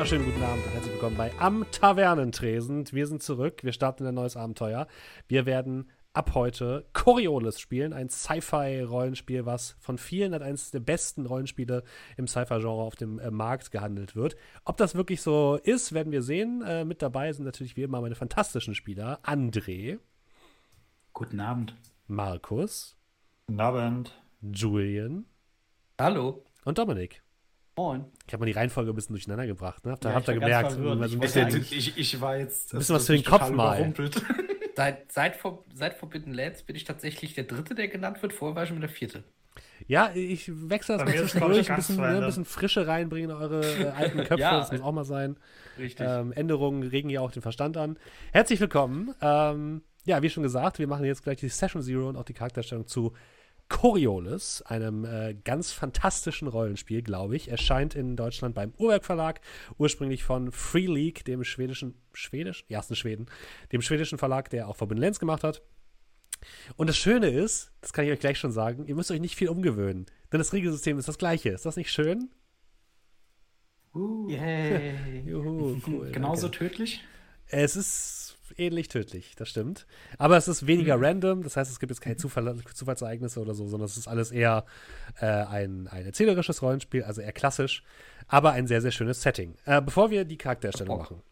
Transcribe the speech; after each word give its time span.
Einen 0.00 0.08
wunderschönen 0.08 0.32
guten 0.32 0.42
Abend 0.42 0.64
und 0.64 0.72
herzlich 0.72 0.92
willkommen 0.94 1.16
bei 1.18 1.30
Am 1.38 1.66
Tavernentresen. 1.72 2.90
Wir 2.90 3.06
sind 3.06 3.22
zurück, 3.22 3.62
wir 3.64 3.74
starten 3.74 4.06
ein 4.06 4.14
neues 4.14 4.34
Abenteuer. 4.34 4.86
Wir 5.28 5.44
werden 5.44 5.90
ab 6.14 6.32
heute 6.32 6.86
Coriolis 6.94 7.60
spielen, 7.60 7.92
ein 7.92 8.08
Sci-Fi-Rollenspiel, 8.08 9.44
was 9.44 9.76
von 9.78 9.98
vielen 9.98 10.32
als 10.32 10.42
eines 10.42 10.70
der 10.70 10.80
besten 10.80 11.26
Rollenspiele 11.26 11.84
im 12.16 12.26
Sci-Fi-Genre 12.26 12.82
auf 12.82 12.96
dem 12.96 13.18
äh, 13.18 13.30
Markt 13.30 13.72
gehandelt 13.72 14.16
wird. 14.16 14.36
Ob 14.64 14.78
das 14.78 14.94
wirklich 14.94 15.20
so 15.20 15.60
ist, 15.62 15.92
werden 15.92 16.12
wir 16.12 16.22
sehen. 16.22 16.62
Äh, 16.62 16.86
mit 16.86 17.02
dabei 17.02 17.30
sind 17.34 17.44
natürlich 17.44 17.76
wie 17.76 17.82
immer 17.82 18.00
meine 18.00 18.14
fantastischen 18.14 18.74
Spieler. 18.74 19.20
André. 19.22 19.98
Guten 21.12 21.40
Abend. 21.40 21.74
Markus. 22.06 22.96
Guten 23.48 23.60
Abend. 23.60 24.18
Julian. 24.40 25.26
Hallo. 25.98 26.42
Und 26.64 26.78
Dominik. 26.78 27.22
Moin. 27.80 28.04
Ich 28.26 28.34
habe 28.34 28.42
mal 28.42 28.46
die 28.46 28.52
Reihenfolge 28.52 28.92
ein 28.92 28.94
bisschen 28.94 29.14
durcheinander 29.14 29.46
gebracht. 29.46 29.86
Ne? 29.86 29.92
Habt 29.92 30.04
ihr 30.04 30.10
Ja, 30.10 30.16
habt 30.16 30.28
ihr 30.28 30.34
ich 30.34 30.40
war 30.42 30.48
gemerkt? 31.06 31.72
Ich 31.72 31.72
Ich, 31.72 31.96
ich 31.96 32.20
war 32.20 32.36
jetzt. 32.36 32.74
Ein 32.74 32.78
bisschen 32.78 32.94
was 32.94 33.06
für 33.06 33.14
den 33.14 33.24
Kopf 33.24 33.48
mal. 33.50 33.94
Seit, 34.76 35.12
seit, 35.12 35.38
seit 35.74 35.94
Forbidden 35.94 36.32
Lands 36.32 36.62
bin 36.62 36.76
ich 36.76 36.84
tatsächlich 36.84 37.34
der 37.34 37.44
Dritte, 37.44 37.74
der 37.74 37.88
genannt 37.88 38.22
wird. 38.22 38.32
Vorher 38.32 38.54
war 38.54 38.62
ich 38.62 38.68
schon 38.68 38.80
der 38.80 38.88
Vierte. 38.88 39.24
ja, 39.88 40.10
ich 40.14 40.50
wechsle 40.70 40.96
das 40.96 41.06
mal 41.06 41.14
zwischendurch, 41.14 41.70
ein 41.70 41.76
bisschen, 41.76 41.96
ne, 41.96 42.02
ein 42.04 42.14
Ende. 42.14 42.26
bisschen 42.26 42.44
Frische 42.46 42.86
reinbringen 42.86 43.30
in 43.30 43.36
eure 43.36 43.60
äh, 43.78 43.88
alten 43.88 44.18
Köpfe. 44.18 44.40
Ja. 44.40 44.58
das 44.58 44.72
muss 44.72 44.80
auch 44.80 44.92
mal 44.92 45.04
sein. 45.04 45.36
Richtig. 45.78 46.06
Ähm, 46.08 46.32
Änderungen 46.32 46.82
regen 46.82 47.10
ja 47.10 47.20
auch 47.20 47.32
den 47.32 47.42
Verstand 47.42 47.76
an. 47.76 47.98
Herzlich 48.32 48.60
willkommen. 48.60 49.14
Ähm, 49.20 49.82
ja, 50.04 50.22
wie 50.22 50.30
schon 50.30 50.42
gesagt, 50.42 50.78
wir 50.78 50.86
machen 50.86 51.04
jetzt 51.04 51.24
gleich 51.24 51.38
die 51.38 51.48
Session 51.48 51.82
Zero 51.82 52.08
und 52.08 52.16
auch 52.16 52.24
die 52.24 52.34
Charakterstellung 52.34 52.86
zu 52.86 53.12
Coriolis, 53.70 54.60
einem 54.62 55.06
äh, 55.06 55.34
ganz 55.44 55.72
fantastischen 55.72 56.48
Rollenspiel, 56.48 57.02
glaube 57.02 57.36
ich. 57.36 57.48
Erscheint 57.48 57.94
in 57.94 58.16
Deutschland 58.16 58.54
beim 58.54 58.74
Uhrwerk 58.76 59.06
Verlag, 59.06 59.40
ursprünglich 59.78 60.22
von 60.24 60.52
Free 60.52 60.86
League, 60.86 61.24
dem 61.24 61.44
schwedischen, 61.44 61.94
schwedisch? 62.12 62.66
Ja, 62.68 62.80
ist 62.80 62.90
in 62.90 62.96
Schweden, 62.96 63.26
dem 63.72 63.80
schwedischen 63.80 64.18
Verlag, 64.18 64.50
der 64.50 64.68
auch 64.68 64.76
Forbidden 64.76 65.00
Lands 65.00 65.20
gemacht 65.20 65.44
hat. 65.44 65.62
Und 66.76 66.88
das 66.88 66.96
Schöne 66.96 67.28
ist, 67.28 67.72
das 67.80 67.92
kann 67.92 68.04
ich 68.04 68.10
euch 68.10 68.20
gleich 68.20 68.38
schon 68.38 68.52
sagen, 68.52 68.84
ihr 68.86 68.94
müsst 68.94 69.10
euch 69.10 69.20
nicht 69.20 69.36
viel 69.36 69.48
umgewöhnen. 69.48 70.06
Denn 70.32 70.38
das 70.38 70.52
Regelsystem 70.52 70.98
ist 70.98 71.08
das 71.08 71.18
gleiche. 71.18 71.50
Ist 71.50 71.64
das 71.64 71.76
nicht 71.76 71.90
schön? 71.90 72.28
Yay. 73.94 75.22
Juhu, 75.26 75.80
cool. 75.86 76.12
Genauso 76.12 76.48
danke. 76.48 76.68
tödlich. 76.68 77.04
Es 77.46 77.76
ist 77.76 78.19
ähnlich 78.56 78.88
tödlich, 78.88 79.34
das 79.36 79.48
stimmt. 79.48 79.86
Aber 80.18 80.36
es 80.36 80.48
ist 80.48 80.66
weniger 80.66 81.00
random, 81.00 81.42
das 81.42 81.56
heißt, 81.56 81.70
es 81.70 81.80
gibt 81.80 81.90
jetzt 81.90 82.00
keine 82.00 82.16
Zufall, 82.16 82.56
Zufallsereignisse 82.74 83.40
oder 83.40 83.54
so, 83.54 83.66
sondern 83.66 83.86
es 83.86 83.96
ist 83.96 84.08
alles 84.08 84.30
eher 84.30 84.64
äh, 85.20 85.26
ein, 85.26 85.88
ein 85.88 86.06
erzählerisches 86.06 86.62
Rollenspiel, 86.62 87.04
also 87.04 87.20
eher 87.20 87.32
klassisch, 87.32 87.82
aber 88.28 88.52
ein 88.52 88.66
sehr, 88.66 88.80
sehr 88.80 88.92
schönes 88.92 89.22
Setting. 89.22 89.54
Äh, 89.64 89.82
bevor 89.82 90.10
wir 90.10 90.24
die 90.24 90.38
Charaktererstellung 90.38 90.98
Bock. 90.98 91.10
machen, 91.10 91.22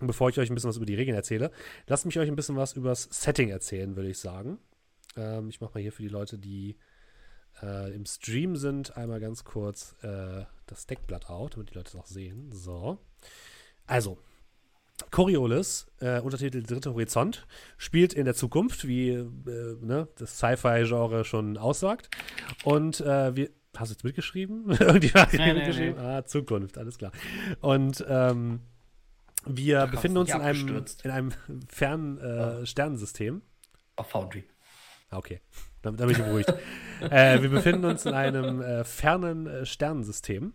und 0.00 0.06
bevor 0.06 0.28
ich 0.28 0.38
euch 0.38 0.50
ein 0.50 0.54
bisschen 0.54 0.68
was 0.68 0.76
über 0.76 0.86
die 0.86 0.94
Regeln 0.94 1.16
erzähle, 1.16 1.50
lasst 1.86 2.04
mich 2.04 2.18
euch 2.18 2.28
ein 2.28 2.36
bisschen 2.36 2.56
was 2.56 2.74
über 2.74 2.90
das 2.90 3.04
Setting 3.04 3.48
erzählen, 3.48 3.96
würde 3.96 4.10
ich 4.10 4.18
sagen. 4.18 4.58
Ähm, 5.16 5.48
ich 5.48 5.60
mache 5.60 5.74
mal 5.74 5.80
hier 5.80 5.92
für 5.92 6.02
die 6.02 6.08
Leute, 6.08 6.38
die 6.38 6.76
äh, 7.62 7.94
im 7.94 8.04
Stream 8.04 8.56
sind, 8.56 8.96
einmal 8.96 9.20
ganz 9.20 9.44
kurz 9.44 9.96
äh, 10.02 10.44
das 10.66 10.86
Deckblatt 10.86 11.30
auf, 11.30 11.50
damit 11.50 11.70
die 11.70 11.74
Leute 11.74 11.88
es 11.88 11.96
auch 11.96 12.06
sehen. 12.06 12.50
So. 12.52 12.98
Also, 13.86 14.18
Coriolis, 15.10 15.86
äh, 16.00 16.20
Untertitel 16.20 16.62
Dritte 16.62 16.90
Horizont, 16.92 17.46
spielt 17.76 18.12
in 18.14 18.24
der 18.24 18.34
Zukunft, 18.34 18.86
wie 18.86 19.10
äh, 19.10 19.26
ne, 19.80 20.08
das 20.16 20.38
Sci-Fi-Genre 20.38 21.24
schon 21.24 21.56
aussagt. 21.58 22.10
Und 22.64 23.00
äh, 23.00 23.34
wir. 23.36 23.50
Hast 23.76 23.90
du 23.90 23.92
jetzt 23.92 24.04
mitgeschrieben? 24.04 24.70
Irgendjemand 24.80 25.26
hat 25.26 25.32
Nee, 25.34 25.46
nee, 25.48 25.52
mitgeschrieben? 25.52 25.98
Ah, 25.98 26.24
Zukunft, 26.24 26.78
alles 26.78 26.96
klar. 26.96 27.12
Und 27.60 28.02
ähm, 28.08 28.60
wir 29.44 29.82
hast 29.82 29.90
befinden 29.90 30.16
uns 30.16 30.30
in 30.32 30.40
einem, 30.40 30.84
in 31.04 31.10
einem 31.10 31.32
fernen 31.68 32.18
äh, 32.18 32.64
Sternensystem. 32.64 33.42
Auf 33.96 34.08
Foundry. 34.08 34.44
Ah, 35.10 35.18
Okay, 35.18 35.40
damit, 35.82 36.00
damit 36.00 36.16
bin 36.16 36.24
ich 36.24 36.28
beruhigt. 36.30 36.54
äh, 37.10 37.42
wir 37.42 37.50
befinden 37.50 37.84
uns 37.84 38.06
in 38.06 38.14
einem 38.14 38.60
äh, 38.60 38.82
fernen 38.84 39.46
äh, 39.46 39.66
Sternensystem, 39.66 40.54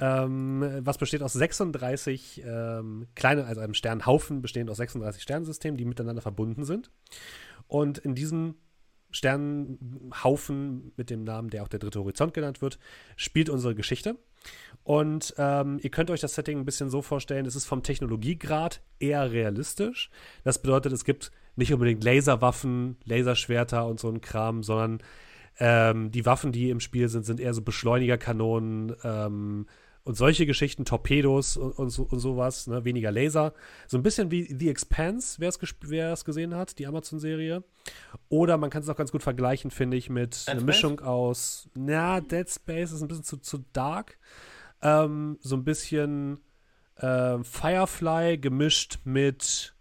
ähm, 0.00 0.80
was 0.80 0.98
besteht 0.98 1.22
aus 1.22 1.32
36 1.32 2.42
ähm, 2.44 3.06
kleinen, 3.14 3.44
also 3.44 3.60
einem 3.60 3.74
Sternhaufen 3.74 4.42
bestehend 4.42 4.70
aus 4.70 4.78
36 4.78 5.22
Sternensystemen, 5.22 5.76
die 5.76 5.84
miteinander 5.84 6.22
verbunden 6.22 6.64
sind. 6.64 6.90
Und 7.68 7.98
in 7.98 8.14
diesem 8.14 8.56
Sternenhaufen 9.10 10.92
mit 10.96 11.10
dem 11.10 11.24
Namen, 11.24 11.50
der 11.50 11.62
auch 11.62 11.68
der 11.68 11.80
dritte 11.80 12.00
Horizont 12.00 12.34
genannt 12.34 12.62
wird, 12.62 12.78
spielt 13.16 13.48
unsere 13.48 13.74
Geschichte. 13.74 14.16
Und 14.82 15.34
ähm, 15.36 15.78
ihr 15.82 15.90
könnt 15.90 16.10
euch 16.10 16.20
das 16.20 16.34
Setting 16.34 16.58
ein 16.58 16.64
bisschen 16.64 16.90
so 16.90 17.02
vorstellen, 17.02 17.46
es 17.46 17.56
ist 17.56 17.66
vom 17.66 17.82
Technologiegrad 17.82 18.80
eher 18.98 19.30
realistisch. 19.32 20.10
Das 20.44 20.62
bedeutet, 20.62 20.92
es 20.92 21.04
gibt 21.04 21.32
nicht 21.56 21.72
unbedingt 21.72 22.02
Laserwaffen, 22.04 22.96
Laserschwerter 23.04 23.86
und 23.86 24.00
so 24.00 24.08
ein 24.08 24.20
Kram, 24.20 24.62
sondern 24.62 25.02
ähm, 25.60 26.10
die 26.10 26.24
Waffen, 26.26 26.52
die 26.52 26.70
im 26.70 26.80
Spiel 26.80 27.08
sind, 27.08 27.26
sind 27.26 27.38
eher 27.38 27.52
so 27.54 27.60
Beschleunigerkanonen 27.62 28.96
ähm, 29.04 29.66
und 30.02 30.16
solche 30.16 30.46
Geschichten, 30.46 30.86
Torpedos 30.86 31.58
und, 31.58 31.72
und, 31.72 31.90
so, 31.90 32.04
und 32.04 32.18
sowas, 32.18 32.66
ne? 32.66 32.84
weniger 32.86 33.12
Laser. 33.12 33.52
So 33.86 33.98
ein 33.98 34.02
bisschen 34.02 34.30
wie 34.30 34.44
The 34.52 34.70
Expanse, 34.70 35.38
wer 35.38 36.12
es 36.12 36.24
gesehen 36.24 36.54
hat, 36.54 36.78
die 36.78 36.86
Amazon-Serie. 36.86 37.62
Oder 38.30 38.56
man 38.56 38.70
kann 38.70 38.82
es 38.82 38.88
auch 38.88 38.96
ganz 38.96 39.12
gut 39.12 39.22
vergleichen, 39.22 39.70
finde 39.70 39.98
ich, 39.98 40.08
mit 40.08 40.46
einer? 40.48 40.62
Mischung 40.62 41.00
aus, 41.00 41.68
na, 41.74 42.22
Dead 42.22 42.48
Space 42.48 42.92
ist 42.92 43.02
ein 43.02 43.08
bisschen 43.08 43.24
zu, 43.24 43.36
zu 43.36 43.58
dark. 43.74 44.18
Ähm, 44.80 45.36
so 45.42 45.56
ein 45.56 45.64
bisschen 45.64 46.40
ähm, 46.98 47.44
Firefly 47.44 48.38
gemischt 48.38 49.00
mit 49.04 49.74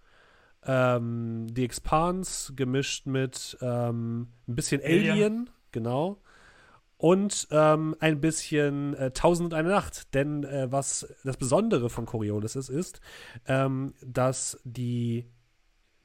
ähm, 0.66 1.48
The 1.56 1.64
Expanse, 1.64 2.54
gemischt 2.54 3.06
mit 3.06 3.58
ähm, 3.62 4.28
ein 4.46 4.56
bisschen 4.56 4.82
Alien, 4.82 5.12
Alien. 5.12 5.50
Genau. 5.72 6.22
Und 6.98 7.48
ähm, 7.52 7.96
ein 8.00 8.20
bisschen 8.20 8.94
äh, 8.96 9.12
und 9.24 9.54
eine 9.54 9.70
Nacht. 9.70 10.14
Denn 10.14 10.44
äh, 10.44 10.70
was 10.70 11.08
das 11.24 11.38
Besondere 11.38 11.90
von 11.90 12.06
Coriolis 12.06 12.56
ist, 12.56 12.70
ist, 12.70 13.00
ähm, 13.48 13.94
dass 14.02 14.60
die 14.66 15.26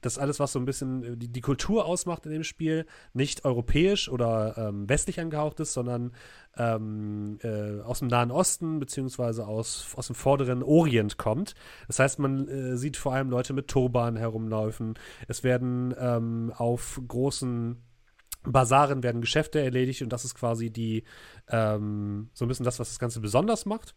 das 0.05 0.19
alles, 0.19 0.39
was 0.39 0.53
so 0.53 0.59
ein 0.59 0.65
bisschen 0.65 1.03
äh, 1.03 1.17
die, 1.17 1.27
die 1.27 1.41
Kultur 1.41 1.85
ausmacht 1.85 2.25
in 2.25 2.31
dem 2.31 2.43
Spiel, 2.43 2.85
nicht 3.13 3.43
europäisch 3.43 4.07
oder 4.07 4.55
ähm, 4.57 4.87
westlich 4.87 5.19
angehaucht 5.19 5.59
ist, 5.59 5.73
sondern 5.73 6.13
ähm, 6.57 7.39
äh, 7.41 7.81
aus 7.81 7.99
dem 7.99 8.07
Nahen 8.07 8.31
Osten 8.31 8.79
beziehungsweise 8.79 9.47
aus, 9.47 9.93
aus 9.95 10.07
dem 10.07 10.15
vorderen 10.15 10.63
Orient 10.63 11.17
kommt. 11.17 11.55
Das 11.87 11.99
heißt, 11.99 12.19
man 12.19 12.47
äh, 12.47 12.77
sieht 12.77 12.97
vor 12.97 13.13
allem 13.13 13.29
Leute 13.29 13.53
mit 13.53 13.67
Turban 13.67 14.15
herumlaufen. 14.15 14.93
Es 15.27 15.43
werden 15.43 15.93
ähm, 15.99 16.53
auf 16.55 17.01
großen 17.07 17.81
Basaren 18.45 19.03
werden 19.03 19.21
Geschäfte 19.21 19.59
erledigt 19.59 20.01
und 20.01 20.09
das 20.09 20.25
ist 20.25 20.35
quasi 20.35 20.69
die 20.71 21.03
ähm, 21.49 22.29
so 22.33 22.45
ein 22.45 22.47
bisschen 22.47 22.65
das, 22.65 22.79
was 22.79 22.89
das 22.89 22.99
Ganze 22.99 23.19
besonders 23.19 23.65
macht. 23.65 23.95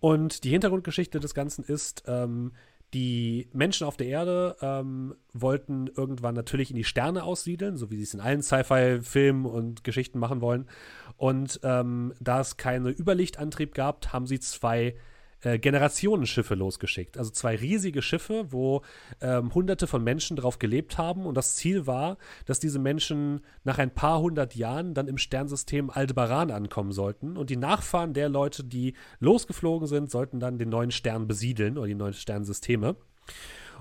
Und 0.00 0.44
die 0.44 0.50
Hintergrundgeschichte 0.50 1.20
des 1.20 1.34
Ganzen 1.34 1.64
ist, 1.64 2.04
ähm, 2.06 2.52
die 2.94 3.48
Menschen 3.52 3.86
auf 3.86 3.96
der 3.96 4.08
Erde 4.08 4.56
ähm, 4.60 5.14
wollten 5.32 5.86
irgendwann 5.86 6.34
natürlich 6.34 6.70
in 6.70 6.76
die 6.76 6.84
Sterne 6.84 7.24
aussiedeln, 7.24 7.76
so 7.76 7.90
wie 7.90 7.96
sie 7.96 8.02
es 8.02 8.14
in 8.14 8.20
allen 8.20 8.42
Sci-Fi-Filmen 8.42 9.46
und 9.46 9.82
Geschichten 9.82 10.18
machen 10.18 10.42
wollen. 10.42 10.68
Und 11.16 11.60
ähm, 11.62 12.12
da 12.20 12.40
es 12.40 12.58
keinen 12.58 12.86
Überlichtantrieb 12.86 13.74
gab, 13.74 14.12
haben 14.12 14.26
sie 14.26 14.40
zwei 14.40 14.94
äh, 15.42 15.58
Generationenschiffe 15.58 16.54
losgeschickt. 16.54 17.18
Also 17.18 17.30
zwei 17.30 17.56
riesige 17.56 18.02
Schiffe, 18.02 18.46
wo 18.50 18.82
ähm, 19.20 19.54
hunderte 19.54 19.86
von 19.86 20.02
Menschen 20.02 20.36
drauf 20.36 20.58
gelebt 20.58 20.98
haben. 20.98 21.26
Und 21.26 21.36
das 21.36 21.56
Ziel 21.56 21.86
war, 21.86 22.18
dass 22.46 22.60
diese 22.60 22.78
Menschen 22.78 23.40
nach 23.64 23.78
ein 23.78 23.92
paar 23.92 24.20
hundert 24.20 24.54
Jahren 24.54 24.94
dann 24.94 25.08
im 25.08 25.18
Sternsystem 25.18 25.90
Aldebaran 25.90 26.50
ankommen 26.50 26.92
sollten. 26.92 27.36
Und 27.36 27.50
die 27.50 27.56
Nachfahren 27.56 28.14
der 28.14 28.28
Leute, 28.28 28.64
die 28.64 28.94
losgeflogen 29.20 29.86
sind, 29.86 30.10
sollten 30.10 30.40
dann 30.40 30.58
den 30.58 30.68
neuen 30.68 30.90
Stern 30.90 31.26
besiedeln 31.26 31.78
oder 31.78 31.86
die 31.86 31.94
neuen 31.94 32.14
Sternsysteme. 32.14 32.96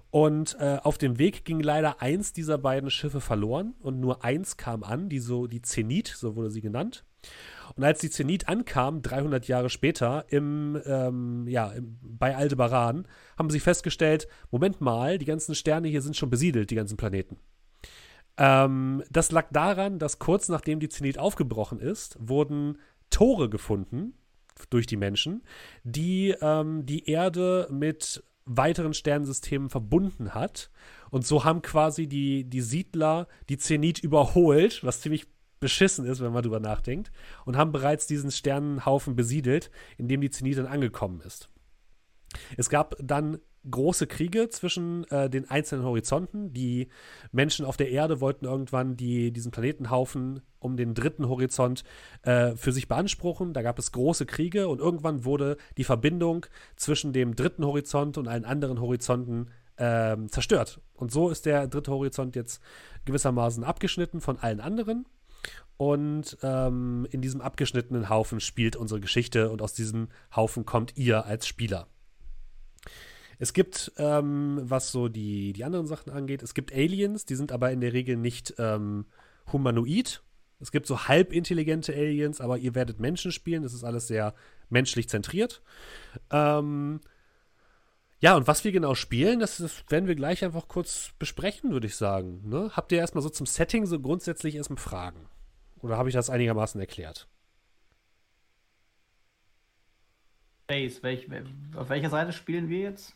Und 0.09 0.57
äh, 0.59 0.79
auf 0.83 0.97
dem 0.97 1.19
Weg 1.19 1.45
ging 1.45 1.59
leider 1.59 2.01
eins 2.01 2.33
dieser 2.33 2.57
beiden 2.57 2.89
Schiffe 2.89 3.21
verloren 3.21 3.75
und 3.81 3.99
nur 3.99 4.23
eins 4.23 4.57
kam 4.57 4.83
an, 4.83 5.09
die 5.09 5.19
so 5.19 5.47
die 5.47 5.61
Zenit, 5.61 6.07
so 6.07 6.35
wurde 6.35 6.49
sie 6.49 6.61
genannt. 6.61 7.03
Und 7.75 7.83
als 7.83 7.99
die 7.99 8.09
Zenit 8.09 8.47
ankam, 8.47 9.01
300 9.01 9.47
Jahre 9.47 9.69
später, 9.69 10.25
im, 10.29 10.81
ähm, 10.85 11.47
ja, 11.47 11.71
im, 11.71 11.97
bei 12.01 12.35
Aldebaran, 12.35 13.07
haben 13.37 13.49
sie 13.49 13.59
festgestellt, 13.59 14.27
Moment 14.51 14.81
mal, 14.81 15.17
die 15.17 15.25
ganzen 15.25 15.55
Sterne 15.55 15.87
hier 15.87 16.01
sind 16.01 16.17
schon 16.17 16.29
besiedelt, 16.29 16.69
die 16.71 16.75
ganzen 16.75 16.97
Planeten. 16.97 17.37
Ähm, 18.37 19.03
das 19.09 19.31
lag 19.31 19.47
daran, 19.51 19.99
dass 19.99 20.19
kurz 20.19 20.49
nachdem 20.49 20.79
die 20.79 20.89
Zenit 20.89 21.17
aufgebrochen 21.17 21.79
ist, 21.79 22.17
wurden 22.19 22.77
Tore 23.09 23.49
gefunden 23.49 24.13
durch 24.69 24.85
die 24.85 24.97
Menschen, 24.97 25.43
die 25.83 26.35
ähm, 26.41 26.85
die 26.85 27.09
Erde 27.09 27.67
mit 27.71 28.23
weiteren 28.45 28.93
Sternsystemen 28.93 29.69
verbunden 29.69 30.33
hat. 30.33 30.71
Und 31.09 31.25
so 31.25 31.43
haben 31.43 31.61
quasi 31.61 32.07
die, 32.07 32.43
die 32.45 32.61
Siedler 32.61 33.27
die 33.49 33.57
Zenit 33.57 33.99
überholt, 33.99 34.83
was 34.83 35.01
ziemlich 35.01 35.27
beschissen 35.61 36.05
ist, 36.05 36.19
wenn 36.19 36.33
man 36.33 36.43
drüber 36.43 36.59
nachdenkt, 36.59 37.11
und 37.45 37.55
haben 37.55 37.71
bereits 37.71 38.07
diesen 38.07 38.31
Sternenhaufen 38.31 39.15
besiedelt, 39.15 39.71
in 39.97 40.09
dem 40.09 40.19
die 40.19 40.29
Zenit 40.29 40.57
dann 40.57 40.67
angekommen 40.67 41.21
ist. 41.21 41.49
Es 42.57 42.69
gab 42.69 42.95
dann 43.01 43.39
große 43.69 44.07
Kriege 44.07 44.49
zwischen 44.49 45.03
äh, 45.11 45.29
den 45.29 45.49
einzelnen 45.49 45.85
Horizonten. 45.85 46.51
Die 46.51 46.87
Menschen 47.31 47.65
auf 47.65 47.77
der 47.77 47.91
Erde 47.91 48.19
wollten 48.19 48.45
irgendwann 48.45 48.97
die, 48.97 49.31
diesen 49.31 49.51
Planetenhaufen 49.51 50.41
um 50.59 50.77
den 50.77 50.95
dritten 50.95 51.29
Horizont 51.29 51.83
äh, 52.23 52.55
für 52.55 52.71
sich 52.71 52.87
beanspruchen. 52.87 53.53
Da 53.53 53.61
gab 53.61 53.77
es 53.77 53.91
große 53.91 54.25
Kriege 54.25 54.67
und 54.67 54.79
irgendwann 54.79 55.25
wurde 55.25 55.57
die 55.77 55.83
Verbindung 55.83 56.47
zwischen 56.75 57.13
dem 57.13 57.35
dritten 57.35 57.65
Horizont 57.65 58.17
und 58.17 58.27
allen 58.27 58.45
anderen 58.45 58.81
Horizonten 58.81 59.51
äh, 59.75 60.17
zerstört. 60.27 60.81
Und 60.93 61.11
so 61.11 61.29
ist 61.29 61.45
der 61.45 61.67
dritte 61.67 61.91
Horizont 61.91 62.35
jetzt 62.35 62.61
gewissermaßen 63.05 63.63
abgeschnitten 63.63 64.21
von 64.21 64.39
allen 64.39 64.59
anderen. 64.59 65.05
Und 65.81 66.37
ähm, 66.43 67.07
in 67.09 67.21
diesem 67.21 67.41
abgeschnittenen 67.41 68.07
Haufen 68.07 68.39
spielt 68.39 68.75
unsere 68.75 68.99
Geschichte 68.99 69.49
und 69.49 69.63
aus 69.63 69.73
diesem 69.73 70.09
Haufen 70.35 70.63
kommt 70.63 70.95
ihr 70.95 71.25
als 71.25 71.47
Spieler. 71.47 71.87
Es 73.39 73.51
gibt, 73.51 73.91
ähm, 73.97 74.61
was 74.61 74.91
so 74.91 75.07
die, 75.07 75.53
die 75.53 75.63
anderen 75.63 75.87
Sachen 75.87 76.11
angeht, 76.11 76.43
es 76.43 76.53
gibt 76.53 76.71
Aliens, 76.71 77.25
die 77.25 77.33
sind 77.33 77.51
aber 77.51 77.71
in 77.71 77.81
der 77.81 77.93
Regel 77.93 78.15
nicht 78.15 78.53
ähm, 78.59 79.05
humanoid. 79.51 80.21
Es 80.59 80.71
gibt 80.71 80.85
so 80.85 81.07
halbintelligente 81.07 81.93
Aliens, 81.95 82.41
aber 82.41 82.59
ihr 82.59 82.75
werdet 82.75 82.99
Menschen 82.99 83.31
spielen. 83.31 83.63
Das 83.63 83.73
ist 83.73 83.83
alles 83.83 84.05
sehr 84.05 84.35
menschlich 84.69 85.09
zentriert. 85.09 85.63
Ähm, 86.29 87.01
ja, 88.19 88.35
und 88.35 88.45
was 88.45 88.63
wir 88.63 88.71
genau 88.71 88.93
spielen, 88.93 89.39
das, 89.39 89.57
das, 89.57 89.83
werden 89.89 90.07
wir 90.07 90.13
gleich 90.13 90.45
einfach 90.45 90.67
kurz 90.67 91.09
besprechen, 91.17 91.71
würde 91.71 91.87
ich 91.87 91.95
sagen. 91.95 92.47
Ne? 92.47 92.69
Habt 92.73 92.91
ihr 92.91 92.99
erstmal 92.99 93.23
so 93.23 93.29
zum 93.29 93.47
Setting 93.47 93.87
so 93.87 93.99
grundsätzlich 93.99 94.53
erstmal 94.53 94.77
Fragen? 94.77 95.25
Oder 95.81 95.97
habe 95.97 96.09
ich 96.09 96.15
das 96.15 96.29
einigermaßen 96.29 96.79
erklärt? 96.79 97.27
Base, 100.67 101.03
welch, 101.03 101.27
auf 101.75 101.89
welcher 101.89 102.09
Seite 102.09 102.31
spielen 102.31 102.69
wir 102.69 102.79
jetzt? 102.79 103.15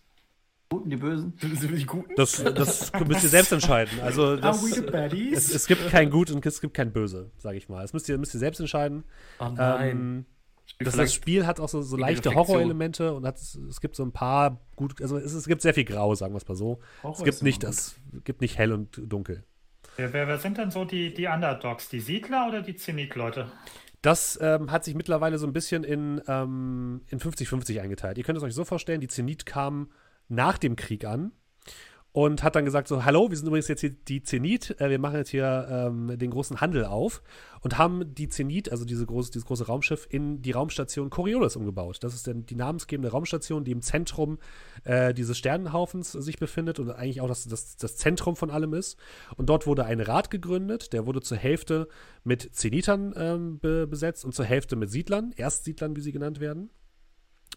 Guten, 0.70 0.90
die 0.90 0.98
Bösen? 0.98 1.34
Die 1.42 1.86
Guten? 1.86 2.16
Das, 2.16 2.44
das 2.44 2.92
müsst 3.08 3.24
ihr 3.24 3.30
selbst 3.30 3.52
entscheiden. 3.52 4.00
Also 4.02 4.36
das, 4.36 4.58
Are 4.58 4.68
we 4.68 4.74
the 4.74 4.82
baddies? 4.82 5.38
es, 5.38 5.54
es 5.54 5.68
gibt 5.68 5.90
kein 5.90 6.10
Gut 6.10 6.32
und 6.32 6.44
es 6.44 6.60
gibt 6.60 6.74
kein 6.74 6.92
Böse, 6.92 7.32
sage 7.38 7.58
ich 7.58 7.70
mal. 7.70 7.84
Das 7.84 7.94
müsst 7.94 8.10
ihr, 8.10 8.18
müsst 8.18 8.34
ihr 8.34 8.40
selbst 8.40 8.60
entscheiden. 8.60 9.04
Oh 9.40 9.50
nein. 9.50 9.90
Ähm, 9.90 10.26
das, 10.80 10.96
das 10.96 11.14
Spiel 11.14 11.46
hat 11.46 11.60
auch 11.60 11.70
so, 11.70 11.82
so 11.82 11.96
leichte. 11.96 12.34
Horrorelemente 12.34 13.14
und 13.14 13.26
hat, 13.26 13.38
es 13.38 13.80
gibt 13.80 13.96
so 13.96 14.04
ein 14.04 14.12
paar 14.12 14.60
gut, 14.76 15.00
also 15.02 15.18
es, 15.18 15.34
es 15.34 15.48
gibt 15.48 15.62
sehr 15.62 15.74
viel 15.74 15.86
Grau, 15.86 16.16
sagen 16.16 16.34
wir 16.34 16.38
es 16.38 16.48
mal 16.48 16.56
so. 16.56 16.80
Horror 17.04 17.18
es 17.20 17.24
gibt 17.24 17.44
nicht 17.44 17.64
das, 17.64 17.96
gibt 18.24 18.42
nicht 18.42 18.58
hell 18.58 18.74
und 18.74 19.00
dunkel. 19.06 19.46
Wer, 19.98 20.14
wer, 20.14 20.38
sind 20.38 20.58
denn 20.58 20.72
so 20.72 20.86
die, 20.86 21.14
die 21.14 21.28
Underdogs? 21.28 21.90
Die 21.90 22.00
Siedler 22.00 22.48
oder 22.48 22.62
die 22.62 22.76
Zenit-Leute? 22.76 23.52
Das 24.02 24.38
ähm, 24.42 24.72
hat 24.72 24.84
sich 24.84 24.94
mittlerweile 24.94 25.38
so 25.38 25.48
ein 25.48 25.54
bisschen 25.54 25.84
in, 25.84 26.22
ähm, 26.28 27.02
in 27.10 27.20
50-50 27.20 27.82
eingeteilt. 27.82 28.18
Ihr 28.18 28.24
könnt 28.24 28.38
es 28.38 28.44
euch 28.44 28.54
so 28.54 28.66
vorstellen, 28.66 29.02
die 29.02 29.08
Zenit 29.08 29.46
kam 29.46 29.90
nach 30.28 30.58
dem 30.58 30.76
Krieg 30.76 31.06
an 31.06 31.32
und 32.16 32.44
hat 32.44 32.56
dann 32.56 32.64
gesagt 32.64 32.88
so, 32.88 33.04
hallo, 33.04 33.30
wir 33.30 33.36
sind 33.36 33.48
übrigens 33.48 33.68
jetzt 33.68 33.82
hier 33.82 33.90
die 33.90 34.24
Zenit, 34.24 34.80
äh, 34.80 34.90
wir 34.90 35.00
machen 35.00 35.18
jetzt 35.18 35.32
hier 35.32 35.68
ähm, 35.70 36.18
den 36.18 36.32
großen 36.32 36.62
Handel 36.62 36.86
auf 36.86 37.22
und 37.60 37.78
haben 37.78 38.16
die 38.16 38.30
Zenit, 38.30 38.72
also 38.72 38.86
diese 38.86 39.06
große, 39.06 39.32
dieses 39.32 39.46
große 39.46 39.68
Raumschiff, 39.68 40.08
in 40.10 40.42
die 40.42 40.52
Raumstation 40.52 41.10
Coriolis 41.10 41.58
umgebaut. 41.58 41.98
Das 42.00 42.14
ist 42.14 42.26
dann 42.26 42.46
die 42.46 42.56
namensgebende 42.56 43.12
Raumstation, 43.12 43.66
die 43.66 43.74
im 43.74 43.82
Zentrum 43.82 44.38
äh, 44.86 45.14
dieses 45.14 45.38
Sternenhaufens 45.38 46.14
sich 46.14 46.40
befindet 46.40 46.80
und 46.80 46.90
eigentlich 46.90 47.20
auch 47.20 47.28
das, 47.28 47.50
das, 47.50 47.76
das 47.76 47.98
Zentrum 47.98 48.38
von 48.38 48.50
allem 48.50 48.74
ist. 48.74 48.98
Und 49.36 49.50
dort 49.50 49.68
wurde 49.68 49.84
ein 49.84 50.00
Rat 50.00 50.32
gegründet, 50.32 50.94
der 50.94 51.06
wurde 51.06 51.20
zur 51.20 51.36
Hälfte 51.36 51.90
mit 52.24 52.56
Zenitern 52.56 53.14
ähm, 53.18 53.60
be 53.60 53.88
besetzt 53.88 54.24
und 54.24 54.34
zur 54.34 54.46
Hälfte 54.46 54.78
mit 54.78 54.90
Siedlern, 54.90 55.34
Erstsiedlern, 55.36 55.98
wie 55.98 56.02
sie 56.02 56.14
genannt 56.14 56.40
werden. 56.40 56.70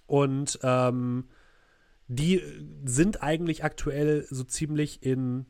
Und 0.09 0.59
ähm, 0.65 1.29
die 2.09 2.43
sind 2.85 3.23
eigentlich 3.23 3.65
aktuell 3.65 4.27
so 4.31 4.43
ziemlich 4.45 5.03
in 5.03 5.47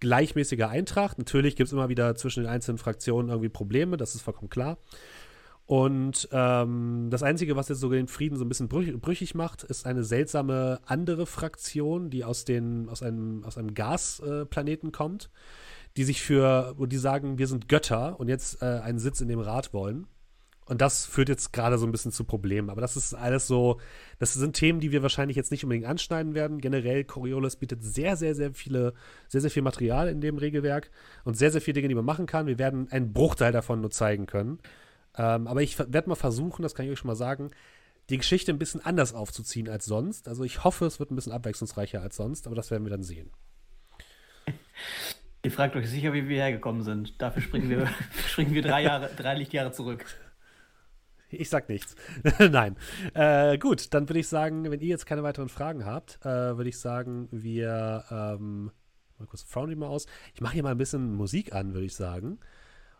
gleichmäßiger 0.00 0.68
Eintracht. 0.68 1.18
Natürlich 1.18 1.56
gibt 1.56 1.68
es 1.68 1.72
immer 1.72 1.88
wieder 1.88 2.14
zwischen 2.16 2.42
den 2.42 2.50
einzelnen 2.50 2.78
Fraktionen 2.78 3.30
irgendwie 3.30 3.48
Probleme, 3.48 3.96
das 3.96 4.14
ist 4.14 4.22
vollkommen 4.22 4.50
klar. 4.50 4.78
Und 5.64 6.28
ähm, 6.30 7.08
das 7.10 7.24
Einzige, 7.24 7.56
was 7.56 7.68
jetzt 7.68 7.80
sogar 7.80 7.96
den 7.96 8.06
Frieden 8.06 8.36
so 8.36 8.44
ein 8.44 8.48
bisschen 8.48 8.68
brüch 8.68 8.96
brüchig 9.00 9.34
macht, 9.34 9.64
ist 9.64 9.84
eine 9.84 10.04
seltsame 10.04 10.80
andere 10.86 11.26
Fraktion, 11.26 12.08
die 12.08 12.24
aus, 12.24 12.44
den, 12.44 12.88
aus 12.88 13.02
einem, 13.02 13.42
aus 13.42 13.58
einem 13.58 13.74
Gasplaneten 13.74 14.92
kommt, 14.92 15.28
die 15.96 16.04
sich 16.04 16.22
für, 16.22 16.74
wo 16.76 16.86
die 16.86 16.98
sagen, 16.98 17.38
wir 17.38 17.48
sind 17.48 17.68
Götter 17.68 18.20
und 18.20 18.28
jetzt 18.28 18.62
äh, 18.62 18.66
einen 18.66 19.00
Sitz 19.00 19.20
in 19.20 19.28
dem 19.28 19.40
Rat 19.40 19.74
wollen. 19.74 20.06
Und 20.68 20.80
das 20.80 21.06
führt 21.06 21.28
jetzt 21.28 21.52
gerade 21.52 21.78
so 21.78 21.86
ein 21.86 21.92
bisschen 21.92 22.10
zu 22.10 22.24
Problemen. 22.24 22.70
Aber 22.70 22.80
das 22.80 22.96
ist 22.96 23.14
alles 23.14 23.46
so, 23.46 23.80
das 24.18 24.34
sind 24.34 24.56
Themen, 24.56 24.80
die 24.80 24.90
wir 24.90 25.00
wahrscheinlich 25.00 25.36
jetzt 25.36 25.52
nicht 25.52 25.62
unbedingt 25.62 25.86
anschneiden 25.86 26.34
werden. 26.34 26.60
Generell, 26.60 27.04
Coriolis 27.04 27.54
bietet 27.54 27.84
sehr, 27.84 28.16
sehr, 28.16 28.34
sehr 28.34 28.52
viele, 28.52 28.92
sehr, 29.28 29.40
sehr 29.40 29.50
viel 29.50 29.62
Material 29.62 30.08
in 30.08 30.20
dem 30.20 30.38
Regelwerk 30.38 30.90
und 31.24 31.36
sehr, 31.36 31.52
sehr 31.52 31.60
viele 31.60 31.74
Dinge, 31.74 31.88
die 31.88 31.94
man 31.94 32.04
machen 32.04 32.26
kann. 32.26 32.48
Wir 32.48 32.58
werden 32.58 32.90
einen 32.90 33.12
Bruchteil 33.12 33.52
davon 33.52 33.80
nur 33.80 33.92
zeigen 33.92 34.26
können. 34.26 34.58
Ähm, 35.16 35.46
aber 35.46 35.62
ich 35.62 35.78
werde 35.78 36.08
mal 36.08 36.16
versuchen, 36.16 36.62
das 36.62 36.74
kann 36.74 36.84
ich 36.84 36.92
euch 36.92 36.98
schon 36.98 37.08
mal 37.08 37.16
sagen, 37.16 37.52
die 38.10 38.18
Geschichte 38.18 38.52
ein 38.52 38.58
bisschen 38.58 38.84
anders 38.84 39.14
aufzuziehen 39.14 39.68
als 39.68 39.84
sonst. 39.84 40.26
Also 40.26 40.42
ich 40.42 40.64
hoffe, 40.64 40.86
es 40.86 40.98
wird 40.98 41.12
ein 41.12 41.16
bisschen 41.16 41.32
abwechslungsreicher 41.32 42.02
als 42.02 42.16
sonst, 42.16 42.46
aber 42.46 42.56
das 42.56 42.72
werden 42.72 42.84
wir 42.84 42.90
dann 42.90 43.04
sehen. 43.04 43.30
Ihr 45.42 45.52
fragt 45.52 45.76
euch 45.76 45.88
sicher, 45.88 46.12
wie 46.12 46.28
wir 46.28 46.42
hergekommen 46.42 46.82
sind. 46.82 47.22
Dafür 47.22 47.40
springen 47.40 47.70
wir, 47.70 47.88
springen 48.28 48.52
wir 48.52 48.62
drei, 48.62 48.82
Jahre, 48.82 49.10
drei 49.16 49.34
Lichtjahre 49.34 49.70
zurück. 49.70 50.04
Ich 51.30 51.50
sag 51.50 51.68
nichts. 51.68 51.96
Nein. 52.38 52.76
Äh, 53.14 53.58
gut, 53.58 53.92
dann 53.94 54.08
würde 54.08 54.20
ich 54.20 54.28
sagen, 54.28 54.70
wenn 54.70 54.80
ihr 54.80 54.88
jetzt 54.88 55.06
keine 55.06 55.22
weiteren 55.22 55.48
Fragen 55.48 55.84
habt, 55.84 56.18
äh, 56.22 56.56
würde 56.56 56.68
ich 56.68 56.78
sagen, 56.78 57.28
wir 57.32 58.04
ähm, 58.10 58.70
mal 59.18 59.26
kurz 59.26 59.42
Foundry 59.42 59.76
mal 59.76 59.88
aus. 59.88 60.06
Ich 60.34 60.40
mache 60.40 60.54
hier 60.54 60.62
mal 60.62 60.70
ein 60.70 60.78
bisschen 60.78 61.14
Musik 61.14 61.54
an, 61.54 61.74
würde 61.74 61.86
ich 61.86 61.94
sagen. 61.94 62.32
Und 62.32 62.38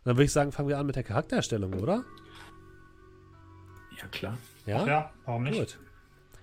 dann 0.05 0.17
würde 0.17 0.25
ich 0.25 0.33
sagen, 0.33 0.53
fangen 0.53 0.69
wir 0.69 0.79
an 0.79 0.87
mit 0.87 0.97
der 0.97 1.03
Charaktererstellung, 1.05 1.75
oder? 1.75 2.05
Ja, 4.01 4.09
klar. 4.09 4.39
Ja? 4.67 4.87
Ja, 4.87 5.13
warum 5.25 5.45
nicht? 5.45 5.59
Gut. 5.59 5.79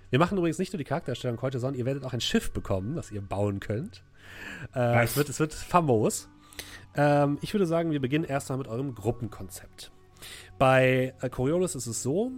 Wir 0.10 0.20
machen 0.20 0.38
übrigens 0.38 0.60
nicht 0.60 0.72
nur 0.72 0.78
die 0.78 0.84
Charaktererstellung 0.84 1.42
heute, 1.42 1.60
sondern 1.60 1.80
ihr 1.80 1.86
werdet 1.86 2.04
auch 2.06 2.13
ein 2.13 2.22
Schiff 2.22 2.52
bekommen, 2.52 2.96
das 2.96 3.12
ihr 3.12 3.22
bauen 3.22 3.60
könnt. 3.60 4.04
Äh, 4.74 4.80
Nice. 4.80 5.12
es, 5.12 5.18
wird, 5.18 5.30
es 5.30 5.40
wird 5.40 5.54
famos. 5.54 6.30
Ähm, 6.96 7.40
ich 7.42 7.54
würde 7.54 7.66
sagen, 7.66 7.92
wir 7.92 8.00
beginnen 8.00 8.24
erstmal 8.24 8.58
mit 8.60 8.68
eurem 8.68 8.94
Gruppenkonzept. 8.94 9.92
Bei 10.58 11.13
äh, 11.22 11.30
Coriolis 11.30 11.75
ist 11.75 11.88
es 11.88 12.03
so, 12.03 12.32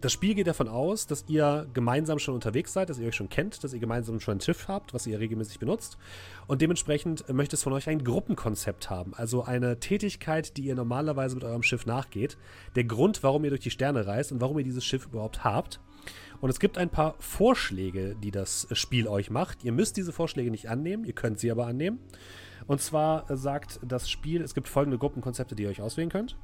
das 0.00 0.12
Spiel 0.12 0.34
geht 0.34 0.46
davon 0.46 0.68
aus, 0.68 1.08
dass 1.08 1.24
ihr 1.26 1.66
gemeinsam 1.74 2.20
schon 2.20 2.34
unterwegs 2.34 2.72
seid, 2.72 2.88
dass 2.88 3.00
ihr 3.00 3.08
euch 3.08 3.16
schon 3.16 3.28
kennt, 3.28 3.64
dass 3.64 3.72
ihr 3.72 3.80
gemeinsam 3.80 4.20
schon 4.20 4.36
ein 4.36 4.40
Schiff 4.40 4.68
habt, 4.68 4.94
was 4.94 5.08
ihr 5.08 5.18
regelmäßig 5.18 5.58
benutzt. 5.58 5.98
Und 6.46 6.62
dementsprechend 6.62 7.28
möchte 7.32 7.56
es 7.56 7.64
von 7.64 7.72
euch 7.72 7.88
ein 7.88 8.04
Gruppenkonzept 8.04 8.90
haben. 8.90 9.12
Also 9.14 9.42
eine 9.42 9.80
Tätigkeit, 9.80 10.56
die 10.56 10.62
ihr 10.62 10.76
normalerweise 10.76 11.34
mit 11.34 11.42
eurem 11.42 11.64
Schiff 11.64 11.84
nachgeht. 11.84 12.38
Der 12.76 12.84
Grund, 12.84 13.24
warum 13.24 13.42
ihr 13.42 13.50
durch 13.50 13.62
die 13.62 13.72
Sterne 13.72 14.06
reist 14.06 14.30
und 14.30 14.40
warum 14.40 14.58
ihr 14.58 14.64
dieses 14.64 14.84
Schiff 14.84 15.06
überhaupt 15.06 15.42
habt. 15.42 15.80
Und 16.40 16.50
es 16.50 16.60
gibt 16.60 16.78
ein 16.78 16.90
paar 16.90 17.16
Vorschläge, 17.18 18.14
die 18.22 18.30
das 18.30 18.68
Spiel 18.72 19.08
euch 19.08 19.30
macht. 19.30 19.64
Ihr 19.64 19.72
müsst 19.72 19.96
diese 19.96 20.12
Vorschläge 20.12 20.52
nicht 20.52 20.68
annehmen, 20.68 21.04
ihr 21.04 21.12
könnt 21.12 21.40
sie 21.40 21.50
aber 21.50 21.66
annehmen. 21.66 21.98
Und 22.68 22.80
zwar 22.80 23.28
äh, 23.30 23.36
sagt 23.36 23.80
das 23.82 24.08
Spiel, 24.08 24.42
es 24.42 24.54
gibt 24.54 24.68
folgende 24.68 24.98
Gruppenkonzepte, 24.98 25.56
die 25.56 25.64
ihr 25.64 25.70
euch 25.70 25.82
auswählen 25.82 26.10
könnt. 26.10 26.36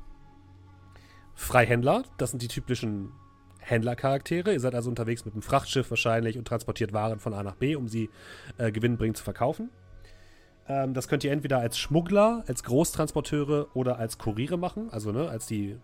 Freihändler, 1.34 2.04
das 2.16 2.30
sind 2.30 2.42
die 2.42 2.48
typischen 2.48 3.12
Händlercharaktere. 3.58 4.52
Ihr 4.52 4.60
seid 4.60 4.74
also 4.74 4.90
unterwegs 4.90 5.24
mit 5.24 5.34
einem 5.34 5.42
Frachtschiff 5.42 5.90
wahrscheinlich 5.90 6.38
und 6.38 6.46
transportiert 6.46 6.92
Waren 6.92 7.18
von 7.18 7.34
A 7.34 7.42
nach 7.42 7.56
B, 7.56 7.76
um 7.76 7.88
sie 7.88 8.10
äh, 8.58 8.70
gewinnbringend 8.70 9.16
zu 9.16 9.24
verkaufen. 9.24 9.70
Ähm, 10.68 10.94
das 10.94 11.08
könnt 11.08 11.24
ihr 11.24 11.32
entweder 11.32 11.58
als 11.58 11.78
Schmuggler, 11.78 12.44
als 12.46 12.62
Großtransporteure 12.62 13.68
oder 13.74 13.98
als 13.98 14.18
Kuriere 14.18 14.58
machen, 14.58 14.88
also 14.90 15.12
ne, 15.12 15.28
als 15.28 15.46
die, 15.46 15.78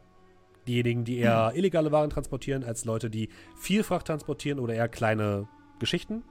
diejenigen, 0.67 1.05
die 1.05 1.19
eher 1.19 1.53
illegale 1.55 1.93
Waren 1.93 2.11
transportieren, 2.11 2.65
als 2.65 2.85
Leute, 2.85 3.11
die 3.11 3.29
viel 3.57 3.83
Fracht 3.83 4.07
transportieren 4.07 4.59
oder 4.59 4.75
eher 4.75 4.89
kleine 4.89 5.49
Geschichten. 5.79 6.23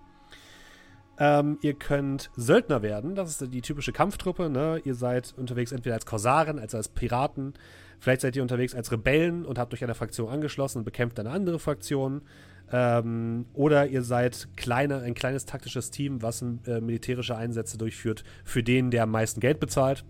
Ähm, 1.21 1.57
ihr 1.61 1.73
könnt 1.73 2.31
Söldner 2.37 2.81
werden, 2.81 3.13
das 3.13 3.41
ist 3.41 3.53
die 3.53 3.61
typische 3.61 3.91
Kampftruppe. 3.91 4.49
Ne? 4.49 4.81
Ihr 4.85 4.95
seid 4.95 5.33
unterwegs 5.35 5.73
entweder 5.73 5.95
als 5.95 6.05
Korsaren, 6.05 6.59
als 6.59 6.73
als 6.73 6.87
Piraten. 6.87 7.55
Vielleicht 7.99 8.21
seid 8.21 8.35
ihr 8.35 8.41
unterwegs 8.41 8.73
als 8.73 8.91
Rebellen 8.91 9.45
und 9.45 9.59
habt 9.59 9.73
euch 9.73 9.83
einer 9.83 9.95
Fraktion 9.95 10.29
angeschlossen 10.29 10.79
und 10.79 10.83
bekämpft 10.85 11.19
eine 11.19 11.31
andere 11.31 11.59
Fraktion. 11.59 12.21
Ähm, 12.71 13.45
oder 13.53 13.87
ihr 13.87 14.03
seid 14.03 14.47
kleine, 14.55 14.99
ein 14.99 15.15
kleines 15.15 15.45
taktisches 15.45 15.91
Team, 15.91 16.21
was 16.21 16.41
äh, 16.41 16.81
militärische 16.81 17.35
Einsätze 17.35 17.77
durchführt, 17.77 18.23
für 18.43 18.63
den, 18.63 18.91
der 18.91 19.03
am 19.03 19.11
meisten 19.11 19.39
Geld 19.39 19.59
bezahlt. 19.59 20.05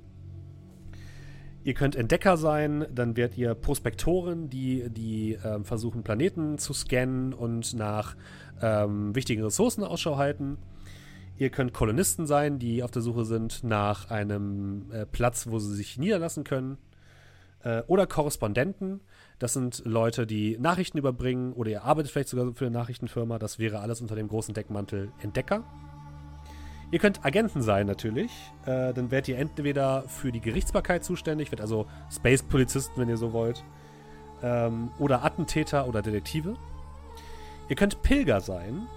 Ihr 1.63 1.74
könnt 1.74 1.96
Entdecker 1.96 2.38
sein, 2.38 2.86
dann 2.93 3.17
werdet 3.17 3.38
ihr 3.38 3.53
Prospektoren, 3.53 4.50
die, 4.50 4.89
die 4.89 5.38
ähm, 5.43 5.65
versuchen, 5.65 6.03
Planeten 6.03 6.58
zu 6.58 6.74
scannen 6.74 7.34
und 7.34 7.74
nach 7.74 8.15
ähm, 8.62 9.13
wichtigen 9.13 9.43
Ressourcen 9.43 9.84
Ausschau 9.84 10.17
halten. 10.17 10.58
Ihr 11.38 11.50
könnt 11.50 11.74
Kolonisten 11.74 12.27
sein, 12.27 12.60
die 12.60 12.84
auf 12.84 12.91
der 12.91 13.01
Suche 13.01 13.25
sind 13.25 13.63
nach 13.63 14.10
einem 14.10 14.91
äh, 14.91 15.05
Platz, 15.05 15.48
wo 15.50 15.60
sie 15.60 15.74
sich 15.75 15.98
niederlassen 15.98 16.43
können. 16.43 16.77
Äh, 17.63 17.82
oder 17.88 18.08
Korrespondenten. 18.08 19.01
Das 19.38 19.54
sind 19.54 19.84
Leute, 19.86 20.25
die 20.25 20.58
Nachrichten 20.60 20.98
überbringen 20.98 21.54
oder 21.54 21.72
ihr 21.72 21.84
arbeitet 21.84 22.12
vielleicht 22.12 22.30
sogar 22.30 22.54
für 22.54 22.66
eine 22.66 22.78
Nachrichtenfirma. 22.78 23.39
Das 23.39 23.60
wäre 23.60 23.80
alles 23.80 24.01
unter 24.01 24.16
dem 24.16 24.28
großen 24.28 24.54
Deckmantel 24.54 25.12
Entdecker. 25.22 25.63
Ihr 26.92 27.00
könnt 27.00 27.24
Agenten 27.24 27.62
sein 27.62 27.86
natürlich. 27.86 28.32
Äh, 28.66 28.94
dann 28.94 29.12
werdet 29.12 29.28
ihr 29.28 29.38
entweder 29.38 30.04
für 30.08 30.32
die 30.32 30.42
Gerichtsbarkeit 30.42 31.04
zuständig, 31.04 31.51
wird 31.51 31.62
also 31.62 31.86
Space-Polizisten, 32.12 33.00
wenn 33.00 33.10
ihr 33.10 33.18
so 33.18 33.32
wollt. 33.32 33.63
Ähm, 34.42 34.89
oder 34.98 35.24
Attentäter 35.24 35.88
oder 35.88 36.01
Detektive. 36.01 36.56
Ihr 37.68 37.75
könnt 37.75 38.01
Pilger 38.01 38.42
sein. 38.42 38.88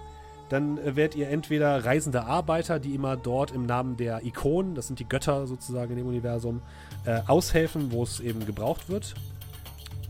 Dann 0.53 0.77
äh, 0.77 0.95
werdet 0.95 1.15
ihr 1.15 1.29
entweder 1.29 1.83
reisende 1.83 2.25
Arbeiter, 2.25 2.79
die 2.79 2.93
immer 2.93 3.17
dort 3.17 3.49
im 3.49 3.65
Namen 3.65 3.97
der 3.97 4.23
Ikonen, 4.23 4.75
das 4.75 4.85
sind 4.85 4.99
die 4.99 5.09
Götter 5.09 5.47
sozusagen 5.47 5.89
in 5.93 5.97
dem 5.97 6.05
Universum, 6.05 6.61
äh, 7.05 7.21
aushelfen, 7.25 7.91
wo 7.91 8.03
es 8.03 8.19
eben 8.19 8.45
gebraucht 8.45 8.87
wird. 8.87 9.15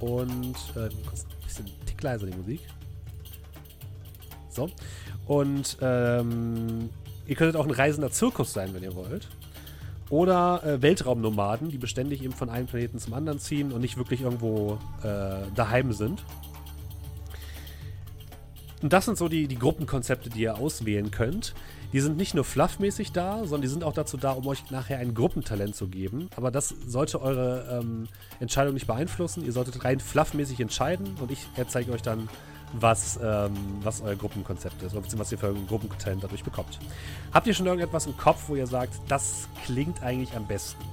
Und 0.01 0.57
äh, 0.75 0.87
ein 0.87 0.91
bisschen 1.45 1.67
tick 1.85 2.03
leiser 2.03 2.25
die 2.25 2.35
Musik. 2.35 2.59
So. 4.49 4.69
Und 5.27 5.77
ähm, 5.81 6.89
ihr 7.25 7.35
könntet 7.37 7.55
auch 7.55 7.65
ein 7.65 7.71
reisender 7.71 8.11
Zirkus 8.11 8.51
sein, 8.51 8.73
wenn 8.73 8.83
ihr 8.83 8.95
wollt. 8.95 9.29
Oder 10.09 10.61
äh, 10.65 10.81
Weltraumnomaden, 10.81 11.69
die 11.69 11.77
beständig 11.77 12.21
eben 12.21 12.33
von 12.33 12.49
einem 12.49 12.67
Planeten 12.67 12.99
zum 12.99 13.13
anderen 13.13 13.39
ziehen 13.39 13.71
und 13.71 13.79
nicht 13.79 13.95
wirklich 13.95 14.19
irgendwo 14.19 14.77
äh, 15.03 15.37
daheim 15.55 15.93
sind. 15.93 16.21
Und 18.83 18.91
das 18.91 19.05
sind 19.05 19.17
so 19.17 19.29
die, 19.29 19.47
die 19.47 19.57
Gruppenkonzepte, 19.57 20.29
die 20.29 20.41
ihr 20.41 20.57
auswählen 20.57 21.09
könnt. 21.09 21.55
Die 21.93 22.01
sind 22.01 22.17
nicht 22.17 22.35
nur 22.35 22.43
fluffmäßig 22.43 23.13
da, 23.13 23.39
sondern 23.39 23.61
die 23.61 23.69
sind 23.69 23.81
auch 23.85 23.93
dazu 23.93 24.17
da, 24.17 24.31
um 24.31 24.45
euch 24.45 24.69
nachher 24.71 24.97
ein 24.97 25.13
Gruppentalent 25.13 25.73
zu 25.73 25.87
geben. 25.87 26.29
Aber 26.35 26.51
das 26.51 26.75
sollte 26.85 27.21
eure 27.21 27.79
ähm, 27.81 28.09
Entscheidung 28.41 28.73
nicht 28.73 28.85
beeinflussen. 28.85 29.45
Ihr 29.45 29.53
solltet 29.53 29.85
rein 29.85 30.01
fluffmäßig 30.01 30.59
entscheiden 30.59 31.15
und 31.21 31.31
ich 31.31 31.47
zeige 31.69 31.93
euch 31.93 32.01
dann, 32.01 32.27
was, 32.73 33.17
ähm, 33.23 33.53
was 33.83 34.01
euer 34.01 34.15
Gruppenkonzept 34.15 34.83
ist, 34.83 34.93
oder 34.93 35.05
was 35.17 35.31
ihr 35.31 35.37
für 35.37 35.47
ein 35.47 35.65
Gruppentalent 35.65 36.21
dadurch 36.21 36.43
bekommt. 36.43 36.77
Habt 37.31 37.47
ihr 37.47 37.53
schon 37.53 37.67
irgendetwas 37.67 38.05
im 38.05 38.17
Kopf, 38.17 38.49
wo 38.49 38.55
ihr 38.57 38.67
sagt, 38.67 38.95
das 39.07 39.47
klingt 39.65 40.03
eigentlich 40.03 40.35
am 40.35 40.45
besten? 40.45 40.83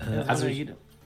Äh, 0.00 0.24
also 0.26 0.46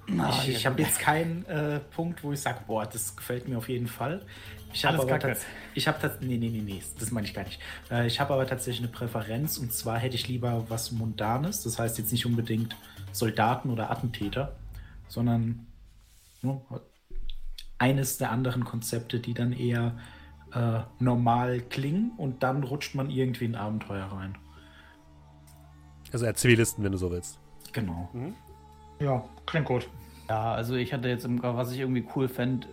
ich, 0.09 0.49
ich, 0.49 0.57
ich 0.57 0.67
habe 0.67 0.81
jetzt 0.83 0.99
keinen 0.99 1.45
äh, 1.47 1.81
Punkt, 1.81 2.25
wo 2.25 2.33
ich 2.33 2.41
sage, 2.41 2.61
boah, 2.67 2.87
das 2.87 3.15
gefällt 3.17 3.47
mir 3.49 3.59
auf 3.59 3.69
jeden 3.69 3.87
Fall. 3.87 4.25
Ich 4.73 4.85
habe 4.85 4.99
aber 4.99 5.07
Kacke. 5.07 5.29
tats- 5.29 5.45
ich 5.75 5.89
habe 5.89 5.99
tats- 6.01 6.21
nee, 6.21 6.37
nee, 6.37 6.49
nee, 6.51 6.61
nee, 6.61 6.83
das 6.99 7.11
meine 7.11 7.27
ich 7.27 7.35
gar 7.35 7.45
nicht. 7.45 7.61
Äh, 7.91 8.07
ich 8.07 8.21
habe 8.21 8.33
aber 8.35 8.47
tatsächlich 8.47 8.83
eine 8.87 8.93
Präferenz 8.93 9.59
und 9.59 9.73
zwar 9.73 9.99
hätte 9.99 10.15
ich 10.17 10.29
lieber 10.29 10.65
was 10.69 10.93
Mundanes, 10.93 11.63
das 11.63 11.79
heißt 11.79 11.99
jetzt 11.99 12.13
nicht 12.13 12.27
unbedingt 12.27 12.77
Soldaten 13.13 13.71
oder 13.71 13.91
Attentäter, 13.91 14.57
sondern 15.09 15.67
ne, 16.43 16.61
eines 17.79 18.19
der 18.19 18.31
anderen 18.31 18.65
Konzepte, 18.65 19.21
die 19.21 19.35
dann 19.35 19.53
eher 19.53 19.99
äh, 20.55 20.81
normal 20.99 21.61
klingen 21.61 22.13
und 22.17 22.43
dann 22.43 22.63
rutscht 22.63 22.95
man 22.95 23.11
irgendwie 23.11 23.45
in 23.47 23.55
Abenteuer 23.55 24.07
rein. 24.07 24.37
Also 26.13 26.25
eher 26.25 26.35
Zivilisten, 26.35 26.83
wenn 26.85 26.93
du 26.93 26.99
so 26.99 27.11
willst. 27.11 27.39
Genau. 27.73 28.09
Ja, 29.01 29.25
klingt 29.47 29.67
gut. 29.67 29.89
Ja, 30.29 30.53
also 30.53 30.75
ich 30.75 30.93
hatte 30.93 31.09
jetzt, 31.09 31.25
im, 31.25 31.43
was 31.43 31.73
ich 31.73 31.81
irgendwie 31.81 32.07
cool 32.15 32.29
fände, 32.29 32.67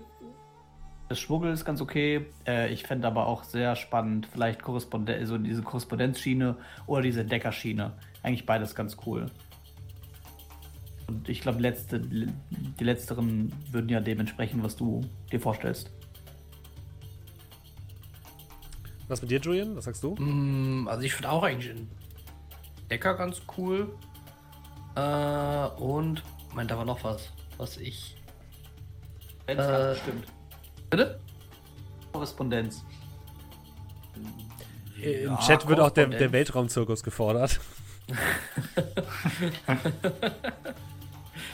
das 1.07 1.19
Schmuggel 1.19 1.51
ist 1.53 1.65
ganz 1.65 1.81
okay. 1.81 2.25
Äh, 2.47 2.73
ich 2.73 2.83
fände 2.83 3.07
aber 3.07 3.27
auch 3.27 3.43
sehr 3.43 3.75
spannend, 3.75 4.25
vielleicht 4.25 4.61
Korresponden 4.61 5.25
so 5.25 5.37
diese 5.37 5.61
Korrespondenzschiene 5.61 6.57
oder 6.87 7.01
diese 7.03 7.21
Entdeckerschiene. 7.21 7.93
Eigentlich 8.23 8.45
beides 8.45 8.73
ganz 8.75 8.97
cool. 9.05 9.27
Und 11.07 11.29
ich 11.29 11.41
glaube, 11.41 11.59
letzte, 11.59 11.99
die 11.99 12.83
letzteren 12.83 13.53
würden 13.71 13.89
ja 13.89 13.99
dementsprechend, 13.99 14.63
was 14.63 14.75
du 14.75 15.01
dir 15.31 15.39
vorstellst. 15.39 15.91
Was 19.07 19.21
mit 19.21 19.29
dir, 19.29 19.39
Julian? 19.39 19.75
Was 19.75 19.85
sagst 19.85 20.03
du? 20.03 20.15
Mm, 20.15 20.87
Also 20.87 21.03
ich 21.03 21.13
finde 21.13 21.29
auch 21.29 21.43
eigentlich 21.43 21.69
einen 21.69 21.87
Decker 22.89 23.13
ganz 23.13 23.43
cool. 23.57 23.93
Äh, 24.95 25.81
und, 25.81 26.23
Moment, 26.49 26.71
da 26.71 26.77
war 26.77 26.85
noch 26.85 27.03
was, 27.03 27.29
was 27.57 27.77
ich. 27.77 28.15
Wenn 29.45 29.59
Äh, 29.59 29.95
stimmt. 29.95 30.25
Bitte? 30.89 31.19
Korrespondenz. 32.11 32.83
Äh, 35.01 35.23
Im 35.23 35.31
Ja, 35.31 35.37
Chat 35.39 35.67
wird 35.67 35.79
auch 35.79 35.91
der, 35.91 36.07
der 36.07 36.31
Weltraumzirkus 36.31 37.03
gefordert. 37.03 37.59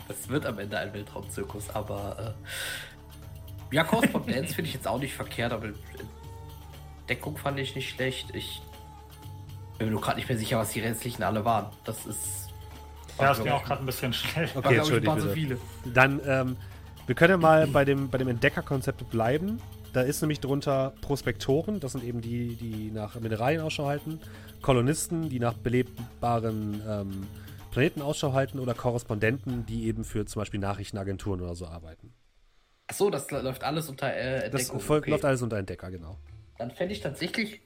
Das 0.07 0.27
wird 0.27 0.45
am 0.45 0.59
Ende 0.59 0.77
ein 0.77 0.93
Weltraumzirkus, 0.93 1.69
aber 1.69 2.35
äh, 3.71 3.75
ja, 3.75 3.85
Korrespondenz 3.85 4.53
finde 4.55 4.67
ich 4.67 4.73
jetzt 4.73 4.85
auch 4.87 4.99
nicht 4.99 5.13
verkehrt, 5.13 5.53
aber 5.53 5.69
Deckung 7.07 7.37
fand 7.37 7.57
ich 7.59 7.75
nicht 7.75 7.89
schlecht. 7.89 8.35
Ich 8.35 8.61
bin 9.77 9.87
mir 9.87 9.93
nur 9.93 10.01
gerade 10.01 10.17
nicht 10.17 10.27
mehr 10.27 10.37
sicher, 10.37 10.57
was 10.57 10.71
die 10.71 10.81
restlichen 10.81 11.23
alle 11.23 11.45
waren. 11.45 11.71
Das 11.85 12.05
ist. 12.05 12.50
Ja, 13.19 13.31
ist 13.31 13.43
mir 13.43 13.53
auch 13.53 13.63
gerade 13.63 13.81
ein 13.83 13.85
bisschen 13.85 14.13
schnell. 14.13 14.49
Okay, 14.55 14.77
entschuldigt 14.77 15.07
waren 15.07 15.19
so 15.19 15.29
viele. 15.29 15.57
Dann, 15.85 16.21
ähm, 16.25 16.57
wir 17.05 17.15
können 17.15 17.31
ja 17.31 17.37
mal 17.37 17.67
bei 17.67 17.85
dem, 17.85 18.09
bei 18.09 18.17
dem 18.17 18.27
Entdeckerkonzept 18.27 19.09
bleiben. 19.09 19.61
Da 19.93 20.01
ist 20.01 20.21
nämlich 20.21 20.39
drunter 20.39 20.93
Prospektoren, 21.01 21.79
das 21.81 21.91
sind 21.91 22.03
eben 22.03 22.21
die, 22.21 22.55
die 22.55 22.91
nach 22.91 23.19
Mineralien 23.19 23.61
Ausschau 23.61 23.87
halten, 23.87 24.21
Kolonisten, 24.61 25.27
die 25.27 25.39
nach 25.39 25.53
belebbaren 25.53 26.81
ähm, 26.87 27.27
Planeten 27.71 28.01
Ausschau 28.01 28.33
halten 28.33 28.59
oder 28.59 28.73
Korrespondenten, 28.73 29.65
die 29.65 29.87
eben 29.87 30.05
für 30.05 30.25
zum 30.25 30.41
Beispiel 30.41 30.59
Nachrichtenagenturen 30.59 31.41
oder 31.41 31.55
so 31.55 31.65
arbeiten. 31.65 32.13
Achso, 32.87 33.09
das 33.09 33.29
läuft 33.31 33.63
alles 33.63 33.89
unter 33.89 34.13
äh, 34.13 34.49
Das 34.49 34.61
Entdeckung. 34.61 34.79
folgt, 34.79 35.03
okay. 35.03 35.11
läuft 35.11 35.25
alles 35.25 35.41
unter 35.41 35.57
Entdecker, 35.57 35.91
genau. 35.91 36.17
Dann 36.57 36.71
fände 36.71 36.93
ich 36.93 36.99
tatsächlich, 36.99 37.61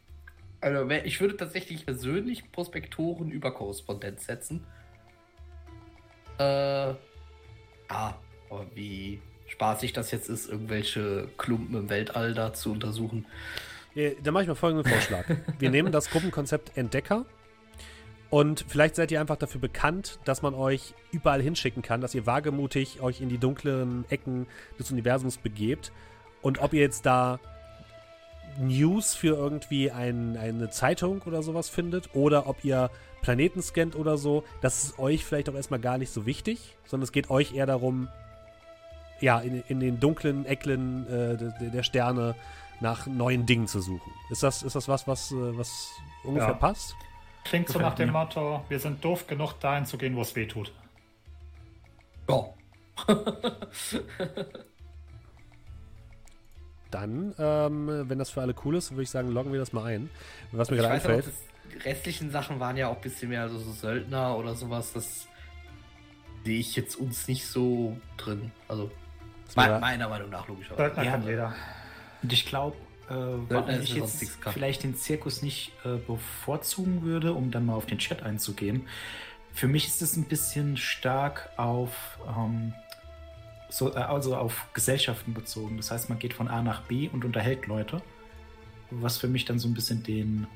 also 0.62 0.90
ich 0.90 1.20
würde 1.20 1.36
tatsächlich 1.36 1.86
persönlich 1.86 2.52
Prospektoren 2.52 3.32
über 3.32 3.52
Korrespondenz 3.54 4.26
setzen. 4.26 4.66
Äh, 6.40 6.90
ja, 6.90 6.96
aber 7.90 8.66
wie 8.74 9.22
spaßig 9.48 9.94
das 9.94 10.12
jetzt 10.12 10.30
ist, 10.30 10.50
irgendwelche 10.50 11.30
Klumpen 11.38 11.76
im 11.76 11.90
Weltall 11.90 12.34
da 12.34 12.54
zu 12.54 12.72
untersuchen. 12.72 13.26
Ja, 13.94 14.10
Dann 14.22 14.34
mache 14.34 14.44
ich 14.44 14.50
mal 14.50 14.56
folgenden 14.56 14.92
Vorschlag. 14.92 15.26
Wir 15.60 15.70
nehmen 15.70 15.92
das 15.92 16.10
Gruppenkonzept 16.10 16.78
Entdecker 16.78 17.26
und 18.30 18.66
vielleicht 18.68 18.96
seid 18.96 19.12
ihr 19.12 19.22
einfach 19.22 19.38
dafür 19.38 19.62
bekannt, 19.62 20.20
dass 20.26 20.42
man 20.42 20.54
euch 20.54 20.94
überall 21.12 21.42
hinschicken 21.42 21.82
kann, 21.82 22.02
dass 22.02 22.16
ihr 22.16 22.26
wagemutig 22.26 23.02
euch 23.02 23.22
in 23.22 23.30
die 23.30 23.38
dunkleren 23.38 24.04
Ecken 24.10 24.48
des 24.78 24.92
Universums 24.92 25.38
begebt. 25.38 25.92
Und 26.42 26.60
ob 26.60 26.74
ihr 26.74 26.82
jetzt 26.82 27.06
da 27.06 27.40
News 28.60 29.16
für 29.16 29.36
irgendwie 29.36 29.92
ein, 29.92 30.38
eine 30.38 30.70
Zeitung 30.70 31.22
oder 31.24 31.44
sowas 31.44 31.70
findet 31.70 32.14
oder 32.14 32.48
ob 32.48 32.64
ihr 32.66 32.90
Planeten 33.26 33.60
scannt 33.64 33.96
oder 33.96 34.20
so, 34.20 34.44
das 34.62 34.84
ist 34.84 35.00
euch 35.00 35.26
vielleicht 35.26 35.50
auch 35.50 35.56
erstmal 35.56 35.80
gar 35.80 35.98
nicht 35.98 36.12
so 36.14 36.28
wichtig, 36.28 36.76
sondern 36.86 37.06
es 37.06 37.12
geht 37.12 37.32
euch 37.32 37.56
eher 37.56 37.66
darum, 37.66 38.08
ja, 39.20 39.40
in, 39.40 39.64
in 39.68 39.80
den 39.80 40.00
dunklen 40.00 40.46
Ecken 40.46 41.08
äh, 41.08 41.36
der, 41.36 41.70
der 41.72 41.82
Sterne 41.84 42.36
nach 42.82 43.08
neuen 43.08 43.48
Dingen 43.48 43.66
zu 43.66 43.80
suchen. 43.82 44.12
Ist 44.30 44.44
das, 44.44 44.62
ist 44.62 44.76
das 44.76 44.88
was, 44.88 45.08
was, 45.08 45.32
äh, 45.32 45.58
was 45.58 45.90
ungefähr 46.24 46.50
Ja. 46.50 46.54
passt? 46.56 46.96
Klingt 47.46 47.68
so 47.70 47.80
nach 47.80 47.96
dem. 47.96 48.12
Motto, 48.12 48.64
wir 48.70 48.80
sind 48.80 49.04
doof 49.04 49.26
genug, 49.26 49.60
dahin 49.60 49.86
zu 49.88 49.98
gehen, 49.98 50.16
wo 50.16 50.22
es 50.22 50.36
weh 50.36 50.46
tut. 50.46 50.72
Ja. 52.30 52.46
Dann, 56.92 57.34
ähm, 57.40 58.04
wenn 58.08 58.20
das 58.20 58.30
für 58.30 58.42
alle 58.42 58.54
cool 58.64 58.76
ist, 58.76 58.92
würde 58.92 59.02
ich 59.04 59.10
sagen, 59.10 59.30
loggen 59.32 59.52
wir 59.52 59.60
das 59.60 59.74
mal 59.74 59.86
ein. 59.86 60.12
Was 60.52 60.70
mir 60.70 60.76
Ich 60.78 60.82
gerade 60.84 60.94
einfällt. 60.96 61.26
die 61.26 61.55
restlichen 61.84 62.32
Sachen 62.32 62.60
waren 62.60 62.78
ja 62.78 62.88
auch 62.90 62.96
ein 62.96 63.02
bisschen 63.02 63.30
mehr 63.30 63.44
also 63.44 63.58
so 63.60 63.72
Söldner 63.72 64.38
oder 64.38 64.56
sowas. 64.56 64.94
Das 64.94 65.28
sehe 66.44 66.60
ich 66.60 66.76
jetzt 66.76 66.96
uns 66.96 67.28
nicht 67.28 67.46
so 67.48 67.98
drin. 68.18 68.52
Also 68.68 68.92
me 69.56 69.80
meiner 69.80 70.10
Meinung 70.10 70.30
nach 70.30 70.48
logischerweise. 70.48 70.84
Söldner 70.84 71.04
Ja. 71.04 71.12
kann 71.12 71.24
jeder. 71.26 71.56
Und 72.22 72.34
ich 72.34 72.46
glaube, 72.46 72.76
äh, 73.10 73.14
warum 73.14 73.70
ich 73.82 73.96
jetzt 73.96 74.40
vielleicht 74.52 74.84
den 74.84 74.96
Zirkus 74.96 75.42
nicht 75.42 75.72
äh, 75.84 75.98
bevorzugen 75.98 77.04
würde, 77.04 77.34
um 77.34 77.52
dann 77.52 77.66
mal 77.66 77.76
auf 77.76 77.86
den 77.86 78.00
Chat 78.00 78.24
einzugehen. 78.24 78.88
Für 79.54 79.68
mich 79.68 79.88
ist 79.88 80.02
es 80.02 80.18
ein 80.18 80.26
bisschen 80.26 80.76
stark 80.76 81.50
auf, 81.56 82.18
ähm, 82.28 82.74
so, 83.70 83.94
äh, 83.94 84.00
also 84.00 84.36
auf 84.36 84.68
Gesellschaften 84.74 85.34
bezogen. 85.34 85.78
Das 85.78 85.92
heißt, 85.92 86.10
man 86.10 86.20
geht 86.20 86.34
von 86.34 86.48
A 86.48 86.62
nach 86.62 86.82
B 86.82 87.10
und 87.10 87.24
unterhält 87.26 87.68
Leute. 87.68 88.02
Was 88.92 89.18
für 89.18 89.28
mich 89.28 89.46
dann 89.46 89.60
so 89.60 89.68
ein 89.68 89.74
bisschen 89.74 90.04
den 90.04 90.48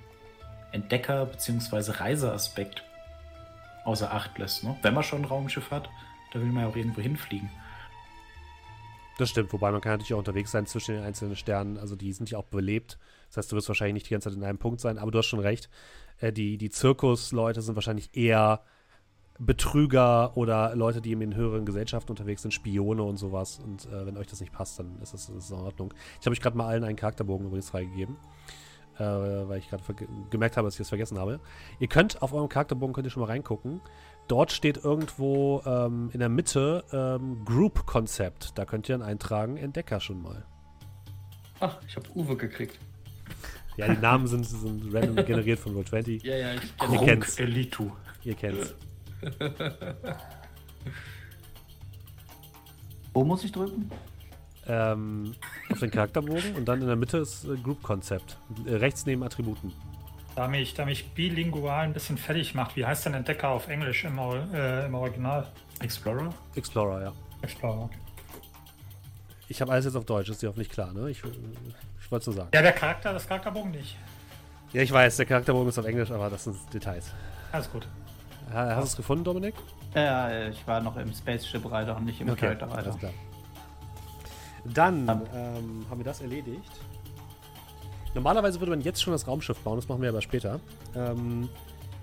Entdecker- 0.72 1.26
bzw. 1.26 1.92
Reiseaspekt 1.92 2.84
außer 3.86 4.14
Acht 4.14 4.38
lässt. 4.38 4.64
Ne? 4.64 4.78
Wenn 4.82 4.94
man 4.94 5.04
schon 5.04 5.22
ein 5.22 5.26
Raumschiff 5.26 5.72
hat, 5.72 5.90
da 6.34 6.40
will 6.40 6.52
man 6.52 6.64
ja 6.64 6.70
auch 6.70 6.76
irgendwo 6.76 7.02
hinfliegen. 7.02 7.50
Das 9.18 9.30
stimmt, 9.30 9.52
wobei 9.52 9.72
man 9.72 9.82
kann 9.82 9.94
natürlich 9.94 10.14
auch 10.14 10.20
unterwegs 10.20 10.52
sein 10.52 10.66
zwischen 10.66 10.96
den 10.96 11.04
einzelnen 11.04 11.36
Sternen. 11.36 11.78
Also 11.78 11.98
die 11.98 12.14
sind 12.14 12.30
ja 12.30 12.38
auch 12.38 12.46
belebt. 12.46 12.98
Das 13.28 13.38
heißt, 13.38 13.52
du 13.52 13.58
wirst 13.58 13.68
wahrscheinlich 13.68 13.96
nicht 13.96 14.10
die 14.10 14.14
ganze 14.14 14.30
Zeit 14.30 14.38
in 14.38 14.44
einem 14.46 14.60
Punkt 14.60 14.80
sein, 14.80 14.98
aber 14.98 15.12
du 15.12 15.18
hast 15.18 15.26
schon 15.26 15.42
recht. 15.42 15.70
Äh, 16.20 16.32
die, 16.32 16.58
die 16.58 16.70
Zirkusleute 16.70 17.62
sind 17.62 17.76
wahrscheinlich 17.76 18.16
eher 18.16 18.64
Betrüger 19.38 20.38
oder 20.38 20.76
Leute, 20.76 21.02
die 21.02 21.14
in 21.14 21.36
höheren 21.36 21.66
Gesellschaften 21.66 22.12
unterwegs 22.12 22.44
sind, 22.44 22.54
Spione 22.54 23.04
und 23.04 23.18
sowas. 23.18 23.60
Und 23.60 23.86
äh, 23.88 24.06
wenn 24.06 24.18
euch 24.18 24.28
das 24.28 24.40
nicht 24.40 24.54
passt, 24.54 24.80
dann 24.80 25.02
ist 25.02 25.14
das, 25.14 25.30
ist 25.30 25.50
das 25.50 25.52
in 25.52 25.66
Ordnung. 25.66 25.94
Ich 26.20 26.26
habe 26.26 26.34
euch 26.34 26.42
gerade 26.42 26.58
mal 26.58 26.68
allen 26.68 26.84
einen 26.84 26.98
Charakterbogen 26.98 27.48
übrigens 27.48 27.70
freigegeben. 27.70 28.18
Äh, 29.00 29.48
weil 29.48 29.60
ich 29.60 29.70
gerade 29.70 29.84
gemerkt 30.29 30.58
habe, 30.58 30.68
dass 30.68 30.74
ich 30.75 30.79
das 30.79 30.89
vergessen 30.89 31.18
habe. 31.18 31.39
Ihr 31.79 31.88
könnt 31.88 32.22
auf 32.22 32.34
eurem 32.34 32.50
Charakterbogen 32.50 32.94
könnt 32.94 33.08
ihr 33.08 33.12
schon 33.12 33.22
mal 33.22 33.27
reingucken. 33.27 33.79
Dort 34.27 34.51
steht 34.51 34.84
irgendwo 34.84 35.62
ähm, 35.65 36.10
in 36.13 36.20
der 36.20 36.27
Mitte 36.29 36.84
ähm, 36.91 37.46
Group 37.46 37.86
Konzept. 37.86 38.58
Da 38.58 38.65
könnt 38.65 38.89
ihr 38.89 38.98
dann 38.98 39.08
eintragen, 39.08 39.56
Entdecker 39.58 40.01
schon 40.01 40.22
mal. 40.22 40.46
Ach, 41.62 41.79
ich 41.88 41.96
habe 41.96 42.08
Uwe 42.13 42.36
gekriegt. 42.36 42.77
Ja, 43.77 43.88
die 43.88 44.01
Namen 44.01 44.27
sind, 44.27 44.44
sind 44.44 44.94
random 44.94 45.25
generiert 45.25 45.60
von 45.60 45.74
Roll20. 45.74 46.25
Ja, 46.25 46.36
ja, 46.36 46.53
ich 46.53 46.62
Ihr 46.62 46.88
kenne 46.89 47.06
kennt's. 47.06 47.39
Elitu. 47.39 47.91
Ihr 48.24 48.36
kennt's. 48.36 48.75
Wo 53.13 53.24
muss 53.24 53.44
ich 53.44 53.51
drücken? 53.53 53.89
Ähm, 54.70 55.34
auf 55.72 55.80
den 55.80 55.90
Charakterbogen 55.90 56.56
und 56.56 56.66
dann 56.66 56.80
in 56.82 56.88
der 56.88 56.96
Mitte 56.96 57.18
ist 57.18 57.44
äh, 57.46 57.56
Group 57.58 57.82
Konzept. 57.82 58.38
Äh, 58.66 58.76
rechts 58.76 59.06
neben 59.06 59.24
Attributen. 59.24 59.74
Da 60.36 60.48
mich, 60.48 60.74
da 60.76 60.86
mich 60.86 61.10
bilingual 61.10 61.86
ein 61.86 61.94
bisschen 61.94 62.18
fertig 62.18 62.54
macht, 62.54 62.76
wie 62.76 62.86
heißt 62.86 63.06
denn 63.06 63.16
Entdecker 63.16 63.50
auf 63.50 63.68
Englisch 63.68 64.04
im, 64.06 64.18
äh, 64.20 64.86
im 64.86 64.94
Original? 64.94 65.48
Explorer? 65.82 66.34
Explorer, 66.56 67.02
ja. 67.02 67.14
Explorer. 67.42 67.90
Ich 69.48 69.60
habe 69.62 69.72
alles 69.72 69.86
jetzt 69.86 69.96
auf 69.96 70.06
Deutsch, 70.06 70.30
ist 70.30 70.42
dir 70.42 70.50
hoffentlich 70.50 70.70
klar, 70.70 70.94
ne? 70.94 71.10
Ich, 71.10 71.18
ich 71.20 72.12
wollte 72.12 72.22
es 72.22 72.28
nur 72.28 72.36
sagen. 72.36 72.50
Ja, 72.54 72.62
der 72.62 72.72
Charakter, 72.74 73.12
das 73.12 73.28
Charakterbogen 73.28 73.72
nicht. 73.72 73.98
Ja, 74.72 74.84
ich 74.84 74.92
weiß, 74.92 75.18
der 75.18 75.26
Charakterbogen 75.26 75.70
ist 75.70 75.80
auf 75.80 75.86
Englisch, 75.86 76.12
aber 76.12 76.30
das 76.30 76.44
sind 76.44 76.56
Details. 76.72 77.12
Alles 77.52 77.72
gut. 77.72 77.88
Ha- 78.54 78.76
Hast 78.76 78.84
du 78.84 78.88
es 78.92 78.96
gefunden, 78.98 79.24
Dominik? 79.24 79.56
Ja, 79.96 80.48
ich 80.50 80.66
war 80.68 80.80
noch 80.82 80.96
im 80.98 81.12
Spaceship-Reiter 81.12 81.98
und 81.98 82.06
nicht 82.06 82.22
im 82.22 82.28
Charakterreiter. 82.36 82.86
alles 82.86 82.98
klar. 83.00 83.12
Dann 84.66 85.08
ähm, 85.08 85.86
haben 85.89 86.00
wir 86.00 86.06
das 86.06 86.22
erledigt. 86.22 86.72
Normalerweise 88.13 88.60
würde 88.60 88.72
man 88.72 88.82
jetzt 88.82 89.01
schon 89.01 89.13
das 89.13 89.28
Raumschiff 89.28 89.60
bauen, 89.60 89.75
das 89.75 89.88
machen 89.88 90.01
wir 90.01 90.10
aber 90.10 90.22
später. 90.22 90.60
Ähm, 90.96 91.48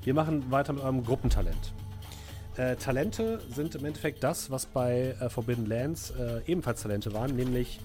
wir 0.03 0.15
machen 0.15 0.51
weiter 0.51 0.73
mit 0.73 0.83
eurem 0.83 1.03
Gruppentalent. 1.03 1.73
Äh, 2.57 2.77
Talente 2.77 3.41
sind 3.51 3.75
im 3.75 3.85
Endeffekt 3.85 4.23
das, 4.23 4.51
was 4.51 4.67
bei 4.67 5.17
äh, 5.21 5.29
Forbidden 5.29 5.67
Lands 5.67 6.11
äh, 6.11 6.41
ebenfalls 6.47 6.83
Talente 6.83 7.13
waren, 7.13 7.35
nämlich 7.35 7.81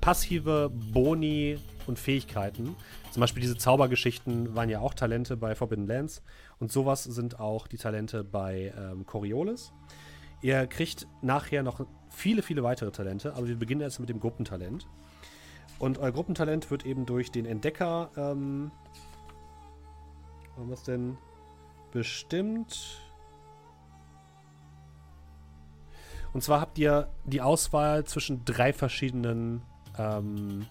passive 0.00 0.70
Boni 0.72 1.58
und 1.86 1.98
Fähigkeiten. 1.98 2.76
Zum 3.10 3.20
Beispiel 3.20 3.42
diese 3.42 3.56
Zaubergeschichten 3.56 4.54
waren 4.54 4.68
ja 4.68 4.80
auch 4.80 4.94
Talente 4.94 5.36
bei 5.36 5.54
Forbidden 5.54 5.86
Lands 5.86 6.22
und 6.58 6.70
sowas 6.70 7.04
sind 7.04 7.40
auch 7.40 7.66
die 7.66 7.76
Talente 7.76 8.24
bei 8.24 8.72
ähm, 8.78 9.04
Coriolis. 9.04 9.72
Ihr 10.40 10.66
kriegt 10.68 11.06
nachher 11.20 11.62
noch 11.62 11.84
viele, 12.10 12.42
viele 12.42 12.62
weitere 12.62 12.90
Talente, 12.90 13.34
aber 13.34 13.48
wir 13.48 13.56
beginnen 13.56 13.80
jetzt 13.80 13.98
mit 13.98 14.08
dem 14.08 14.20
Gruppentalent. 14.20 14.86
Und 15.78 15.98
euer 15.98 16.12
Gruppentalent 16.12 16.70
wird 16.70 16.84
eben 16.84 17.06
durch 17.06 17.30
den 17.30 17.46
Entdecker, 17.46 18.10
ähm, 18.16 18.70
es 20.72 20.82
denn 20.82 21.16
bestimmt? 21.92 23.00
Und 26.32 26.42
zwar 26.42 26.60
habt 26.60 26.78
ihr 26.78 27.08
die 27.24 27.40
Auswahl 27.40 28.04
zwischen 28.04 28.44
drei 28.44 28.72
verschiedenen 28.72 29.62
ähm, 29.96 30.66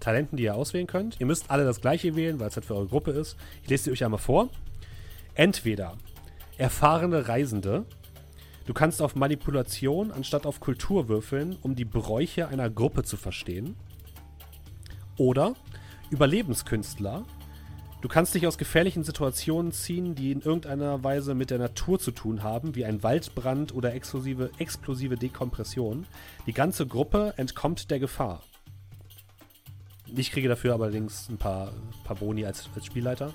Talenten, 0.00 0.36
die 0.36 0.44
ihr 0.44 0.54
auswählen 0.54 0.86
könnt. 0.86 1.18
Ihr 1.18 1.26
müsst 1.26 1.50
alle 1.50 1.64
das 1.64 1.80
gleiche 1.80 2.14
wählen, 2.14 2.38
weil 2.40 2.48
es 2.48 2.56
halt 2.56 2.66
für 2.66 2.74
eure 2.74 2.86
Gruppe 2.86 3.12
ist. 3.12 3.36
Ich 3.62 3.70
lese 3.70 3.84
sie 3.84 3.92
euch 3.92 4.04
einmal 4.04 4.20
vor. 4.20 4.48
Entweder 5.34 5.96
erfahrene 6.56 7.28
Reisende. 7.28 7.86
Du 8.68 8.74
kannst 8.74 9.00
auf 9.00 9.16
Manipulation 9.16 10.12
anstatt 10.12 10.44
auf 10.44 10.60
Kultur 10.60 11.08
würfeln, 11.08 11.56
um 11.62 11.74
die 11.74 11.86
Bräuche 11.86 12.48
einer 12.48 12.68
Gruppe 12.68 13.02
zu 13.02 13.16
verstehen. 13.16 13.76
Oder 15.16 15.54
Überlebenskünstler. 16.10 17.24
Du 18.02 18.08
kannst 18.08 18.34
dich 18.34 18.46
aus 18.46 18.58
gefährlichen 18.58 19.04
Situationen 19.04 19.72
ziehen, 19.72 20.14
die 20.14 20.32
in 20.32 20.42
irgendeiner 20.42 21.02
Weise 21.02 21.34
mit 21.34 21.48
der 21.48 21.56
Natur 21.56 21.98
zu 21.98 22.10
tun 22.10 22.42
haben, 22.42 22.74
wie 22.74 22.84
ein 22.84 23.02
Waldbrand 23.02 23.74
oder 23.74 23.94
explosive, 23.94 24.50
explosive 24.58 25.16
Dekompression. 25.16 26.06
Die 26.44 26.52
ganze 26.52 26.86
Gruppe 26.86 27.32
entkommt 27.38 27.90
der 27.90 28.00
Gefahr. 28.00 28.42
Ich 30.14 30.30
kriege 30.30 30.46
dafür 30.50 30.74
allerdings 30.74 31.30
ein 31.30 31.38
paar, 31.38 31.72
paar 32.04 32.16
Boni 32.16 32.44
als, 32.44 32.68
als 32.74 32.84
Spielleiter. 32.84 33.32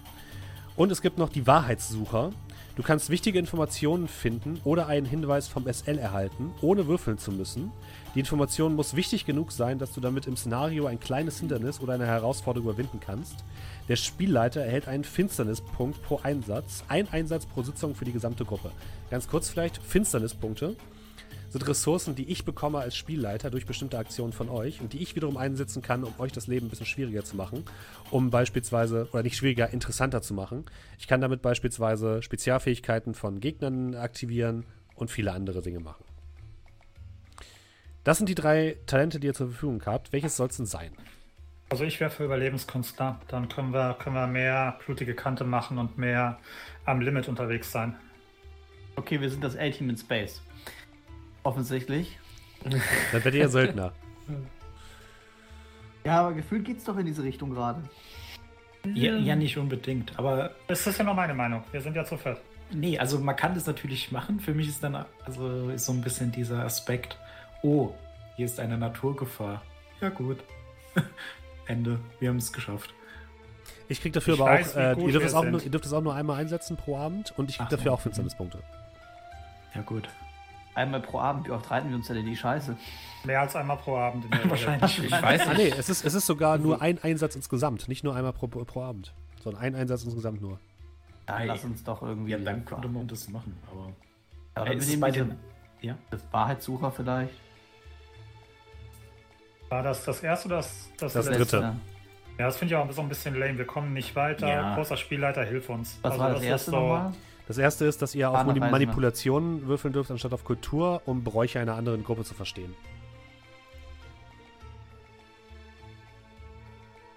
Und 0.76 0.92
es 0.92 1.02
gibt 1.02 1.18
noch 1.18 1.30
die 1.30 1.48
Wahrheitssucher. 1.48 2.34
Du 2.76 2.82
kannst 2.82 3.12
wichtige 3.12 3.38
Informationen 3.38 4.08
finden 4.08 4.60
oder 4.64 4.88
einen 4.88 5.06
Hinweis 5.06 5.48
vom 5.48 5.72
SL 5.72 6.00
erhalten, 6.00 6.52
ohne 6.62 6.88
würfeln 6.88 7.20
zu 7.20 7.32
müssen. 7.32 7.72
Die 8.16 8.20
Information 8.20 8.74
muss 8.74 8.96
wichtig 8.96 9.28
genug 9.28 9.52
sein, 9.52 9.78
dass 9.78 9.94
du 9.94 10.02
damit 10.02 10.26
im 10.26 10.36
Szenario 10.36 10.88
ein 10.88 11.00
kleines 11.00 11.40
Hindernis 11.40 11.80
oder 11.82 11.94
eine 11.94 12.08
Herausforderung 12.08 12.68
überwinden 12.70 13.00
kannst. 13.00 13.36
Der 13.90 13.96
Spielleiter 13.96 14.62
erhält 14.62 14.88
einen 14.88 15.04
Finsternispunkt 15.04 16.02
pro 16.02 16.20
Einsatz, 16.24 16.84
ein 16.88 17.08
Einsatz 17.12 17.46
pro 17.46 17.62
Sitzung 17.62 17.94
für 17.94 18.06
die 18.06 18.12
gesamte 18.12 18.44
Gruppe. 18.44 18.72
Ganz 19.12 19.28
kurz 19.28 19.50
vielleicht, 19.50 19.78
Finsternispunkte 19.78 20.76
sind 21.54 21.68
Ressourcen, 21.68 22.16
die 22.16 22.30
ich 22.30 22.46
bekomme 22.46 22.80
als 22.80 22.96
Spielleiter 22.98 23.52
durch 23.52 23.68
bestimmte 23.68 23.98
Aktionen 24.00 24.34
von 24.34 24.50
euch 24.50 24.82
und 24.82 24.92
die 24.92 25.02
ich 25.04 25.16
wiederum 25.16 25.38
einsetzen 25.38 25.84
kann, 25.84 26.04
um 26.04 26.14
euch 26.20 26.32
das 26.32 26.48
Leben 26.48 26.66
ein 26.66 26.70
bisschen 26.70 26.88
schwieriger 26.88 27.24
zu 27.24 27.36
machen. 27.36 27.64
Um 28.10 28.32
beispielsweise, 28.32 29.08
oder 29.14 29.22
nicht 29.22 29.38
schwieriger, 29.38 29.70
interessanter 29.70 30.24
zu 30.24 30.34
machen. 30.34 30.66
Ich 30.98 31.08
kann 31.08 31.22
damit 31.22 31.44
beispielsweise 31.44 32.24
Spezialfähigkeiten 32.24 33.14
von 33.14 33.40
Gegnern 33.40 33.94
aktivieren 33.94 34.66
und 34.96 35.12
viele 35.12 35.32
andere 35.32 35.62
Dinge 35.62 35.80
machen. 35.80 36.04
Das 38.04 38.18
sind 38.18 38.28
die 38.28 38.36
drei 38.36 38.78
Talente, 38.88 39.20
die 39.20 39.28
ihr 39.28 39.34
zur 39.34 39.50
Verfügung 39.50 39.82
habt. 39.86 40.12
Welches 40.12 40.36
soll 40.36 40.48
es 40.48 40.58
denn 40.58 40.66
sein? 40.66 40.92
Also 41.70 41.84
ich 41.84 42.00
wäre 42.00 42.10
für 42.10 42.26
Überlebenskünstler. 42.26 43.22
Dann 43.28 43.48
können 43.48 43.74
wir, 43.74 43.96
können 44.00 44.16
wir 44.16 44.28
mehr 44.28 44.80
blutige 44.84 45.14
Kante 45.14 45.44
machen 45.44 45.78
und 45.78 46.00
mehr 46.00 46.40
am 46.86 47.00
Limit 47.00 47.28
unterwegs 47.28 47.72
sein. 47.72 47.96
Okay, 48.96 49.22
wir 49.22 49.30
sind 49.30 49.44
das 49.44 49.56
A-Team 49.56 49.92
in 49.92 49.98
Space. 49.98 50.42
Offensichtlich. 51.44 52.18
Dann 52.64 52.82
werdet 53.12 53.36
ihr 53.36 53.50
Söldner. 53.50 53.94
Ja, 56.06 56.20
aber 56.20 56.34
gefühlt 56.34 56.66
geht's 56.66 56.84
doch 56.84 56.98
in 56.98 57.06
diese 57.06 57.24
Richtung 57.24 57.52
gerade. 57.52 57.82
Ja, 58.94 59.16
ja, 59.16 59.36
nicht 59.38 59.58
unbedingt. 59.58 60.12
Aber 60.20 60.52
Das 60.68 60.86
ist 60.86 60.98
ja 60.98 61.06
nur 61.06 61.14
meine 61.14 61.34
Meinung. 61.34 61.64
Wir 61.72 61.80
sind 61.80 61.96
ja 61.96 62.04
zu 62.04 62.18
viert. 62.18 62.42
nee, 62.72 63.00
also 63.00 63.20
man 63.20 63.38
kann 63.38 63.54
das 63.54 63.66
natürlich 63.68 64.12
machen. 64.12 64.42
Für 64.42 64.54
mich 64.54 64.68
ist 64.68 64.84
dann 64.84 65.06
also 65.24 65.70
ist 65.70 65.86
so 65.86 65.94
ein 65.94 66.02
bisschen 66.02 66.30
dieser 66.32 66.66
Aspekt, 66.66 67.18
oh, 67.62 67.94
hier 68.36 68.46
ist 68.46 68.60
eine 68.60 68.78
Naturgefahr. 68.78 69.62
Ja 70.02 70.10
gut. 70.10 70.40
Ende. 71.68 72.00
Wir 72.20 72.30
haben 72.30 72.38
es 72.38 72.52
geschafft. 72.52 72.94
Ich 73.88 74.02
krieg 74.02 74.12
dafür 74.12 74.34
Ich 74.34 74.42
aber 74.42 74.52
weiß, 74.52 74.76
auch, 74.76 74.80
äh, 74.80 75.02
ihr, 75.06 75.12
dürft 75.14 75.34
auch 75.34 75.46
nur, 75.46 75.64
ihr 75.64 75.72
dürft 75.72 75.86
es 75.86 75.94
auch 75.94 76.02
nur 76.02 76.14
einmal 76.16 76.38
einsetzen 76.38 76.76
pro 76.76 76.98
Abend 76.98 77.34
und 77.38 77.50
ich 77.50 77.58
krieg 77.58 77.68
Ach 77.68 77.72
dafür 77.72 77.94
auch 77.94 78.02
Finsternispunkte. 78.02 78.60
Ja 79.74 79.82
gut. 79.84 80.10
Einmal 80.76 81.02
pro 81.02 81.20
Abend, 81.20 81.48
wie 81.48 81.52
oft 81.52 81.70
reiten 81.70 81.90
wir 81.90 81.96
uns 81.96 82.08
denn 82.08 82.18
in 82.18 82.26
die 82.26 82.36
Scheiße? 82.36 82.76
Mehr 83.26 83.42
als 83.42 83.56
einmal 83.56 83.78
pro 83.78 83.96
Abend. 83.98 84.26
In 84.26 84.32
der 84.32 84.40
Regel. 84.44 84.52
Wahrscheinlich. 84.52 85.04
Ich 85.04 85.12
weiß 85.12 85.42
Ah, 85.42 85.54
nicht. 85.54 85.58
nee, 85.58 85.74
es 85.78 85.90
ist, 85.90 86.04
es 86.04 86.14
ist 86.14 86.26
sogar 86.26 86.58
nur 86.58 86.82
ein 86.82 86.98
Einsatz 87.04 87.36
insgesamt, 87.36 87.88
nicht 87.88 88.04
nur 88.04 88.16
einmal 88.16 88.34
pro, 88.34 88.48
pro 88.48 88.82
Abend, 88.82 89.14
sondern 89.44 89.62
ein 89.62 89.76
Einsatz 89.76 90.04
insgesamt 90.04 90.42
nur. 90.42 90.60
Dann 91.28 91.46
lass 91.48 91.64
uns 91.64 91.84
doch 91.84 92.02
irgendwie. 92.02 92.32
Ja, 92.32 92.38
dann 92.40 92.66
könnte 92.66 92.88
man 92.88 93.08
das 93.08 93.30
machen. 93.30 93.56
Aber 94.56 94.66
Ja, 94.66 94.72
wir 94.72 94.78
ist 94.78 95.00
bei 95.00 95.12
den, 95.12 95.36
ja. 95.82 95.96
das 96.12 96.22
Wahrheitssucher 96.32 96.92
vielleicht. 96.92 97.34
War 99.70 99.84
das 99.84 100.04
das 100.06 100.22
erste 100.22 100.48
oder 100.48 100.58
das, 100.58 100.90
das, 100.98 101.14
Das 101.14 101.26
letzte? 101.28 101.38
dritte. 101.60 101.76
Ja, 102.40 102.46
das 102.48 102.58
finde 102.58 102.74
ich 102.74 102.78
auch 102.80 102.92
so 102.92 103.02
ein 103.02 103.10
bisschen 103.10 103.36
lame. 103.36 103.58
Wir 103.58 103.66
kommen 103.66 103.94
nicht 103.94 104.16
weiter. 104.16 104.48
Ja. 104.48 104.76
Großer 104.76 104.98
Spielleiter, 104.98 105.44
hilf 105.44 105.70
uns. 105.70 106.00
Was 106.02 106.12
Also 106.14 106.24
war 106.24 106.30
das, 106.32 106.40
ist 106.42 106.46
erste 106.48 106.72
so- 106.72 106.78
nochmal? 106.80 107.14
Das 107.48 107.58
erste 107.58 107.86
ist, 107.86 108.02
dass 108.02 108.16
ihr 108.16 108.30
auf 108.30 108.36
Fahrende 108.36 108.54
Mani- 108.60 108.64
Reisende. 108.66 108.86
Manipulation 108.86 109.68
würfeln 109.68 109.94
dürft, 109.94 110.12
anstatt 110.12 110.34
auf 110.34 110.44
Kultur, 110.46 111.02
um 111.06 111.24
Bräuche 111.24 111.60
einer 111.60 111.76
anderen 111.76 112.04
Gruppe 112.04 112.24
zu 112.24 112.34
verstehen. 112.34 112.74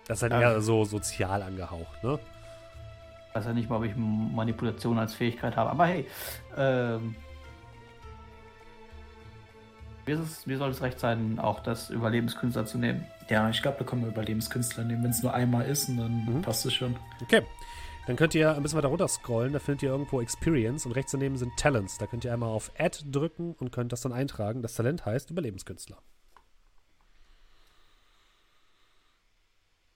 Das 0.09 0.19
ist 0.19 0.23
halt 0.23 0.33
Ja. 0.33 0.41
eher 0.53 0.61
so 0.61 0.85
sozial 0.85 1.43
angehaucht, 1.43 2.03
ne? 2.05 2.19
Ich 3.29 3.35
weiß 3.35 3.47
ja 3.47 3.53
nicht 3.53 3.69
mal, 3.69 3.77
ob 3.77 3.85
ich 3.85 3.93
Manipulation 3.97 4.99
als 4.99 5.15
Fähigkeit 5.15 5.57
habe. 5.57 5.71
Aber 5.71 5.87
hey, 5.87 6.07
ähm, 6.57 7.15
mir, 10.07 10.19
es, 10.21 10.47
mir 10.47 10.57
soll 10.59 10.71
es 10.71 10.81
recht 10.81 10.99
sein, 11.01 11.39
auch 11.39 11.61
das 11.61 11.91
Überlebenskünstler 11.91 12.65
zu 12.67 12.79
nehmen. 12.79 13.05
Ja, 13.29 13.51
ich 13.51 13.61
glaube, 13.61 13.79
da 13.79 13.85
können 13.85 14.03
wir 14.03 14.09
Überlebenskünstler 14.09 14.85
nehmen. 14.85 15.03
Wenn 15.03 15.11
es 15.11 15.23
nur 15.23 15.35
einmal 15.35 15.67
ist, 15.67 15.89
und 15.89 15.99
dann 15.99 16.25
Mhm. 16.25 16.43
passt 16.43 16.65
es 16.67 16.73
schon. 16.75 16.97
Okay. 17.23 17.43
Dann 18.07 18.17
könnt 18.17 18.35
ihr 18.35 18.55
ein 18.55 18.63
bisschen 18.63 18.79
weiter 18.79 18.89
runter 18.89 19.09
scrollen, 19.09 19.53
da 19.53 19.59
findet 19.59 19.83
ihr 19.83 19.89
irgendwo 19.91 20.21
Experience 20.21 20.87
und 20.87 20.93
rechts 20.93 21.13
daneben 21.13 21.37
sind 21.37 21.57
Talents. 21.57 21.99
Da 21.99 22.07
könnt 22.07 22.25
ihr 22.25 22.33
einmal 22.33 22.51
auf 22.51 22.71
Add 22.79 23.01
drücken 23.11 23.55
und 23.55 23.73
könnt 23.73 23.93
das 23.93 24.01
dann 24.03 24.13
eintragen. 24.13 24.63
Das 24.63 24.75
Talent 24.75 25.05
heißt 25.05 25.31
Überlebenskünstler. 25.31 25.99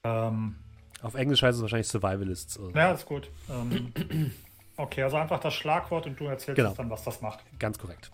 Ähm, 0.05 0.57
Auf 1.03 1.15
Englisch 1.15 1.43
heißt 1.43 1.57
es 1.57 1.63
wahrscheinlich 1.63 1.89
Survivalists. 1.89 2.59
oder 2.59 2.75
ja, 2.81 2.93
ist 2.93 3.07
gut. 3.07 3.31
Ähm, 3.49 3.93
Okay, 4.77 5.03
also 5.03 5.19
einfach 5.19 5.41
das 5.41 5.53
Schlagwort 5.53 6.07
und 6.07 6.19
du 6.19 6.25
erzählst 6.25 6.57
Genau. 6.57 6.73
dann, 6.73 6.89
was 6.89 7.05
das 7.05 7.21
macht. 7.21 7.41
Ganz 7.59 7.79
korrekt. 7.79 8.11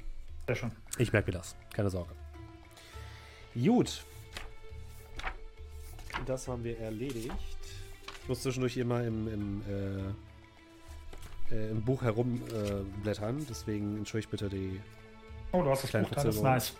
Sehr 0.48 0.56
schön. 0.56 0.72
Ich 0.98 1.12
merke 1.12 1.30
mir 1.30 1.38
das. 1.38 1.54
Keine 1.72 1.90
Sorge. 1.90 2.10
Gut. 3.54 4.02
Das 6.26 6.48
haben 6.48 6.64
wir 6.64 6.76
erledigt. 6.80 7.30
Ich 8.26 8.28
muss 8.28 8.42
zwischendurch 8.42 8.76
immer 8.76 9.04
im, 9.04 9.28
im, 9.28 9.62
äh, 11.52 11.54
äh, 11.54 11.70
im 11.70 11.80
Buch 11.80 12.02
herumblättern. 12.02 13.38
Äh. 13.38 13.44
Deswegen 13.48 13.98
entschuldigt 13.98 14.32
bitte 14.32 14.48
die. 14.48 14.80
Oh, 15.52 15.62
du 15.62 15.70
hast 15.70 15.84
das 15.84 15.90
Kleine 15.90 16.08
Buch 16.08 16.16
da, 16.16 16.24
das 16.24 16.34
ist 16.34 16.42
nice. 16.42 16.74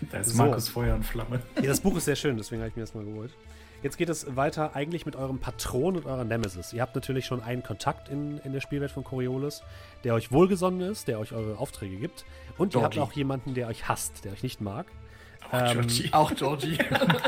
Da 0.10 0.20
ist 0.20 0.30
So. 0.30 0.38
Markus 0.38 0.70
Feuer 0.70 0.94
und 0.94 1.02
Flamme. 1.02 1.42
Ja, 1.56 1.66
das 1.66 1.82
Buch 1.82 1.94
ist 1.98 2.06
sehr 2.06 2.16
schön, 2.16 2.38
deswegen 2.38 2.62
habe 2.62 2.70
ich 2.70 2.76
mir 2.76 2.80
das 2.84 2.94
mal 2.94 3.04
geholt. 3.04 3.36
Jetzt 3.82 3.98
geht 3.98 4.08
es 4.08 4.34
weiter 4.34 4.74
eigentlich 4.74 5.04
mit 5.04 5.14
eurem 5.14 5.40
Patron 5.40 5.94
und 5.94 6.06
eurer 6.06 6.24
Nemesis. 6.24 6.72
Ihr 6.72 6.80
habt 6.80 6.94
natürlich 6.94 7.26
schon 7.26 7.42
einen 7.42 7.62
Kontakt 7.62 8.08
in, 8.08 8.38
in 8.38 8.54
der 8.54 8.62
Spielwelt 8.62 8.92
von 8.92 9.04
Coriolis, 9.04 9.62
der 10.04 10.14
euch 10.14 10.32
wohlgesonnen 10.32 10.80
ist, 10.80 11.06
der 11.06 11.18
euch 11.18 11.34
eure 11.34 11.58
Aufträge 11.58 11.96
gibt. 11.96 12.24
Und 12.56 12.74
ihr 12.74 12.80
habt 12.80 12.96
auch 12.96 13.12
jemanden, 13.12 13.52
der 13.52 13.68
euch 13.68 13.88
hasst, 13.88 14.24
der 14.24 14.32
euch 14.32 14.42
nicht 14.42 14.62
mag. 14.62 14.86
Ähm, 15.54 15.88
Auch 16.12 16.34
Georgie. 16.34 16.78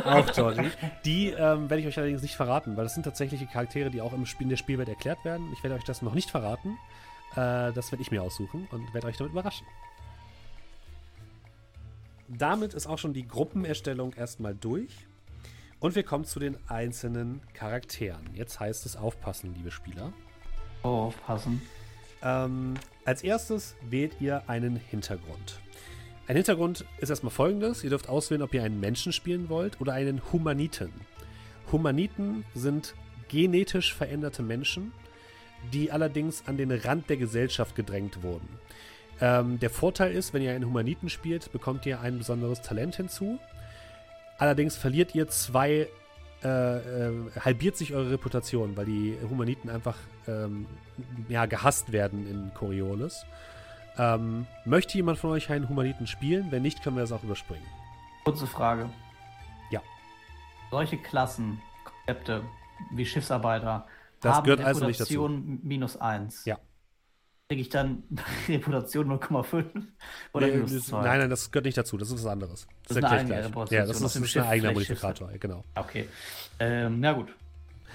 Auch 0.04 0.32
Georgie. 0.32 0.70
Die 1.04 1.28
ähm, 1.28 1.70
werde 1.70 1.80
ich 1.80 1.86
euch 1.86 1.98
allerdings 1.98 2.22
nicht 2.22 2.34
verraten, 2.34 2.76
weil 2.76 2.84
das 2.84 2.94
sind 2.94 3.04
tatsächliche 3.04 3.46
Charaktere, 3.46 3.90
die 3.90 4.00
auch 4.00 4.12
im 4.12 4.26
Spiel, 4.26 4.44
in 4.44 4.50
der 4.50 4.56
Spielwelt 4.56 4.88
erklärt 4.88 5.24
werden. 5.24 5.48
Ich 5.52 5.62
werde 5.62 5.76
euch 5.76 5.84
das 5.84 6.02
noch 6.02 6.14
nicht 6.14 6.30
verraten. 6.30 6.76
Äh, 7.32 7.72
das 7.72 7.92
werde 7.92 8.02
ich 8.02 8.10
mir 8.10 8.22
aussuchen 8.22 8.66
und 8.70 8.92
werde 8.94 9.06
euch 9.06 9.16
damit 9.16 9.32
überraschen. 9.32 9.66
Damit 12.28 12.74
ist 12.74 12.86
auch 12.86 12.98
schon 12.98 13.12
die 13.12 13.26
Gruppenerstellung 13.26 14.12
erstmal 14.14 14.54
durch. 14.54 15.06
Und 15.78 15.94
wir 15.94 16.02
kommen 16.02 16.24
zu 16.24 16.40
den 16.40 16.56
einzelnen 16.68 17.42
Charakteren. 17.52 18.34
Jetzt 18.34 18.58
heißt 18.58 18.86
es 18.86 18.96
aufpassen, 18.96 19.54
liebe 19.54 19.70
Spieler. 19.70 20.12
Oh, 20.82 20.88
aufpassen. 20.88 21.62
Ähm, 22.22 22.74
als 23.04 23.22
erstes 23.22 23.76
wählt 23.88 24.20
ihr 24.20 24.48
einen 24.48 24.76
Hintergrund. 24.76 25.60
Ein 26.28 26.36
Hintergrund 26.36 26.84
ist 26.98 27.10
erstmal 27.10 27.30
folgendes: 27.30 27.84
Ihr 27.84 27.90
dürft 27.90 28.08
auswählen, 28.08 28.42
ob 28.42 28.52
ihr 28.54 28.62
einen 28.62 28.80
Menschen 28.80 29.12
spielen 29.12 29.48
wollt 29.48 29.80
oder 29.80 29.92
einen 29.92 30.20
Humaniten. 30.32 30.92
Humaniten 31.70 32.44
sind 32.54 32.94
genetisch 33.28 33.94
veränderte 33.94 34.42
Menschen, 34.42 34.92
die 35.72 35.90
allerdings 35.90 36.44
an 36.46 36.56
den 36.56 36.70
Rand 36.70 37.08
der 37.10 37.16
Gesellschaft 37.16 37.74
gedrängt 37.74 38.22
wurden. 38.22 38.48
Ähm, 39.20 39.58
der 39.58 39.70
Vorteil 39.70 40.12
ist, 40.12 40.34
wenn 40.34 40.42
ihr 40.42 40.52
einen 40.52 40.66
Humaniten 40.66 41.08
spielt, 41.08 41.50
bekommt 41.52 41.86
ihr 41.86 42.00
ein 42.00 42.18
besonderes 42.18 42.60
Talent 42.60 42.96
hinzu. 42.96 43.38
Allerdings 44.38 44.76
verliert 44.76 45.14
ihr 45.14 45.28
zwei, 45.28 45.88
äh, 46.44 46.48
äh, 46.48 47.12
halbiert 47.40 47.76
sich 47.76 47.94
eure 47.94 48.10
Reputation, 48.10 48.76
weil 48.76 48.84
die 48.84 49.16
Humaniten 49.28 49.70
einfach 49.70 49.96
ähm, 50.28 50.66
ja, 51.28 51.46
gehasst 51.46 51.92
werden 51.92 52.28
in 52.28 52.52
Coriolis. 52.52 53.24
Ähm, 53.98 54.46
möchte 54.64 54.96
jemand 54.96 55.18
von 55.18 55.30
euch 55.30 55.50
einen 55.50 55.68
Humaniten 55.68 56.06
spielen? 56.06 56.50
Wenn 56.50 56.62
nicht, 56.62 56.82
können 56.82 56.96
wir 56.96 57.00
das 57.02 57.12
auch 57.12 57.22
überspringen. 57.22 57.64
Kurze 58.24 58.46
Frage. 58.46 58.90
Ja. 59.70 59.80
Solche 60.70 60.98
Klassen, 60.98 61.60
Konzepte 61.84 62.42
wie 62.92 63.06
Schiffsarbeiter 63.06 63.86
Das 64.20 64.36
haben 64.36 64.44
gehört 64.44 64.60
also 64.64 64.86
nicht 64.86 65.00
dazu. 65.00 65.12
Reputation 65.24 65.60
minus 65.62 65.96
1. 65.96 66.44
Ja. 66.44 66.58
Kriege 67.48 67.62
ich 67.62 67.68
dann 67.68 68.02
Reputation 68.48 69.08
0,5 69.20 69.64
oder 70.32 70.46
Nee, 70.46 70.54
minus 70.54 70.72
das, 70.74 70.86
2? 70.86 71.02
nein, 71.02 71.20
nein, 71.20 71.30
das 71.30 71.50
gehört 71.50 71.64
nicht 71.66 71.78
dazu. 71.78 71.96
Das 71.96 72.08
ist 72.10 72.14
was 72.14 72.26
anderes. 72.26 72.66
Das 72.88 72.96
ist 72.96 73.02
erkläre 73.02 73.06
eine 73.06 73.20
eigene 73.20 73.34
gleich. 73.34 73.44
Reputation. 73.46 73.78
Ja, 73.78 73.86
das 73.86 73.96
ist, 73.96 74.02
das 74.04 74.16
ist 74.16 74.36
ein 74.36 74.42
eigener 74.44 74.72
Modifikator. 74.72 75.28
Genau. 75.38 75.64
Okay. 75.74 76.08
Ähm, 76.58 77.00
na 77.00 77.12
gut. 77.12 77.28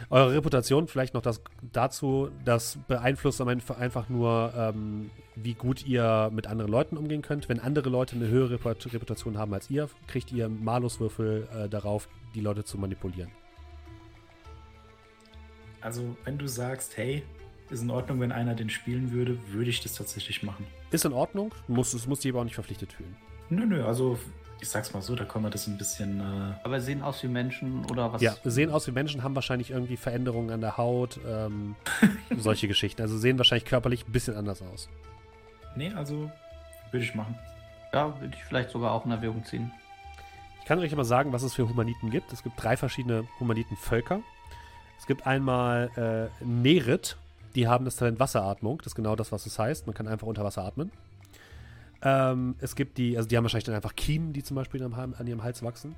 Eure 0.10 0.34
Reputation 0.34 0.88
vielleicht 0.88 1.14
noch 1.14 1.22
das 1.22 1.42
dazu, 1.72 2.30
das 2.44 2.78
beeinflusst 2.88 3.40
am 3.42 3.50
Ende 3.50 3.64
einfach 3.78 4.10
nur, 4.10 4.54
ähm, 4.56 5.10
wie 5.36 5.54
gut 5.54 5.86
ihr 5.86 6.30
mit 6.34 6.48
anderen 6.48 6.72
Leuten 6.72 6.98
umgehen 6.98 7.22
könnt. 7.22 7.48
Wenn 7.50 7.60
andere 7.60 7.90
Leute 7.90 8.16
eine 8.16 8.28
höhere 8.28 8.56
Reput- 8.56 8.94
Reputation 8.94 9.38
haben 9.38 9.54
als 9.54 9.70
ihr, 9.70 9.90
kriegt 10.08 10.32
ihr 10.32 10.50
Maluswürfel 10.50 11.48
äh, 11.54 11.70
darauf, 11.70 12.10
die 12.36 12.42
Leute 12.42 12.64
zu 12.64 12.78
manipulieren. 12.78 13.32
Also, 15.82 16.16
wenn 16.26 16.38
du 16.38 16.48
sagst, 16.48 16.98
hey, 16.98 17.24
ist 17.70 17.82
in 17.82 17.90
Ordnung, 17.90 18.20
wenn 18.20 18.32
einer 18.32 18.54
den 18.54 18.70
spielen 18.70 19.12
würde, 19.12 19.38
würde 19.52 19.70
ich 19.70 19.82
das 19.82 19.94
tatsächlich 19.94 20.44
machen. 20.44 20.66
Ist 20.92 21.06
in 21.06 21.14
Ordnung, 21.14 21.54
muss, 21.68 21.94
es 21.94 22.06
muss 22.06 22.20
die 22.20 22.30
aber 22.30 22.42
auch 22.42 22.44
nicht 22.44 22.56
verpflichtet 22.56 22.94
fühlen. 22.94 23.16
Nö, 23.50 23.66
nö, 23.66 23.86
also 23.86 24.20
ich 24.62 24.70
sag's 24.70 24.94
mal 24.94 25.02
so, 25.02 25.16
da 25.16 25.26
kann 25.26 25.42
man 25.42 25.52
das 25.52 25.68
ein 25.68 25.78
bisschen. 25.78 26.20
Äh, 26.20 26.54
Aber 26.64 26.80
sehen 26.80 27.02
aus 27.02 27.22
wie 27.24 27.28
Menschen 27.28 27.84
oder 27.86 28.14
was? 28.14 28.22
Ja, 28.22 28.36
sehen 28.44 28.70
aus 28.70 28.88
wie 28.88 28.92
Menschen, 28.92 29.24
haben 29.24 29.36
wahrscheinlich 29.36 29.72
irgendwie 29.72 29.98
Veränderungen 29.98 30.52
an 30.52 30.62
der 30.62 30.78
Haut, 30.78 31.20
ähm, 31.28 31.76
solche 32.38 32.68
Geschichten. 32.68 33.02
Also 33.02 33.18
sehen 33.18 33.38
wahrscheinlich 33.38 33.66
körperlich 33.66 34.08
ein 34.08 34.12
bisschen 34.12 34.36
anders 34.38 34.62
aus. 34.62 34.88
nee, 35.76 35.92
also 35.94 36.32
würde 36.92 37.04
ich 37.06 37.16
machen. 37.16 37.38
Ja, 37.94 38.20
würde 38.22 38.36
ich 38.36 38.44
vielleicht 38.44 38.70
sogar 38.70 38.92
auch 38.92 39.06
in 39.06 39.12
Erwägung 39.12 39.44
ziehen. 39.46 39.72
Ich 40.60 40.66
kann 40.66 40.80
euch 40.80 40.96
mal 40.96 41.04
sagen, 41.04 41.34
was 41.34 41.44
es 41.44 41.54
für 41.56 41.68
Humaniten 41.68 42.12
gibt. 42.12 42.32
Es 42.32 42.44
gibt 42.44 42.62
drei 42.62 42.78
verschiedene 42.78 43.26
Humanitenvölker. 43.40 44.22
Es 45.00 45.08
gibt 45.08 45.26
einmal 45.26 45.90
äh, 46.42 46.44
Nerit, 46.46 47.18
die 47.56 47.68
haben 47.68 47.84
das 47.86 47.96
Talent 47.96 48.20
Wasseratmung. 48.20 48.78
Das 48.78 48.88
ist 48.88 48.96
genau 48.96 49.16
das, 49.16 49.32
was 49.32 49.46
es 49.48 49.58
heißt. 49.58 49.88
Man 49.88 49.96
kann 49.96 50.08
einfach 50.08 50.28
unter 50.28 50.44
Wasser 50.44 50.64
atmen. 50.64 50.92
Ähm, 52.04 52.56
es 52.60 52.76
gibt 52.76 52.98
die, 52.98 53.16
also 53.18 53.30
die 53.30 53.38
haben 53.38 53.44
wahrscheinlich 53.44 53.66
dann 53.66 53.76
einfach 53.76 53.96
Kiemen, 53.96 54.34
die 54.34 54.44
zum 54.44 54.56
Beispiel 54.56 54.84
an 54.84 55.28
ihrem 55.28 55.44
Hals 55.44 55.64
wachsen. 55.64 55.96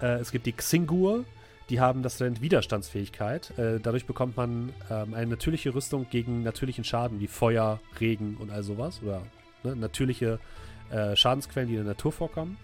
Äh, 0.00 0.18
es 0.18 0.30
gibt 0.30 0.46
die 0.46 0.52
Xingur, 0.52 1.24
die 1.70 1.80
haben 1.80 2.02
das 2.02 2.18
Talent 2.18 2.40
Widerstandsfähigkeit. 2.40 3.56
Äh, 3.58 3.80
dadurch 3.80 4.06
bekommt 4.06 4.36
man 4.36 4.72
ähm, 4.90 5.14
eine 5.14 5.26
natürliche 5.26 5.74
Rüstung 5.74 6.06
gegen 6.08 6.42
natürlichen 6.42 6.84
Schaden 6.84 7.20
wie 7.20 7.26
Feuer, 7.26 7.80
Regen 8.00 8.36
und 8.38 8.50
all 8.50 8.62
sowas. 8.62 9.00
Oder 9.02 9.22
ne, 9.64 9.76
natürliche 9.76 10.38
äh, 10.90 11.14
Schadensquellen, 11.14 11.68
die 11.68 11.74
in 11.74 11.84
der 11.84 11.92
Natur 11.92 12.12
vorkommen. 12.12 12.56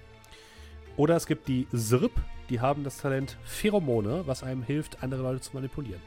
Oder 0.96 1.16
es 1.16 1.26
gibt 1.26 1.48
die 1.48 1.66
Sirp, 1.72 2.12
die 2.48 2.60
haben 2.60 2.84
das 2.84 2.98
Talent 2.98 3.36
Pheromone, 3.44 4.26
was 4.26 4.42
einem 4.42 4.62
hilft, 4.62 5.02
andere 5.02 5.22
Leute 5.22 5.40
zu 5.40 5.54
manipulieren. 5.54 6.00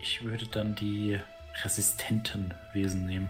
Ich 0.00 0.22
würde 0.22 0.46
dann 0.46 0.74
die 0.74 1.18
resistenten 1.62 2.54
Wesen 2.72 3.06
nehmen. 3.06 3.28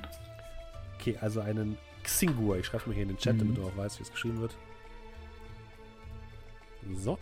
Okay, 1.04 1.18
also 1.20 1.40
einen 1.40 1.76
Xingur. 2.02 2.56
Ich 2.58 2.64
schreibe 2.66 2.86
mal 2.88 2.94
hier 2.94 3.02
in 3.02 3.10
den 3.10 3.18
Chat, 3.18 3.34
Mhm. 3.34 3.38
damit 3.40 3.56
du 3.58 3.66
auch 3.66 3.76
weißt, 3.76 3.98
wie 3.98 4.04
es 4.04 4.10
geschrieben 4.10 4.40
wird. 4.40 4.56
So. 6.94 7.18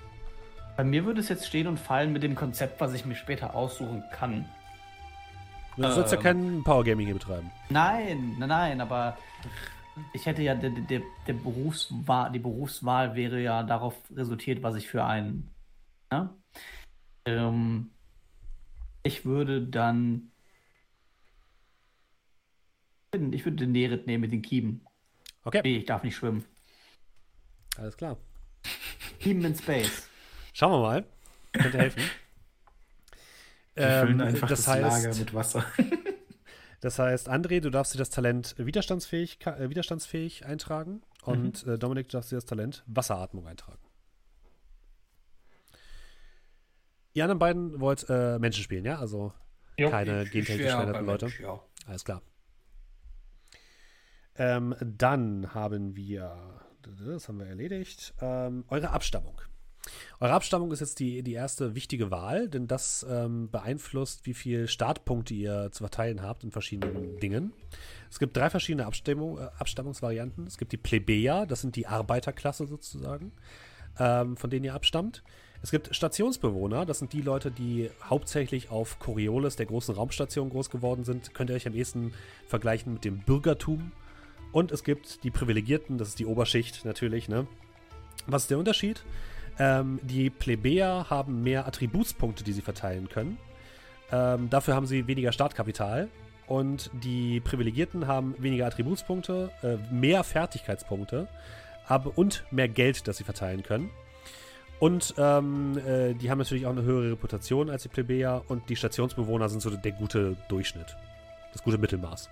Bei 0.77 0.85
mir 0.85 1.05
würde 1.05 1.21
es 1.21 1.29
jetzt 1.29 1.47
stehen 1.49 1.67
und 1.67 1.81
fallen 1.81 2.13
mit 2.13 2.23
dem 2.23 2.37
Konzept, 2.37 2.81
was 2.81 2.93
ich 2.95 3.05
mir 3.05 3.17
später 3.17 3.57
aussuchen 3.57 4.05
kann. 4.13 4.45
Du 5.77 5.91
sollst 5.91 6.13
ja 6.13 6.19
Ähm. 6.19 6.23
kein 6.23 6.63
Powergaming 6.65 7.07
hier 7.07 7.15
betreiben. 7.17 7.51
Nein, 7.71 8.37
nein, 8.39 8.49
nein, 8.49 8.81
aber 8.81 9.19
ich 10.13 10.27
hätte 10.27 10.43
ja, 10.43 10.55
der, 10.55 10.71
der, 10.71 11.01
der 11.27 11.33
Berufswahl, 11.33 12.31
die 12.31 12.39
Berufswahl 12.39 13.17
wäre 13.17 13.41
ja 13.41 13.63
darauf 13.65 13.95
resultiert, 14.15 14.63
was 14.63 14.77
ich 14.77 14.87
für 14.87 15.05
einen. 15.05 15.51
Ja? 16.13 16.31
Ähm, 17.25 17.91
ich 19.03 19.25
würde 19.25 19.63
dann. 19.67 20.32
Ich 23.15 23.45
würde 23.45 23.57
den 23.59 23.73
Nerit 23.73 24.07
nehmen 24.07 24.23
mit 24.23 24.33
den 24.33 24.41
Kiemen. 24.41 24.87
Okay, 25.45 25.61
Nee, 25.63 25.77
ich 25.79 25.85
darf 25.85 26.03
nicht 26.03 26.17
schwimmen. 26.17 26.45
alles 27.77 27.97
klar. 27.97 28.17
Kiemen 29.21 29.45
in 29.45 29.55
Space. 29.55 30.09
Schauen 30.55 30.73
wir 30.73 30.81
mal. 30.81 31.05
Könnte 31.53 31.79
helfen. 31.79 32.03
Wir 33.75 34.01
füllen 34.03 34.21
Ähm, 34.21 34.27
einfach 34.27 34.49
das 34.49 34.65
das, 34.65 34.79
Lager 34.81 35.09
heißt, 35.09 35.19
mit 35.19 35.33
Wasser. 35.33 35.65
das 36.81 36.99
heißt, 36.99 37.31
André, 37.31 37.61
du 37.61 37.71
darfst 37.71 37.95
dir 37.95 37.99
das 37.99 38.11
Talent 38.11 38.55
widerstandsfähig, 38.59 39.39
äh, 39.47 39.71
widerstandsfähig 39.71 40.45
eintragen 40.45 41.01
und 41.25 41.67
äh, 41.67 41.79
Dominik, 41.79 42.09
du 42.09 42.19
darfst 42.19 42.33
dir 42.33 42.37
das 42.37 42.45
Talent 42.45 42.83
Wasseratmung 42.87 43.47
eintragen. 43.47 43.81
Ihr 47.15 47.25
anderen 47.25 47.39
beiden 47.39 47.81
wollt 47.81 48.07
äh, 48.11 48.39
Menschen 48.39 48.63
spielen, 48.63 48.85
ja? 48.85 48.99
Also 48.99 49.33
Jo. 49.79 49.89
keine 49.91 50.25
gentechnisch 50.27 50.71
veränderten 50.71 51.07
Leute. 51.07 51.25
Mensch, 51.27 51.41
Ja. 51.41 51.61
Alles 51.87 52.05
klar. 52.05 52.21
Ähm, 54.37 54.75
dann 54.81 55.55
haben 55.55 55.97
wir, 55.97 56.37
das 56.83 57.29
haben 57.29 57.39
wir 57.39 57.47
erledigt, 57.47 58.15
ähm, 58.21 58.65
eure 58.69 58.91
Abstammung. 58.91 59.41
Eure 60.21 60.33
Abstammung 60.33 60.71
ist 60.71 60.81
jetzt 60.81 61.01
die, 61.01 61.23
die 61.23 61.33
erste 61.33 61.75
wichtige 61.75 62.11
Wahl, 62.11 62.49
denn 62.49 62.69
das 62.69 63.05
ähm, 63.09 63.51
beeinflusst, 63.51 64.27
wie 64.27 64.35
viel 64.35 64.69
Startpunkte 64.69 65.35
ihr 65.35 65.71
zu 65.73 65.83
verteilen 65.83 66.23
habt 66.23 66.45
in 66.45 66.53
verschiedenen 66.53 67.19
Dingen. 67.19 67.53
Es 68.09 68.19
gibt 68.19 68.37
drei 68.37 68.49
verschiedene 68.49 68.87
Abstammung, 68.87 69.39
äh, 69.39 69.49
Abstammungsvarianten. 69.59 70.47
Es 70.47 70.59
gibt 70.59 70.73
die 70.73 70.77
Plebejer, 70.77 71.47
das 71.47 71.61
sind 71.61 71.75
die 71.75 71.87
Arbeiterklasse 71.87 72.67
sozusagen, 72.67 73.33
ähm, 73.99 74.37
von 74.37 74.51
denen 74.51 74.65
ihr 74.65 74.75
abstammt. 74.75 75.25
Es 75.63 75.71
gibt 75.71 75.95
Stationsbewohner, 75.95 76.87
das 76.87 76.99
sind 76.99 77.13
die 77.13 77.21
Leute, 77.21 77.51
die 77.51 77.91
hauptsächlich 78.03 78.71
auf 78.71 78.99
Coriolis, 78.99 79.57
der 79.57 79.67
großen 79.67 79.95
Raumstation, 79.95 80.51
groß 80.51 80.71
geworden 80.71 81.05
sind. 81.05 81.35
Könnt 81.35 81.51
ihr 81.51 81.57
euch 81.57 81.69
am 81.69 81.75
ehesten 81.75 82.13
vergleichen 82.47 82.95
mit 82.95 83.05
dem 83.05 83.21
Bürgertum. 83.21 83.93
Und 84.53 84.71
es 84.71 84.85
gibt 84.85 85.25
die 85.25 85.31
Privilegierten, 85.31 85.99
das 85.99 86.09
ist 86.09 86.19
die 86.19 86.27
Oberschicht 86.27 86.85
natürlich. 86.85 87.29
Ne? 87.29 87.47
Was 88.27 88.43
ist 88.43 88.51
der 88.51 88.59
Unterschied? 88.59 89.03
Ähm, 89.59 89.99
die 90.03 90.31
Plebejer 90.31 91.07
haben 91.11 91.43
mehr 91.43 91.67
Attributspunkte, 91.67 92.45
die 92.45 92.53
sie 92.53 92.63
verteilen 92.63 93.09
können. 93.09 93.39
Ähm, 94.11 94.51
dafür 94.51 94.75
haben 94.75 94.87
sie 94.87 95.07
weniger 95.07 95.33
Startkapital. 95.33 96.09
Und 96.47 96.91
die 97.03 97.41
Privilegierten 97.41 98.07
haben 98.07 98.35
weniger 98.39 98.67
Attributspunkte, 98.67 99.51
äh, 99.63 99.77
mehr 99.93 100.23
Fertigkeitspunkte 100.23 101.29
aber, 101.87 102.17
und 102.17 102.45
mehr 102.51 102.69
Geld, 102.69 103.09
das 103.09 103.17
sie 103.17 103.25
verteilen 103.25 103.63
können. 103.63 103.91
Und 104.79 105.15
ähm, 105.17 105.79
äh, 105.79 106.15
die 106.15 106.31
haben 106.31 106.39
natürlich 106.39 106.67
auch 106.67 106.73
eine 106.73 106.83
höhere 106.83 107.13
Reputation 107.13 107.71
als 107.71 107.85
die 107.85 107.89
Plebejer 107.89 108.43
und 108.49 108.69
die 108.69 108.77
Stationsbewohner 108.77 109.49
sind 109.49 109.63
so 109.63 109.71
der 109.71 109.93
gute 109.93 110.37
Durchschnitt. 110.49 110.97
Das 111.53 111.63
gute 111.63 111.79
Mittelmaß. 111.79 112.29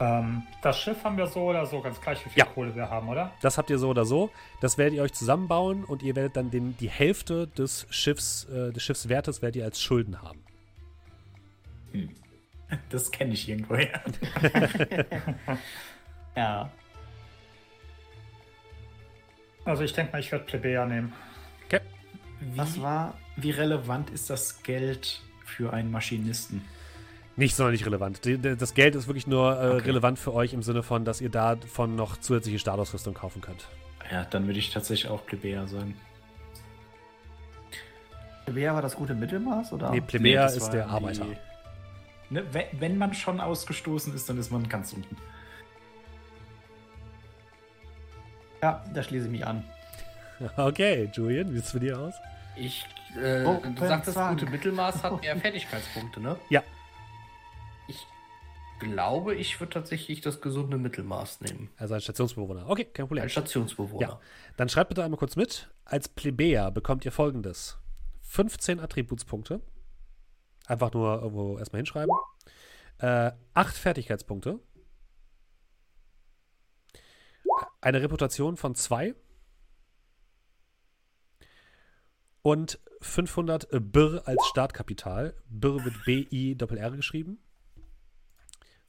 Ähm, 0.00 0.42
das 0.62 0.78
Schiff 0.78 1.04
haben 1.04 1.16
wir 1.18 1.26
so 1.26 1.42
oder 1.50 1.66
so, 1.66 1.80
ganz 1.82 2.00
gleich, 2.00 2.24
wie 2.24 2.30
viel 2.30 2.38
Ja. 2.40 2.46
Kohle 2.46 2.74
wir 2.74 2.88
haben, 2.88 3.08
oder? 3.08 3.32
Das 3.42 3.58
habt 3.58 3.68
ihr 3.68 3.78
so 3.78 3.90
oder 3.90 4.06
so. 4.06 4.30
Das 4.62 4.78
werdet 4.78 4.94
ihr 4.94 5.02
euch 5.02 5.12
zusammenbauen 5.12 5.84
und 5.84 6.02
ihr 6.02 6.16
werdet 6.16 6.36
dann 6.36 6.50
den, 6.50 6.76
die 6.78 6.88
Hälfte 6.88 7.46
des 7.48 7.86
Schiffs, 7.90 8.44
äh, 8.44 8.72
des 8.72 8.82
Schiffswertes 8.82 9.42
werdet 9.42 9.56
ihr 9.56 9.64
als 9.64 9.80
Schulden 9.80 10.22
haben. 10.22 10.42
Das 12.88 13.10
kenne 13.10 13.32
ich 13.34 13.48
irgendwo 13.48 13.76
her. 13.76 14.02
Ja. 16.36 16.70
Also 19.64 19.82
ich 19.82 19.92
denke 19.92 20.12
mal, 20.12 20.20
ich 20.20 20.30
werde 20.32 20.44
Plebejer 20.44 20.86
nehmen. 20.86 21.12
Was 22.54 22.76
Wie, 22.76 22.82
war. 22.82 23.18
wie 23.36 23.50
relevant 23.50 24.08
ist 24.10 24.30
das 24.30 24.62
Geld 24.62 25.20
für 25.44 25.72
einen 25.74 25.90
Maschinisten? 25.90 26.64
Nicht 27.36 27.54
sonderlich 27.56 27.86
relevant. 27.86 28.24
Die, 28.24 28.38
die, 28.38 28.56
das 28.56 28.74
Geld 28.74 28.94
ist 28.94 29.06
wirklich 29.06 29.26
nur 29.26 29.52
äh, 29.60 29.68
Okay. 29.76 29.86
relevant 29.90 30.18
für 30.18 30.34
euch 30.34 30.52
im 30.52 30.62
Sinne 30.62 30.82
von, 30.82 31.04
dass 31.04 31.20
ihr 31.20 31.30
davon 31.30 31.94
noch 31.96 32.16
zusätzliche 32.18 32.58
Startausrüstung 32.58 33.14
kaufen 33.14 33.40
könnt. 33.40 33.66
Ja, 34.10 34.24
dann 34.24 34.46
würde 34.46 34.58
ich 34.58 34.70
tatsächlich 34.72 35.10
auch 35.10 35.24
Plebejer 35.24 35.66
sagen. 35.68 35.94
Wer 38.46 38.74
war 38.74 38.82
das 38.82 38.96
gute 38.96 39.14
Mittelmaß? 39.14 39.72
Oder? 39.72 39.90
Nee, 39.90 40.00
Plebejer 40.00 40.42
das 40.42 40.56
ist 40.56 40.70
der 40.70 40.84
die- 40.86 40.90
Arbeiter. 40.90 41.26
Ne, 42.30 42.44
wenn, 42.52 42.64
wenn 42.78 42.98
man 42.98 43.14
schon 43.14 43.40
ausgestoßen 43.40 44.14
ist, 44.14 44.28
dann 44.28 44.38
ist 44.38 44.50
man 44.50 44.68
ganz 44.68 44.92
unten. 44.92 45.16
ja, 48.62 48.84
da 48.92 49.02
schließe 49.02 49.26
ich 49.26 49.30
mich 49.32 49.46
an. 49.46 49.64
Okay, 50.56 51.10
Julian, 51.12 51.50
wie 51.50 51.56
sieht 51.56 51.64
es 51.66 51.70
für 51.70 51.80
dich 51.80 51.92
aus? 51.94 52.14
Ich, 52.56 52.86
äh, 53.22 53.44
Oh, 53.44 53.60
du 53.62 53.86
sagtest, 53.86 54.16
gute 54.30 54.46
Mittelmaß 54.46 55.02
hat 55.02 55.20
mehr 55.22 55.36
Fertigkeitspunkte, 55.36 56.18
ne? 56.20 56.36
Ja. 56.48 56.62
Glaube, 58.80 59.34
ich 59.34 59.60
würde 59.60 59.74
tatsächlich 59.74 60.20
das 60.20 60.40
gesunde 60.40 60.78
Mittelmaß 60.78 61.42
nehmen. 61.42 61.70
Also 61.76 61.94
ein 61.94 62.00
Stationsbewohner. 62.00 62.68
Okay, 62.68 62.84
kein 62.84 63.06
Problem. 63.06 63.22
Als 63.22 63.32
Stationsbewohner. 63.32 64.08
Ja. 64.08 64.20
Dann 64.56 64.68
schreibt 64.68 64.88
bitte 64.88 65.04
einmal 65.04 65.18
kurz 65.18 65.36
mit. 65.36 65.70
Als 65.84 66.08
Plebejer 66.08 66.70
bekommt 66.70 67.04
ihr 67.04 67.12
folgendes: 67.12 67.78
15 68.22 68.80
Attributspunkte. 68.80 69.60
Einfach 70.66 70.92
nur 70.92 71.20
irgendwo 71.22 71.58
erstmal 71.58 71.80
hinschreiben. 71.80 72.14
Äh, 72.98 73.32
8 73.54 73.76
Fertigkeitspunkte. 73.76 74.60
Eine 77.80 78.02
Reputation 78.02 78.56
von 78.56 78.74
2. 78.74 79.14
Und 82.42 82.78
500 83.02 83.68
Birr 83.92 84.22
als 84.26 84.46
Startkapital. 84.46 85.34
Birr 85.48 85.84
wird 85.84 86.04
B-I-R-R 86.04 86.90
geschrieben. 86.92 87.38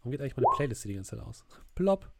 Warum 0.01 0.11
geht 0.11 0.21
eigentlich 0.21 0.35
meine 0.35 0.47
Playlist 0.55 0.83
die 0.85 0.95
ganze 0.95 1.15
Zeit 1.15 1.25
aus? 1.25 1.45
Plopp. 1.75 2.11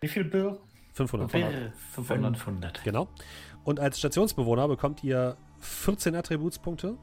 Wie 0.00 0.08
viel 0.08 0.24
Bill? 0.24 0.58
500. 0.94 1.32
Wäre 1.32 1.72
500. 1.92 2.36
500. 2.36 2.84
Genau. 2.84 3.08
Und 3.64 3.78
als 3.78 3.98
Stationsbewohner 3.98 4.66
bekommt 4.68 5.04
ihr 5.04 5.36
14 5.60 6.14
Attributspunkte, 6.14 6.96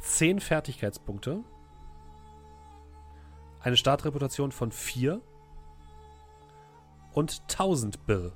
10 0.00 0.40
Fertigkeitspunkte, 0.40 1.44
eine 3.60 3.76
Startreputation 3.76 4.52
von 4.52 4.72
4 4.72 5.20
und 7.12 7.42
1000 7.42 8.06
Bill 8.06 8.32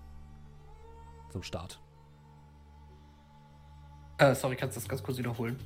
zum 1.31 1.43
Start. 1.43 1.81
Äh, 4.19 4.35
sorry, 4.35 4.57
kannst 4.57 4.77
du 4.77 4.81
das 4.81 4.89
ganz 4.89 5.03
kurz 5.03 5.19
wiederholen? 5.19 5.59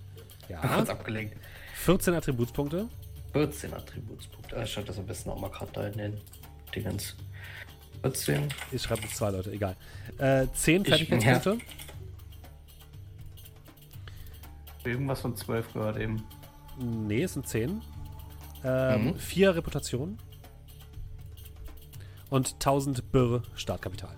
Ja. 0.48 0.60
Kurz 0.60 0.88
abgelenkt. 0.88 1.36
14 1.74 2.14
Attributspunkte, 2.14 2.88
14 3.34 3.74
Attributspunkte. 3.74 4.54
Äh, 4.56 4.64
schreib 4.66 4.86
das 4.86 4.96
am 4.98 5.06
besten 5.06 5.28
auch 5.30 5.38
mal 5.40 5.50
gerade 5.50 5.72
da 5.72 5.86
in 5.88 5.98
den 5.98 6.20
Dingens. 6.74 7.16
14. 8.02 8.48
ich 8.70 8.80
schreibe 8.82 9.02
jetzt 9.02 9.16
zwei 9.16 9.30
Leute, 9.30 9.50
egal. 9.50 9.76
Äh, 10.18 10.46
10 10.54 10.82
Ich- 10.82 10.88
Fertigkeitspunkte, 10.88 11.58
Irgendwas 14.84 15.20
von 15.22 15.34
12 15.34 15.72
gehört 15.72 15.96
eben. 15.96 16.22
nee, 16.78 17.22
es 17.24 17.32
sind 17.34 17.48
10. 17.48 17.80
Ähm, 18.62 19.04
Mhm. 19.06 19.18
4 19.18 19.56
Reputationen 19.56 20.18
und 22.30 22.60
1000 22.60 23.10
Birr 23.10 23.42
Startkapital. 23.56 24.14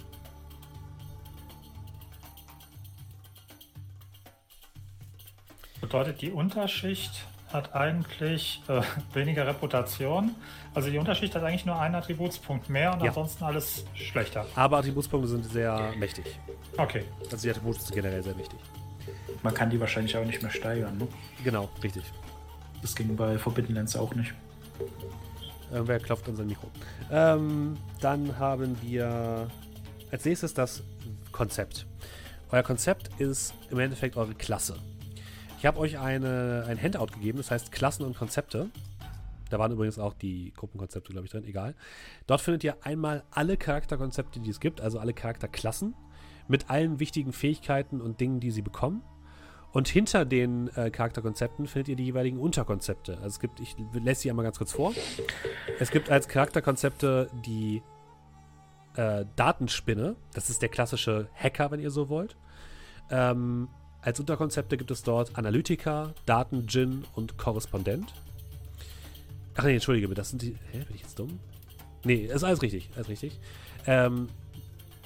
Bedeutet, 5.81 6.21
die 6.23 6.31
Unterschicht 6.31 7.27
hat 7.57 7.75
eigentlich 7.75 8.63
äh, 8.69 8.81
weniger 9.15 9.47
Reputation. 9.47 10.35
Also 10.75 10.91
die 10.91 10.99
Unterschicht 10.99 11.35
hat 11.35 11.43
eigentlich 11.43 11.67
nur 11.67 11.79
einen 11.81 11.95
Attributspunkt 11.95 12.69
mehr 12.69 12.93
und 12.93 13.01
Ja. 13.03 13.09
ansonsten 13.09 13.45
alles 13.45 13.85
schlechter. 13.95 14.47
Aber 14.55 14.79
Attributspunkte 14.79 15.29
sind 15.29 15.45
sehr 15.51 15.93
mächtig. 15.99 16.39
Okay. 16.77 17.05
Also 17.25 17.39
die 17.39 17.51
Attribute 17.51 17.81
sind 17.81 17.95
generell 17.95 18.23
sehr 18.23 18.37
wichtig. 18.39 18.59
Man 19.43 19.55
kann 19.55 19.71
die 19.71 19.81
wahrscheinlich 19.81 20.17
auch 20.17 20.25
nicht 20.25 20.43
mehr 20.43 20.51
steigern, 20.51 20.99
ne? 20.99 21.09
Genau, 21.45 21.69
richtig. 21.83 22.05
Das 22.83 22.95
ging 22.95 23.17
bei 23.17 23.39
Forbidden 23.39 23.75
Lands 23.75 23.97
auch 23.97 24.15
nicht. 24.15 24.35
Irgendwer 25.73 25.99
klopft 25.99 26.29
unser 26.29 26.45
Mikro. 26.45 26.71
Ähm, 27.11 27.77
dann 28.01 28.39
haben 28.39 28.77
wir 28.83 29.49
als 30.13 30.25
nächstes 30.25 30.55
das 30.55 30.83
Konzept. 31.33 31.87
Euer 32.51 32.63
Konzept 32.63 33.11
ist 33.19 33.53
im 33.71 33.79
Endeffekt 33.81 34.17
eure 34.17 34.35
Klasse. 34.35 34.77
Ich 35.67 35.69
habe 35.69 35.81
euch 35.81 35.99
eine, 35.99 36.65
ein 36.69 36.81
Handout 36.81 37.07
gegeben, 37.07 37.39
das 37.39 37.51
heißt 37.51 37.73
Klassen 37.73 38.05
und 38.05 38.17
Konzepte. 38.17 38.71
Da 39.51 39.59
waren 39.59 39.73
übrigens 39.73 39.99
auch 39.99 40.15
die 40.15 40.53
Gruppenkonzepte, 40.55 41.11
glaube 41.11 41.27
ich, 41.27 41.33
drin, 41.33 41.43
egal. 41.43 41.75
Dort 42.29 42.41
findet 42.41 42.63
ihr 42.63 42.77
einmal 42.87 43.25
alle 43.33 43.57
Charakterkonzepte, 43.57 44.39
die 44.39 44.51
es 44.51 44.61
gibt, 44.61 44.81
also 44.81 45.01
alle 45.01 45.13
Charakterklassen, 45.13 45.97
mit 46.47 46.71
allen 46.71 47.01
wichtigen 47.01 47.33
Fähigkeiten 47.33 48.01
und 48.01 48.21
Dingen, 48.21 48.39
die 48.39 48.53
sie 48.53 48.63
bekommen. 48.63 49.03
Und 49.73 49.89
hinter 49.89 50.25
den 50.25 50.69
äh, 50.77 50.91
Charakterkonzepten 50.91 51.67
findet 51.67 51.89
ihr 51.89 51.97
die 51.97 52.05
jeweiligen 52.05 52.39
Unterkonzepte. 52.39 53.15
Also 53.15 53.27
es 53.27 53.41
gibt, 53.41 53.59
ich 53.59 53.75
lese 53.93 54.21
sie 54.21 54.31
einmal 54.31 54.45
ganz 54.45 54.59
kurz 54.59 54.71
vor. 54.71 54.95
Es 55.81 55.91
gibt 55.91 56.11
als 56.11 56.29
Charakterkonzepte 56.29 57.29
die 57.45 57.83
äh, 58.95 59.25
Datenspinne. 59.35 60.15
Das 60.33 60.49
ist 60.49 60.63
der 60.63 60.69
klassische 60.69 61.29
Hacker, 61.35 61.73
wenn 61.73 61.81
ihr 61.81 61.91
so 61.91 62.09
wollt. 62.09 62.37
Ähm, 63.11 63.69
als 64.07 64.21
Unterkonzepte 64.21 64.77
gibt 64.77 64.93
es 64.93 65.03
dort 65.03 65.37
Analytiker, 65.37 66.15
Daten-Gin 66.27 67.05
und 67.17 67.37
Korrespondent. 67.39 68.15
Ach 69.57 69.65
nee, 69.65 69.75
entschuldige 69.75 70.07
das 70.15 70.31
sind 70.31 70.43
die. 70.43 70.55
Hä, 70.71 70.85
bin 70.87 70.95
ich 70.95 71.03
jetzt 71.03 71.19
dumm? 71.19 71.41
Nee, 72.05 72.27
ist 72.27 72.45
alles 72.45 72.63
richtig, 72.63 72.89
alles 72.95 73.09
richtig. 73.09 73.41
Ähm, 73.85 74.29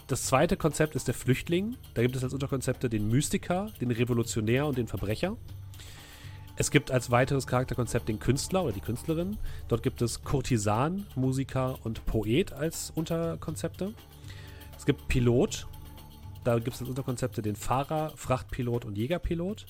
das 0.06 0.24
zweite 0.24 0.58
Konzept 0.58 0.96
ist 0.96 1.08
der 1.08 1.14
Flüchtling. 1.14 1.78
Da 1.94 2.02
gibt 2.02 2.14
es 2.14 2.22
als 2.22 2.34
Unterkonzepte 2.34 2.90
den 2.90 3.08
Mystiker, 3.08 3.70
den 3.80 3.90
Revolutionär 3.90 4.66
und 4.66 4.76
den 4.76 4.86
Verbrecher. 4.86 5.38
Es 6.56 6.70
gibt 6.70 6.90
als 6.90 7.10
weiteres 7.10 7.46
Charakterkonzept 7.46 8.06
den 8.06 8.18
Künstler 8.18 8.64
oder 8.64 8.72
die 8.72 8.82
Künstlerin. 8.82 9.38
Dort 9.68 9.82
gibt 9.82 10.02
es 10.02 10.24
Kurtisan, 10.24 11.06
Musiker 11.14 11.78
und 11.84 12.04
Poet 12.04 12.52
als 12.52 12.92
Unterkonzepte. 12.94 13.94
Es 14.76 14.84
gibt 14.84 15.08
Pilot. 15.08 15.66
Da 16.44 16.59
gibt 16.59 16.74
es 16.74 16.81
als 16.81 16.88
Unterkonzepte 16.88 17.42
den 17.42 17.57
Fahrer, 17.57 18.12
Frachtpilot 18.16 18.85
und 18.85 18.96
Jägerpilot. 18.96 19.66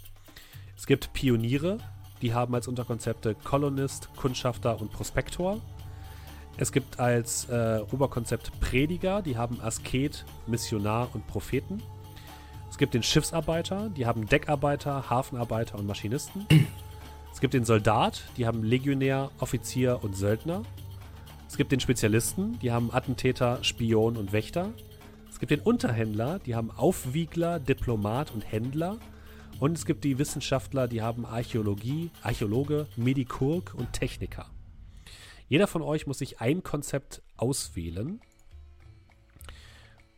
Es 0.76 0.87
gibt 0.87 1.12
Pioniere. 1.12 1.78
Die 2.22 2.35
haben 2.35 2.54
als 2.54 2.68
Unterkonzepte 2.68 3.35
Kolonist, 3.35 4.11
Kundschafter 4.16 4.80
und 4.80 4.92
Prospektor. 4.92 5.61
Es 6.59 6.72
gibt 6.72 7.00
als 7.00 7.48
äh, 7.48 7.80
Oberkonzept 7.90 8.61
Prediger, 8.61 9.22
die 9.22 9.38
haben 9.38 9.61
Asket, 9.62 10.26
Missionar 10.46 11.09
und 11.14 11.26
Propheten. 11.26 11.83
Es 12.68 12.76
gibt 12.76 12.92
den 12.92 13.02
Schiffsarbeiter, 13.02 13.88
die 13.88 14.06
haben 14.06 14.26
Deckarbeiter, 14.26 15.09
Hafenarbeiter 15.09 15.78
und 15.78 15.87
Maschinisten. 15.87 16.46
Es 17.33 17.40
gibt 17.40 17.54
den 17.54 17.64
Soldat, 17.64 18.24
die 18.37 18.46
haben 18.46 18.62
Legionär, 18.62 19.30
Offizier 19.38 20.00
und 20.02 20.16
Söldner. 20.16 20.62
Es 21.48 21.56
gibt 21.56 21.72
den 21.72 21.80
Spezialisten, 21.80 22.59
die 22.59 22.70
haben 22.70 22.92
Attentäter, 22.92 23.64
Spion 23.64 24.16
und 24.16 24.33
Wächter. 24.33 24.72
Es 25.40 25.48
gibt 25.48 25.53
den 25.53 25.61
Unterhändler, 25.61 26.38
die 26.38 26.55
haben 26.55 26.70
Aufwiegler, 26.70 27.61
Diplomat 27.61 28.31
und 28.31 28.42
Händler. 28.42 28.98
Und 29.59 29.79
es 29.79 29.87
gibt 29.87 30.05
die 30.05 30.18
Wissenschaftler, 30.18 30.87
die 30.87 31.00
haben 31.00 31.24
Archäologie, 31.24 32.11
Archäologe, 32.22 32.87
Medikurg 32.94 33.72
und 33.74 33.90
Techniker. 33.94 34.50
Jeder 35.48 35.66
von 35.66 35.81
euch 35.81 36.07
muss 36.07 36.18
sich 36.18 36.42
ein 36.42 36.62
Konzept 36.62 37.22
auswählen. 37.38 38.20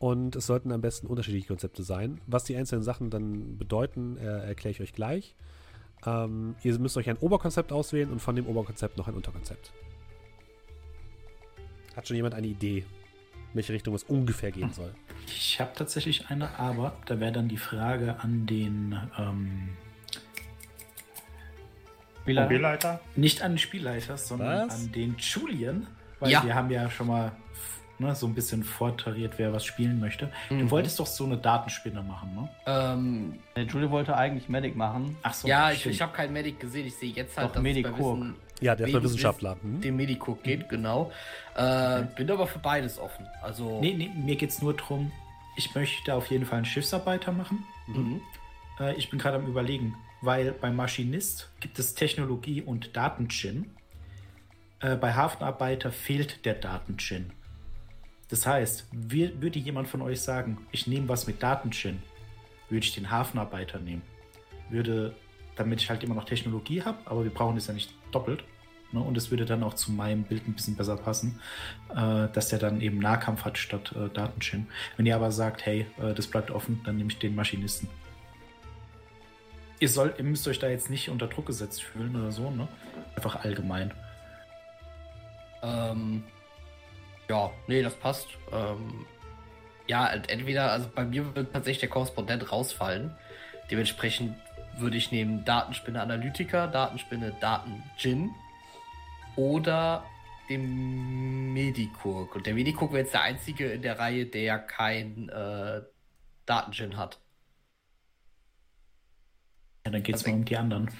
Und 0.00 0.34
es 0.34 0.48
sollten 0.48 0.72
am 0.72 0.80
besten 0.80 1.06
unterschiedliche 1.06 1.46
Konzepte 1.46 1.84
sein. 1.84 2.20
Was 2.26 2.42
die 2.42 2.56
einzelnen 2.56 2.82
Sachen 2.82 3.08
dann 3.08 3.58
bedeuten, 3.58 4.16
äh, 4.16 4.48
erkläre 4.48 4.72
ich 4.72 4.80
euch 4.80 4.92
gleich. 4.92 5.36
Ähm, 6.04 6.56
ihr 6.64 6.76
müsst 6.80 6.96
euch 6.96 7.08
ein 7.08 7.18
Oberkonzept 7.18 7.70
auswählen 7.70 8.10
und 8.10 8.18
von 8.18 8.34
dem 8.34 8.48
Oberkonzept 8.48 8.98
noch 8.98 9.06
ein 9.06 9.14
Unterkonzept. 9.14 9.72
Hat 11.94 12.08
schon 12.08 12.16
jemand 12.16 12.34
eine 12.34 12.48
Idee, 12.48 12.84
welche 13.54 13.72
Richtung 13.72 13.94
es 13.94 14.02
ungefähr 14.04 14.50
gehen 14.50 14.72
soll? 14.72 14.94
Ich 15.26 15.60
habe 15.60 15.70
tatsächlich 15.74 16.28
eine, 16.30 16.58
aber 16.58 16.96
da 17.06 17.20
wäre 17.20 17.32
dann 17.32 17.48
die 17.48 17.56
Frage 17.56 18.16
an 18.20 18.46
den, 18.46 18.98
ähm, 19.18 19.70
Spieler? 22.22 22.44
Spielleiter? 22.46 23.00
nicht 23.16 23.42
an 23.42 23.52
den 23.52 23.58
Spielleiter, 23.58 24.16
sondern 24.16 24.68
Was? 24.68 24.74
an 24.76 24.92
den 24.92 25.16
Julian, 25.18 25.86
weil 26.20 26.30
Ja. 26.30 26.44
wir 26.44 26.54
haben 26.54 26.70
ja 26.70 26.88
schon 26.90 27.08
mal 27.08 27.32
ne, 27.98 28.14
so 28.16 28.26
ein 28.26 28.34
bisschen 28.34 28.64
vortariert, 28.64 29.34
wer 29.38 29.52
was 29.52 29.64
spielen 29.64 30.00
möchte. 30.00 30.32
Du 30.48 30.54
Mhm. 30.56 30.70
wolltest 30.72 30.98
doch 30.98 31.06
so 31.06 31.24
eine 31.24 31.36
Datenspinne 31.36 32.02
machen, 32.02 32.34
ne? 32.34 32.48
Ähm, 32.66 33.38
Der 33.54 33.64
Julie 33.64 33.90
wollte 33.90 34.16
eigentlich 34.16 34.48
Medic 34.48 34.74
machen. 34.74 35.16
Ach 35.22 35.32
so, 35.34 35.46
ja, 35.46 35.70
ich, 35.70 35.80
stimmt. 35.80 35.94
ich 35.96 36.02
habe 36.02 36.12
keinen 36.12 36.32
Medic 36.32 36.58
gesehen. 36.58 36.86
Ich 36.86 36.96
sehe 36.96 37.12
jetzt 37.12 37.36
halt, 37.36 37.48
Doch, 37.50 37.52
dass 37.54 37.62
Medic 37.62 37.86
es 37.86 37.92
bei. 37.92 37.98
Wissen 37.98 38.34
Ja, 38.62 38.74
der 38.76 38.86
ist 38.86 38.92
Medic 38.92 39.08
Wissenschaftler. 39.08 39.56
Hm? 39.62 39.80
dem 39.80 39.96
Medicook 39.96 40.42
geht, 40.42 40.68
genau. 40.68 41.10
Äh, 41.54 42.04
Bin 42.16 42.30
aber 42.30 42.46
für 42.46 42.58
beides 42.58 42.98
offen. 42.98 43.26
Also, 43.42 43.80
Nee, 43.80 43.94
nee, 43.94 44.10
mir 44.14 44.36
geht 44.36 44.50
es 44.50 44.62
nur 44.62 44.74
darum, 44.74 45.12
ich 45.56 45.74
möchte 45.74 46.14
auf 46.14 46.26
jeden 46.28 46.46
Fall 46.46 46.58
einen 46.58 46.64
Schiffsarbeiter 46.64 47.32
machen. 47.32 47.64
mhm. 47.86 48.20
Äh, 48.80 48.94
ich 48.94 49.10
bin 49.10 49.18
gerade 49.18 49.36
am 49.36 49.46
Überlegen, 49.46 49.94
weil 50.22 50.52
beim 50.52 50.76
Maschinist 50.76 51.50
gibt 51.60 51.78
es 51.78 51.94
Technologie 51.94 52.62
und 52.62 52.96
Datengin. 52.96 53.70
Äh, 54.80 54.96
bei 54.96 55.12
Hafenarbeiter 55.12 55.92
fehlt 55.92 56.44
der 56.44 56.54
Datengin. 56.54 57.32
Das 58.28 58.46
heißt, 58.46 58.86
wir, 58.92 59.42
würde 59.42 59.58
jemand 59.58 59.88
von 59.88 60.00
euch 60.00 60.22
sagen, 60.22 60.66
ich 60.70 60.86
nehme 60.86 61.08
was 61.08 61.26
mit 61.26 61.42
Datengin, 61.42 62.02
würde 62.70 62.86
ich 62.86 62.94
den 62.94 63.10
Hafenarbeiter 63.10 63.78
nehmen. 63.78 64.02
Würde, 64.70 65.14
damit 65.54 65.82
ich 65.82 65.90
halt 65.90 66.02
immer 66.02 66.14
noch 66.14 66.24
Technologie 66.24 66.82
habe, 66.82 66.96
aber 67.04 67.24
wir 67.24 67.30
brauchen 67.30 67.58
es 67.58 67.66
ja 67.66 67.74
nicht 67.74 67.92
doppelt. 68.10 68.42
Ne? 68.92 69.00
Und 69.00 69.16
es 69.16 69.30
würde 69.30 69.44
dann 69.44 69.62
auch 69.62 69.74
zu 69.74 69.92
meinem 69.92 70.22
Bild 70.24 70.46
ein 70.46 70.54
bisschen 70.54 70.76
besser 70.76 70.96
passen, 70.96 71.40
äh, 71.90 72.28
dass 72.32 72.48
der 72.48 72.58
dann 72.58 72.80
eben 72.80 72.98
Nahkampf 72.98 73.44
hat 73.44 73.58
statt 73.58 73.94
äh, 73.96 74.08
Datengin. 74.08 74.66
Wenn 74.96 75.06
ihr 75.06 75.16
aber 75.16 75.32
sagt, 75.32 75.66
hey, 75.66 75.86
äh, 76.00 76.14
das 76.14 76.26
bleibt 76.26 76.50
offen, 76.50 76.80
dann 76.84 76.96
nehme 76.96 77.10
ich 77.10 77.18
den 77.18 77.34
Maschinisten. 77.34 77.88
Ihr, 79.80 79.88
sollt, 79.88 80.18
ihr 80.18 80.24
müsst 80.24 80.46
euch 80.46 80.58
da 80.58 80.68
jetzt 80.68 80.90
nicht 80.90 81.08
unter 81.08 81.26
Druck 81.26 81.46
gesetzt 81.46 81.82
fühlen 81.82 82.14
oder 82.14 82.30
so, 82.30 82.50
ne? 82.50 82.68
Einfach 83.16 83.44
allgemein. 83.44 83.92
Ähm, 85.62 86.22
ja, 87.28 87.50
nee, 87.66 87.82
das 87.82 87.94
passt. 87.94 88.28
Ähm, 88.52 89.06
ja, 89.88 90.06
ent- 90.06 90.30
entweder, 90.30 90.70
also 90.70 90.88
bei 90.94 91.04
mir 91.04 91.34
wird 91.34 91.52
tatsächlich 91.52 91.80
der 91.80 91.88
Korrespondent 91.88 92.52
rausfallen. 92.52 93.10
Dementsprechend 93.70 94.36
würde 94.76 94.96
ich 94.96 95.10
nehmen 95.10 95.44
Datenspinne 95.44 96.00
Analytiker, 96.00 96.68
Datenspinne 96.68 97.34
Daten-Gin 97.40 98.30
oder 99.36 100.04
den 100.48 101.52
Medicook. 101.52 102.36
Und 102.36 102.46
der 102.46 102.54
Medicook 102.54 102.92
wäre 102.92 103.02
jetzt 103.02 103.14
der 103.14 103.22
einzige 103.22 103.72
in 103.72 103.82
der 103.82 103.98
Reihe, 103.98 104.26
der 104.26 104.58
kein 104.58 105.28
äh, 105.28 105.82
Daten-Gin 106.46 106.96
hat. 106.96 107.20
Ja, 109.84 109.92
dann 109.92 110.02
geht 110.02 110.16
es 110.16 110.22
Also 110.22 110.30
mal 110.32 110.36
um 110.38 110.44
die 110.44 110.56
anderen. 110.56 110.90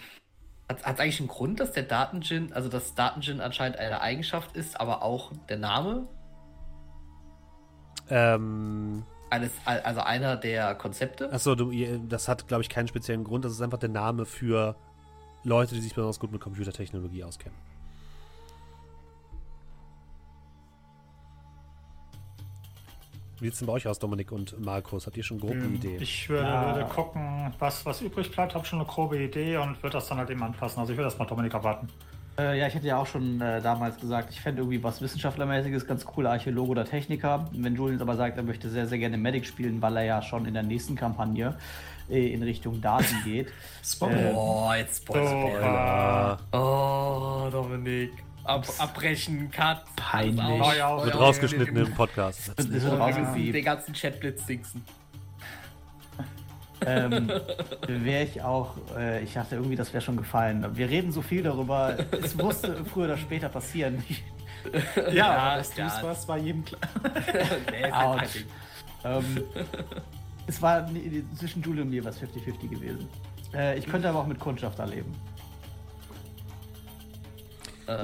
Hat 0.69 0.79
es 0.81 0.85
eigentlich 0.85 1.21
einen 1.21 1.29
Grund, 1.29 1.61
dass 1.61 1.73
der 1.73 1.83
Datengin, 1.85 2.53
also 2.53 2.69
dass 2.69 2.95
Datengin 2.95 3.41
anscheinend 3.41 3.79
eine 3.79 4.01
Eigenschaft 4.01 4.57
ist, 4.57 4.81
aber 4.81 5.03
auch 5.03 5.33
der 5.49 5.59
Name 5.59 6.09
Ähm, 8.09 9.05
eines, 9.31 9.53
also 9.65 10.01
einer 10.01 10.37
der 10.37 10.75
Konzepte? 10.75 11.33
achso, 11.33 11.55
das 11.55 12.29
hat, 12.29 12.49
glaube 12.49 12.63
ich, 12.63 12.69
keinen 12.69 12.89
speziellen 12.89 13.25
Grund. 13.25 13.45
Das 13.45 13.53
ist 13.53 13.63
einfach 13.63 13.79
der 13.79 13.89
Name 13.89 14.27
für 14.27 14.77
Leute, 15.45 15.75
die 15.75 15.81
sich 15.81 15.95
besonders 15.95 16.21
gut 16.21 16.33
mit 16.33 16.41
Computertechnologie 16.41 17.25
auskennen. 17.25 17.59
Wie 23.43 23.47
sieht 23.47 23.55
es 23.55 23.59
denn 23.59 23.67
bei 23.67 23.73
euch 23.73 23.89
aus, 23.89 23.99
Dominik 23.99 24.31
und 24.31 24.65
Markus? 24.65 25.05
Habt 25.05 25.17
ihr 25.17 25.25
schon 25.25 25.41
grob 25.41 25.51
eine 25.51 25.65
Idee? 25.67 25.97
Ich 26.01 26.29
würde, 26.29 26.45
Ja. 26.47 26.77
würde 26.77 26.89
gucken, 26.89 27.53
was, 27.59 27.85
was 27.85 28.01
übrig 28.01 28.31
bleibt, 28.31 28.55
habe 28.55 28.65
schon 28.65 28.79
eine 28.79 28.87
grobe 28.87 29.19
Idee 29.19 29.57
und 29.57 29.83
würde 29.83 29.95
das 29.95 30.07
dann 30.07 30.19
halt 30.19 30.31
eben 30.31 30.41
anpassen. 30.45 30.79
Also 30.79 30.93
ich 30.93 30.97
würde 30.97 31.09
das 31.11 31.19
mal 31.19 31.25
Dominik 31.25 31.53
erwarten. 31.53 31.89
Äh, 32.39 32.61
ja, 32.61 32.69
ich 32.69 32.75
hätte 32.75 32.87
ja 32.87 32.99
auch 32.99 33.07
schon 33.07 33.41
äh, 33.41 33.61
damals 33.61 33.99
gesagt, 33.99 34.31
ich 34.31 34.41
fände 34.41 34.63
irgendwie 34.63 34.81
was 34.85 35.03
Wissenschaftlermäßiges 35.03 35.89
ganz 35.89 36.07
cool, 36.17 36.29
Archäologe 36.29 36.71
oder 36.71 36.85
Techniker. 36.85 37.49
Wenn 37.53 37.75
Julian 37.75 38.01
aber 38.01 38.15
sagt, 38.15 38.37
er 38.37 38.45
möchte 38.45 38.71
sehr, 38.71 38.87
sehr 38.87 38.99
gerne 38.99 39.19
Medic 39.19 39.45
spielen, 39.45 39.83
weil 39.83 39.97
er 39.97 40.05
ja 40.05 40.23
schon 40.23 40.47
in 40.47 40.55
der 40.55 40.63
nächsten 40.63 40.95
Kampagne 40.95 41.57
äh, 42.09 42.33
in 42.33 42.45
Richtung 42.45 42.81
Daten 42.81 43.17
geht. 43.25 43.49
Spoiler. 43.85 44.37
Oh, 44.37 44.71
jetzt 44.75 45.03
Spoiler. 45.03 46.39
Oh, 46.53 47.49
Dominik. 47.51 48.13
Ab, 48.45 48.67
abbrechen, 48.79 49.51
Cut. 49.51 49.83
Peinlich. 49.97 50.45
Oh 50.45 50.63
aus. 50.63 50.77
ja, 50.77 50.97
Oh 50.97 51.05
Wird 51.05 51.15
ja, 51.15 51.21
rausgeschnitten 51.21 51.77
im 51.77 51.95
Podcast. 51.95 52.53
Das 52.57 52.67
Oh, 52.67 52.71
müssen 52.71 52.91
rausgepiept. 52.91 53.55
den 53.55 53.65
ganzen 53.65 53.95
Chatblitz 53.95 54.47
dingsen. 54.47 54.85
ähm, 56.85 57.31
wäre 57.87 58.25
ich 58.25 58.43
auch, 58.43 58.75
äh, 58.97 59.23
ich 59.23 59.35
dachte 59.35 59.55
irgendwie, 59.57 59.77
das 59.77 59.93
wäre 59.93 60.03
schon 60.03 60.17
gefallen. 60.17 60.67
Wir 60.77 60.89
reden 60.89 61.13
so 61.13 61.23
viel 61.23 61.43
darüber, 61.45 61.97
es 62.23 62.35
musste 62.35 62.85
früher 62.93 63.05
oder 63.05 63.17
später 63.19 63.49
passieren. 63.49 64.03
ja, 64.97 65.13
ja, 65.13 65.57
dass 65.57 65.71
du 65.75 65.81
ja. 65.83 65.87
es 65.87 66.03
warst, 66.03 66.29
war 66.29 66.39
jedem 66.39 66.65
klar. 66.65 66.81
nee, 67.71 68.25
ist 68.25 68.45
ähm, 69.05 69.43
es 70.47 70.63
war 70.63 70.89
zwischen 71.37 71.63
Julie 71.63 71.83
und 71.83 71.91
mir 71.91 72.05
was 72.05 72.21
50-50 72.21 72.69
gewesen. 72.69 73.09
Äh, 73.55 73.79
ich 73.79 73.87
könnte 73.87 74.09
aber 74.09 74.21
auch 74.21 74.27
mit 74.27 74.39
Kundschafter 74.39 74.87
Äh, 77.87 77.99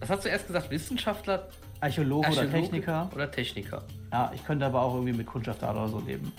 was 0.00 0.10
hast 0.10 0.24
du 0.24 0.28
erst 0.28 0.46
gesagt? 0.46 0.70
Wissenschaftler, 0.70 1.48
Archäologe, 1.80 2.28
oder 2.28 2.40
Archäologe 2.42 2.60
Techniker. 2.60 3.10
Oder 3.14 3.30
Techniker. 3.30 3.82
Ja, 4.12 4.32
ich 4.34 4.44
könnte 4.44 4.66
aber 4.66 4.82
auch 4.82 4.94
irgendwie 4.94 5.14
mit 5.14 5.26
Kundschafter 5.26 5.70
oder 5.70 5.88
so 5.88 6.00
leben. 6.00 6.32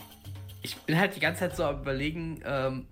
Ich 0.61 0.77
bin 0.77 0.97
halt 0.97 1.15
die 1.15 1.19
ganze 1.19 1.41
Zeit 1.41 1.55
so 1.55 1.65
am 1.65 1.81
überlegen, 1.81 2.41
ähm, 2.45 2.87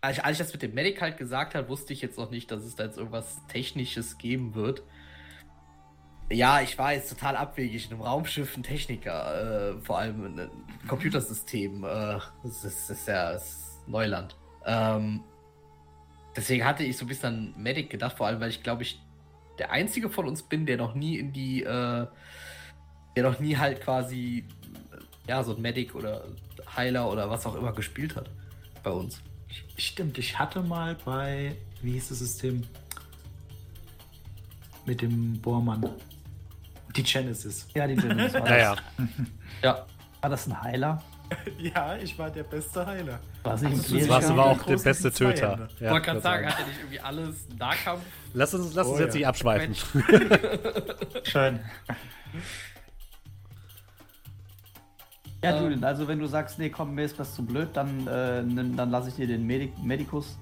als, 0.00 0.18
ich, 0.18 0.24
als 0.24 0.38
ich 0.38 0.46
das 0.46 0.52
mit 0.52 0.62
dem 0.62 0.74
Medic 0.74 1.00
halt 1.00 1.16
gesagt 1.16 1.54
habe, 1.54 1.68
wusste 1.68 1.92
ich 1.92 2.02
jetzt 2.02 2.18
noch 2.18 2.30
nicht, 2.30 2.50
dass 2.50 2.62
es 2.62 2.76
da 2.76 2.84
jetzt 2.84 2.98
irgendwas 2.98 3.38
Technisches 3.48 4.18
geben 4.18 4.54
wird. 4.54 4.82
Ja, 6.30 6.60
ich 6.60 6.76
weiß, 6.76 7.08
total 7.08 7.36
abwegig. 7.36 7.86
In 7.86 7.92
einem 7.94 8.02
Raumschiff 8.02 8.56
ein 8.56 8.62
Techniker, 8.62 9.72
äh, 9.72 9.80
vor 9.80 9.98
allem 9.98 10.38
ein 10.38 10.50
Computersystem. 10.86 11.84
Äh, 11.84 12.18
das, 12.42 12.64
ist, 12.64 12.64
das 12.64 12.90
ist 12.90 13.08
ja 13.08 13.32
das 13.32 13.50
ist 13.50 13.88
Neuland. 13.88 14.36
Ähm, 14.66 15.24
deswegen 16.36 16.66
hatte 16.66 16.84
ich 16.84 16.98
so 16.98 17.06
ein 17.06 17.08
bisschen 17.08 17.54
an 17.56 17.62
Medic 17.62 17.88
gedacht, 17.88 18.18
vor 18.18 18.26
allem, 18.26 18.40
weil 18.40 18.50
ich 18.50 18.62
glaube, 18.62 18.82
ich 18.82 19.00
der 19.58 19.70
einzige 19.70 20.10
von 20.10 20.26
uns 20.26 20.42
bin, 20.42 20.66
der 20.66 20.76
noch 20.76 20.94
nie 20.94 21.18
in 21.18 21.32
die, 21.32 21.62
äh, 21.62 22.06
der 23.16 23.22
noch 23.22 23.40
nie 23.40 23.56
halt 23.56 23.80
quasi, 23.80 24.44
ja, 25.26 25.42
so 25.42 25.54
ein 25.54 25.62
Medic 25.62 25.94
oder 25.94 26.24
Heiler 26.76 27.10
oder 27.10 27.28
was 27.30 27.46
auch 27.46 27.54
immer 27.54 27.72
gespielt 27.72 28.16
hat 28.16 28.30
bei 28.82 28.90
uns. 28.90 29.20
Stimmt, 29.76 30.18
ich 30.18 30.38
hatte 30.38 30.62
mal 30.62 30.96
bei, 31.04 31.56
wie 31.82 31.92
hieß 31.92 32.08
das 32.08 32.18
System? 32.20 32.62
Mit 34.86 35.02
dem 35.02 35.40
Bohrmann. 35.40 35.88
Die 36.96 37.02
Genesis. 37.02 37.66
Ja, 37.74 37.86
die 37.86 37.96
Genesis 37.96 38.34
war, 38.34 38.40
Naja, 38.48 38.76
Ja, 39.62 39.86
war 40.20 40.30
das 40.30 40.46
ein 40.46 40.62
Heiler? 40.62 41.02
Ja, 41.58 41.96
ich 41.96 42.18
war 42.18 42.30
der 42.30 42.44
beste 42.44 42.86
Heiler. 42.86 43.18
War 43.42 43.54
es 43.54 43.62
nicht 43.62 43.72
ein 43.72 43.80
Ach 43.80 43.84
so, 43.84 43.94
das 43.96 44.04
Ja, 44.06 44.10
warst 44.12 44.30
aber 44.30 44.46
auch 44.46 44.62
der 44.62 44.76
beste. 44.78 45.12
Töter. 45.12 45.68
ich 45.74 45.80
Ja, 45.80 45.90
wollte 45.90 46.06
gerade 46.06 46.20
kann 46.20 46.20
sagen, 46.20 46.46
hat 46.48 46.58
er 46.60 46.66
nicht 46.66 46.78
irgendwie 46.78 47.00
alles 47.00 47.48
Nahkampf? 47.58 48.02
Lass 48.32 48.54
uns, 48.54 48.74
lass 48.74 48.86
uns 48.86 48.98
Oh, 48.98 49.02
jetzt 49.02 49.14
ja. 49.14 49.18
nicht 49.18 49.26
abschweifen. 49.26 49.74
Schön. 51.24 51.60
Ja. 55.44 55.60
Julian, 55.62 55.84
also 55.84 56.08
wenn 56.08 56.18
du 56.18 56.26
sagst, 56.26 56.58
nee, 56.58 56.68
komm, 56.68 56.96
mir 56.96 57.04
ist 57.04 57.18
das 57.20 57.34
zu 57.36 57.44
blöd, 57.46 57.68
dann, 57.74 58.08
äh, 58.08 58.42
nimm, 58.42 58.76
dann 58.76 58.90
lasse 58.90 59.08
ich 59.10 59.14
dir 59.14 59.28
den 59.28 59.46
Medic 59.46 59.78
Medikus 59.80 60.36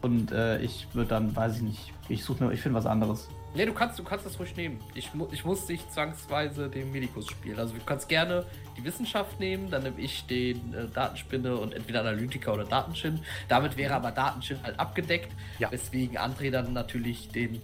und 0.00 0.32
äh, 0.32 0.58
ich 0.60 0.88
würde 0.94 1.10
dann, 1.10 1.34
weiß 1.36 1.56
ich 1.58 1.62
nicht, 1.62 1.92
ich 2.08 2.24
suche 2.24 2.42
mir, 2.44 2.52
ich 2.52 2.60
finde 2.60 2.76
was 2.76 2.86
anderes. 2.86 3.28
Nee, 3.54 3.66
du 3.66 3.74
kannst, 3.74 3.98
du 3.98 4.02
kannst 4.04 4.24
das 4.24 4.38
ruhig 4.38 4.56
nehmen. 4.56 4.80
Ich, 4.94 5.12
mu 5.12 5.26
ich 5.30 5.44
muss 5.44 5.68
nicht 5.68 5.92
zwangsweise 5.92 6.70
den 6.70 6.90
Medikus 6.90 7.26
spielen. 7.28 7.58
Also 7.58 7.74
du 7.74 7.80
kannst 7.84 8.08
gerne 8.08 8.46
die 8.78 8.84
Wissenschaft 8.84 9.38
nehmen, 9.40 9.70
dann 9.70 9.82
nehme 9.82 10.00
ich 10.00 10.26
den 10.26 10.72
äh, 10.72 10.88
Datenspinne 10.88 11.54
und 11.56 11.74
entweder 11.74 12.00
Analytiker 12.00 12.54
oder 12.54 12.64
Datenchin. 12.64 13.20
Damit 13.48 13.76
wäre 13.76 13.94
aber 13.94 14.10
Datenchin 14.10 14.62
halt 14.62 14.80
abgedeckt, 14.80 15.30
Ja. 15.58 15.70
weswegen 15.70 16.16
André 16.18 16.50
dann 16.50 16.72
natürlich 16.72 17.28
den 17.28 17.56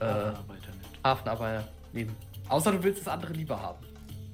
äh. 0.00 0.32
Hafenarbeiter 1.04 1.68
nehmen. 1.92 2.14
Außer 2.48 2.72
du 2.72 2.82
willst 2.82 3.00
das 3.06 3.08
andere 3.08 3.32
lieber 3.32 3.60
haben. 3.60 3.84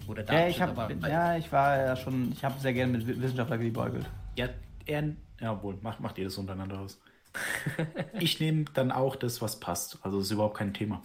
Oder 0.09 0.25
Ja, 0.33 0.49
ich 0.49 0.61
aber- 0.63 0.91
ja, 1.09 1.37
ich 1.37 1.53
war 1.53 1.77
ja 1.77 1.95
schon, 1.97 2.33
ich 2.33 2.43
habe 2.45 2.59
sehr 2.59 2.73
gerne 2.73 2.93
mit 2.99 3.07
Wi- 3.07 3.21
Wissenschaftler 3.23 3.59
geliebäugelt. 3.59 4.07
Ja, 4.37 4.49
er, 4.87 5.05
ja, 5.41 5.63
wohl, 5.63 5.79
macht, 5.83 6.01
macht 6.01 6.19
ihr 6.19 6.25
das 6.25 6.37
untereinander 6.39 6.81
aus. 6.81 6.99
ich 8.21 8.41
nehme 8.41 8.65
dann 8.75 8.91
auch 8.93 9.17
das, 9.17 9.41
was 9.43 9.61
passt. 9.61 9.99
Also 10.03 10.21
ist 10.21 10.31
überhaupt 10.31 10.57
kein 10.57 10.75
Thema. 10.75 11.03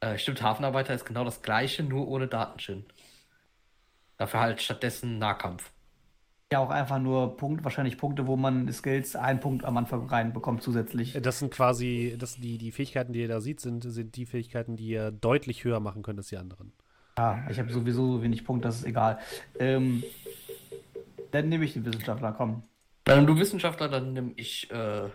Äh, 0.00 0.18
stimmt, 0.18 0.42
Hafenarbeiter 0.42 0.94
ist 0.94 1.04
genau 1.04 1.24
das 1.24 1.42
gleiche, 1.42 1.82
nur 1.82 2.08
ohne 2.08 2.28
Datenchin. 2.28 2.84
Dafür 4.18 4.40
halt 4.40 4.62
stattdessen 4.62 5.18
Nahkampf. 5.18 5.70
Ja, 6.52 6.60
auch 6.60 6.70
einfach 6.70 7.00
nur 7.00 7.36
Punkt, 7.36 7.64
wahrscheinlich 7.64 7.98
Punkte, 7.98 8.28
wo 8.28 8.36
man 8.36 8.72
Skills 8.72 9.16
einen 9.16 9.40
Punkt 9.40 9.64
am 9.64 9.76
Anfang 9.76 10.06
reinbekommt 10.06 10.62
zusätzlich. 10.62 11.18
Das 11.20 11.40
sind 11.40 11.52
quasi, 11.52 12.14
das, 12.16 12.36
die, 12.36 12.56
die 12.56 12.70
Fähigkeiten, 12.70 13.12
die 13.12 13.20
ihr 13.20 13.28
da 13.28 13.40
seht, 13.40 13.60
sind, 13.60 13.82
sind 13.82 14.14
die 14.14 14.26
Fähigkeiten, 14.26 14.76
die 14.76 14.86
ihr 14.86 15.10
deutlich 15.10 15.64
höher 15.64 15.80
machen 15.80 16.02
könnt 16.02 16.20
als 16.20 16.28
die 16.28 16.36
anderen. 16.36 16.72
Ja, 17.18 17.44
ich 17.50 17.58
habe 17.58 17.72
sowieso 17.72 18.22
wenig 18.22 18.44
Punkte, 18.44 18.68
das 18.68 18.76
ist 18.76 18.84
egal. 18.84 19.18
Ähm, 19.58 20.04
dann 21.32 21.48
nehme 21.48 21.64
ich 21.64 21.72
den 21.72 21.84
Wissenschaftler, 21.84 22.32
komm. 22.32 22.62
Dann 23.06 23.26
du 23.26 23.36
Wissenschaftler, 23.38 23.88
dann 23.88 24.12
nehme 24.12 24.32
ich 24.36 24.70
äh, 24.70 25.08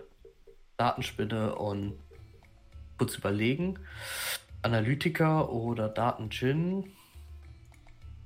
Datenspinne 0.78 1.56
und 1.56 2.00
kurz 2.98 3.16
überlegen. 3.18 3.78
Analytiker 4.62 5.50
oder 5.52 5.90
Daten-Gin. 5.90 6.86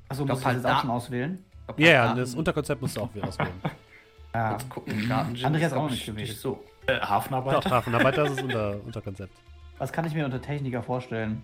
Achso, 0.07 0.23
glaub, 0.25 0.35
muss 0.35 0.39
ich 0.41 0.45
halt 0.45 0.57
jetzt 0.57 0.65
auch 0.65 0.69
da- 0.69 0.81
schon 0.81 0.89
auswählen? 0.91 1.43
Ja, 1.77 2.05
Daten- 2.07 2.19
das 2.19 2.35
Unterkonzept 2.35 2.81
musst 2.81 2.95
du 2.95 3.01
auch 3.01 3.13
wieder 3.13 3.27
auswählen. 3.27 3.51
Ja. 4.35 4.49
Kurz 4.49 4.67
gucken, 4.67 5.07
Daten-Gin 5.07 5.45
André 5.47 5.65
ist, 5.65 5.71
auch 5.71 5.89
nicht 5.89 6.01
ich, 6.01 6.05
gewählt. 6.07 6.35
so. 6.37 6.61
Äh, 6.87 6.99
Doch, 6.99 7.09
Hafenarbeiter? 7.09 7.69
Hafenarbeiter 7.69 8.25
ist 8.25 8.35
das 8.35 8.43
unter, 8.43 8.83
Unterkonzept. 8.85 9.31
Was 9.77 9.93
kann 9.93 10.05
ich 10.05 10.13
mir 10.13 10.25
unter 10.25 10.41
Techniker 10.41 10.83
vorstellen? 10.83 11.41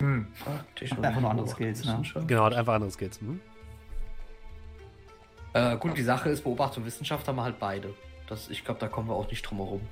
Hm. 0.00 0.26
Ah, 0.46 0.60
Technologie, 0.74 1.08
Einfach 1.08 1.20
nur 1.20 1.30
andere 1.30 1.46
Skills, 1.48 1.84
ne? 1.84 2.02
Genau, 2.26 2.44
hat 2.44 2.54
einfach 2.54 2.72
andere 2.72 2.90
Skills. 2.90 3.20
Mhm. 3.20 3.38
Äh, 5.54 5.76
gut, 5.76 5.96
die 5.96 6.02
Sache 6.02 6.30
ist, 6.30 6.42
Beobachtung 6.44 6.82
und 6.82 6.86
Wissenschaft 6.86 7.26
haben 7.28 7.36
wir 7.36 7.44
halt 7.44 7.58
beide. 7.58 7.94
Das, 8.28 8.48
ich 8.48 8.64
glaube, 8.64 8.80
da 8.80 8.88
kommen 8.88 9.08
wir 9.08 9.14
auch 9.14 9.28
nicht 9.28 9.42
drum 9.42 9.58
herum. 9.58 9.86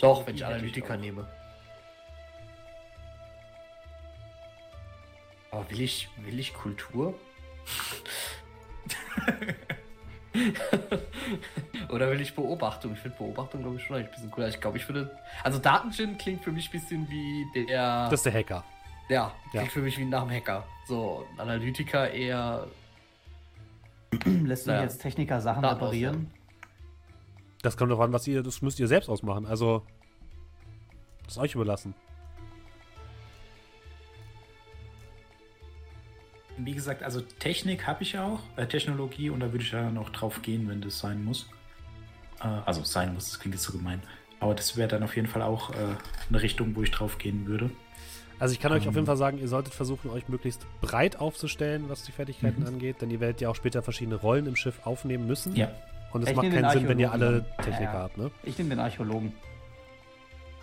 Doch, 0.00 0.26
wenn 0.26 0.34
ich 0.34 0.44
Analytiker 0.44 0.94
auch. 0.94 0.98
nehme. 0.98 1.26
Aber 5.50 5.68
will 5.70 5.80
ich, 5.80 6.08
will 6.18 6.38
ich 6.38 6.52
Kultur? 6.52 7.14
Oder 11.88 12.10
will 12.10 12.20
ich 12.20 12.34
Beobachtung? 12.34 12.92
Ich 12.92 12.98
finde 13.00 13.16
Beobachtung, 13.16 13.62
glaube 13.62 13.76
ich, 13.76 13.82
schon 13.82 13.96
ein 13.96 14.10
bisschen 14.10 14.30
cooler. 14.30 14.48
Ich 14.48 14.60
glaube, 14.60 14.76
ich 14.76 14.86
würde. 14.88 15.16
Also 15.42 15.58
Datengin 15.58 16.18
klingt 16.18 16.44
für 16.44 16.52
mich 16.52 16.68
ein 16.68 16.72
bisschen 16.72 17.08
wie 17.10 17.46
der. 17.66 18.04
Das 18.10 18.20
ist 18.20 18.26
der 18.26 18.34
Hacker. 18.34 18.62
ja, 19.08 19.32
Ja. 19.52 19.60
klingt 19.60 19.72
für 19.72 19.80
mich 19.80 19.96
wie 19.98 20.04
nach 20.04 20.22
dem 20.22 20.30
Hacker. 20.30 20.64
So, 20.86 21.26
Analytiker 21.38 22.10
eher. 22.10 22.66
Lässt 24.24 24.64
sich 24.64 24.72
Ja. 24.72 24.82
jetzt 24.82 25.00
Techniker 25.02 25.40
Sachen 25.40 25.62
Daten 25.62 25.74
reparieren? 25.82 26.30
Das 27.62 27.76
kommt 27.76 27.90
darauf 27.90 28.04
an, 28.04 28.12
was 28.12 28.26
ihr, 28.26 28.42
das 28.42 28.62
müsst 28.62 28.78
ihr 28.80 28.86
selbst 28.88 29.08
ausmachen. 29.08 29.44
Also, 29.46 29.82
das 31.24 31.34
ist 31.34 31.38
euch 31.38 31.54
überlassen. 31.54 31.94
Wie 36.56 36.72
gesagt, 36.74 37.02
also 37.02 37.20
Technik 37.20 37.86
habe 37.86 38.02
ich 38.02 38.18
auch, 38.18 38.40
äh, 38.56 38.66
Technologie, 38.66 39.30
und 39.30 39.40
da 39.40 39.52
würde 39.52 39.64
ich 39.64 39.70
ja 39.70 39.90
noch 39.90 40.10
drauf 40.10 40.42
gehen, 40.42 40.68
wenn 40.68 40.80
das 40.80 40.98
sein 40.98 41.24
muss. 41.24 41.48
Äh, 42.40 42.48
also 42.64 42.82
sein 42.82 43.14
muss, 43.14 43.30
das 43.30 43.38
klingt 43.40 43.54
jetzt 43.54 43.64
so 43.64 43.72
gemein. 43.72 44.02
Aber 44.40 44.54
das 44.54 44.76
wäre 44.76 44.88
dann 44.88 45.02
auf 45.02 45.14
jeden 45.16 45.28
Fall 45.28 45.42
auch 45.42 45.70
äh, 45.70 45.74
eine 46.28 46.42
Richtung, 46.42 46.74
wo 46.74 46.82
ich 46.82 46.90
drauf 46.90 47.18
gehen 47.18 47.46
würde. 47.46 47.70
Also 48.40 48.52
ich 48.52 48.60
kann 48.60 48.72
euch 48.72 48.82
auf 48.82 48.88
Ähm. 48.88 48.94
jeden 48.94 49.06
Fall 49.06 49.16
sagen, 49.16 49.38
ihr 49.38 49.48
solltet 49.48 49.74
versuchen, 49.74 50.10
euch 50.10 50.28
möglichst 50.28 50.66
breit 50.80 51.16
aufzustellen, 51.18 51.88
was 51.88 52.04
die 52.04 52.12
Fertigkeiten 52.12 52.60
Mhm. 52.62 52.66
angeht, 52.68 53.02
denn 53.02 53.10
ihr 53.10 53.20
werdet 53.20 53.40
ja 53.40 53.48
auch 53.48 53.56
später 53.56 53.82
verschiedene 53.82 54.16
Rollen 54.16 54.46
im 54.46 54.54
Schiff 54.56 54.80
aufnehmen 54.86 55.26
müssen. 55.26 55.56
Ja. 55.56 55.70
Und 56.12 56.22
es 56.22 56.30
Ich 56.30 56.36
macht 56.36 56.50
keinen 56.50 56.70
Sinn, 56.70 56.88
wenn 56.88 56.98
ihr 56.98 57.12
alle. 57.12 57.44
Techniker 57.58 57.80
Ja, 57.82 57.92
ja. 57.94 58.02
habt, 58.04 58.16
ne? 58.16 58.30
Ich 58.44 58.56
nehme 58.56 58.70
den 58.70 58.78
Archäologen. 58.80 59.32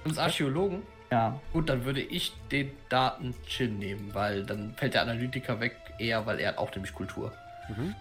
Uns 0.05 0.17
Archäologen? 0.17 0.83
Ja. 1.11 1.39
Gut, 1.53 1.69
dann 1.69 1.85
würde 1.85 2.01
ich 2.01 2.33
den 2.51 2.71
Daten-Chin 2.89 3.77
nehmen, 3.77 4.09
weil 4.13 4.43
dann 4.43 4.73
fällt 4.75 4.93
der 4.95 5.01
Analytiker 5.03 5.59
weg, 5.59 5.75
eher, 5.99 6.25
weil 6.25 6.39
er 6.39 6.49
hat 6.49 6.57
auch 6.57 6.73
nämlich 6.73 6.93
Kultur. 6.93 7.31
Mhm. 7.69 7.93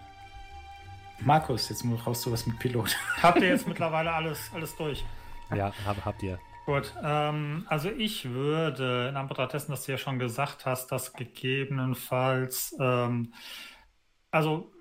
Markus, 1.19 1.69
jetzt 1.69 1.83
brauchst 2.03 2.25
du 2.25 2.31
was 2.31 2.45
mit 2.45 2.57
Pilot. 2.59 2.95
Habt 3.21 3.41
ihr 3.41 3.49
jetzt 3.49 3.67
mittlerweile 3.67 4.11
alles, 4.11 4.49
alles 4.53 4.75
durch? 4.75 5.03
Ja, 5.55 5.71
hab, 5.85 6.03
habt 6.03 6.23
ihr. 6.23 6.39
Gut, 6.65 6.93
ähm, 7.03 7.65
also 7.69 7.89
ich 7.89 8.31
würde, 8.31 9.07
in 9.09 9.17
Anbetracht 9.17 9.53
dessen, 9.53 9.71
dass 9.71 9.85
du 9.85 9.91
ja 9.91 9.97
schon 9.99 10.17
gesagt 10.17 10.65
hast, 10.65 10.87
dass 10.87 11.13
gegebenenfalls, 11.13 12.75
ähm, 12.79 13.33
also 14.31 14.71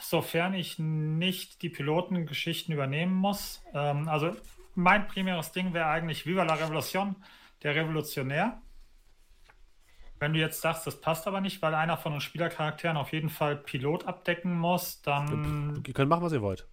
sofern 0.00 0.54
ich 0.54 0.78
nicht 0.80 1.62
die 1.62 1.68
Pilotengeschichten 1.70 2.74
übernehmen 2.74 3.14
muss, 3.14 3.62
ähm, 3.72 4.08
also 4.08 4.32
mein 4.74 5.06
primäres 5.06 5.52
Ding 5.52 5.72
wäre 5.72 5.86
eigentlich 5.86 6.26
Viva 6.26 6.42
la 6.42 6.54
Revolution, 6.54 7.14
der 7.62 7.76
Revolutionär. 7.76 8.60
Wenn 10.18 10.32
du 10.32 10.40
jetzt 10.40 10.60
sagst, 10.60 10.86
das 10.86 11.00
passt 11.00 11.28
aber 11.28 11.40
nicht, 11.40 11.62
weil 11.62 11.74
einer 11.74 11.96
von 11.96 12.12
den 12.12 12.20
Spielercharakteren 12.20 12.96
auf 12.96 13.12
jeden 13.12 13.30
Fall 13.30 13.56
Pilot 13.56 14.04
abdecken 14.06 14.58
muss, 14.58 15.00
dann 15.02 15.82
Ihr 15.86 15.92
könnt 15.94 16.08
machen, 16.08 16.22
was 16.22 16.32
ihr 16.32 16.42
wollt. 16.42 16.66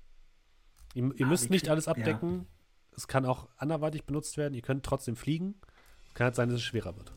Ihr, 0.96 1.12
ihr 1.16 1.26
Ah, 1.26 1.30
müsst 1.30 1.50
nicht 1.50 1.70
alles 1.70 1.88
abdecken. 1.88 2.48
Es 2.96 3.08
kann 3.08 3.26
auch 3.26 3.48
anderweitig 3.58 4.04
benutzt 4.06 4.38
werden. 4.38 4.54
Ihr 4.54 4.62
könnt 4.62 4.86
trotzdem 4.86 5.16
fliegen. 5.16 5.56
Kann 6.14 6.26
halt 6.26 6.36
sein, 6.36 6.50
dass 6.50 6.58
es 6.58 6.64
schwerer 6.64 6.96
wird. 6.98 7.14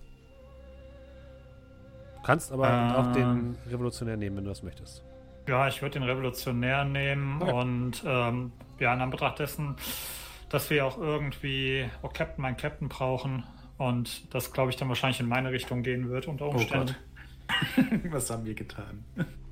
Du 2.16 2.22
kannst 2.22 2.52
aber 2.52 2.68
Ähm. 2.68 2.92
auch 2.96 3.12
den 3.12 3.58
Revolutionär 3.68 4.16
nehmen, 4.16 4.36
wenn 4.36 4.44
du 4.44 4.50
das 4.50 4.62
möchtest. 4.62 5.02
Ja, 5.46 5.68
ich 5.68 5.82
würde 5.82 5.94
den 5.98 6.04
Revolutionär 6.04 6.84
nehmen 6.84 7.42
Okay. 7.42 7.52
und 7.52 8.02
ähm, 8.06 8.52
ja, 8.78 8.94
in 8.94 9.00
Anbetracht 9.02 9.38
dessen, 9.40 9.76
dass 10.48 10.70
wir 10.70 10.86
auch 10.86 10.96
irgendwie 10.96 11.88
oh, 12.02 12.08
Captain, 12.08 12.40
mein 12.40 12.56
Captain 12.56 12.88
brauchen 12.88 13.44
und 13.76 14.32
das, 14.32 14.52
glaube 14.52 14.70
ich, 14.70 14.76
dann 14.76 14.88
wahrscheinlich 14.88 15.20
in 15.20 15.28
meine 15.28 15.50
Richtung 15.50 15.82
gehen 15.82 16.08
wird 16.08 16.28
unter 16.28 16.46
Umständen. 16.46 16.96
was 18.10 18.30
haben 18.30 18.46
wir 18.46 18.54
getan? 18.54 19.04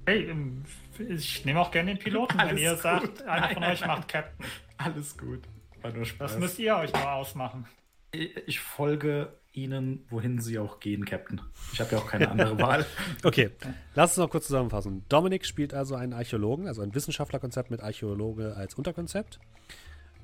hey, 0.07 0.31
ähm, 0.31 0.64
ich 0.99 1.45
nehme 1.45 1.61
auch 1.61 1.70
gerne 1.70 1.95
den 1.95 1.99
Piloten, 2.03 2.39
wenn 2.39 2.49
Alles 2.49 2.61
ihr 2.61 2.73
gut. 2.73 2.81
sagt, 2.81 3.23
einer 3.25 3.41
Nein, 3.49 3.55
von 3.55 3.64
euch 3.64 3.81
nein. 3.81 3.89
macht 3.91 4.09
Captain. 4.09 4.47
Alles 4.79 5.18
gut. 5.18 5.43
War 5.83 5.93
nur 5.93 6.05
Spaß. 6.05 6.33
Das 6.33 6.41
müsst 6.41 6.59
ihr 6.59 6.76
euch 6.76 6.93
mal 6.93 7.14
ausmachen. 7.14 7.66
ich, 8.12 8.37
ich 8.47 8.61
folge 8.61 9.33
Ihnen, 9.55 10.07
wohin 10.09 10.41
Sie 10.41 10.59
auch 10.59 10.80
gehen, 10.80 11.05
Captain. 11.05 11.41
Ich 11.72 11.80
habe 11.80 11.93
ja 11.93 11.99
auch 11.99 12.07
keine 12.07 12.30
andere 12.30 12.59
Wahl. 12.59 12.87
Okay, 13.24 13.51
lass 13.95 14.12
uns 14.12 14.16
noch 14.18 14.30
kurz 14.30 14.47
zusammenfassen. 14.47 15.05
Dominik 15.09 15.45
spielt 15.45 15.74
also 15.74 15.95
einen 15.95 16.14
Archäologen, 16.14 16.66
also 16.68 16.83
ein 16.83 16.95
Wissenschaftlerkonzept 16.95 17.70
mit 17.70 17.83
Archäologe 17.83 18.57
als 18.57 18.74
Unterkonzept. 18.74 19.39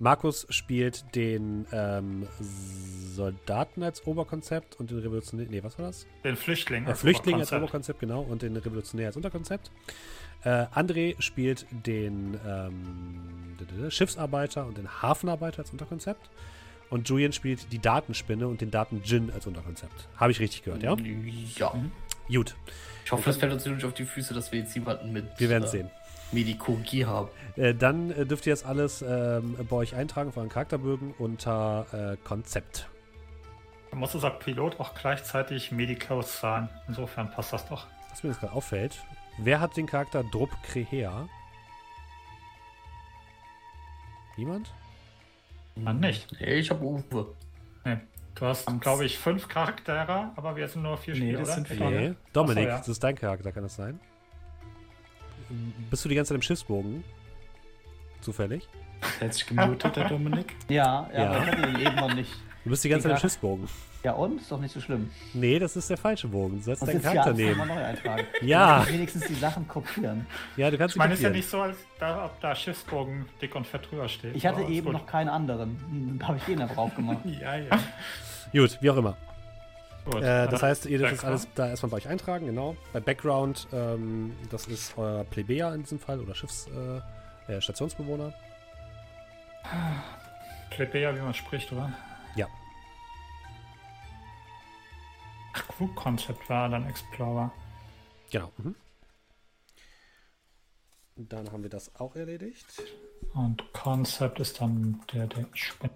Markus 0.00 0.46
spielt 0.48 1.14
den 1.16 1.66
ähm, 1.72 2.26
Soldaten 2.40 3.82
als 3.82 4.06
Oberkonzept 4.06 4.76
und 4.76 4.90
den 4.90 4.98
Revolutionär. 4.98 5.48
Nee, 5.50 5.62
was 5.62 5.78
war 5.78 5.86
das? 5.86 6.06
Den 6.24 6.36
Flüchtling. 6.36 6.84
Der 6.84 6.92
als 6.92 7.00
Flüchtling 7.00 7.34
als 7.34 7.52
Oberkonzept. 7.52 7.98
Oberkonzept, 7.98 8.00
genau, 8.00 8.22
und 8.22 8.42
den 8.42 8.56
Revolutionär 8.56 9.08
als 9.08 9.16
Unterkonzept. 9.16 9.70
Äh, 10.44 10.66
André 10.74 11.20
spielt 11.20 11.66
den 11.70 12.38
ähm, 12.46 13.90
Schiffsarbeiter 13.90 14.66
und 14.66 14.78
den 14.78 15.02
Hafenarbeiter 15.02 15.60
als 15.60 15.70
Unterkonzept. 15.70 16.30
Und 16.90 17.08
Julian 17.08 17.32
spielt 17.32 17.72
die 17.72 17.78
Datenspinne 17.78 18.48
und 18.48 18.60
den 18.60 18.70
Daten-Djinn 18.70 19.30
als 19.30 19.46
Unterkonzept. 19.46 20.08
Habe 20.16 20.32
ich 20.32 20.40
richtig 20.40 20.62
gehört, 20.62 20.82
ja? 20.82 20.96
Ja. 21.56 21.74
Gut, 22.28 22.56
Ich 23.04 23.12
hoffe, 23.12 23.30
es 23.30 23.36
fällt 23.36 23.52
uns 23.52 23.64
nicht 23.64 23.84
auf 23.84 23.94
die 23.94 24.04
Füße, 24.04 24.34
dass 24.34 24.52
wir 24.52 24.60
jetzt 24.60 24.74
jemanden 24.74 25.12
mit 25.12 25.26
wir 25.38 25.48
werden 25.48 25.64
äh, 25.64 25.68
sehen. 25.68 25.90
Medikogie 26.32 27.06
haben. 27.06 27.28
Äh, 27.56 27.74
dann 27.74 28.10
äh, 28.10 28.26
dürft 28.26 28.46
ihr 28.46 28.52
jetzt 28.52 28.66
alles 28.66 29.02
ähm, 29.02 29.56
bei 29.68 29.76
euch 29.76 29.94
eintragen 29.94 30.32
für 30.32 30.40
euren 30.40 30.50
Charakterbögen 30.50 31.14
unter 31.18 31.86
äh, 31.92 32.16
Konzept. 32.26 32.88
Da 33.90 33.96
muss 33.96 34.14
unser 34.14 34.30
Pilot 34.30 34.78
auch 34.78 34.94
gleichzeitig 34.94 35.72
Medicos 35.72 36.40
sein. 36.40 36.68
Insofern 36.86 37.30
passt 37.30 37.54
das 37.54 37.66
doch. 37.66 37.86
Was 38.10 38.22
mir 38.22 38.30
jetzt 38.30 38.40
gerade 38.40 38.52
auffällt, 38.52 39.02
wer 39.38 39.60
hat 39.60 39.76
den 39.76 39.86
Charakter 39.86 40.22
Drup 40.24 40.50
Krehea? 40.62 41.28
Niemand? 44.36 44.72
Mann, 45.76 46.00
nicht. 46.00 46.28
Nee, 46.40 46.54
ich 46.54 46.70
habe 46.70 46.84
Uwe. 46.84 47.34
Nee. 47.84 47.98
Du 48.34 48.46
hast, 48.46 48.66
glaube 48.80 49.04
ich, 49.04 49.18
fünf 49.18 49.48
Charaktere, 49.48 50.30
aber 50.36 50.54
wir 50.54 50.68
sind 50.68 50.82
nur 50.82 50.96
vier 50.96 51.14
Nee, 51.14 51.20
Spieler, 51.20 51.38
das 51.40 51.54
sind 51.54 51.70
Ich 51.70 51.76
vier. 51.76 51.90
Nee. 51.90 52.14
Dominik, 52.32 52.64
so, 52.64 52.68
ja. 52.68 52.78
das 52.78 52.88
ist 52.88 53.02
dein 53.02 53.16
Charakter, 53.16 53.50
kann 53.50 53.64
das 53.64 53.74
sein? 53.74 53.98
Bist 55.90 56.04
du 56.04 56.08
die 56.08 56.14
ganze 56.14 56.28
Zeit 56.30 56.36
im 56.36 56.42
Schiffsbogen? 56.42 57.02
Zufällig? 58.20 58.68
Hat 59.20 59.34
sich 59.34 59.46
gemutet, 59.46 59.96
der 59.96 60.08
Dominik. 60.08 60.54
Ja, 60.68 61.08
ja, 61.12 61.18
Ja. 61.18 61.30
aber 61.30 61.38
ich 61.44 61.46
hatte 61.50 61.62
den 61.62 61.80
eben 61.80 61.96
noch 61.96 62.14
nicht. 62.14 62.32
Du 62.64 62.70
bist 62.70 62.84
die 62.84 62.88
ganze 62.88 63.08
Zeit 63.08 63.16
im. 63.16 63.20
Schiffsbogen. 63.20 63.68
Ja, 64.04 64.12
und? 64.12 64.40
Ist 64.40 64.50
doch 64.52 64.60
nicht 64.60 64.72
so 64.72 64.80
schlimm. 64.80 65.10
Nee, 65.34 65.58
das 65.58 65.76
ist 65.76 65.90
der 65.90 65.96
falsche 65.96 66.28
Bogen. 66.28 66.58
Du 66.58 66.62
sollst 66.62 66.86
deinen 66.86 67.02
Charakter 67.02 67.34
nehmen. 67.34 67.66
neu 67.66 67.84
eintragen. 67.84 68.26
Ja. 68.42 68.84
Ich 68.84 68.92
Wenigstens 68.92 69.26
die 69.26 69.34
Sachen 69.34 69.66
kopieren. 69.66 70.26
Ja, 70.56 70.70
du 70.70 70.78
kannst 70.78 70.94
Ich 70.94 70.98
meine, 70.98 71.14
es 71.14 71.18
ist 71.18 71.24
ja 71.24 71.30
nicht 71.30 71.48
so, 71.48 71.60
als 71.60 71.76
da, 71.98 72.26
ob 72.26 72.40
da 72.40 72.54
Schiffsbogen 72.54 73.26
dick 73.42 73.54
und 73.56 73.66
fett 73.66 73.90
drüber 73.90 74.08
steht. 74.08 74.36
Ich 74.36 74.46
hatte 74.46 74.62
eben 74.62 74.86
gut. 74.86 74.92
noch 74.92 75.06
keinen 75.06 75.28
anderen. 75.28 76.16
Da 76.20 76.28
habe 76.28 76.38
ich 76.38 76.44
den 76.44 76.58
da 76.58 76.66
drauf 76.66 76.94
gemacht. 76.94 77.18
Ja, 77.40 77.56
ja. 77.56 77.78
Gut, 78.52 78.78
wie 78.80 78.90
auch 78.90 78.96
immer. 78.96 79.16
Gut. 80.04 80.22
Äh, 80.22 80.48
das 80.48 80.62
heißt, 80.62 80.86
ihr 80.86 80.98
dürft 80.98 81.14
das 81.14 81.24
alles 81.24 81.48
da 81.54 81.68
erstmal 81.68 81.90
bei 81.90 81.96
euch 81.98 82.08
eintragen, 82.08 82.46
genau. 82.46 82.76
Bei 82.92 83.00
Background, 83.00 83.68
ähm, 83.72 84.32
das 84.50 84.66
ist 84.66 84.96
euer 84.96 85.24
Plebejer 85.24 85.74
in 85.74 85.82
diesem 85.82 85.98
Fall 85.98 86.20
oder 86.20 86.34
Schiffs, 86.34 86.66
äh, 87.48 87.52
äh, 87.52 87.60
Stationsbewohner. 87.60 88.32
Plebejer, 90.70 91.14
wie 91.14 91.20
man 91.20 91.34
spricht, 91.34 91.72
oder? 91.72 91.92
Crew-Concept 95.66 96.48
war 96.48 96.68
dann 96.68 96.86
Explorer. 96.86 97.52
Genau. 98.30 98.52
Mhm. 98.58 98.74
Dann 101.16 101.50
haben 101.50 101.62
wir 101.62 101.70
das 101.70 101.94
auch 101.96 102.14
erledigt. 102.14 102.66
Und 103.34 103.72
Concept 103.72 104.38
ist 104.38 104.60
dann 104.60 105.00
der, 105.12 105.26
der 105.26 105.46
ich 105.52 105.72
bin. 105.80 105.90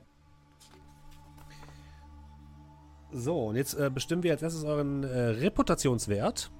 So, 3.12 3.46
und 3.46 3.56
jetzt 3.56 3.74
äh, 3.74 3.90
bestimmen 3.90 4.22
wir 4.22 4.32
als 4.32 4.42
erstes 4.42 4.64
euren 4.64 5.04
äh, 5.04 5.20
Reputationswert. 5.20 6.50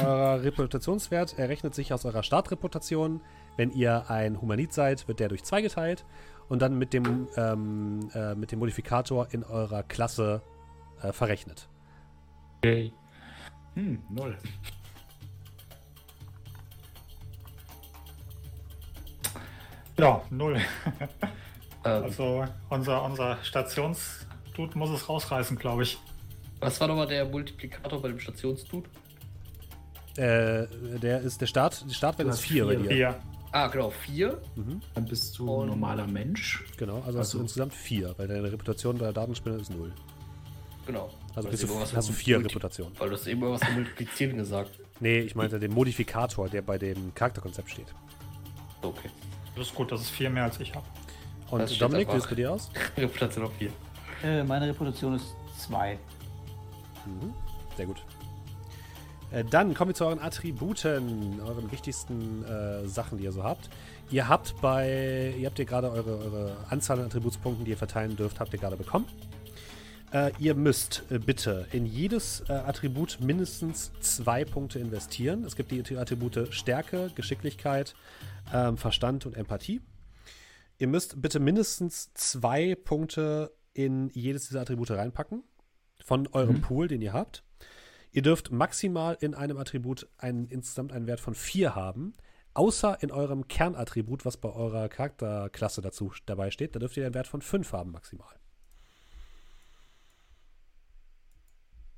Euer 0.00 0.42
Reputationswert 0.42 1.38
errechnet 1.38 1.74
sich 1.74 1.92
aus 1.92 2.04
eurer 2.04 2.22
Startreputation. 2.22 3.20
Wenn 3.56 3.70
ihr 3.70 4.10
ein 4.10 4.40
Humanit 4.40 4.72
seid, 4.72 5.06
wird 5.06 5.20
der 5.20 5.28
durch 5.28 5.44
zwei 5.44 5.60
geteilt 5.60 6.06
und 6.48 6.62
dann 6.62 6.78
mit 6.78 6.94
dem, 6.94 7.28
ähm, 7.36 8.10
äh, 8.14 8.34
mit 8.34 8.52
dem 8.52 8.58
Modifikator 8.58 9.28
in 9.32 9.44
eurer 9.44 9.82
Klasse 9.82 10.42
äh, 11.02 11.12
verrechnet. 11.12 11.68
Okay. 12.64 12.92
Hm, 13.74 13.98
null. 14.10 14.36
Ja, 19.98 20.22
null. 20.30 20.60
Ähm, 21.84 22.04
Also 22.04 22.44
unser, 22.70 23.02
unser 23.04 23.38
Stationsdude 23.42 24.78
muss 24.78 24.90
es 24.90 25.08
rausreißen, 25.08 25.58
glaube 25.58 25.82
ich. 25.82 25.98
was 26.60 26.80
war 26.80 26.86
nochmal 26.86 27.08
der 27.08 27.24
Multiplikator 27.24 28.00
bei 28.00 28.06
dem 28.06 28.20
Stationsdude? 28.20 28.88
Äh, 30.16 30.68
der 31.00 31.22
ist 31.22 31.40
der 31.40 31.48
Start, 31.48 31.84
die 31.90 31.92
Startwert 31.94 32.28
Du 32.28 32.30
ist 32.30 32.36
hast 32.36 32.44
4 32.44 32.64
bei 32.66 32.76
vier. 32.76 32.82
dir. 32.88 32.94
Hier. 32.94 33.20
Ah, 33.50 33.66
genau, 33.66 33.90
4. 33.90 34.40
Dann 34.94 35.06
bist 35.06 35.36
du 35.40 35.50
Und- 35.52 35.64
ein 35.64 35.68
normaler 35.70 36.06
Mensch. 36.06 36.62
Genau, 36.76 36.98
also, 37.04 37.18
hast 37.18 37.34
du 37.34 37.38
Also- 37.38 37.40
insgesamt 37.40 37.74
4, 37.74 38.14
weil 38.16 38.28
deine 38.28 38.52
Reputation 38.52 38.96
bei 38.96 39.06
der 39.06 39.12
Datenspinne 39.14 39.56
ist 39.56 39.72
0. 39.72 39.92
Genau. 40.86 41.10
Also 41.34 41.48
bist 41.48 41.62
du 41.62 41.66
du, 41.68 41.78
hast 41.80 41.92
du 41.92 42.02
von 42.02 42.14
4 42.14 42.36
Multi- 42.38 42.48
Reputation. 42.48 42.92
Weil 42.98 43.08
du 43.08 43.14
hast 43.16 43.26
eben 43.26 43.40
von 43.40 43.74
Multiplizieren 43.74 44.36
gesagt. 44.36 44.70
Nee, 45.00 45.20
ich 45.20 45.34
meinte 45.34 45.58
den 45.58 45.72
Modifikator, 45.72 46.48
der 46.48 46.62
bei 46.62 46.78
dem 46.78 47.14
Charakterkonzept 47.14 47.70
steht. 47.70 47.86
Okay. 48.82 49.08
Das 49.56 49.66
ist 49.68 49.74
gut, 49.74 49.90
das 49.92 50.00
ist 50.02 50.10
viel 50.10 50.30
mehr 50.30 50.44
als 50.44 50.58
ich 50.60 50.74
habe. 50.74 50.86
Und 51.50 51.60
Das 51.60 51.76
Dominik, 51.76 52.08
wie 52.08 52.12
sieht 52.12 52.22
es 52.22 52.28
bei 52.28 52.34
dir 52.34 52.52
aus? 52.52 52.70
Reputation 52.96 53.44
auf 53.44 53.52
4. 53.58 53.70
Äh, 54.24 54.44
meine 54.44 54.68
Reputation 54.68 55.14
ist 55.14 55.34
2. 55.58 55.98
Mhm. 57.06 57.32
Sehr 57.76 57.86
gut. 57.86 58.02
Äh, 59.30 59.44
dann 59.44 59.74
kommen 59.74 59.90
wir 59.90 59.94
zu 59.94 60.04
euren 60.06 60.20
Attributen, 60.20 61.40
euren 61.40 61.70
wichtigsten 61.72 62.44
äh, 62.44 62.86
Sachen, 62.86 63.18
die 63.18 63.24
ihr 63.24 63.32
so 63.32 63.42
habt. 63.42 63.68
Ihr 64.10 64.28
habt 64.28 64.54
bei, 64.60 65.34
ihr 65.38 65.46
habt 65.46 65.56
hier 65.56 65.64
gerade 65.64 65.90
eure, 65.90 66.18
eure 66.18 66.56
Anzahl 66.68 66.98
an 67.00 67.06
Attributspunkten, 67.06 67.64
die 67.64 67.70
ihr 67.72 67.76
verteilen 67.78 68.16
dürft, 68.16 68.40
habt 68.40 68.52
ihr 68.52 68.58
gerade 68.58 68.76
bekommen. 68.76 69.06
Äh, 70.12 70.32
ihr 70.38 70.54
müsst 70.54 71.04
äh, 71.10 71.18
bitte 71.18 71.66
in 71.72 71.86
jedes 71.86 72.42
äh, 72.48 72.52
Attribut 72.52 73.18
mindestens 73.20 73.92
zwei 74.00 74.44
Punkte 74.44 74.78
investieren. 74.78 75.44
Es 75.44 75.56
gibt 75.56 75.70
die 75.70 75.96
Attribute 75.96 76.52
Stärke, 76.52 77.10
Geschicklichkeit, 77.14 77.94
ähm, 78.52 78.76
Verstand 78.76 79.24
und 79.24 79.34
Empathie. 79.34 79.80
Ihr 80.76 80.88
müsst 80.88 81.22
bitte 81.22 81.40
mindestens 81.40 82.12
zwei 82.12 82.74
Punkte 82.74 83.54
in 83.72 84.10
jedes 84.10 84.48
dieser 84.48 84.60
Attribute 84.60 84.90
reinpacken 84.90 85.44
von 86.04 86.26
eurem 86.28 86.60
Pool, 86.60 86.88
den 86.88 87.00
ihr 87.00 87.14
habt. 87.14 87.42
Ihr 88.10 88.20
dürft 88.20 88.52
maximal 88.52 89.16
in 89.20 89.34
einem 89.34 89.56
Attribut 89.56 90.08
einen, 90.18 90.46
insgesamt 90.48 90.92
einen 90.92 91.06
Wert 91.06 91.20
von 91.20 91.34
4 91.34 91.74
haben, 91.74 92.12
außer 92.52 92.98
in 93.02 93.10
eurem 93.10 93.48
Kernattribut, 93.48 94.26
was 94.26 94.36
bei 94.36 94.50
eurer 94.50 94.90
Charakterklasse 94.90 95.80
dazu 95.80 96.12
dabei 96.26 96.50
steht. 96.50 96.74
Da 96.74 96.80
dürft 96.80 96.98
ihr 96.98 97.06
einen 97.06 97.14
Wert 97.14 97.28
von 97.28 97.40
5 97.40 97.72
haben 97.72 97.92
maximal. 97.92 98.41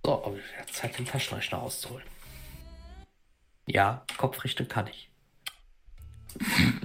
So, 0.04 0.22
aber 0.22 0.36
jetzt 0.58 0.74
Zeit, 0.74 0.98
den 0.98 1.06
Taschenrechner 1.06 1.62
auszuholen. 1.62 2.04
Ja, 3.66 4.04
Kopfrichten 4.16 4.68
kann 4.68 4.86
ich. 4.88 5.10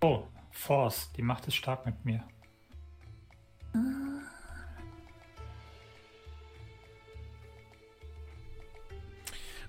Oh, 0.00 0.26
Force, 0.50 1.10
die 1.16 1.22
Macht 1.22 1.46
ist 1.46 1.54
stark 1.54 1.86
mit 1.86 2.04
mir. 2.04 2.22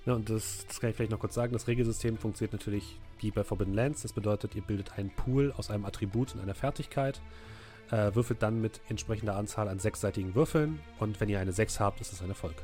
Ja, 0.05 0.13
und 0.13 0.30
das, 0.30 0.66
das 0.68 0.82
kann 0.82 0.89
ich 0.89 0.95
vielleicht 0.97 1.11
noch 1.11 1.20
kurz 1.20 1.36
sagen. 1.36 1.53
Das 1.53 1.68
Regelsystem 1.68 2.18
funktioniert 2.18 2.51
natürlich 2.51 2.99
wie 3.20 3.32
bei 3.32 3.45
Forbidden 3.45 3.74
Lands. 3.74 4.01
Das 4.01 4.11
bedeutet, 4.11 4.55
ihr 4.55 4.61
bildet 4.61 4.97
einen 4.97 5.09
Pool 5.09 5.53
aus 5.53 5.70
einem 5.70 5.86
Attribut 5.86 6.36
und 6.36 6.41
einer 6.41 6.55
Fertigkeit, 6.55 7.22
äh, 7.92 8.14
würfelt 8.14 8.42
dann 8.42 8.62
mit 8.62 8.82
entsprechender 8.90 9.36
Anzahl 9.36 9.68
an 9.68 9.80
sechsseitigen 9.80 10.36
Würfeln 10.36 10.80
und 11.00 11.20
wenn 11.20 11.30
ihr 11.30 11.40
eine 11.40 11.52
6 11.52 11.80
habt, 11.80 12.02
ist 12.02 12.14
es 12.14 12.22
ein 12.22 12.30
Erfolg. 12.30 12.56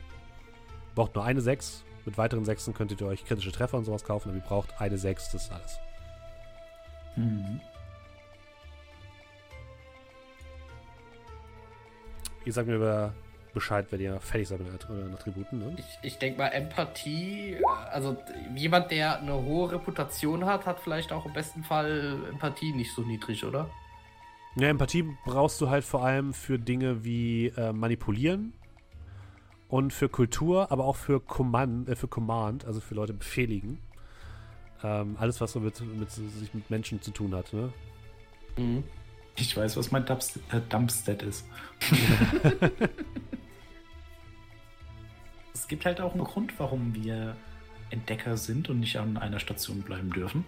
Braucht 0.95 1.15
nur 1.15 1.23
eine 1.23 1.41
6. 1.41 1.83
Mit 2.05 2.17
weiteren 2.17 2.45
Sechsen 2.45 2.73
könntet 2.73 3.01
ihr 3.01 3.07
euch 3.07 3.25
kritische 3.25 3.51
Treffer 3.51 3.77
und 3.77 3.85
sowas 3.85 4.03
kaufen, 4.03 4.29
aber 4.29 4.37
ihr 4.37 4.43
braucht 4.43 4.81
eine 4.81 4.97
6, 4.97 5.31
das 5.31 5.43
ist 5.43 5.51
alles. 5.51 5.79
Mhm. 7.15 7.61
Ihr 12.43 12.53
sagt 12.53 12.67
mir 12.67 12.75
über 12.75 13.13
Bescheid, 13.53 13.85
wenn 13.91 13.99
ihr 13.99 14.19
fertig 14.19 14.47
seid 14.47 14.59
mit 14.59 14.89
euren 14.89 15.13
Attributen. 15.13 15.59
Ne? 15.59 15.75
Ich, 15.77 15.99
ich 16.01 16.17
denke 16.17 16.39
mal, 16.39 16.47
Empathie, 16.47 17.53
äh, 17.53 17.65
also 17.91 18.17
jemand, 18.55 18.91
der 18.91 19.19
eine 19.19 19.33
hohe 19.33 19.73
Reputation 19.73 20.45
hat, 20.45 20.65
hat 20.65 20.79
vielleicht 20.79 21.11
auch 21.11 21.25
im 21.25 21.33
besten 21.33 21.63
Fall 21.63 22.17
Empathie 22.29 22.73
nicht 22.73 22.93
so 22.95 23.01
niedrig, 23.01 23.43
oder? 23.45 23.69
Ja, 24.55 24.67
Empathie 24.67 25.05
brauchst 25.25 25.61
du 25.61 25.69
halt 25.69 25.85
vor 25.85 26.03
allem 26.03 26.33
für 26.33 26.59
Dinge 26.59 27.05
wie 27.05 27.47
äh, 27.47 27.71
Manipulieren 27.71 28.53
und 29.69 29.93
für 29.93 30.09
Kultur, 30.09 30.71
aber 30.71 30.83
auch 30.83 30.97
für 30.97 31.21
Command, 31.21 31.87
äh, 31.87 31.95
für 31.95 32.09
Command, 32.09 32.65
also 32.65 32.81
für 32.81 32.95
Leute 32.95 33.13
befehligen. 33.13 33.79
Ähm, 34.83 35.15
alles, 35.19 35.39
was 35.39 35.53
so 35.53 35.61
mit, 35.61 35.79
mit, 35.97 36.11
sich 36.11 36.53
mit 36.53 36.69
Menschen 36.69 37.01
zu 37.01 37.11
tun 37.11 37.33
hat. 37.33 37.53
Ne? 37.53 37.71
Mhm. 38.57 38.83
Ich 39.37 39.55
weiß, 39.55 39.77
was 39.77 39.91
mein 39.91 40.05
Dumpst 40.05 40.37
äh, 40.51 40.59
Dumpstat 40.69 41.23
ist. 41.23 41.47
es 45.53 45.67
gibt 45.69 45.85
halt 45.85 46.01
auch 46.01 46.13
einen 46.13 46.25
Grund, 46.25 46.59
warum 46.59 46.93
wir 46.93 47.37
Entdecker 47.89 48.35
sind 48.35 48.69
und 48.69 48.81
nicht 48.81 48.97
an 48.97 49.15
einer 49.15 49.39
Station 49.39 49.81
bleiben 49.81 50.11
dürfen. 50.11 50.43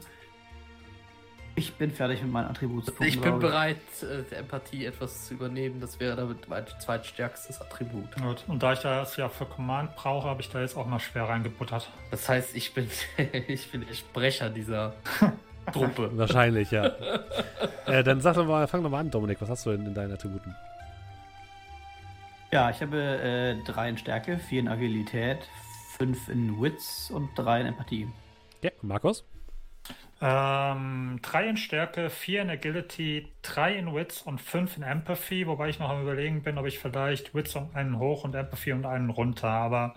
Ich 1.56 1.76
bin 1.76 1.92
fertig 1.92 2.24
mit 2.24 2.32
meinen 2.32 2.48
Attributspunkten. 2.48 3.08
Ich 3.08 3.22
bin 3.22 3.38
bereit, 3.38 3.78
äh, 4.02 4.24
der 4.30 4.40
Empathie 4.40 4.86
etwas 4.86 5.28
zu 5.28 5.36
übernehmen. 5.36 5.80
Das 5.80 6.00
wäre 6.00 6.16
damit 6.16 6.50
mein 6.50 6.66
zweitstärkstes 6.80 7.62
Attribut. 7.62 8.16
Gut. 8.16 8.44
Und 8.48 8.64
da 8.64 8.74
ich 8.74 8.80
das 8.80 9.18
ja 9.18 9.30
für 9.30 9.46
Command 9.46 9.96
brauche, 9.96 10.28
habe 10.28 10.42
ich 10.42 10.50
da 10.50 10.62
jetzt 10.62 10.76
auch 10.76 10.88
mal 10.88 11.00
schwer 11.00 11.30
reingebuttert. 11.30 11.92
Das 12.10 12.28
heißt, 12.28 12.56
ich 12.56 12.74
bin, 12.74 12.90
ich 13.48 13.72
bin 13.72 13.86
der 13.86 13.94
Sprecher 13.94 14.50
dieser 14.50 14.94
Truppe. 15.72 16.10
Wahrscheinlich, 16.18 16.72
ja. 16.72 16.86
äh, 17.86 18.04
dann 18.04 18.20
sag 18.20 18.34
doch 18.34 18.48
mal, 18.48 18.68
fang 18.68 18.82
doch 18.82 18.90
mal 18.90 19.00
an, 19.00 19.12
Dominik. 19.12 19.40
Was 19.40 19.50
hast 19.50 19.66
du 19.68 19.72
denn 19.72 19.86
in 19.86 19.94
deinen 19.94 20.14
Attributen? 20.14 20.56
Ja, 22.52 22.72
ich 22.72 22.82
habe 22.82 22.98
äh, 23.00 23.64
drei 23.64 23.90
in 23.90 23.98
Stärke, 23.98 24.40
vier 24.40 24.60
in 24.60 24.68
Agilität, 24.68 25.40
fünf 25.98 26.30
in 26.30 26.60
Wits 26.60 27.12
und 27.12 27.30
drei 27.36 27.62
in 27.62 27.68
Empathie. 27.68 28.08
Ja, 28.64 28.72
Markus? 28.82 29.24
Ähm, 30.26 31.20
drei 31.22 31.50
in 31.50 31.58
Stärke, 31.58 32.10
vier 32.10 32.44
in 32.44 32.50
Agility, 32.50 33.28
drei 33.42 33.76
in 33.76 33.94
Wits 33.94 34.22
und 34.22 34.40
fünf 34.40 34.78
in 34.78 34.84
Empathy, 34.84 35.46
wobei 35.48 35.68
ich 35.68 35.80
noch 35.80 35.90
am 35.90 36.02
überlegen 36.02 36.44
bin, 36.44 36.58
ob 36.58 36.66
ich 36.66 36.80
vielleicht 36.80 37.36
Wits 37.36 37.58
um 37.58 37.70
einen 37.74 38.00
hoch 38.00 38.24
und 38.24 38.34
Empathy 38.34 38.72
um 38.72 38.86
einen 38.86 39.10
runter, 39.10 39.50
aber 39.50 39.96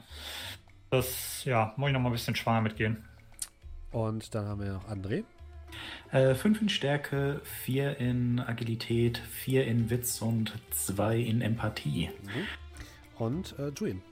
das, 0.91 1.45
ja, 1.45 1.73
muss 1.77 1.91
ich 1.91 1.93
noch 1.93 2.01
mal 2.01 2.09
ein 2.09 2.13
bisschen 2.13 2.35
schwanger 2.35 2.63
mitgehen. 2.63 3.05
Und 3.93 4.35
dann 4.35 4.47
haben 4.47 4.61
wir 4.63 4.73
noch 4.73 4.89
André. 4.89 5.23
Äh, 6.11 6.35
fünf 6.35 6.61
in 6.61 6.71
Stärke, 6.71 7.41
vier 7.45 7.99
in 7.99 8.41
Agilität, 8.41 9.19
vier 9.19 9.65
in 9.65 9.91
Witz 9.91 10.21
und 10.23 10.55
zwei 10.73 11.19
in 11.19 11.41
Empathie. 11.41 12.11
Und 13.17 13.57
äh, 13.61 13.69
Julian. 13.69 14.03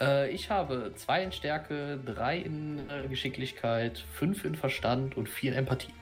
Äh, 0.00 0.30
ich 0.30 0.50
habe 0.50 0.92
zwei 0.96 1.22
in 1.22 1.32
Stärke, 1.32 1.98
drei 2.04 2.38
in 2.38 2.88
äh, 2.90 3.08
Geschicklichkeit, 3.08 4.04
fünf 4.12 4.44
in 4.44 4.54
Verstand 4.54 5.16
und 5.16 5.28
vier 5.28 5.52
in 5.52 5.58
Empathie. 5.58 5.92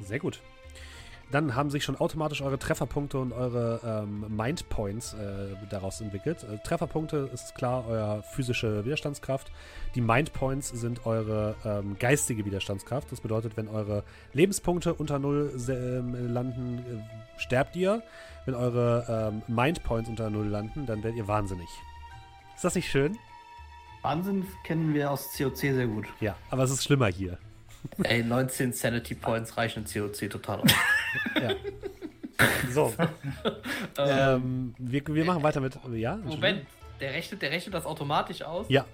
Sehr 0.00 0.18
gut. 0.18 0.40
Dann 1.32 1.56
haben 1.56 1.70
sich 1.70 1.82
schon 1.82 1.96
automatisch 1.96 2.40
eure 2.40 2.58
Trefferpunkte 2.58 3.18
und 3.18 3.32
eure 3.32 3.80
ähm, 3.84 4.26
Mind 4.28 4.64
äh, 4.70 5.66
daraus 5.68 6.00
entwickelt. 6.00 6.44
Äh, 6.44 6.58
Trefferpunkte 6.58 7.28
ist 7.34 7.56
klar 7.56 7.84
euer 7.88 8.22
physische 8.22 8.84
Widerstandskraft. 8.84 9.50
Die 9.96 10.00
Mind 10.00 10.32
Points 10.32 10.68
sind 10.68 11.04
eure 11.04 11.56
ähm, 11.64 11.96
geistige 11.98 12.44
Widerstandskraft. 12.44 13.10
Das 13.10 13.20
bedeutet, 13.20 13.56
wenn 13.56 13.66
eure 13.66 14.04
Lebenspunkte 14.34 14.94
unter 14.94 15.18
Null 15.18 15.52
ähm, 15.68 16.32
landen, 16.32 16.78
äh, 16.78 17.40
sterbt 17.40 17.74
ihr. 17.74 18.02
Wenn 18.44 18.54
eure 18.54 19.32
ähm, 19.32 19.42
Mind 19.52 19.80
unter 19.90 20.30
Null 20.30 20.46
landen, 20.46 20.86
dann 20.86 21.02
werdet 21.02 21.18
ihr 21.18 21.26
wahnsinnig. 21.26 21.68
Ist 22.56 22.64
das 22.64 22.74
nicht 22.74 22.90
schön? 22.90 23.18
Wahnsinn 24.02 24.46
kennen 24.64 24.94
wir 24.94 25.10
aus 25.10 25.36
COC 25.36 25.56
sehr 25.56 25.86
gut. 25.86 26.06
Ja, 26.20 26.36
aber 26.50 26.62
es 26.62 26.70
ist 26.70 26.84
schlimmer 26.84 27.08
hier. 27.08 27.38
Ey, 28.02 28.22
19 28.22 28.72
Sanity 28.72 29.14
Points 29.14 29.56
reichen 29.56 29.84
in 29.84 30.02
COC 30.10 30.30
total 30.30 30.60
aus. 30.60 30.70
Ja. 31.40 31.54
So. 32.70 32.92
ähm, 33.98 34.74
wir, 34.78 35.06
wir 35.06 35.24
machen 35.24 35.42
weiter 35.42 35.60
mit. 35.60 35.78
Ja? 35.94 36.16
Moment, 36.16 36.66
der 37.00 37.12
rechnet, 37.12 37.40
der 37.40 37.50
rechnet 37.50 37.74
das 37.74 37.86
automatisch 37.86 38.42
aus? 38.42 38.66
Ja. 38.68 38.84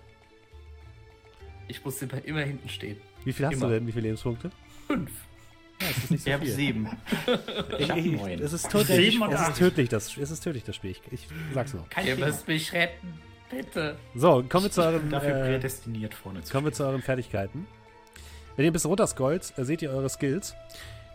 Ich 1.67 1.85
muss 1.85 2.01
immer, 2.03 2.25
immer 2.25 2.43
hinten 2.43 2.69
stehen. 2.69 3.01
Wie 3.25 3.33
viel 3.33 3.47
hast 3.47 3.55
Immer. 3.55 3.67
du 3.67 3.73
denn? 3.75 3.87
Wie 3.87 3.93
viele 3.93 4.09
Lebenspunkte? 4.09 4.51
Fünf. 4.87 5.11
Ja, 5.81 5.89
es 5.91 5.99
ist 5.99 6.11
nicht 6.11 6.23
so 6.23 6.31
Ich 6.31 6.35
habe 6.35 6.47
sieben. 6.47 6.87
Ich, 7.79 7.89
ich, 7.89 8.13
neun. 8.13 8.39
es 8.41 8.53
ist 8.53 8.71
tödlich. 8.71 9.19
Es 9.19 9.49
ist 9.49 9.93
das, 9.93 10.17
es 10.17 10.31
ist 10.31 10.41
tödlich, 10.41 10.65
das 10.65 10.77
Spiel. 10.77 10.91
Ich, 10.91 11.03
ich 11.11 11.27
sag's 11.55 11.75
nur. 11.75 11.89
Kein 11.89 12.07
Ihr 12.07 12.17
müsst 12.17 12.47
mich 12.47 12.73
retten. 12.73 13.15
Bitte. 13.53 13.97
So, 14.15 14.43
kommen 14.49 14.65
wir 14.65 14.71
zu 14.71 14.83
euren, 14.83 15.11
Dafür 15.11 15.37
äh, 15.37 15.43
prädestiniert 15.51 16.15
vorne 16.15 16.43
zu 16.43 16.51
kommen 16.53 16.67
wir 16.67 16.73
zu 16.73 16.85
euren 16.85 17.03
Fertigkeiten. 17.03 17.67
Wenn 18.57 18.65
ihr 18.65 18.71
ein 18.71 18.73
bisschen 18.73 18.89
runterscrollt, 18.91 19.53
äh, 19.57 19.65
seht 19.65 19.83
ihr 19.83 19.91
eure 19.91 20.09
Skills. 20.09 20.55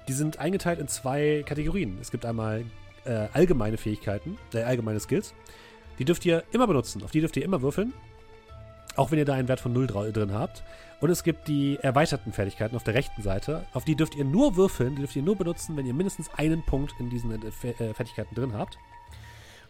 Die 0.08 0.14
sind 0.14 0.40
eingeteilt 0.40 0.80
in 0.80 0.88
zwei 0.88 1.44
Kategorien. 1.46 1.98
Es 2.00 2.12
gibt 2.12 2.26
einmal 2.26 2.64
äh, 3.06 3.28
allgemeine 3.34 3.78
Fähigkeiten, 3.78 4.38
äh, 4.54 4.62
allgemeine 4.64 5.00
Skills. 5.00 5.34
Die 6.00 6.06
dürft 6.06 6.26
ihr 6.26 6.44
immer 6.52 6.68
benutzen. 6.68 7.04
Auf 7.04 7.12
die 7.12 7.20
dürft 7.22 7.36
ihr 7.38 7.44
immer 7.44 7.62
würfeln. 7.62 7.94
Auch 8.96 9.12
wenn 9.12 9.20
ihr 9.20 9.26
da 9.26 9.34
einen 9.34 9.48
Wert 9.48 9.60
von 9.60 9.74
0 9.74 9.86
dra- 9.88 10.12
drin 10.12 10.32
habt. 10.34 10.64
Und 11.02 11.10
es 11.12 11.24
gibt 11.24 11.48
die 11.48 11.78
erweiterten 11.82 12.34
Fertigkeiten 12.34 12.76
auf 12.76 12.84
der 12.84 12.94
rechten 12.96 13.22
Seite. 13.22 13.66
Auf 13.74 13.84
die 13.86 13.96
dürft 13.96 14.16
ihr 14.16 14.26
nur 14.26 14.56
würfeln, 14.56 14.96
die 14.96 15.02
dürft 15.02 15.16
ihr 15.16 15.22
nur 15.22 15.36
benutzen, 15.36 15.78
wenn 15.78 15.86
ihr 15.86 15.94
mindestens 15.94 16.30
einen 16.36 16.64
Punkt 16.64 16.94
in 17.00 17.10
diesen 17.10 17.32
äh, 17.32 17.48
äh, 17.68 17.94
Fertigkeiten 17.94 18.34
drin 18.34 18.54
habt. 18.54 18.78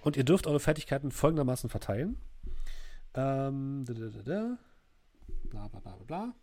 Und 0.01 0.15
ihr 0.15 0.23
dürft 0.23 0.47
eure 0.47 0.59
Fertigkeiten 0.61 1.11
folgendermaßen 1.11 1.69
verteilen. 1.69 2.17
Ähm, 3.17 3.83
da, 3.85 3.93
da, 3.93 4.05
da, 4.09 4.21
da. 4.23 4.57
Bla 5.49 5.67
bla 5.67 5.79
bla 5.79 5.95
bla 5.95 6.05
bla. 6.05 6.33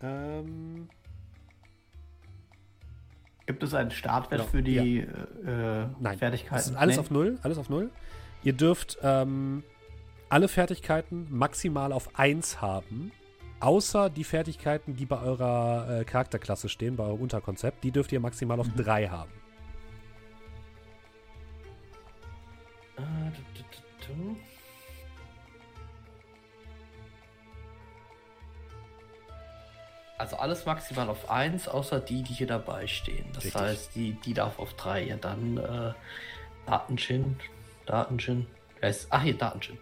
Ähm, 0.00 0.88
Gibt 3.46 3.62
es 3.62 3.74
einen 3.74 3.90
Startwert 3.90 4.40
Genau, 4.40 4.50
für 4.50 4.62
die 4.62 5.00
äh, 5.00 5.86
Nein. 6.00 6.18
Fertigkeiten? 6.18 6.54
Das 6.56 6.68
ist 6.68 6.76
alles 6.76 6.96
Nee? 6.96 7.00
auf 7.00 7.10
Null, 7.10 7.38
alles 7.42 7.58
auf 7.58 7.68
Null. 7.68 7.90
Ihr 8.42 8.54
dürft 8.54 8.98
ähm, 9.02 9.62
alle 10.28 10.48
Fertigkeiten 10.48 11.26
maximal 11.30 11.92
auf 11.92 12.18
1 12.18 12.60
haben, 12.62 13.12
außer 13.60 14.08
die 14.10 14.24
Fertigkeiten, 14.24 14.96
die 14.96 15.04
bei 15.06 15.20
eurer 15.20 16.00
äh, 16.00 16.04
Charakterklasse 16.04 16.68
stehen, 16.68 16.96
bei 16.96 17.04
eurem 17.04 17.20
Unterkonzept, 17.20 17.84
die 17.84 17.90
dürft 17.90 18.12
ihr 18.12 18.20
maximal 18.20 18.58
auf 18.58 18.68
3 18.76 19.08
haben. 19.08 19.30
Äh, 22.96 23.00
du, 23.00 23.42
du, 23.54 23.62
du, 23.62 24.14
du. 24.14 24.36
Also 30.18 30.36
alles 30.36 30.66
maximal 30.66 31.08
auf 31.08 31.30
1, 31.30 31.66
außer 31.66 31.98
die, 31.98 32.22
die 32.22 32.32
hier 32.32 32.46
dabei 32.46 32.86
stehen. 32.86 33.26
Das 33.32 33.44
Richtig. 33.44 33.60
heißt, 33.60 33.94
die, 33.96 34.12
die 34.12 34.34
darf 34.34 34.58
auf 34.58 34.74
3. 34.74 35.04
Ja, 35.04 35.16
dann 35.16 35.56
äh. 35.56 35.92
Wer 38.78 38.88
ist, 38.88 39.08
ach 39.10 39.22
hier, 39.22 39.36
Datengin. 39.36 39.78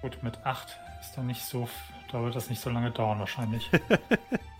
Gut, 0.00 0.22
mit 0.22 0.38
8 0.46 0.78
ist 1.00 1.16
dann 1.16 1.26
nicht 1.26 1.44
so, 1.44 1.68
da 2.10 2.22
wird 2.22 2.36
das 2.36 2.48
nicht 2.48 2.62
so 2.62 2.70
lange 2.70 2.90
dauern 2.90 3.18
wahrscheinlich. 3.18 3.68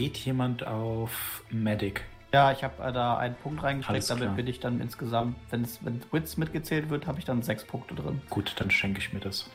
Geht 0.00 0.16
jemand 0.16 0.66
auf 0.66 1.44
Medic? 1.50 2.06
Ja, 2.32 2.52
ich 2.52 2.64
habe 2.64 2.82
äh, 2.82 2.90
da 2.90 3.18
einen 3.18 3.34
Punkt 3.34 3.62
reingesteckt, 3.62 4.08
damit 4.08 4.34
bin 4.34 4.46
ich 4.46 4.58
dann 4.58 4.80
insgesamt, 4.80 5.36
wenn 5.50 5.60
es 5.60 5.84
wenn 5.84 6.00
Wits 6.10 6.38
mitgezählt 6.38 6.88
wird, 6.88 7.06
habe 7.06 7.18
ich 7.18 7.26
dann 7.26 7.42
sechs 7.42 7.66
Punkte 7.66 7.94
drin. 7.94 8.22
Gut, 8.30 8.54
dann 8.56 8.70
schenke 8.70 8.98
ich 8.98 9.12
mir 9.12 9.20
das. 9.20 9.50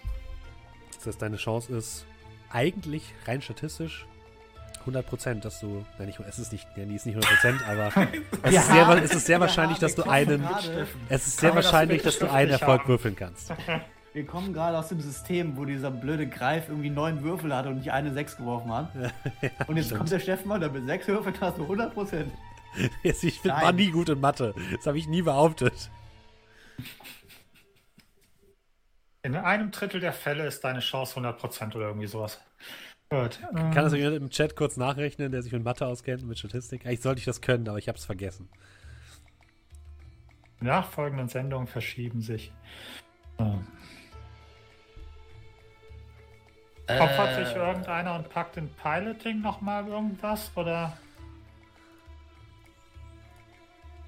Das 0.98 1.08
heißt, 1.08 1.20
deine 1.20 1.38
Chance 1.38 1.76
ist 1.76 2.06
eigentlich 2.52 3.16
rein 3.26 3.42
statistisch 3.42 4.06
100%, 4.86 5.42
dass 5.42 5.62
du, 5.62 5.84
nein, 5.98 6.10
nicht, 6.10 6.20
es 6.20 6.38
ist 6.38 6.52
nicht, 6.52 6.68
ja, 6.76 6.86
die 6.86 6.94
ist 6.94 7.08
nicht 7.08 7.18
100%, 7.18 7.66
aber 7.66 7.88
es, 8.44 8.54
Ja, 8.54 8.62
ist 8.62 8.68
sehr, 8.68 9.04
es 9.04 9.16
ist 9.16 9.26
sehr 9.26 9.40
wahrscheinlich, 9.40 9.80
dass 9.80 9.96
du 9.96 10.04
einen, 10.04 10.48
es 11.10 11.26
ist 11.26 11.40
sehr 11.40 11.56
wahrscheinlich, 11.56 12.04
dass 12.04 12.20
du 12.20 12.32
einen 12.32 12.52
Erfolg 12.52 12.82
haben? 12.82 12.88
würfeln 12.90 13.16
kannst. 13.16 13.52
Wir 14.16 14.26
kommen 14.26 14.54
gerade 14.54 14.78
aus 14.78 14.88
dem 14.88 15.02
System, 15.02 15.58
wo 15.58 15.66
dieser 15.66 15.92
blöde 15.92 16.26
Greif 16.26 16.70
irgendwie 16.70 16.90
neun 16.90 17.22
Würfel 17.22 17.54
hatte 17.54 17.68
und 17.68 17.80
nicht 17.80 17.92
eine 17.92 18.14
sechs 18.14 18.38
geworfen 18.38 18.72
hat. 18.72 18.90
und 19.68 19.76
jetzt 19.76 19.94
kommt 19.94 20.10
der 20.10 20.22
Steffen 20.22 20.50
und 20.50 20.72
mit 20.72 20.86
sechs 20.86 21.06
Würfeln 21.10 21.36
hast 21.42 21.58
du 21.58 21.64
100 21.64 21.94
Prozent. 21.94 22.32
Jetzt, 23.04 23.26
ich 23.26 23.44
Nein. 23.44 23.62
war 23.62 23.74
nie 23.74 23.92
gut 23.92 24.08
in 24.08 24.22
Mathe. 24.22 24.56
Das 24.74 24.88
habe 24.88 24.98
ich 24.98 25.08
nie 25.08 25.22
behauptet. 25.22 25.92
In 29.22 29.36
einem 29.36 29.72
Drittel 29.72 30.00
der 30.00 30.14
Fälle 30.14 30.48
ist 30.48 30.64
deine 30.64 30.80
Chance 30.80 31.20
100% 31.20 31.76
oder 31.76 31.88
irgendwie 31.88 32.08
sowas. 32.08 32.40
Gut. 33.10 33.42
Kann 33.52 33.74
das 33.76 33.94
jemand 33.94 34.16
im 34.16 34.30
Chat 34.30 34.56
kurz 34.56 34.78
nachrechnen, 34.78 35.30
der 35.34 35.42
sich 35.42 35.52
mit 35.52 35.66
Mathe 35.66 35.86
auskennt 35.86 36.22
und 36.22 36.30
mit 36.30 36.40
Statistik? 36.40 36.86
Eigentlich 36.86 37.02
sollte 37.02 37.20
ich 37.20 37.26
das 37.26 37.42
können, 37.42 37.68
aber 37.68 37.80
ich 37.80 37.90
habe 37.90 37.98
es 37.98 38.06
vergessen. 38.06 38.48
Nachfolgenden 40.62 41.28
Sendungen 41.28 41.68
verschieben 41.68 42.22
sich. 42.22 42.54
Ähm, 43.40 43.68
Opfert 46.88 47.36
sich 47.48 47.56
Äh, 47.56 47.60
irgendeiner 47.68 48.16
und 48.16 48.30
packt 48.30 48.58
in 48.58 48.70
Piloting 48.70 49.42
nochmal 49.42 49.88
irgendwas? 49.88 50.52
Oder? 50.56 50.96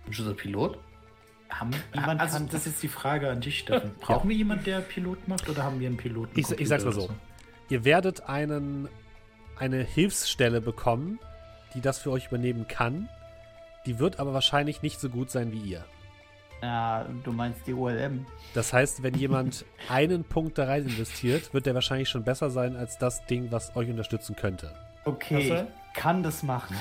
Bist 0.06 0.20
du 0.20 0.24
so 0.24 0.34
Pilot? 0.34 0.78
Haben, 1.50 1.72
Niemand 1.94 2.20
also, 2.22 2.38
kann- 2.38 2.50
das 2.50 2.68
ist 2.68 2.84
die 2.84 2.88
Frage 2.88 3.30
an 3.30 3.42
dich, 3.42 3.60
Steffen. 3.64 3.92
Brauchen 4.00 4.30
wir 4.30 4.36
jemanden, 4.36 4.66
der 4.66 4.82
Pilot 4.82 5.28
macht 5.28 5.48
oder 5.50 5.64
haben 5.64 5.80
wir 5.80 5.88
einen 5.88 5.98
Piloten? 5.98 6.38
Ich, 6.38 6.50
ich 6.52 6.68
sag's 6.68 6.84
mal 6.86 6.94
so. 6.94 7.10
Ihr 7.70 7.84
werdet 7.84 8.30
einen, 8.30 8.88
eine 9.58 9.84
Hilfsstelle 9.84 10.62
bekommen, 10.62 11.20
die 11.74 11.82
das 11.82 12.00
für 12.00 12.12
euch 12.12 12.28
übernehmen 12.28 12.68
kann. 12.68 13.10
Die 13.86 14.00
wird 14.00 14.20
aber 14.20 14.34
wahrscheinlich 14.34 14.82
nicht 14.82 15.00
so 15.00 15.10
gut 15.10 15.32
sein 15.32 15.52
wie 15.52 15.60
ihr. 15.60 15.86
Ja, 16.62 17.06
du 17.24 17.32
meinst 17.32 17.68
die 17.68 17.74
OLM. 17.74 18.26
Das 18.54 18.74
heißt, 18.74 19.04
wenn 19.04 19.14
jemand 19.16 19.66
einen 19.90 20.24
Punkt 20.24 20.58
da 20.58 20.66
rein 20.66 20.88
investiert, 20.88 21.54
wird 21.54 21.66
der 21.68 21.76
wahrscheinlich 21.76 22.10
schon 22.10 22.24
besser 22.24 22.50
sein 22.50 22.76
als 22.76 22.98
das 22.98 23.26
Ding, 23.28 23.52
was 23.52 23.76
euch 23.76 23.90
unterstützen 23.90 24.36
könnte. 24.36 24.74
Okay, 25.06 25.54
ich 25.54 26.00
kann 26.02 26.24
das 26.24 26.44
machen. 26.44 26.76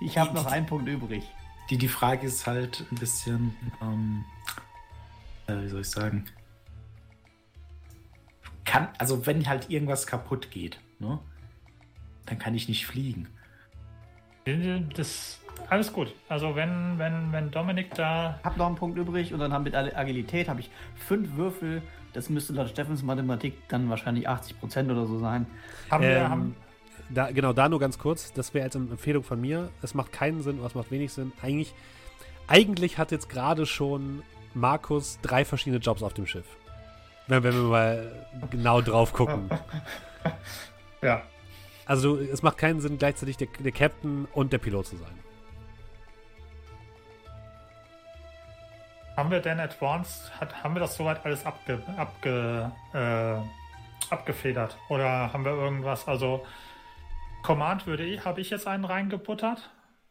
Ich 0.00 0.18
habe 0.18 0.34
noch 0.34 0.46
einen 0.46 0.66
Punkt 0.66 0.88
übrig. 0.88 1.24
Die, 1.70 1.78
die 1.78 1.88
Frage 1.88 2.26
ist 2.26 2.46
halt 2.46 2.84
ein 2.90 2.96
bisschen, 2.96 3.54
ähm, 3.82 4.24
äh, 5.46 5.62
wie 5.62 5.68
soll 5.68 5.80
ich 5.80 5.90
sagen? 5.90 6.24
Kann, 8.64 8.88
also 8.98 9.26
wenn 9.26 9.46
halt 9.48 9.70
irgendwas 9.70 10.06
kaputt 10.06 10.50
geht, 10.50 10.78
ne? 10.98 11.18
Dann 12.26 12.38
kann 12.38 12.54
ich 12.54 12.68
nicht 12.68 12.86
fliegen. 12.86 13.28
Das, 14.94 15.40
alles 15.70 15.92
gut. 15.92 16.12
Also 16.28 16.54
wenn, 16.56 16.98
wenn, 16.98 17.32
wenn 17.32 17.50
Dominik 17.50 17.94
da. 17.94 18.38
Hab 18.42 18.56
noch 18.56 18.66
einen 18.66 18.76
Punkt 18.76 18.98
übrig 18.98 19.32
und 19.32 19.40
dann 19.40 19.52
haben 19.52 19.64
mit 19.64 19.74
Ag- 19.74 19.96
Agilität 19.96 20.48
habe 20.48 20.60
ich 20.60 20.70
fünf 20.96 21.36
Würfel. 21.36 21.82
Das 22.12 22.30
müsste 22.30 22.52
laut 22.54 22.68
Steffens 22.70 23.02
Mathematik 23.02 23.54
dann 23.68 23.90
wahrscheinlich 23.90 24.28
80% 24.28 24.90
oder 24.90 25.06
so 25.06 25.18
sein. 25.18 25.46
Haben 25.90 26.02
wir, 26.04 26.16
Ähm, 26.16 26.28
haben, 26.30 26.56
da, 27.10 27.30
genau, 27.30 27.52
da 27.52 27.68
nur 27.68 27.78
ganz 27.80 27.98
kurz. 27.98 28.32
Das 28.32 28.54
wäre 28.54 28.64
jetzt 28.64 28.76
eine 28.76 28.90
Empfehlung 28.90 29.22
von 29.22 29.40
mir. 29.40 29.70
Es 29.82 29.94
macht 29.94 30.12
keinen 30.12 30.42
Sinn, 30.42 30.58
oder 30.58 30.66
es 30.68 30.74
macht 30.74 30.90
wenig 30.90 31.12
Sinn. 31.12 31.32
Eigentlich, 31.42 31.74
eigentlich 32.46 32.98
hat 32.98 33.10
jetzt 33.12 33.28
gerade 33.28 33.66
schon 33.66 34.22
Markus 34.54 35.18
drei 35.22 35.44
verschiedene 35.44 35.80
Jobs 35.80 36.02
auf 36.02 36.14
dem 36.14 36.26
Schiff. 36.26 36.46
Wenn, 37.26 37.42
wenn 37.42 37.54
wir 37.54 37.62
mal 37.68 38.26
genau 38.50 38.80
drauf 38.80 39.12
gucken. 39.12 39.50
ja. 41.02 41.22
Also 41.84 42.16
es 42.18 42.42
macht 42.42 42.58
keinen 42.58 42.80
Sinn, 42.80 42.98
gleichzeitig 42.98 43.36
der, 43.36 43.48
der 43.58 43.72
Captain 43.72 44.26
und 44.34 44.52
der 44.52 44.58
Pilot 44.58 44.86
zu 44.86 44.96
sein. 44.96 45.12
Haben 49.18 49.32
wir 49.32 49.40
denn 49.40 49.58
Advanced, 49.58 50.30
hat, 50.40 50.62
haben 50.62 50.76
wir 50.76 50.80
das 50.80 50.94
soweit 50.96 51.24
alles 51.24 51.44
abge, 51.44 51.82
abge, 51.96 52.70
äh, 52.94 54.12
abgefedert? 54.14 54.78
Oder 54.88 55.32
haben 55.32 55.44
wir 55.44 55.50
irgendwas, 55.50 56.06
also 56.06 56.46
Command 57.42 57.84
würde 57.88 58.04
ich, 58.04 58.24
habe 58.24 58.40
ich 58.40 58.48
jetzt 58.50 58.68
einen 58.68 58.84
reingebuttert? 58.84 59.70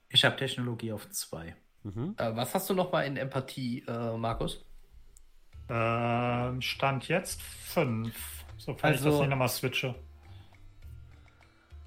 Ich 0.10 0.26
habe 0.26 0.36
Technologie 0.36 0.92
auf 0.92 1.10
zwei. 1.10 1.56
Mhm. 1.84 2.16
Äh, 2.18 2.36
was 2.36 2.54
hast 2.54 2.70
du 2.70 2.74
noch 2.74 2.92
mal 2.92 3.04
in 3.04 3.16
Empathie, 3.16 3.86
äh, 3.88 4.18
Markus? 4.18 4.66
Ähm, 5.70 6.62
Stand 6.62 7.08
jetzt 7.08 7.42
5. 7.42 8.14
Sofern 8.58 8.92
ich 8.92 8.98
Also- 8.98 9.12
das 9.12 9.20
nicht 9.22 9.30
nochmal 9.30 9.48
switche. 9.48 9.96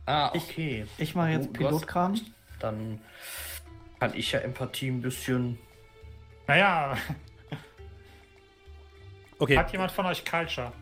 Ah, 0.06 0.30
Ich- 0.32 0.44
okay. 0.48 0.86
Ich 0.96 1.14
mache 1.14 1.28
jetzt 1.32 1.52
Pilotkram. 1.52 2.18
Dann 2.60 3.02
kann 3.98 4.14
ich 4.14 4.32
ja 4.32 4.38
Empathie 4.40 4.88
ein 4.88 5.02
bisschen. 5.02 5.58
Naja, 6.50 6.96
Okay, 9.38 9.56
hat 9.56 9.70
jemand 9.70 9.92
von 9.92 10.04
euch 10.06 10.24
Culture? 10.24 10.72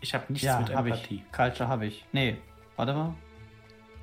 Ich 0.00 0.14
habe 0.14 0.24
nichts 0.32 0.46
Ja, 0.46 0.58
mit 0.58 0.74
habe 0.74 0.88
Empathie. 0.88 1.22
ich. 1.26 1.32
Culture 1.32 1.68
habe 1.68 1.84
ich. 1.84 2.02
Nee, 2.10 2.38
warte 2.76 2.94
mal. 2.94 3.14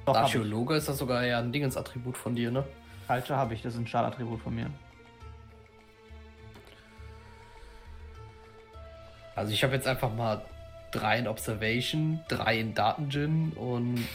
Doch, 0.05 0.13
hab. 0.13 0.25
Archäologe 0.25 0.75
ist 0.75 0.87
das 0.87 0.99
sogar 0.99 1.25
ja 1.25 1.39
ein 1.39 1.51
Dingensattribut 1.51 2.15
von 2.15 2.35
dir, 2.35 2.51
ne? 2.51 2.63
Culture 3.07 3.39
habe 3.39 3.55
ich, 3.55 3.63
das 3.63 3.73
ist 3.73 3.79
ein 3.79 3.87
Startattribut 3.87 4.39
von 4.43 4.53
mir. 4.53 4.69
Also 9.35 9.51
ich 9.51 9.63
habe 9.63 9.73
jetzt 9.73 9.87
einfach 9.87 10.13
mal 10.13 10.45
drei 10.91 11.17
in 11.17 11.27
Observation, 11.27 12.19
drei 12.27 12.59
in 12.59 12.75
Datengin 12.75 13.53
und 13.53 14.07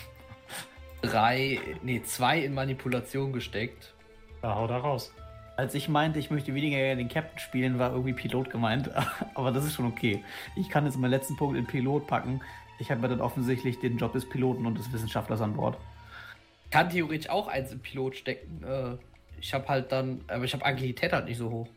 drei, 1.02 1.58
nee, 1.82 2.02
zwei 2.04 2.38
in 2.38 2.54
Manipulation 2.54 3.32
gesteckt. 3.32 3.94
Da 4.42 4.54
hau 4.54 4.68
da 4.68 4.76
raus. 4.76 5.12
Als 5.56 5.74
ich 5.74 5.88
meinte, 5.88 6.18
ich 6.18 6.30
möchte 6.30 6.54
weniger 6.54 6.94
den 6.96 7.08
Captain 7.08 7.38
spielen, 7.38 7.78
war 7.78 7.90
irgendwie 7.92 8.12
Pilot 8.12 8.50
gemeint. 8.50 8.90
Aber 9.34 9.52
das 9.52 9.64
ist 9.64 9.74
schon 9.74 9.86
okay. 9.86 10.22
Ich 10.54 10.68
kann 10.68 10.84
jetzt 10.84 10.98
meinen 10.98 11.10
letzten 11.10 11.36
Punkt 11.36 11.56
in 11.56 11.66
Pilot 11.66 12.06
packen. 12.06 12.40
Ich 12.78 12.90
habe 12.90 13.00
ja 13.02 13.08
dann 13.08 13.20
offensichtlich 13.22 13.78
den 13.78 13.96
Job 13.96 14.12
des 14.12 14.28
Piloten 14.28 14.66
und 14.66 14.76
des 14.78 14.92
Wissenschaftlers 14.92 15.40
an 15.40 15.54
Bord. 15.54 15.78
Kann 16.70 16.90
theoretisch 16.90 17.30
auch 17.30 17.48
eins 17.48 17.72
im 17.72 17.78
Pilot 17.80 18.16
stecken. 18.16 18.62
Äh, 18.64 18.96
ich 19.40 19.54
habe 19.54 19.66
halt 19.68 19.90
dann, 19.92 20.20
aber 20.28 20.44
ich 20.44 20.52
habe 20.52 20.64
Agilität 20.64 21.12
halt 21.12 21.24
nicht 21.24 21.38
so 21.38 21.50
hoch. 21.50 21.68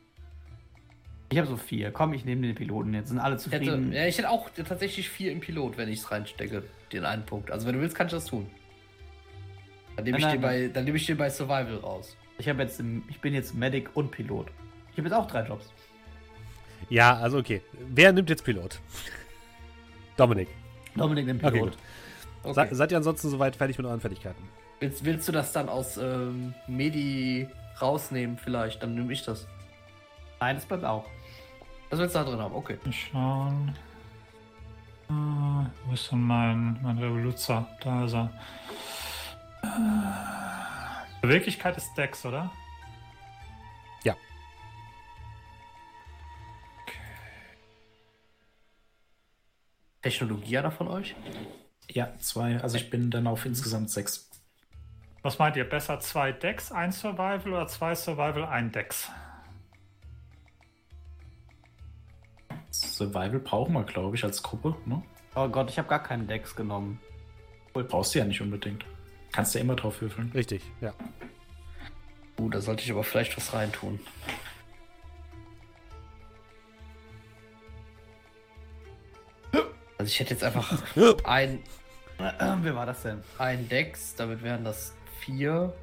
Ich 1.32 1.38
habe 1.38 1.48
so 1.48 1.56
vier. 1.56 1.92
Komm, 1.92 2.12
ich 2.14 2.26
nehme 2.26 2.42
den 2.42 2.56
Piloten. 2.56 2.94
Jetzt 2.94 3.10
sind 3.10 3.20
alle 3.20 3.36
Ich 3.38 3.46
hätte, 3.46 3.64
zufrieden. 3.66 3.94
ja, 3.94 4.06
ich 4.08 4.18
hätte 4.18 4.30
auch 4.30 4.50
tatsächlich 4.50 5.08
vier 5.10 5.32
im 5.32 5.40
Pilot, 5.40 5.78
wenn 5.78 5.88
ich 5.88 6.00
es 6.00 6.12
reinstecke, 6.12 6.64
den 6.92 7.06
einen 7.06 7.24
Punkt. 7.26 7.50
Also 7.52 7.66
wenn 7.68 7.76
du 7.76 7.82
willst, 7.82 7.96
kannst 7.96 8.12
du 8.12 8.18
das 8.18 8.26
tun. 8.26 8.50
Dann 9.96 10.06
nehme 10.06 10.18
ich, 10.18 10.24
Nein, 10.26 10.42
bei- 10.42 10.68
dann 10.68 10.84
nehme 10.86 10.98
ich 10.98 11.06
den 11.06 11.18
bei 11.18 11.30
Survival 11.30 11.78
raus. 11.78 12.18
Ich 12.40 12.50
habe 12.50 12.64
jetzt, 12.64 12.80
im- 12.80 13.04
ich 13.08 13.20
bin 13.22 13.34
jetzt 13.36 13.54
Medic 13.54 13.90
und 13.96 14.10
Pilot. 14.12 14.48
Ich 14.92 14.98
habe 14.98 15.08
jetzt 15.08 15.14
auch 15.18 15.28
drei 15.28 15.46
Jobs. 15.46 15.72
Ja, 16.90 17.16
also 17.18 17.38
okay. 17.38 17.62
Wer 17.90 18.12
nimmt 18.12 18.30
jetzt 18.30 18.44
Pilot? 18.44 18.80
Dominik. 20.18 20.48
Dominik 20.96 21.28
Okay, 21.44 21.52
Pilot. 21.52 21.72
gut. 21.72 21.78
Okay. 22.44 22.68
Se 22.70 22.76
seid 22.76 22.92
ihr 22.92 22.98
ansonsten 22.98 23.30
soweit 23.30 23.56
fertig 23.56 23.78
mit 23.78 23.86
euren 23.86 24.00
Fertigkeiten? 24.02 24.42
Willst, 24.80 25.04
willst 25.06 25.28
du 25.28 25.32
das 25.34 25.52
dann 25.52 25.68
aus 25.70 25.98
ähm, 25.98 26.54
Medi 26.68 27.48
rausnehmen 27.82 28.38
vielleicht? 28.38 28.82
Dann 28.82 28.96
nehme 28.96 29.12
ich 29.14 29.24
das. 29.24 29.46
Nein, 30.40 30.56
das 30.56 30.66
bleibt 30.66 30.86
auch. 30.86 31.06
Das 31.90 32.00
willst 32.00 32.16
du 32.16 32.20
da 32.20 32.26
drin 32.26 32.40
haben, 32.40 32.56
okay. 32.56 32.78
Mal 32.86 32.94
schauen. 32.94 33.76
Ah, 35.10 35.66
wo 35.86 35.94
ist 35.94 36.10
denn 36.12 36.22
mein, 36.22 36.80
mein 36.82 36.98
Revoluzer? 36.98 37.68
Da 37.84 38.06
ist 38.06 38.14
er. 38.14 38.30
Äh, 39.64 39.68
Beweglichkeit 41.22 41.78
ist 41.78 41.94
Dex, 41.96 42.26
oder? 42.26 42.52
Ja. 44.04 44.16
Technologie 50.02 50.58
einer 50.58 50.72
von 50.72 50.88
euch? 50.88 51.16
Ja, 51.90 52.18
zwei. 52.20 52.60
Also 52.62 52.78
ich 52.78 52.90
bin 52.90 53.12
dann 53.12 53.28
auf 53.28 53.46
insgesamt 53.46 53.90
sechs. 53.90 54.30
Was 55.22 55.38
meint 55.38 55.58
ihr? 55.58 55.68
Besser 55.68 56.00
zwei 56.00 56.32
Decks, 56.32 56.72
ein 56.72 56.92
Survival 56.92 57.48
oder 57.48 57.68
zwei 57.68 57.94
Survival, 57.96 58.46
ein 58.46 58.72
Dex? 58.72 59.10
Survival 62.72 63.40
brauchen 63.40 63.74
wir, 63.74 63.84
glaube 63.84 64.16
ich, 64.16 64.24
als 64.24 64.42
Gruppe. 64.42 64.76
Ne? 64.86 65.04
Oh 65.36 65.50
Gott, 65.50 65.70
ich 65.70 65.78
habe 65.78 65.90
gar 65.90 66.02
keinen 66.02 66.28
Dex 66.28 66.56
genommen. 66.56 67.02
Brauchst 67.74 68.16
du 68.16 68.20
ja 68.20 68.26
nicht 68.26 68.42
unbedingt. 68.42 68.86
Kannst 69.32 69.54
du 69.54 69.60
ja 69.60 69.64
immer 69.64 69.76
drauf 69.76 70.02
würfeln. 70.02 70.32
Richtig, 70.34 70.62
ja. 70.82 70.94
Uh, 72.40 72.50
da 72.50 72.62
sollte 72.62 72.84
ich 72.84 72.92
aber 72.92 73.04
vielleicht 73.04 73.36
was 73.38 73.54
reintun. 73.54 74.00
Also 79.98 80.12
ich 80.12 80.20
hätte 80.20 80.34
jetzt 80.34 80.44
einfach 80.44 80.82
ein, 81.26 81.62
Wer 82.18 82.76
war 82.76 82.86
das 82.86 83.04
denn? 83.04 83.22
ein 83.38 83.68
Dex, 83.68 84.16
damit 84.16 84.42
wären 84.44 84.64
das 84.64 84.94
vier. 85.20 85.74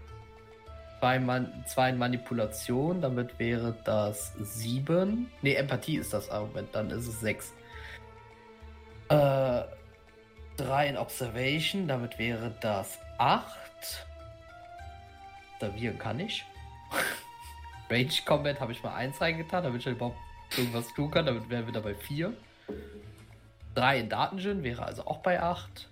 Zwei, 1.01 1.19
Man 1.19 1.65
zwei 1.67 1.91
in 1.91 1.99
Manipulation, 1.99 3.03
damit 3.03 3.39
wäre 3.39 3.77
das 3.85 4.33
sieben. 4.41 5.31
Ne, 5.43 5.55
Empathie 5.55 5.99
ist 5.99 6.15
das 6.15 6.31
Argument, 6.31 6.69
dann 6.73 6.91
ist 6.91 7.07
es 7.07 7.21
sechs. 7.21 7.53
Äh, 9.09 9.63
drei 10.57 10.89
in 10.89 10.97
Observation, 10.97 11.87
damit 11.87 12.19
wäre 12.19 12.55
das 12.61 12.99
acht. 13.19 14.07
Observieren 15.55 15.99
kann 15.99 16.21
ich. 16.21 16.45
Range 17.91 18.09
Combat 18.27 18.61
habe 18.61 18.73
ich 18.73 18.83
mal 18.83 18.95
eins 18.95 19.21
reingetan, 19.21 19.65
damit 19.65 19.81
ich 19.81 19.87
überhaupt 19.87 20.19
irgendwas 20.57 20.93
tun 20.95 21.11
kann, 21.11 21.27
damit 21.27 21.49
wären 21.49 21.67
wir 21.67 21.73
da 21.73 21.81
bei 21.81 21.95
vier. 21.95 22.33
Drei 23.75 24.01
in 24.01 24.09
Datengin 24.09 24.63
wäre 24.63 24.85
also 24.85 25.07
auch 25.07 25.19
bei 25.19 25.41
acht. 25.41 25.89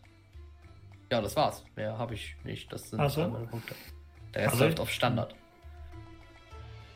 Ja, 1.12 1.20
das 1.20 1.37
war's. 1.37 1.64
Mehr 1.77 1.97
habe 1.99 2.14
ich 2.14 2.35
nicht. 2.45 2.72
Das 2.72 2.91
sind 2.91 3.01
Ach 3.01 3.11
so. 3.11 3.22
all 3.22 3.29
meine 3.29 3.47
Punkte. 3.47 3.75
Der 4.35 4.43
Rest 4.43 4.53
Also- 4.55 4.64
läuft 4.64 4.81
auf 4.81 4.91
Standard. 4.91 5.35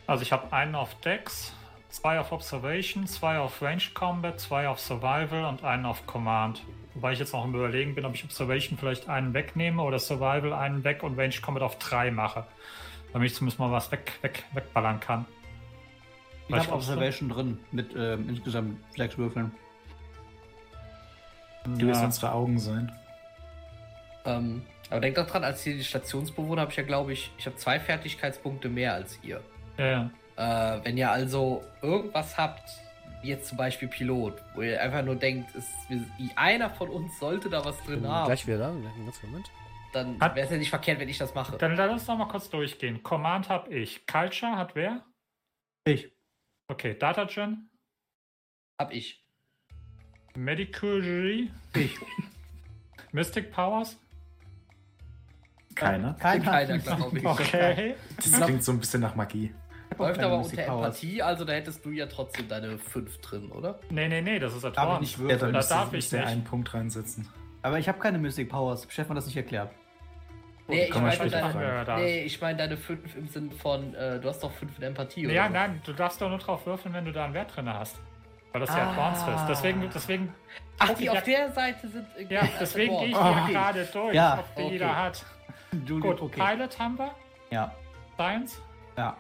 Also 0.07 0.23
ich 0.23 0.33
habe 0.33 0.51
einen 0.55 0.75
auf 0.75 0.95
Dex, 1.03 1.53
zwei 1.91 2.19
auf 2.19 2.33
Observation, 2.33 3.07
zwei 3.07 3.39
auf 3.39 3.61
Range 3.61 3.83
Combat, 3.93 4.41
zwei 4.41 4.67
auf 4.67 4.81
Survival 4.81 5.45
und 5.45 5.63
einen 5.63 5.85
auf 5.85 6.07
Command. 6.07 6.63
Wobei 6.99 7.13
ich 7.13 7.21
jetzt 7.21 7.33
noch 7.33 7.45
im 7.45 7.55
Überlegen 7.55 7.95
bin, 7.95 8.05
ob 8.05 8.17
ich 8.17 8.25
Observation 8.25 8.77
vielleicht 8.77 9.09
einen 9.09 9.33
wegnehme 9.33 9.81
oder 9.85 10.01
Survival 10.01 10.53
einen 10.53 10.83
weg 10.83 11.05
und 11.05 11.17
Range 11.17 11.33
Combat 11.41 11.63
auf 11.63 11.79
drei 11.79 12.11
mache. 12.11 12.45
Damit 13.13 13.31
ich 13.31 13.37
zumindest 13.37 13.61
mal 13.61 13.71
was 13.71 13.93
weg, 13.93 14.19
weg, 14.21 14.43
wegballern 14.53 14.99
kann. 14.99 15.25
Ich 16.49 16.57
habe? 16.57 16.73
Observation 16.73 17.29
drin 17.29 17.61
mit 17.71 17.95
ähm, 17.97 18.29
insgesamt 18.29 18.81
sechs 18.97 19.17
Würfeln. 19.17 19.53
Du 21.67 21.87
wirst 21.87 22.01
Ja. 22.01 22.07
unsere 22.07 22.33
Augen 22.33 22.59
sein. 22.59 22.91
Ähm, 24.25 24.63
aber 24.91 24.99
denkt 24.99 25.19
doch 25.19 25.27
dran, 25.29 25.45
als 25.45 25.63
hier 25.63 25.75
die 25.77 25.85
Stationsbewohner 25.85 26.63
habe 26.63 26.73
ich 26.73 26.79
ja, 26.79 26.83
glaube 26.83 27.13
ich, 27.13 27.31
ich 27.39 27.47
habe 27.47 27.55
zwei 27.55 27.79
Fertigkeitspunkte 27.79 28.69
mehr 28.69 28.95
als 28.95 29.21
ihr. 29.23 29.41
Ja, 29.77 30.11
ja. 30.37 30.75
Äh, 30.77 30.85
wenn 30.85 30.97
ihr 30.99 31.13
also 31.13 31.63
irgendwas 31.81 32.37
habt, 32.37 32.69
wie 33.23 33.29
jetzt 33.29 33.49
zum 33.49 33.59
Beispiel 33.59 33.89
Pilot, 33.89 34.35
wo 34.55 34.63
ihr 34.63 34.81
einfach 34.83 35.03
nur 35.03 35.17
denkt, 35.17 35.55
es, 35.55 35.67
wir- 35.89 36.05
einer 36.37 36.71
von 36.71 36.89
uns 36.89 37.19
sollte 37.19 37.49
da 37.51 37.65
was 37.65 37.83
drin 37.85 38.07
haben, 38.07 38.27
gleich 38.27 38.47
wieder 38.47 38.59
da. 38.59 38.69
Einen 38.71 39.05
ganz 39.05 39.23
Moment. 39.23 39.51
dann 39.93 40.21
wäre 40.21 40.41
es 40.41 40.51
ja 40.51 40.57
nicht 40.59 40.71
verkehrt, 40.71 41.01
wenn 41.01 41.09
ich 41.09 41.19
das 41.19 41.35
mache. 41.35 41.57
Dann 41.59 41.75
lass 41.77 41.91
uns 41.93 42.07
noch 42.07 42.19
mal 42.19 42.29
kurz 42.29 42.49
durchgehen. 42.51 43.03
Command 43.03 43.49
habe 43.49 43.75
ich. 43.75 44.07
Culture 44.07 44.57
hat 44.57 44.75
wer? 44.75 45.05
Ich. 45.85 46.13
Okay, 46.69 46.95
Datagen. 46.99 47.71
Hab 48.81 48.93
ich. 48.93 49.25
Medical 50.37 51.03
Ich. 51.75 51.99
Mystic 53.13 53.51
Powers. 53.51 53.99
Keiner. 55.75 56.15
Keiner. 56.15 56.45
Keiner, 56.45 56.79
glaube 56.79 57.19
ich. 57.19 57.25
Okay. 57.25 57.95
Das 58.17 58.41
klingt 58.43 58.63
so 58.65 58.73
ein 58.73 58.81
bisschen 58.81 59.01
nach 59.01 59.15
Magie. 59.15 59.55
Läuft 59.97 60.21
aber 60.21 60.39
unter. 60.39 60.59
Empathie, 60.63 61.23
also 61.23 61.45
da 61.45 61.53
hättest 61.55 61.85
du 61.85 61.91
ja 61.91 62.07
trotzdem 62.07 62.47
deine 62.49 62.79
5 62.79 63.19
drin, 63.21 63.51
oder? 63.51 63.79
Nee, 63.91 64.09
nee, 64.09 64.21
nee, 64.21 64.39
das 64.39 64.55
ist 64.55 64.65
Advanced. 64.65 65.01
nicht 65.01 65.13
Ja, 65.17 65.25
würfeln. 65.25 65.53
dann 65.53 65.63
Da 65.63 65.69
darf 65.69 65.93
ich 65.93 66.13
nicht. 66.13 66.25
einen 66.27 66.45
Punkt 66.45 66.73
reinsetzen. 66.75 67.29
Aber 67.63 67.79
ich 67.79 67.89
habe 67.89 67.99
keine 67.99 68.19
Mystic 68.19 68.49
Powers. 68.51 68.87
Stefan 68.91 69.11
hat 69.11 69.19
das 69.19 69.27
nicht 69.27 69.37
erklärt. 69.37 69.71
Nee, 70.69 70.85
ich 70.85 70.95
meine 70.95 71.31
deine. 71.31 71.63
Ja, 71.87 71.97
nee, 71.97 72.23
ich 72.25 72.41
mein 72.41 72.59
deine 72.59 72.77
5 72.77 73.17
im 73.17 73.27
Sinn 73.29 73.51
von, 73.51 73.95
äh, 73.95 74.21
du 74.21 74.29
hast 74.29 74.43
doch 74.43 74.53
5 74.53 74.77
in 74.79 74.85
Empathie, 74.85 75.25
oder? 75.27 75.35
Ja, 75.35 75.49
nein, 75.49 75.81
du 75.85 75.93
darfst 75.95 76.21
doch 76.21 76.29
nur 76.29 76.39
drauf 76.39 76.67
würfeln, 76.67 76.93
wenn 76.95 77.07
du 77.07 77.13
da 77.13 77.25
einen 77.25 77.35
Wert 77.35 77.57
drin 77.57 77.73
hast. 77.73 77.99
Weil 78.53 78.61
das 78.61 78.71
ja 78.71 78.85
Ah. 78.87 78.91
Advanced 78.91 79.29
ist. 79.29 79.47
Deswegen, 79.49 79.91
deswegen, 79.95 80.35
Ach, 80.79 80.91
die 80.95 81.09
auf 81.11 81.17
ja, 81.17 81.21
der 81.23 81.53
Seite 81.53 81.89
sind. 81.89 82.07
äh, 82.19 82.33
ja, 82.35 82.43
deswegen 82.61 82.97
gehe 82.99 83.09
ich 83.09 83.17
hier 83.17 83.43
Okay. 83.43 83.53
gerade 83.53 83.85
durch, 83.93 84.15
Ja, 84.15 84.39
ob 84.41 84.55
die 84.57 84.63
okay. 84.63 84.73
jeder 84.73 84.97
hat. 84.97 85.25
Du, 85.87 86.01
Gut, 86.01 86.21
okay. 86.23 86.41
Pilot 86.57 86.79
haben 86.79 86.99
wir, 86.99 87.11
Ja. 87.51 87.75
Science, 88.15 88.61
Ja. 88.97 89.17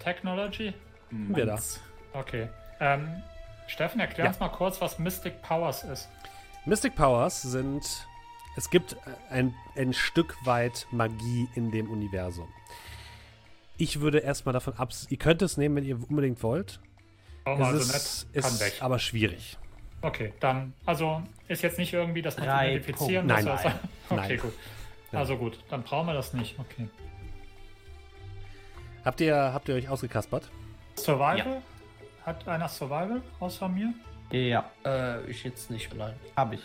Technology. 0.00 0.72
Wer 1.10 1.46
da? 1.46 1.52
Meins. 1.52 1.80
Okay. 2.12 2.48
Ähm, 2.80 3.22
Steffen, 3.68 4.00
erklär 4.00 4.24
Ja. 4.24 4.30
uns 4.30 4.40
mal 4.40 4.48
kurz, 4.48 4.80
was 4.80 4.98
Mystic 4.98 5.40
Powers 5.42 5.84
ist. 5.84 6.08
Mystic 6.66 6.94
Powers 6.96 7.42
sind. 7.42 8.06
Es 8.56 8.68
gibt 8.70 8.96
ein, 9.30 9.54
ein 9.76 9.92
Stück 9.92 10.34
weit 10.44 10.86
Magie 10.90 11.48
in 11.54 11.70
dem 11.70 11.88
Universum. 11.88 12.48
Ich 13.76 14.00
würde 14.00 14.18
erstmal 14.18 14.52
davon 14.52 14.74
ab. 14.74 14.90
Ihr 15.08 15.16
könnt 15.16 15.40
es 15.42 15.56
nehmen, 15.56 15.76
wenn 15.76 15.84
ihr 15.84 15.96
unbedingt 16.08 16.42
wollt. 16.42 16.80
Oh, 17.46 17.54
es 17.54 17.60
also 17.60 17.78
ist, 17.78 17.92
nett, 18.34 18.42
kann 18.44 18.52
ist 18.52 18.60
weg. 18.60 18.72
aber 18.80 18.98
schwierig. 18.98 19.56
Okay, 20.02 20.32
dann, 20.40 20.72
also 20.86 21.22
ist 21.48 21.62
jetzt 21.62 21.78
nicht 21.78 21.92
irgendwie, 21.92 22.22
dass 22.22 22.36
man 22.38 22.48
identifizieren 22.66 23.26
muss. 23.26 23.36
Nein, 23.36 23.48
also, 23.48 23.68
nein. 23.68 23.78
Okay, 24.10 24.16
Nein. 24.28 24.38
gut. 24.40 24.52
Also 25.12 25.36
gut, 25.36 25.58
dann 25.68 25.82
brauchen 25.82 26.06
wir 26.08 26.14
das 26.14 26.32
nicht. 26.34 26.58
Okay. 26.58 26.88
Habt 29.04 29.20
ihr, 29.20 29.36
habt 29.36 29.68
ihr 29.68 29.74
euch 29.74 29.88
ausgekaspert? 29.88 30.50
Survival? 30.96 31.62
Hat 32.24 32.46
einer 32.46 32.68
Survival 32.68 33.22
außer 33.38 33.68
mir? 33.68 33.94
Ja. 34.30 34.70
Äh, 34.84 35.24
ich 35.30 35.42
jetzt 35.44 35.70
nicht, 35.70 35.94
nein. 35.94 36.14
Hab 36.36 36.52
ich. 36.52 36.62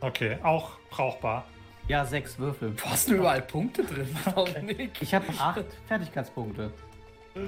Okay, 0.00 0.38
auch 0.42 0.78
brauchbar. 0.90 1.44
Ja, 1.88 2.04
sechs 2.04 2.38
Würfel. 2.38 2.74
Wo 2.80 2.90
hast 2.90 3.10
du 3.10 3.14
überall 3.14 3.42
Punkte 3.42 3.84
drin, 3.84 4.08
Dominik? 4.34 4.92
Ich 5.00 5.14
habe 5.14 5.26
acht 5.38 5.64
Fertigkeitspunkte. 5.86 6.70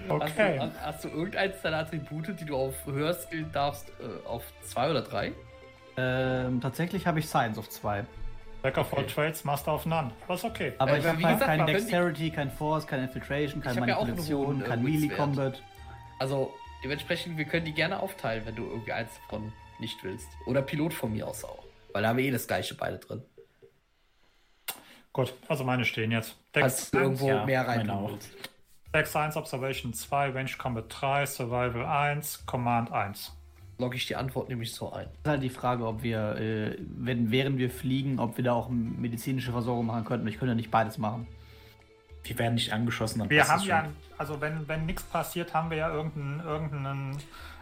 Okay. 0.08 0.58
Hast, 0.58 0.74
du, 0.74 0.80
hast 0.80 1.04
du 1.04 1.08
irgendeins 1.08 1.62
deiner 1.62 1.78
Attribute, 1.78 2.38
die 2.40 2.44
du 2.44 2.56
auf 2.56 2.74
höher 2.86 3.14
skillen 3.14 3.50
darfst, 3.52 3.88
äh, 4.00 4.26
auf 4.26 4.42
zwei 4.62 4.90
oder 4.90 5.02
drei? 5.02 5.32
Ähm, 5.96 6.60
tatsächlich 6.60 7.06
habe 7.06 7.20
ich 7.20 7.28
Science 7.28 7.56
auf 7.56 7.68
zwei. 7.68 8.04
Jack 8.66 8.78
of 8.78 8.92
all 8.94 9.06
Trades, 9.06 9.44
Master 9.44 9.72
of 9.74 9.86
None. 9.86 10.10
Was 10.26 10.42
okay. 10.44 10.72
Aber 10.78 10.94
Äh, 10.94 10.98
ich 10.98 11.06
habe 11.06 11.22
halt 11.22 11.40
könnte- 11.40 11.72
Dexterity, 11.72 12.30
kein 12.30 12.50
Force, 12.50 12.84
kein 12.84 13.04
Infiltration, 13.04 13.62
keine 13.62 13.86
ja 13.86 13.94
Manipulation, 13.94 14.60
äh, 14.60 14.64
kein. 14.64 14.82
Melee 14.82 15.08
Combat. 15.08 15.62
Also, 16.18 16.52
dementsprechend, 16.82 17.38
wir 17.38 17.44
können 17.44 17.64
die 17.64 17.72
gerne 17.74 18.00
aufteilen, 18.00 18.44
wenn 18.44 18.56
du 18.56 18.64
irgendwie 18.64 18.90
eins 18.92 19.12
davon 19.22 19.52
nicht 19.78 20.02
willst. 20.02 20.26
Oder 20.46 20.62
Pilot 20.62 20.92
von 20.94 21.12
mir 21.12 21.28
aus 21.28 21.44
auch. 21.44 21.62
Weil 21.92 22.02
da 22.02 22.08
haben 22.08 22.16
wir 22.16 22.24
eh 22.24 22.30
das 22.32 22.48
gleiche 22.48 22.74
beide 22.74 22.98
drin. 22.98 23.22
Gut, 25.12 25.32
also 25.46 25.62
meine 25.62 25.84
stehen 25.84 26.10
jetzt. 26.10 26.36
Dex 26.54 26.60
Falls 26.62 26.90
du 26.90 26.98
irgendwo 26.98 27.28
ja, 27.28 27.44
mehr 27.46 27.68
rein 27.68 27.88
willst. 27.88 28.30
Dex 28.92 29.14
1, 29.14 29.36
Observation 29.36 29.92
2, 29.94 30.30
Range 30.30 30.50
Combat 30.58 30.84
3, 30.88 31.26
Survival 31.26 31.86
1, 31.86 32.44
Command 32.46 32.90
1. 32.90 33.35
Logge 33.78 33.96
ich 33.96 34.06
die 34.06 34.16
Antwort 34.16 34.48
nämlich 34.48 34.72
so 34.72 34.92
ein. 34.92 35.06
ist 35.06 35.28
halt 35.28 35.42
die 35.42 35.50
Frage, 35.50 35.86
ob 35.86 36.02
wir, 36.02 36.36
äh, 36.36 36.78
wenn, 36.96 37.30
während 37.30 37.58
wir 37.58 37.70
fliegen, 37.70 38.18
ob 38.18 38.36
wir 38.38 38.44
da 38.44 38.54
auch 38.54 38.70
medizinische 38.70 39.52
Versorgung 39.52 39.86
machen 39.86 40.04
könnten. 40.04 40.26
Ich 40.28 40.38
könnte 40.38 40.52
ja 40.52 40.54
nicht 40.54 40.70
beides 40.70 40.96
machen. 40.96 41.26
Die 42.24 42.38
werden 42.38 42.54
nicht 42.54 42.72
angeschossen. 42.72 43.18
dann 43.20 43.30
Wir 43.30 43.46
haben 43.46 43.62
ja, 43.64 43.84
schon. 43.84 43.96
also 44.16 44.40
wenn, 44.40 44.66
wenn 44.66 44.86
nichts 44.86 45.02
passiert, 45.02 45.52
haben 45.52 45.70
wir 45.70 45.76
ja 45.76 45.92
irgendeinen, 45.92 46.40
irgendeinen 46.40 47.18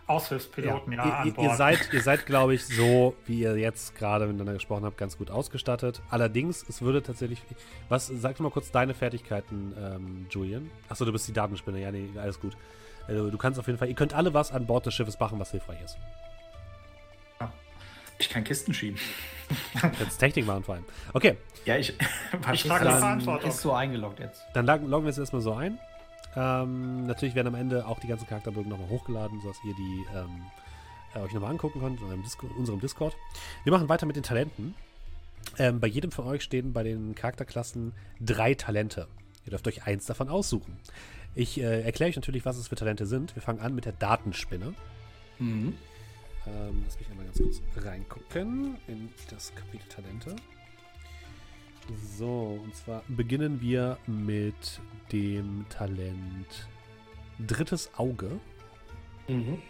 Aushilfspiloten 0.07 0.93
ja, 0.93 1.03
an 1.03 1.27
ihr, 1.27 1.35
Bord. 1.35 1.49
ihr 1.49 1.57
seid, 1.57 1.93
ihr 1.93 2.03
seid 2.03 2.27
glaube 2.27 2.55
ich, 2.55 2.65
so, 2.65 3.15
wie 3.27 3.41
ihr 3.41 3.57
jetzt 3.57 3.97
gerade 3.97 4.27
miteinander 4.27 4.55
gesprochen 4.55 4.85
habt, 4.85 4.99
ganz 4.99 5.19
gut 5.19 5.31
ausgestattet. 5.31 6.01
Allerdings, 6.11 6.65
es 6.69 6.83
würde 6.83 7.03
tatsächlich. 7.03 7.43
Was, 7.89 8.07
sag 8.07 8.39
mal 8.41 8.51
kurz 8.51 8.71
deine 8.71 8.95
Fertigkeiten, 8.95 9.75
ähm, 9.79 10.27
Julian. 10.31 10.71
Achso, 10.89 11.05
du 11.05 11.13
bist 11.13 11.27
die 11.27 11.33
Datenspinne. 11.33 11.81
Ja, 11.81 11.91
nee, 11.91 12.09
alles 12.17 12.39
gut. 12.39 12.57
Also, 13.09 13.31
du 13.31 13.39
kannst 13.39 13.59
auf 13.59 13.67
jeden 13.67 13.79
Fall, 13.79 13.89
ihr 13.89 13.95
könnt 13.95 14.15
alle 14.15 14.33
was 14.35 14.53
an 14.53 14.67
Bord 14.67 14.87
des 14.87 14.95
Schiffes 14.95 15.19
machen, 15.19 15.39
was 15.39 15.51
hilfreich 15.51 15.81
ist. 15.83 15.97
Ich 18.19 18.29
kann 18.31 18.45
Kisten 18.45 18.73
schieben. 18.73 18.99
Du 19.75 19.81
kannst 19.81 20.19
Technik 20.21 20.47
machen 20.47 20.63
vor 20.63 20.77
allem. 20.77 20.85
Okay, 21.13 21.37
Ja, 21.65 21.77
ich. 21.77 21.93
Ich 22.53 22.63
trage 22.63 22.85
die 22.85 22.91
Dann 22.91 22.99
Verantwortung. 23.01 23.51
Ist 23.51 23.61
so 23.61 23.73
eingeloggt 23.73 24.21
jetzt. 24.21 24.43
dann 24.55 24.67
loggen 24.67 25.05
wir 25.05 25.11
es 25.11 25.19
erstmal 25.19 25.43
so 25.43 25.53
ein. 25.55 25.79
Ähm, 26.37 27.07
natürlich 27.07 27.35
werden 27.35 27.49
am 27.49 27.55
Ende 27.55 27.87
auch 27.87 27.99
die 28.01 28.07
ganzen 28.07 28.27
Charakterbögen 28.27 28.69
nochmal 28.71 28.89
hochgeladen, 28.89 29.41
sodass 29.41 29.59
ihr 29.65 29.75
die 29.75 30.05
ähm, 30.17 30.47
äh, 31.15 31.19
euch 31.21 31.33
nochmal 31.33 31.51
angucken 31.51 31.81
könnt 31.81 32.01
in 32.01 32.23
Disco 32.23 32.47
unserem 32.57 32.81
Discord. 32.81 33.17
Wir 33.65 33.73
machen 33.73 33.89
weiter 33.89 34.07
mit 34.07 34.17
den 34.17 34.23
Talenten. 34.23 34.75
Ähm, 35.59 35.81
bei 35.81 35.87
jedem 35.89 36.11
von 36.11 36.27
euch 36.27 36.43
stehen 36.43 36.73
bei 36.73 36.83
den 36.83 37.15
Charakterklassen 37.15 37.93
drei 38.21 38.55
Talente. 38.55 39.09
Ihr 39.45 39.51
dürft 39.51 39.67
euch 39.69 39.87
eins 39.87 40.07
davon 40.07 40.29
aussuchen. 40.29 40.77
Ich 41.35 41.61
äh, 41.61 41.83
erkläre 41.83 42.11
euch 42.11 42.17
natürlich, 42.17 42.45
was 42.45 42.57
es 42.57 42.69
für 42.69 42.77
Talente 42.77 43.07
sind. 43.07 43.35
Wir 43.35 43.43
fangen 43.43 43.61
an 43.61 43.75
mit 43.75 43.87
der 43.87 43.93
Datenspinne. 43.93 44.75
Mhm. 45.39 45.75
Ähm, 46.47 46.83
lass 46.85 46.99
mich 46.99 47.11
einmal 47.11 47.25
ganz 47.27 47.39
kurz 47.39 47.61
reingucken 47.77 48.77
in 48.87 49.09
das 49.31 49.55
Kapitel 49.55 49.89
Talente. 49.89 50.37
So, 52.17 52.61
und 52.63 52.75
zwar 52.75 53.03
beginnen 53.09 53.61
wir 53.61 53.99
mit 54.07 54.81
dem 55.13 55.67
Talent 55.69 56.69
Drittes 57.45 57.91
Auge. 57.97 58.39
Mhm. 59.29 59.61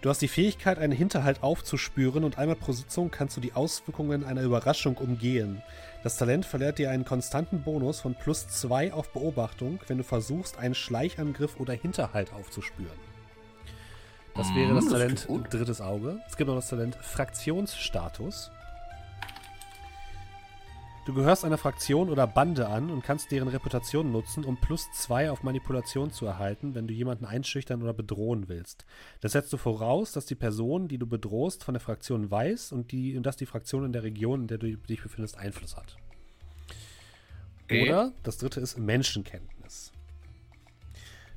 Du 0.00 0.10
hast 0.10 0.20
die 0.20 0.28
Fähigkeit, 0.28 0.78
einen 0.78 0.92
Hinterhalt 0.92 1.42
aufzuspüren 1.42 2.24
und 2.24 2.38
einmal 2.38 2.56
pro 2.56 2.72
Sitzung 2.72 3.10
kannst 3.10 3.36
du 3.36 3.40
die 3.40 3.52
Auswirkungen 3.52 4.24
einer 4.24 4.42
Überraschung 4.42 4.96
umgehen. 4.96 5.62
Das 6.04 6.16
Talent 6.16 6.46
verleiht 6.46 6.78
dir 6.78 6.90
einen 6.90 7.04
konstanten 7.04 7.62
Bonus 7.62 8.00
von 8.00 8.14
plus 8.14 8.46
2 8.48 8.92
auf 8.92 9.12
Beobachtung, 9.12 9.80
wenn 9.88 9.98
du 9.98 10.04
versuchst, 10.04 10.58
einen 10.58 10.74
Schleichangriff 10.74 11.58
oder 11.58 11.74
Hinterhalt 11.74 12.32
aufzuspüren. 12.32 12.98
Das 14.34 14.54
wäre 14.54 14.74
das 14.74 14.84
das 14.84 14.92
Talent. 14.92 15.28
Drittes 15.50 15.80
Auge. 15.80 16.20
Es 16.28 16.36
gibt 16.36 16.46
noch 16.46 16.54
das 16.54 16.68
Talent 16.68 16.94
Fraktionsstatus. 16.94 18.52
Du 21.08 21.14
gehörst 21.14 21.46
einer 21.46 21.56
Fraktion 21.56 22.10
oder 22.10 22.26
Bande 22.26 22.68
an 22.68 22.90
und 22.90 23.02
kannst 23.02 23.30
deren 23.30 23.48
Reputation 23.48 24.12
nutzen, 24.12 24.44
um 24.44 24.58
plus 24.58 24.92
zwei 24.92 25.30
auf 25.30 25.42
Manipulation 25.42 26.12
zu 26.12 26.26
erhalten, 26.26 26.74
wenn 26.74 26.86
du 26.86 26.92
jemanden 26.92 27.24
einschüchtern 27.24 27.82
oder 27.82 27.94
bedrohen 27.94 28.50
willst. 28.50 28.84
Das 29.22 29.32
setzt 29.32 29.50
du 29.50 29.56
voraus, 29.56 30.12
dass 30.12 30.26
die 30.26 30.34
Person, 30.34 30.86
die 30.86 30.98
du 30.98 31.06
bedrohst, 31.06 31.64
von 31.64 31.72
der 31.72 31.80
Fraktion 31.80 32.30
weiß 32.30 32.72
und, 32.72 32.92
die, 32.92 33.16
und 33.16 33.22
dass 33.22 33.38
die 33.38 33.46
Fraktion 33.46 33.86
in 33.86 33.94
der 33.94 34.02
Region, 34.02 34.42
in 34.42 34.46
der 34.48 34.58
du 34.58 34.76
dich 34.76 35.02
befindest, 35.02 35.38
Einfluss 35.38 35.78
hat. 35.78 35.96
Oder 37.70 38.12
das 38.22 38.36
dritte 38.36 38.60
ist 38.60 38.76
Menschenkenntnis. 38.76 39.92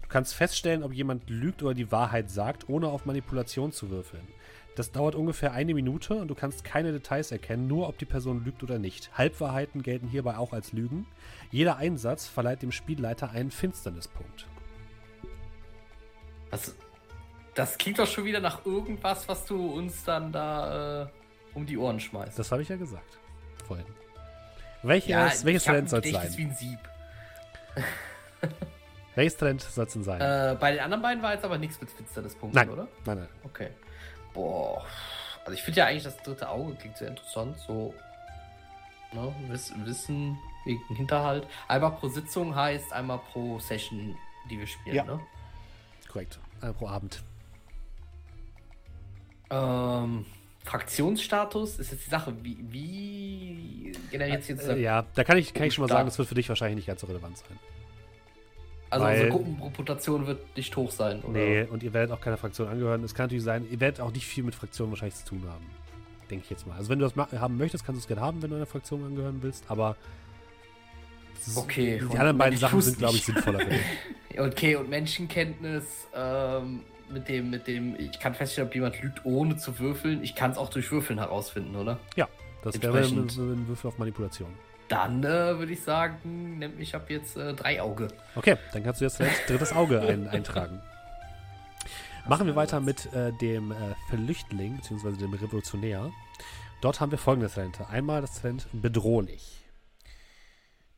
Du 0.01 0.09
kannst 0.09 0.33
feststellen, 0.33 0.83
ob 0.83 0.91
jemand 0.91 1.29
lügt 1.29 1.63
oder 1.63 1.73
die 1.73 1.93
Wahrheit 1.93 2.29
sagt, 2.29 2.67
ohne 2.67 2.89
auf 2.89 3.05
Manipulation 3.05 3.71
zu 3.71 3.89
würfeln. 3.89 4.27
Das 4.75 4.91
dauert 4.91 5.15
ungefähr 5.15 5.51
eine 5.51 5.73
Minute 5.73 6.15
und 6.15 6.29
du 6.29 6.35
kannst 6.35 6.63
keine 6.63 6.93
Details 6.93 7.31
erkennen, 7.31 7.67
nur 7.67 7.89
ob 7.89 7.97
die 7.97 8.05
Person 8.05 8.43
lügt 8.45 8.63
oder 8.63 8.79
nicht. 8.79 9.15
Halbwahrheiten 9.17 9.83
gelten 9.83 10.07
hierbei 10.07 10.37
auch 10.37 10.53
als 10.53 10.71
Lügen. 10.71 11.05
Jeder 11.51 11.77
Einsatz 11.77 12.27
verleiht 12.27 12.61
dem 12.61 12.71
Spielleiter 12.71 13.31
einen 13.31 13.51
Finsternispunkt. 13.51 14.47
Das, 16.51 16.73
das 17.53 17.77
klingt 17.77 17.99
doch 17.99 18.07
schon 18.07 18.23
wieder 18.23 18.39
nach 18.39 18.65
irgendwas, 18.65 19.27
was 19.27 19.45
du 19.45 19.73
uns 19.73 20.03
dann 20.05 20.31
da 20.31 21.03
äh, 21.03 21.07
um 21.53 21.65
die 21.65 21.77
Ohren 21.77 21.99
schmeißt. 21.99 22.39
Das 22.39 22.51
habe 22.51 22.61
ich 22.61 22.69
ja 22.69 22.77
gesagt. 22.77 23.19
Vorhin. 23.67 23.85
Welches, 24.83 25.45
welches 25.45 25.63
ich 25.63 25.67
hab 25.67 25.73
Talent 25.73 25.89
soll 25.89 26.01
es 26.03 26.11
sein? 26.11 26.37
wie 26.37 26.43
ein 26.43 26.55
Sieb. 26.55 26.79
Welches 29.15 29.37
Talent 29.37 29.61
soll 29.61 29.85
es 29.85 29.93
denn 29.93 30.03
sein? 30.03 30.21
Äh, 30.21 30.55
bei 30.59 30.71
den 30.71 30.79
anderen 30.79 31.01
beiden 31.03 31.21
war 31.21 31.33
jetzt 31.33 31.43
aber 31.43 31.57
nichts 31.57 31.79
mit 31.81 31.91
Finsternispunkten, 31.91 32.57
nein, 32.57 32.69
oder? 32.69 32.87
nein, 33.05 33.17
nein. 33.19 33.27
Okay. 33.43 33.69
Boah. 34.33 34.85
Also 35.41 35.53
ich 35.53 35.63
finde 35.63 35.79
ja 35.79 35.85
eigentlich 35.87 36.03
das 36.03 36.17
dritte 36.17 36.49
Auge 36.49 36.75
klingt 36.75 36.97
sehr 36.97 37.09
interessant. 37.09 37.57
So, 37.59 37.93
ne, 39.11 39.33
Wiss, 39.47 39.73
Wissen 39.85 40.37
wegen 40.65 40.81
Hinterhalt. 40.95 41.47
Einmal 41.67 41.91
pro 41.91 42.07
Sitzung 42.09 42.55
heißt 42.55 42.93
einmal 42.93 43.19
pro 43.31 43.59
Session, 43.59 44.15
die 44.49 44.59
wir 44.59 44.67
spielen, 44.67 44.95
Ja. 44.95 45.03
ne? 45.03 45.19
Korrekt. 46.07 46.39
Ein 46.61 46.73
pro 46.75 46.87
Abend. 46.87 47.23
Ähm, 49.49 50.25
Fraktionsstatus 50.63 51.79
ist 51.79 51.91
jetzt 51.91 52.05
die 52.05 52.09
Sache, 52.09 52.33
wie, 52.43 52.57
wie 52.69 53.91
generiert 54.11 54.47
jetzt 54.47 54.67
Äh, 54.67 54.77
ja, 54.79 55.05
da 55.15 55.23
kann 55.23 55.37
ich, 55.37 55.53
kann 55.53 55.65
ich 55.65 55.73
schon 55.73 55.83
mal 55.83 55.89
sagen, 55.89 56.05
das 56.05 56.17
wird 56.17 56.27
für 56.27 56.35
dich 56.35 56.47
wahrscheinlich 56.47 56.75
nicht 56.75 56.87
ganz 56.87 57.01
so 57.01 57.07
relevant 57.07 57.37
sein. 57.37 57.59
Also 58.91 59.05
weil- 59.05 59.13
unsere 59.15 59.29
Gruppenreputation 59.31 60.27
wird 60.27 60.55
nicht 60.57 60.75
hoch 60.75 60.91
sein, 60.91 61.21
oder? 61.21 61.31
Nee, 61.39 61.63
und 61.63 61.81
ihr 61.81 61.93
werdet 61.93 62.11
auch 62.11 62.21
keiner 62.21 62.37
Fraktion 62.37 62.67
angehören. 62.67 63.03
Es 63.03 63.15
kann 63.15 63.25
natürlich 63.25 63.43
sein, 63.43 63.65
ihr 63.71 63.79
werdet 63.79 63.99
auch 64.01 64.11
nicht 64.11 64.25
viel 64.25 64.43
mit 64.43 64.53
Fraktionen 64.53 64.91
wahrscheinlich 64.91 65.15
zu 65.15 65.25
tun 65.25 65.43
haben. 65.49 65.65
Denke 66.29 66.43
ich 66.45 66.49
jetzt 66.51 66.67
mal. 66.67 66.75
Also 66.77 66.89
wenn 66.89 66.99
du 66.99 67.09
das 67.09 67.15
haben 67.41 67.57
möchtest, 67.57 67.85
kannst 67.85 67.99
du 67.99 68.01
es 68.03 68.07
gerne 68.07 68.21
haben, 68.21 68.41
wenn 68.41 68.49
du 68.49 68.55
einer 68.57 68.65
Fraktion 68.65 69.03
angehören 69.03 69.39
willst, 69.41 69.63
aber 69.69 69.95
Okay, 71.55 71.99
die 71.99 72.17
anderen 72.17 72.37
beiden 72.37 72.59
Sachen 72.59 72.79
sind, 72.81 72.99
glaube 72.99 73.15
ich, 73.15 73.25
sinnvoller. 73.25 73.59
Okay, 74.37 74.77
und 74.77 74.89
Menschenkenntnis, 74.89 76.07
ähm, 76.15 76.83
mit 77.09 77.27
dem, 77.27 77.49
mit 77.49 77.67
dem, 77.67 77.99
ich 77.99 78.17
kann 78.17 78.33
feststellen, 78.33 78.69
ob 78.69 78.75
jemand 78.75 79.01
lügt, 79.01 79.25
ohne 79.25 79.57
zu 79.57 79.77
würfeln. 79.77 80.23
Ich 80.23 80.35
kann 80.35 80.51
es 80.51 80.57
auch 80.57 80.69
durch 80.69 80.89
Würfeln 80.89 81.19
herausfinden, 81.19 81.75
oder? 81.75 81.99
Ja, 82.15 82.29
das 82.63 82.81
wäre 82.81 82.99
ein, 82.99 83.27
ein 83.27 83.67
Würfel 83.67 83.89
auf 83.89 83.97
Manipulation. 83.97 84.49
Dann 84.91 85.23
äh, 85.23 85.57
würde 85.57 85.71
ich 85.71 85.81
sagen, 85.81 86.59
mich 86.77 86.93
ab 86.93 87.09
jetzt 87.09 87.37
äh, 87.37 87.53
Dreiauge. 87.53 88.09
Okay, 88.35 88.57
dann 88.73 88.83
kannst 88.83 88.99
du 88.99 89.05
jetzt 89.05 89.15
vielleicht 89.15 89.49
drittes 89.49 89.71
Auge 89.71 90.01
ein, 90.01 90.27
eintragen. 90.27 90.81
Machen 92.27 92.45
wir 92.45 92.57
weiter 92.57 92.81
mit 92.81 93.11
äh, 93.13 93.31
dem 93.39 93.71
äh, 93.71 93.75
Flüchtling, 94.09 94.75
beziehungsweise 94.75 95.17
dem 95.17 95.33
Revolutionär. 95.33 96.11
Dort 96.81 96.99
haben 96.99 97.09
wir 97.09 97.17
folgende 97.17 97.49
Talente. 97.49 97.87
Einmal 97.87 98.19
das 98.19 98.41
Talent 98.41 98.67
bedrohlich. 98.73 99.63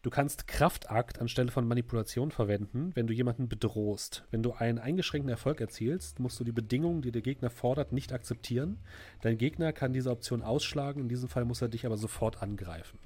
Du 0.01 0.09
kannst 0.09 0.47
Kraftakt 0.47 1.21
anstelle 1.21 1.51
von 1.51 1.67
Manipulation 1.67 2.31
verwenden, 2.31 2.91
wenn 2.95 3.05
du 3.05 3.13
jemanden 3.13 3.47
bedrohst. 3.47 4.25
Wenn 4.31 4.41
du 4.41 4.53
einen 4.53 4.79
eingeschränkten 4.79 5.29
Erfolg 5.29 5.61
erzielst, 5.61 6.19
musst 6.19 6.39
du 6.39 6.43
die 6.43 6.51
Bedingungen, 6.51 7.03
die 7.03 7.11
der 7.11 7.21
Gegner 7.21 7.51
fordert, 7.51 7.93
nicht 7.93 8.11
akzeptieren. 8.11 8.79
Dein 9.21 9.37
Gegner 9.37 9.71
kann 9.71 9.93
diese 9.93 10.09
Option 10.09 10.41
ausschlagen, 10.41 11.03
in 11.03 11.09
diesem 11.09 11.29
Fall 11.29 11.45
muss 11.45 11.61
er 11.61 11.69
dich 11.69 11.85
aber 11.85 11.95
sofort 11.95 12.41
angreifen. 12.41 12.97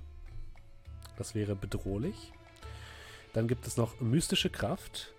Das 1.17 1.35
wäre 1.35 1.55
bedrohlich. 1.55 2.31
Dann 3.33 3.47
gibt 3.47 3.67
es 3.67 3.77
noch 3.77 3.99
mystische 3.99 4.49
Kraft. 4.49 5.13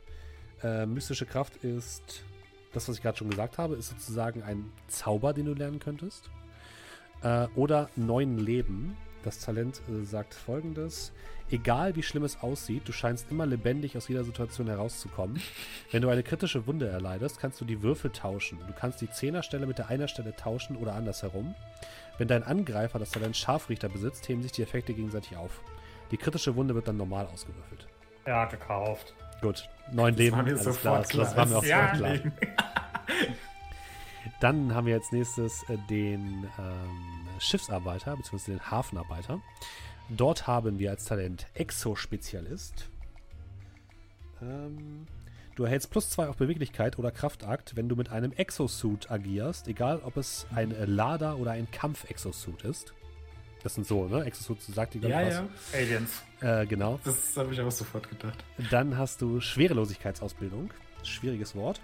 Äh, 0.62 0.86
mystische 0.86 1.26
Kraft 1.26 1.56
ist 1.64 2.24
das, 2.72 2.88
was 2.88 2.96
ich 2.96 3.02
gerade 3.02 3.18
schon 3.18 3.30
gesagt 3.30 3.58
habe, 3.58 3.76
ist 3.76 3.88
sozusagen 3.88 4.42
ein 4.42 4.70
Zauber, 4.88 5.32
den 5.32 5.46
du 5.46 5.54
lernen 5.54 5.80
könntest. 5.80 6.30
Äh, 7.22 7.46
oder 7.54 7.90
neun 7.96 8.38
Leben. 8.38 8.96
Das 9.24 9.40
Talent 9.40 9.80
äh, 9.88 10.04
sagt 10.04 10.34
folgendes: 10.34 11.12
Egal 11.50 11.96
wie 11.96 12.02
schlimm 12.02 12.24
es 12.24 12.40
aussieht, 12.40 12.82
du 12.86 12.92
scheinst 12.92 13.30
immer 13.30 13.46
lebendig 13.46 13.96
aus 13.96 14.08
jeder 14.08 14.24
Situation 14.24 14.68
herauszukommen. 14.68 15.40
Wenn 15.90 16.02
du 16.02 16.08
eine 16.08 16.22
kritische 16.22 16.66
Wunde 16.66 16.88
erleidest, 16.88 17.40
kannst 17.40 17.60
du 17.60 17.64
die 17.64 17.82
Würfel 17.82 18.10
tauschen. 18.10 18.58
Du 18.66 18.72
kannst 18.72 19.00
die 19.00 19.10
Zehnerstelle 19.10 19.66
mit 19.66 19.78
der 19.78 19.88
Einerstelle 19.88 20.36
tauschen 20.36 20.76
oder 20.76 20.94
andersherum. 20.94 21.54
Wenn 22.18 22.28
dein 22.28 22.42
Angreifer 22.42 22.98
das 22.98 23.10
Talent 23.10 23.36
Scharfrichter 23.36 23.88
besitzt, 23.88 24.28
heben 24.28 24.42
sich 24.42 24.52
die 24.52 24.62
Effekte 24.62 24.92
gegenseitig 24.92 25.36
auf. 25.36 25.60
Die 26.10 26.16
kritische 26.16 26.54
Wunde 26.56 26.74
wird 26.74 26.88
dann 26.88 26.96
normal 26.96 27.26
ausgewürfelt. 27.26 27.86
Ja, 28.26 28.44
gekauft. 28.46 29.14
Gut, 29.40 29.68
neun 29.92 30.14
Leben, 30.14 30.36
war 30.36 30.42
mir 30.42 30.58
alles 30.58 30.80
klar. 30.80 31.02
Das 31.02 31.36
war 31.36 31.46
mir 31.46 31.58
auch 31.58 31.64
Ja, 31.64 31.88
klar. 31.88 32.18
Dann 34.40 34.74
haben 34.74 34.86
wir 34.86 34.94
als 34.94 35.10
nächstes 35.10 35.64
äh, 35.64 35.78
den 35.90 36.46
ähm, 36.58 37.28
Schiffsarbeiter 37.40 38.16
bzw. 38.16 38.52
den 38.52 38.70
Hafenarbeiter. 38.70 39.40
Dort 40.10 40.46
haben 40.46 40.78
wir 40.78 40.90
als 40.90 41.04
Talent 41.04 41.46
Exo-Spezialist. 41.54 42.88
Ähm, 44.40 45.06
du 45.56 45.64
erhältst 45.64 45.90
plus 45.90 46.10
zwei 46.10 46.28
auf 46.28 46.36
Beweglichkeit 46.36 46.98
oder 46.98 47.10
Kraftakt, 47.10 47.76
wenn 47.76 47.88
du 47.88 47.96
mit 47.96 48.10
einem 48.10 48.32
Exosuit 48.32 49.10
agierst, 49.10 49.68
egal 49.68 50.00
ob 50.04 50.16
es 50.16 50.46
ein 50.54 50.72
äh, 50.72 50.84
Lader 50.84 51.38
oder 51.38 51.52
ein 51.52 51.70
Kampf-Exosuit 51.70 52.62
ist. 52.62 52.94
Das 53.68 53.74
sind 53.74 53.86
so, 53.86 54.08
ne? 54.08 54.24
Exosuit 54.24 54.62
sagt 54.62 54.94
die 54.94 54.98
Ja, 55.00 55.20
ja. 55.20 55.46
Aliens. 55.74 56.22
Äh, 56.40 56.64
genau. 56.64 56.98
Das 57.04 57.36
habe 57.36 57.52
ich 57.52 57.60
auch 57.60 57.70
sofort 57.70 58.08
gedacht. 58.08 58.42
Dann 58.70 58.96
hast 58.96 59.20
du 59.20 59.42
Schwerelosigkeitsausbildung. 59.42 60.70
Schwieriges 61.02 61.54
Wort. 61.54 61.78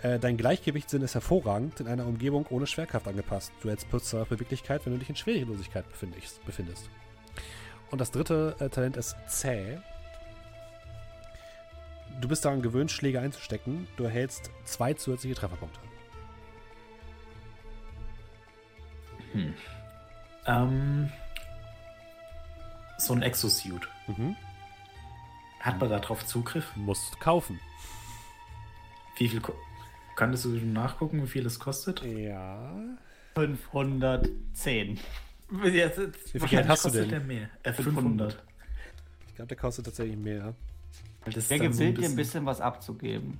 Äh, 0.00 0.18
dein 0.18 0.38
Gleichgewichtssinn 0.38 1.02
ist 1.02 1.12
hervorragend 1.12 1.78
in 1.78 1.88
einer 1.88 2.06
Umgebung 2.06 2.46
ohne 2.48 2.66
Schwerkraft 2.66 3.06
angepasst. 3.06 3.52
Du 3.60 3.68
hältst 3.68 3.90
plus 3.90 4.04
zwei 4.04 4.22
auf 4.22 4.28
Beweglichkeit, 4.30 4.86
wenn 4.86 4.94
du 4.94 4.98
dich 4.98 5.10
in 5.10 5.16
Schwerelosigkeit 5.16 5.86
befindest. 5.90 6.42
befindest. 6.46 6.88
Und 7.90 8.00
das 8.00 8.12
dritte 8.12 8.56
äh, 8.58 8.70
Talent 8.70 8.96
ist 8.96 9.14
zäh. 9.28 9.76
Du 12.22 12.28
bist 12.28 12.46
daran 12.46 12.62
gewöhnt, 12.62 12.90
Schläge 12.90 13.20
einzustecken. 13.20 13.86
Du 13.98 14.04
erhältst 14.04 14.50
zwei 14.64 14.94
zusätzliche 14.94 15.34
Trefferpunkte. 15.34 15.80
Ähm, 20.46 21.10
so 22.98 23.14
ein 23.14 23.22
Exosuit. 23.22 23.88
Mhm. 24.06 24.36
Hat 25.60 25.78
man 25.80 25.90
darauf 25.90 26.26
Zugriff? 26.26 26.74
Musst 26.76 27.20
kaufen. 27.20 27.60
Wie 29.16 29.28
viel 29.28 29.40
ko 29.40 29.54
Könntest 30.16 30.44
du 30.44 30.48
nachgucken, 30.50 31.22
wie 31.22 31.26
viel 31.26 31.46
es 31.46 31.58
kostet? 31.58 32.02
Ja. 32.02 32.72
510. 33.34 34.98
Jetzt, 35.64 35.98
Wie 36.34 36.40
viel 36.40 36.48
Geld 36.48 36.68
hast 36.68 36.84
du 36.84 36.90
denn? 36.90 37.08
Der 37.08 37.20
mehr. 37.20 37.48
Äh, 37.62 37.72
500. 37.72 38.32
500. 38.34 38.42
Ich 39.28 39.34
glaube, 39.34 39.48
der 39.48 39.56
kostet 39.56 39.86
tatsächlich 39.86 40.16
mehr. 40.16 40.54
Das 41.24 41.48
Der 41.48 41.58
gewillt 41.58 41.98
dir 41.98 42.06
ein 42.06 42.16
bisschen 42.16 42.46
was 42.46 42.60
abzugeben. 42.60 43.38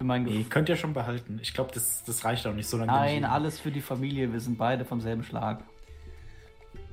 Für 0.00 0.04
mein 0.04 0.22
Nee, 0.22 0.30
Gefühl. 0.30 0.44
könnt 0.48 0.68
ihr 0.70 0.76
schon 0.76 0.94
behalten. 0.94 1.38
Ich 1.42 1.52
glaube, 1.52 1.72
das, 1.74 2.02
das 2.04 2.24
reicht 2.24 2.46
auch 2.46 2.54
nicht 2.54 2.66
so 2.66 2.78
lange. 2.78 2.90
Nein, 2.90 3.22
alles 3.26 3.60
für 3.60 3.70
die 3.70 3.82
Familie. 3.82 4.32
Wir 4.32 4.40
sind 4.40 4.56
beide 4.56 4.86
vom 4.86 5.02
selben 5.02 5.22
Schlag. 5.22 5.62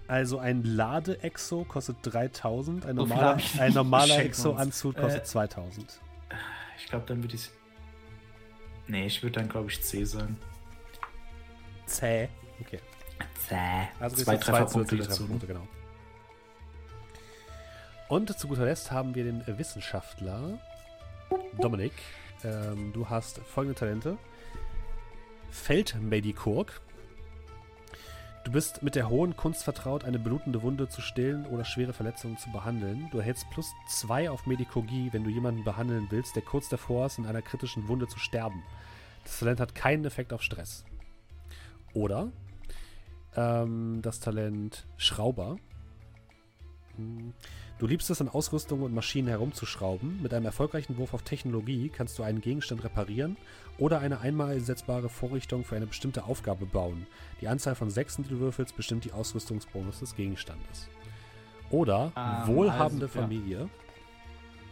Also 0.09 0.39
ein 0.39 0.65
Lade-Exo 0.65 1.63
kostet 1.63 1.95
3000, 2.01 2.85
ein 2.85 2.97
So 2.97 3.05
normaler, 3.05 3.37
ein 3.59 3.71
normaler 3.73 4.19
Exo-Anzug 4.19 4.95
uns. 4.95 5.01
kostet 5.03 5.21
Äh, 5.21 5.25
2000. 5.25 6.01
Ich 6.79 6.87
glaube, 6.87 7.05
dann 7.07 7.23
würde 7.23 7.35
ich. 7.35 7.49
Nee, 8.87 9.05
ich 9.05 9.23
würde 9.23 9.39
dann, 9.39 9.47
glaube 9.47 9.69
ich, 9.69 9.81
C 9.81 10.03
sagen. 10.03 10.35
Zäh. 11.85 12.27
Okay. 12.59 12.81
Zäh. 13.47 13.87
Also 14.01 14.17
Zwei 14.17 14.35
Trefferpunkte 14.35 14.97
zusätzliche 14.97 15.03
dazu. 15.07 15.23
ne? 15.23 15.39
Trefferpunkte, 15.39 15.47
genau. 15.47 15.67
Und 18.09 18.37
zu 18.37 18.49
guter 18.49 18.65
Letzt 18.65 18.91
haben 18.91 19.15
wir 19.15 19.23
den 19.23 19.47
äh, 19.47 19.57
Wissenschaftler 19.57 20.59
Dominik. 21.57 21.93
Ähm, 22.43 22.91
du 22.93 23.09
hast 23.09 23.39
folgende 23.39 23.79
Talente. 23.79 24.17
Feldmedikurg. 25.49 26.81
Du 28.43 28.51
bist 28.53 28.81
mit 28.81 28.95
der 28.95 29.09
hohen 29.09 29.35
Kunst 29.35 29.63
vertraut, 29.63 30.05
eine 30.05 30.19
blutende 30.19 30.61
Wunde 30.61 30.87
zu 30.87 31.01
stillen 31.01 31.45
oder 31.47 31.65
schwere 31.65 31.91
Verletzungen 31.91 32.37
zu 32.37 32.49
behandeln. 32.51 33.09
Du 33.11 33.17
erhältst 33.17 33.49
plus 33.49 33.73
zwei 33.89 34.29
auf 34.29 34.45
Medikogie, 34.45 35.09
wenn 35.11 35.25
du 35.25 35.29
jemanden 35.29 35.65
behandeln 35.65 36.07
willst, 36.11 36.35
der 36.37 36.43
kurz 36.43 36.69
davor 36.69 37.07
ist, 37.07 37.17
in 37.17 37.25
einer 37.25 37.41
kritischen 37.41 37.89
Wunde 37.89 38.07
zu 38.07 38.19
sterben. 38.19 38.63
Das 39.25 39.39
Talent 39.39 39.59
hat 39.59 39.75
keinen 39.75 40.05
Effekt 40.05 40.31
auf 40.31 40.41
Stress. 40.41 40.85
Oder 41.93 42.31
ähm, 43.35 44.01
das 44.01 44.21
Talent 44.21 44.87
Schrauber. 44.95 45.57
Hm. 46.95 47.33
Du 47.79 47.85
liebst 47.85 48.09
es, 48.09 48.21
an 48.21 48.29
Ausrüstung 48.29 48.81
und 48.81 48.93
Maschinen 48.95 49.27
herumzuschrauben. 49.27 50.19
Mit 50.23 50.33
einem 50.33 50.45
erfolgreichen 50.45 50.97
Wurf 50.97 51.13
auf 51.13 51.21
Technologie 51.21 51.89
kannst 51.89 52.17
du 52.17 52.23
einen 52.23 52.41
Gegenstand 52.41 52.83
reparieren 52.83 53.37
oder 53.77 53.99
eine 53.99 54.19
einmal 54.21 54.55
einsetzbare 54.55 55.09
Vorrichtung 55.09 55.63
für 55.63 55.75
eine 55.75 55.85
bestimmte 55.85 56.23
Aufgabe 56.23 56.65
bauen. 56.65 57.05
Die 57.39 57.47
Anzahl 57.47 57.75
von 57.75 57.91
Sechsen, 57.91 58.23
die 58.23 58.31
du 58.31 58.39
würfelst, 58.39 58.75
bestimmt 58.75 59.05
die 59.05 59.11
Ausrüstungsbonus 59.11 59.99
des 59.99 60.15
Gegenstandes. 60.15 60.89
Oder 61.69 62.11
Ähm, 62.15 62.55
wohlhabende 62.55 63.05
also, 63.05 63.19
ja. 63.19 63.21
Familie. 63.25 63.69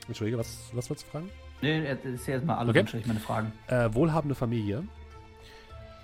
Entschuldige, 0.08 0.39
was, 0.39 0.72
was 0.74 0.89
wolltest 0.89 1.06
du 1.08 1.12
fragen? 1.12 1.30
Nee, 1.62 1.84
das 1.88 2.06
ist 2.06 2.28
ja 2.28 2.34
erstmal 2.36 2.58
alles, 2.58 2.76
Okay. 2.76 3.03
meine 3.06 3.20
Fragen. 3.20 3.51
Äh, 3.68 3.93
wohlhabende 3.93 4.34
Familie. 4.36 4.84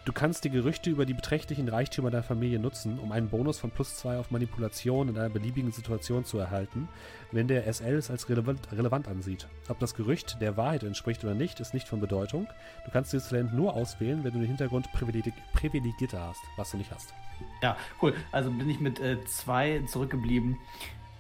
Du 0.04 0.14
kannst 0.14 0.44
die 0.44 0.50
Gerüchte 0.50 0.90
über 0.90 1.06
die 1.06 1.14
beträchtlichen 1.14 1.70
Reichtümer 1.70 2.10
deiner 2.10 2.24
Familie 2.24 2.58
nutzen, 2.58 2.98
um 2.98 3.12
einen 3.12 3.30
Bonus 3.30 3.60
von 3.60 3.70
plus 3.70 3.98
2 3.98 4.18
auf 4.18 4.32
Manipulation 4.32 5.10
in 5.10 5.18
einer 5.18 5.30
beliebigen 5.30 5.72
Situation 5.72 6.26
zu 6.26 6.40
erhalten, 6.40 6.90
wenn 7.32 7.48
der 7.48 7.72
SL 7.72 7.94
es 7.98 8.10
als 8.10 8.28
relevant, 8.28 8.60
relevant 8.72 9.08
ansieht. 9.08 9.48
Ob 9.70 9.78
das 9.78 9.94
Gerücht 9.94 10.42
der 10.42 10.58
Wahrheit 10.58 10.82
entspricht 10.82 11.24
oder 11.24 11.36
nicht, 11.36 11.60
ist 11.60 11.76
nicht 11.76 11.88
von 11.88 12.00
Bedeutung. 12.00 12.48
Du 12.86 12.92
kannst 12.92 13.14
dieses 13.14 13.30
Talent 13.30 13.54
nur 13.54 13.76
auswählen, 13.76 14.24
wenn 14.24 14.34
du 14.34 14.40
den 14.40 14.48
Hintergrund 14.48 14.92
privileg 14.92 15.34
privilegierter 15.54 16.20
hast, 16.30 16.42
was 16.58 16.72
du 16.72 16.78
nicht 16.78 16.92
hast. 16.92 17.14
Ja, 17.62 17.78
cool. 18.02 18.16
Also 18.32 18.50
bin 18.50 18.70
ich 18.72 18.80
mit 18.80 19.00
äh, 19.00 19.24
zwei 19.26 19.84
zurückgeblieben. 19.88 20.58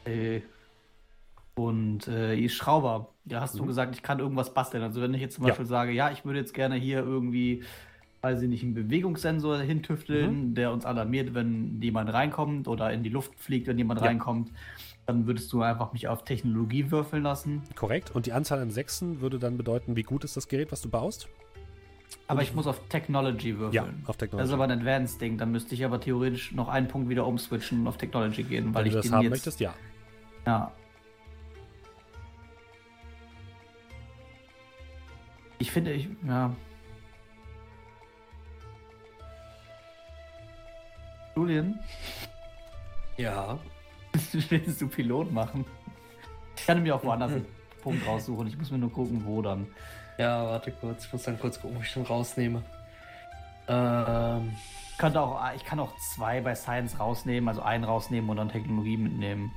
Äh, 0.05 0.41
und 1.53 2.07
äh, 2.07 2.49
Schrauber. 2.49 3.09
Ja, 3.25 3.41
hast 3.41 3.59
du 3.59 3.63
Mhm. 3.63 3.67
gesagt, 3.67 3.93
ich 3.95 4.01
kann 4.01 4.17
irgendwas 4.19 4.55
basteln. 4.55 4.81
Also 4.81 5.01
wenn 5.01 5.13
ich 5.13 5.21
jetzt 5.21 5.35
zum 5.35 5.43
Ja. 5.43 5.49
Beispiel 5.49 5.67
sage, 5.67 5.91
ja, 5.91 6.09
ich 6.09 6.25
würde 6.25 6.39
jetzt 6.39 6.55
gerne 6.55 6.75
hier 6.75 6.99
irgendwie, 6.99 7.63
weiß 8.21 8.41
ich 8.43 8.49
nicht, 8.49 8.63
einen 8.63 8.73
Bewegungssensor 8.75 9.59
hintüfteln, 9.59 10.53
der 10.53 10.71
uns 10.71 10.85
alarmiert, 10.85 11.33
wenn 11.33 11.81
jemand 11.81 12.13
reinkommt 12.13 12.67
oder 12.67 12.93
in 12.93 13.01
die 13.03 13.09
Luft 13.09 13.33
fliegt, 13.39 13.67
wenn 13.67 13.77
jemand 13.77 13.99
Ja. 14.01 14.07
reinkommt, 14.07 14.51
dann 15.07 15.25
würdest 15.25 15.51
du 15.51 15.61
einfach 15.63 15.91
mich 15.93 16.07
auf 16.07 16.23
Technologie 16.23 16.91
würfeln 16.91 17.23
lassen. 17.23 17.63
Korrekt. 17.75 18.11
Und 18.11 18.27
die 18.27 18.33
Anzahl 18.33 18.59
an 18.59 18.69
Sechsen 18.69 19.21
würde 19.21 19.39
dann 19.39 19.57
bedeuten, 19.57 19.95
wie 19.95 20.03
gut 20.03 20.23
ist 20.23 20.37
das 20.37 20.47
Gerät, 20.47 20.71
was 20.71 20.81
du 20.81 20.89
baust? 20.89 21.27
Aber 22.27 22.43
ich 22.43 22.53
muss 22.53 22.67
auf 22.67 22.79
Technology 22.89 23.57
würfeln. 23.57 23.73
Ja, 23.73 23.83
auf 24.05 24.15
Das 24.15 24.17
Technology. 24.17 24.47
ist 24.49 24.53
aber 24.53 24.63
ein 24.65 24.71
Advanced-Ding. 24.71 25.37
Dann 25.37 25.51
müsste 25.51 25.73
ich 25.73 25.83
aber 25.83 25.99
theoretisch 25.99 26.51
noch 26.51 26.67
einen 26.67 26.87
Punkt 26.87 27.09
wieder 27.09 27.25
umswitchen 27.25 27.81
und 27.81 27.87
auf 27.87 27.97
Technology 27.97 28.43
gehen, 28.43 28.73
weil 28.75 28.81
Wenn 28.83 28.87
ich 28.87 28.93
du 28.93 28.97
das 28.99 29.05
den 29.07 29.13
haben 29.15 29.23
jetzt, 29.23 29.31
möchtest, 29.31 29.59
ja. 29.59 29.73
Ja. 30.45 30.71
Ich 35.57 35.71
finde, 35.71 35.93
ich, 35.93 36.07
ja. 36.27 36.55
Julian, 41.41 41.79
Ja. 43.17 43.57
willst 44.49 44.79
du 44.79 44.87
Pilot 44.87 45.31
machen? 45.31 45.65
Ich 46.55 46.67
kann 46.67 46.83
mir 46.83 46.95
auch 46.95 47.03
woanders 47.03 47.31
einen 47.31 47.47
Punkt 47.81 48.05
raussuchen. 48.05 48.45
Ich 48.47 48.55
muss 48.57 48.69
mir 48.69 48.77
nur 48.77 48.91
gucken, 48.91 49.25
wo 49.25 49.41
dann. 49.41 49.65
Ja, 50.19 50.45
warte 50.45 50.71
kurz. 50.71 51.05
Ich 51.05 51.13
muss 51.13 51.23
dann 51.23 51.39
kurz 51.39 51.59
gucken, 51.59 51.77
ob 51.77 51.83
ich 51.83 51.93
den 51.93 52.03
rausnehme. 52.03 52.61
Ähm, 53.67 54.51
Ich, 54.91 54.97
könnte 54.99 55.19
auch, 55.19 55.41
ich 55.55 55.65
kann 55.65 55.79
auch 55.79 55.95
zwei 56.13 56.41
bei 56.41 56.53
Science 56.53 56.99
rausnehmen, 56.99 57.47
also 57.49 57.63
einen 57.63 57.85
rausnehmen 57.85 58.29
und 58.29 58.37
dann 58.37 58.49
Technologie 58.49 58.97
mitnehmen. 58.97 59.51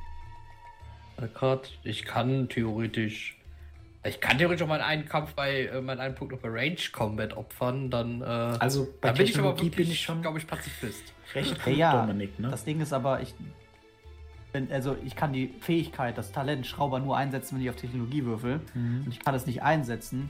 Gott, 1.35 1.79
ich 1.83 2.07
kann 2.07 2.49
theoretisch. 2.49 3.34
Ich 4.07 4.21
kann 4.21 4.37
theoretisch 4.37 4.63
auch 4.63 4.69
meinen 4.69 4.83
einen 4.83 5.07
Kampf 5.09 5.33
bei, 5.35 5.67
äh, 5.67 5.81
meinen 5.81 5.99
einen 6.01 6.15
Punkt 6.15 6.33
noch 6.35 6.41
bei 6.41 6.49
Range 6.51 6.77
Combat 6.93 7.35
opfern, 7.37 7.91
dann. 7.91 8.21
Äh, 8.21 8.25
Also 8.25 8.87
bei 9.01 9.09
da 9.09 9.13
bin 9.15 9.25
ich 9.27 9.39
aber 9.39 9.55
Technologie 9.55 9.63
wirklich, 9.65 9.87
bin 9.87 9.91
ich 9.93 10.01
schon 10.03 10.21
glaube 10.23 10.39
ich, 10.39 10.47
Pazifist. 10.47 11.03
recht 11.35 11.57
Ja, 11.57 11.65
gut, 11.65 11.77
ja, 11.77 12.01
Dominik, 12.07 12.39
ne? 12.39 12.51
Das 12.51 12.65
Ding 12.65 12.81
ist 12.81 12.93
aber, 12.93 13.23
ich. 13.23 13.35
Wenn, 14.53 14.71
also 14.71 14.97
ich 15.05 15.17
kann 15.17 15.33
die 15.33 15.53
Fähigkeit, 15.61 16.17
das 16.17 16.31
Talent 16.33 16.67
Schrauber 16.67 17.01
nur 17.01 17.17
einsetzen, 17.17 17.57
wenn 17.57 17.63
ich 17.65 17.71
auf 17.71 17.77
Technologie 17.77 18.25
würfel. 18.25 18.61
Mhm. 18.75 19.03
Und 19.07 19.11
ich 19.13 19.19
kann 19.21 19.35
es 19.35 19.47
nicht 19.47 19.63
einsetzen, 19.63 20.29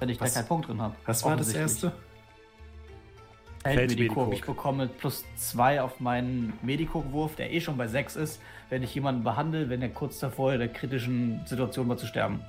wenn 0.00 0.08
ich 0.08 0.20
Was- 0.20 0.32
da 0.34 0.40
keinen 0.40 0.48
Punkt 0.48 0.68
drin 0.68 0.80
habe. 0.80 0.96
Was 1.06 1.22
war 1.24 1.36
das 1.36 1.52
erste? 1.52 1.92
Feldmedikurg. 3.62 3.88
Feldmedikurg. 3.88 4.32
Ich 4.34 4.44
bekomme 4.44 4.88
plus 4.88 5.24
zwei 5.36 5.82
auf 5.82 6.00
meinen 6.00 6.52
Medikurg-Wurf, 6.62 7.36
der 7.36 7.52
eh 7.52 7.60
schon 7.60 7.76
bei 7.76 7.88
sechs 7.88 8.16
ist, 8.16 8.40
wenn 8.70 8.82
ich 8.82 8.94
jemanden 8.94 9.22
behandle, 9.22 9.68
wenn 9.68 9.82
er 9.82 9.90
kurz 9.90 10.18
davor 10.18 10.52
in 10.52 10.60
der 10.60 10.68
kritischen 10.68 11.40
Situation 11.46 11.88
war 11.88 11.96
zu 11.96 12.06
sterben. 12.06 12.40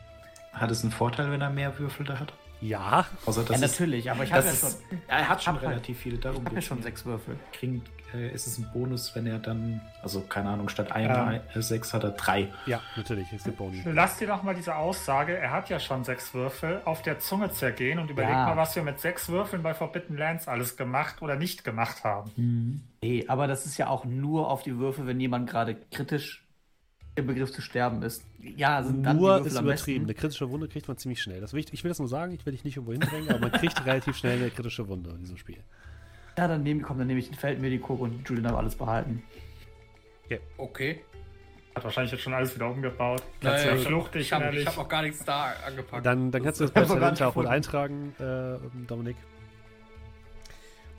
Hat 0.54 0.72
es 0.72 0.84
einen 0.84 0.92
Vorteil, 0.92 1.32
wenn 1.32 1.42
er 1.42 1.50
mehr 1.50 1.78
Würfel 1.80 2.06
da 2.06 2.20
hat? 2.20 2.34
Ja. 2.62 3.06
Außer 3.26 3.42
ja, 3.42 3.48
das 3.48 3.62
ist, 3.62 3.80
natürlich, 3.80 4.10
aber 4.12 4.24
ich 4.24 4.32
habe 4.32 4.46
ja 4.46 4.54
schon, 4.54 4.70
er 5.08 5.28
hat 5.30 5.44
schon 5.44 5.56
hab 5.56 5.62
halt- 5.62 5.72
relativ 5.72 6.00
viele. 6.00 6.16
ich 6.16 6.22
Darum 6.22 6.46
hab 6.46 6.54
ja 6.54 6.62
schon 6.62 6.78
mir. 6.78 6.84
sechs 6.84 7.06
Würfel. 7.06 7.36
Kriegt, 7.54 7.90
äh, 8.14 8.30
ist 8.34 8.46
es 8.46 8.58
ein 8.60 8.70
Bonus, 8.72 9.16
wenn 9.16 9.26
er 9.26 9.40
dann, 9.40 9.82
also 10.04 10.22
keine 10.22 10.50
Ahnung, 10.50 10.70
statt 10.70 10.92
ein, 10.92 11.10
Ähm. 11.10 11.42
äh, 11.54 11.62
sechs 11.62 11.94
hat 11.94 12.04
er 12.04 12.12
drei. 12.12 12.50
Ja, 12.68 12.80
natürlich, 12.96 13.32
ist 13.34 13.46
der 13.48 13.52
Boni. 13.52 13.82
Lass 13.86 14.18
dir 14.18 14.28
doch 14.28 14.44
mal 14.44 14.54
diese 14.54 14.76
Aussage, 14.76 15.36
er 15.38 15.52
hat 15.52 15.70
ja 15.70 15.80
schon 15.80 16.04
sechs 16.04 16.34
Würfel, 16.34 16.82
auf 16.86 17.02
der 17.02 17.20
Zunge 17.20 17.52
zergehen 17.52 17.98
und 18.00 18.10
überleg 18.12 18.32
Ja. 18.32 18.46
mal, 18.48 18.58
was 18.58 18.76
wir 18.76 18.84
mit 18.84 19.00
sechs 19.00 19.28
Würfeln 19.30 19.64
bei 19.64 19.74
Forbidden 19.74 20.16
Lands 20.18 20.48
alles 20.48 20.78
gemacht 20.78 21.22
oder 21.22 21.36
nicht 21.36 21.64
gemacht 21.64 22.04
haben. 22.04 22.84
Nee, 23.02 23.26
aber 23.28 23.48
das 23.48 23.66
ist 23.66 23.78
ja 23.78 23.88
auch 23.88 24.06
nur 24.06 24.50
auf 24.52 24.62
die 24.64 24.78
Würfel, 24.78 25.08
wenn 25.08 25.20
jemand 25.20 25.50
gerade 25.50 25.76
kritisch 25.92 26.41
der 27.18 27.24
Begriff 27.24 27.52
zu 27.52 27.62
sterben 27.62 28.02
ist. 28.04 28.26
Ja, 28.40 28.82
sind 28.84 29.04
dann 29.04 29.18
die 29.18 29.24
Nur 29.24 29.46
ist 29.46 29.60
übertrieben. 29.60 30.06
Eine 30.06 30.14
kritische 30.14 30.50
Wunde 30.50 30.68
kriegt 30.68 30.88
man 30.88 30.98
ziemlich 30.98 31.22
schnell. 31.22 31.42
Das 31.42 31.54
will 31.54 31.60
ich, 31.60 31.74
ich 31.74 31.84
will 31.84 31.90
das 31.90 32.00
nur 32.00 32.08
sagen, 32.08 32.34
ich 32.34 32.46
will 32.46 32.54
dich 32.54 32.64
nicht 32.64 32.78
irgendwo 32.78 32.94
hindrängen, 32.94 33.30
aber 33.30 33.40
man 33.40 33.52
kriegt 33.52 33.86
relativ 33.86 34.16
schnell 34.16 34.38
eine 34.38 34.50
kritische 34.50 34.88
Wunde 34.88 35.10
in 35.12 35.20
diesem 35.20 35.38
Spiel. 35.38 35.64
Ja, 36.38 36.48
dann 36.48 36.64
nehme, 36.64 36.82
komm, 36.82 36.98
dann 36.98 37.08
nehme 37.08 37.20
ich 37.20 37.28
den 37.28 37.36
Feldmedico 37.36 37.94
und 37.94 38.28
Julian 38.28 38.46
darf 38.46 38.56
alles 38.56 38.76
behalten. 38.76 39.24
Okay. 40.58 41.02
Hat 41.76 41.84
wahrscheinlich 41.84 42.12
jetzt 42.12 42.22
schon 42.22 42.34
alles 42.34 42.54
wieder 42.56 42.70
umgebaut. 42.70 43.24
Naja, 43.42 43.76
ich 43.76 43.86
fluchtig 43.86 44.22
ich 44.24 44.34
habe 44.34 44.66
hab 44.66 44.78
auch 44.78 44.90
gar 44.90 45.02
nichts 45.02 45.24
da 45.24 45.54
angepackt. 45.66 46.06
Dann, 46.06 46.32
dann 46.32 46.44
kannst 46.44 46.60
du 46.60 46.66
das 46.66 46.72
bei 46.74 46.84
Talente 46.84 47.28
auch 47.28 47.36
wohl 47.36 47.48
eintragen, 47.48 48.14
äh, 48.20 48.58
Dominik. 48.88 49.16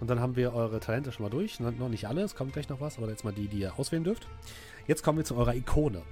Und 0.00 0.08
dann 0.08 0.20
haben 0.20 0.34
wir 0.34 0.54
eure 0.54 0.80
Talente 0.80 1.12
schon 1.12 1.24
mal 1.24 1.30
durch. 1.30 1.60
Noch 1.60 1.72
noch 1.72 1.88
nicht 1.88 2.08
alle, 2.08 2.22
es 2.22 2.34
kommt 2.34 2.54
gleich 2.54 2.68
noch 2.68 2.80
was, 2.80 2.98
aber 2.98 3.08
jetzt 3.08 3.24
mal 3.24 3.32
die, 3.32 3.48
die 3.48 3.60
ihr 3.60 3.78
auswählen 3.78 4.04
dürft. 4.04 4.26
Jetzt 4.86 5.02
kommen 5.02 5.18
wir 5.18 5.24
zu 5.24 5.36
eurer 5.36 5.54
Ikone. 5.54 6.02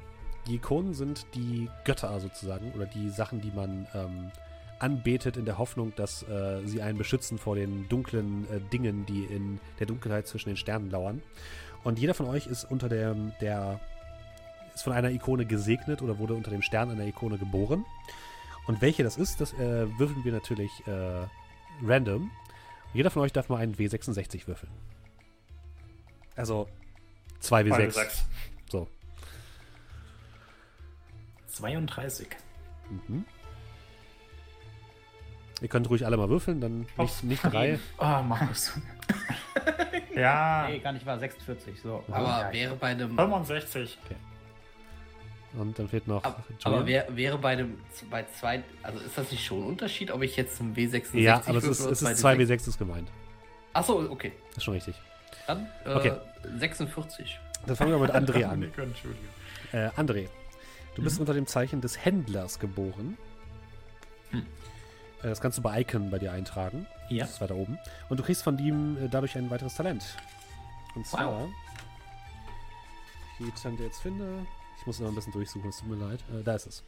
Die 0.47 0.57
Ikonen 0.57 0.95
sind 0.95 1.27
die 1.35 1.69
Götter 1.85 2.19
sozusagen 2.21 2.73
oder 2.73 2.87
die 2.87 3.11
Sachen, 3.11 3.41
die 3.41 3.51
man 3.51 3.87
ähm, 3.95 4.31
anbetet 4.79 5.37
in 5.37 5.45
der 5.45 5.59
Hoffnung, 5.59 5.93
dass 5.97 6.23
äh, 6.23 6.61
sie 6.65 6.81
einen 6.83 6.99
beschützen 6.99 7.39
vor 7.39 7.57
den 7.57 7.89
dunklen 7.89 8.47
äh, 8.51 8.61
Dingen, 8.73 9.05
die 9.07 9.25
in 9.25 9.61
der 9.79 9.87
Dunkelheit 9.87 10.27
zwischen 10.27 10.49
den 10.49 10.57
Sternen 10.57 10.91
lauern. 10.91 11.23
Und 11.85 11.99
jeder 11.99 12.15
von 12.15 12.27
euch 12.27 12.47
ist 12.47 12.65
unter 12.65 12.89
der, 12.89 13.15
der 13.41 13.81
ist 14.75 14.85
von 14.85 14.93
einer 14.93 15.11
Ikone 15.11 15.47
gesegnet 15.47 16.03
oder 16.03 16.19
wurde 16.19 16.35
unter 16.35 16.51
dem 16.51 16.63
Stern 16.63 16.91
einer 16.91 17.05
Ikone 17.05 17.39
geboren. 17.39 17.85
Und 18.67 18.81
welche 18.81 19.03
das 19.03 19.17
ist, 19.17 19.41
das 19.41 19.53
äh, 19.55 19.87
würfeln 19.99 20.25
wir 20.25 20.33
natürlich 20.33 20.71
äh, 20.87 21.27
random. 21.85 22.31
Jeder 22.93 23.11
von 23.11 23.23
euch 23.23 23.33
darf 23.33 23.49
mal 23.49 23.59
einen 23.59 23.75
W66 23.75 24.47
würfeln. 24.47 24.73
Also 26.37 26.69
2W6. 27.43 28.23
32. 31.61 32.29
Mhm. 32.91 33.25
Ihr 35.61 35.69
könnt 35.69 35.91
ruhig 35.91 36.07
alle 36.07 36.17
mal 36.17 36.29
würfeln, 36.31 36.61
dann 36.61 36.81
nicht, 36.81 36.99
Ups. 36.99 37.23
nicht 37.23 37.43
drei. 37.45 37.79
Ah, 37.99 38.23
Markus. 38.29 38.73
Ja, 40.15 40.67
Nee, 40.69 40.79
gar 40.81 40.93
nicht 40.93 41.07
wahr, 41.07 41.19
46. 41.19 41.81
So. 41.81 42.05
aber 42.11 42.27
Ja, 42.49 42.53
wäre 42.53 42.75
bei 42.77 42.89
einem. 42.89 43.17
65. 43.17 43.97
Und 45.55 45.79
dann 45.79 45.89
fehlt 45.89 46.07
noch 46.07 46.23
Ab, 46.23 46.45
aber 46.63 46.87
wär, 46.87 47.07
wäre 47.17 47.37
bei 47.39 47.57
dem 47.57 47.79
bei 48.11 48.25
zwei, 48.39 48.63
also 48.83 49.01
ist 49.01 49.17
das 49.19 49.31
nicht 49.33 49.45
schon 49.45 49.63
ein 49.63 49.67
Unterschied, 49.69 50.11
ob 50.13 50.23
ich 50.23 50.37
jetzt 50.37 50.61
einen 50.61 50.75
W66 50.77 51.19
Ja, 51.19 51.43
aber 51.47 51.59
es 51.59 51.65
ist, 51.65 51.81
es 51.81 52.03
oder 52.03 52.13
ist 52.13 52.25
2W6? 52.25 52.39
2W6 52.47 52.69
ist 52.69 52.79
gemeint. 52.79 53.09
Achso, 53.73 54.01
okay. 54.11 54.33
Das 54.51 54.59
ist 54.59 54.65
schon 54.65 54.75
richtig. 54.75 54.95
Dann 55.47 55.67
äh, 55.85 55.95
Okay. 55.95 56.13
46. 56.59 57.41
Dann 57.67 57.77
fangen 57.77 57.91
wir 57.93 57.99
mit 57.99 58.11
André 58.15 58.45
an. 58.49 58.63
Äh, 59.73 59.89
André, 59.97 60.29
du 60.95 61.03
bist 61.03 61.21
unter 61.21 61.35
dem 61.35 61.47
Zeichen 61.47 61.81
des 61.81 62.05
Händlers 62.05 62.59
geboren. 62.59 63.17
Hm. 64.31 64.41
Äh, 65.23 65.29
Das 65.29 65.41
kannst 65.41 65.59
du 65.59 65.63
bei 65.63 65.81
Icon 65.81 66.11
bei 66.11 66.19
dir 66.19 66.33
eintragen. 66.33 66.87
Ja. 67.09 67.25
Das 67.25 67.35
ist 67.35 67.41
weiter 67.41 67.57
oben. 67.57 67.79
Und 68.09 68.19
du 68.21 68.23
kriegst 68.23 68.43
von 68.43 68.59
ihm 68.59 68.97
äh, 68.97 69.09
dadurch 69.09 69.37
ein 69.37 69.51
weiteres 69.51 69.75
Talent. 69.75 70.05
Und 70.95 71.07
zwar, 71.07 71.49
ich 73.39 73.47
die 73.47 73.53
Talente 73.53 73.85
jetzt 73.85 74.01
finde, 74.01 74.47
ich 74.79 74.87
muss 74.87 74.99
noch 75.01 75.09
ein 75.09 75.15
bisschen 75.15 75.33
durchsuchen, 75.33 75.71
es 75.71 75.79
tut 75.79 75.89
mir 75.89 75.97
leid. 75.97 76.21
Äh, 76.33 76.43
da 76.43 76.55
ist 76.55 76.67
es. 76.67 76.83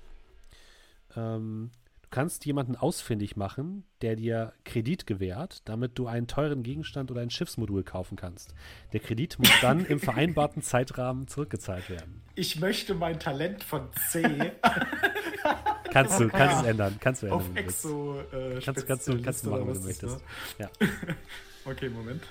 Ähm, 1.17 1.71
kannst 2.13 2.45
jemanden 2.47 2.77
ausfindig 2.77 3.37
machen, 3.37 3.85
der 4.03 4.15
dir 4.15 4.53
Kredit 4.65 5.07
gewährt, 5.07 5.63
damit 5.69 5.99
du 5.99 6.07
einen 6.07 6.29
teuren 6.29 6.63
Gegenstand 6.63 7.11
oder 7.11 7.23
ein 7.23 7.31
Schiffsmodul 7.31 7.83
kaufen 7.83 8.17
kannst. 8.17 8.55
Der 8.93 9.01
Kredit 9.01 9.39
muss 9.41 9.51
dann 9.61 9.85
im 9.85 9.99
vereinbarten 10.01 10.63
Zeitrahmen 10.63 11.27
zurückgezahlt 11.27 11.91
werden. 11.91 12.23
Ich 12.37 12.61
möchte 12.61 12.95
mein 12.95 13.19
Talent 13.19 13.65
von 13.65 13.89
C 14.11 14.53
Kannst 15.91 16.21
du, 16.21 16.29
kannst 16.29 16.61
es 16.61 16.63
ändern. 16.69 16.97
Kannst 17.01 17.23
du 17.23 17.27
ändern. 17.27 17.41
auf. 17.41 17.57
Exo 17.57 18.21
äh, 18.33 18.61
Kannst, 18.65 18.87
kannst, 18.87 19.09
du, 19.09 19.21
kannst 19.21 19.45
du 19.45 19.51
machen, 19.51 19.67
wenn 19.67 19.75
du 19.75 19.81
möchtest. 19.81 20.23
Ja. 20.59 20.71
das? 20.79 20.89
Okay, 21.65 21.89
Moment. 21.89 22.23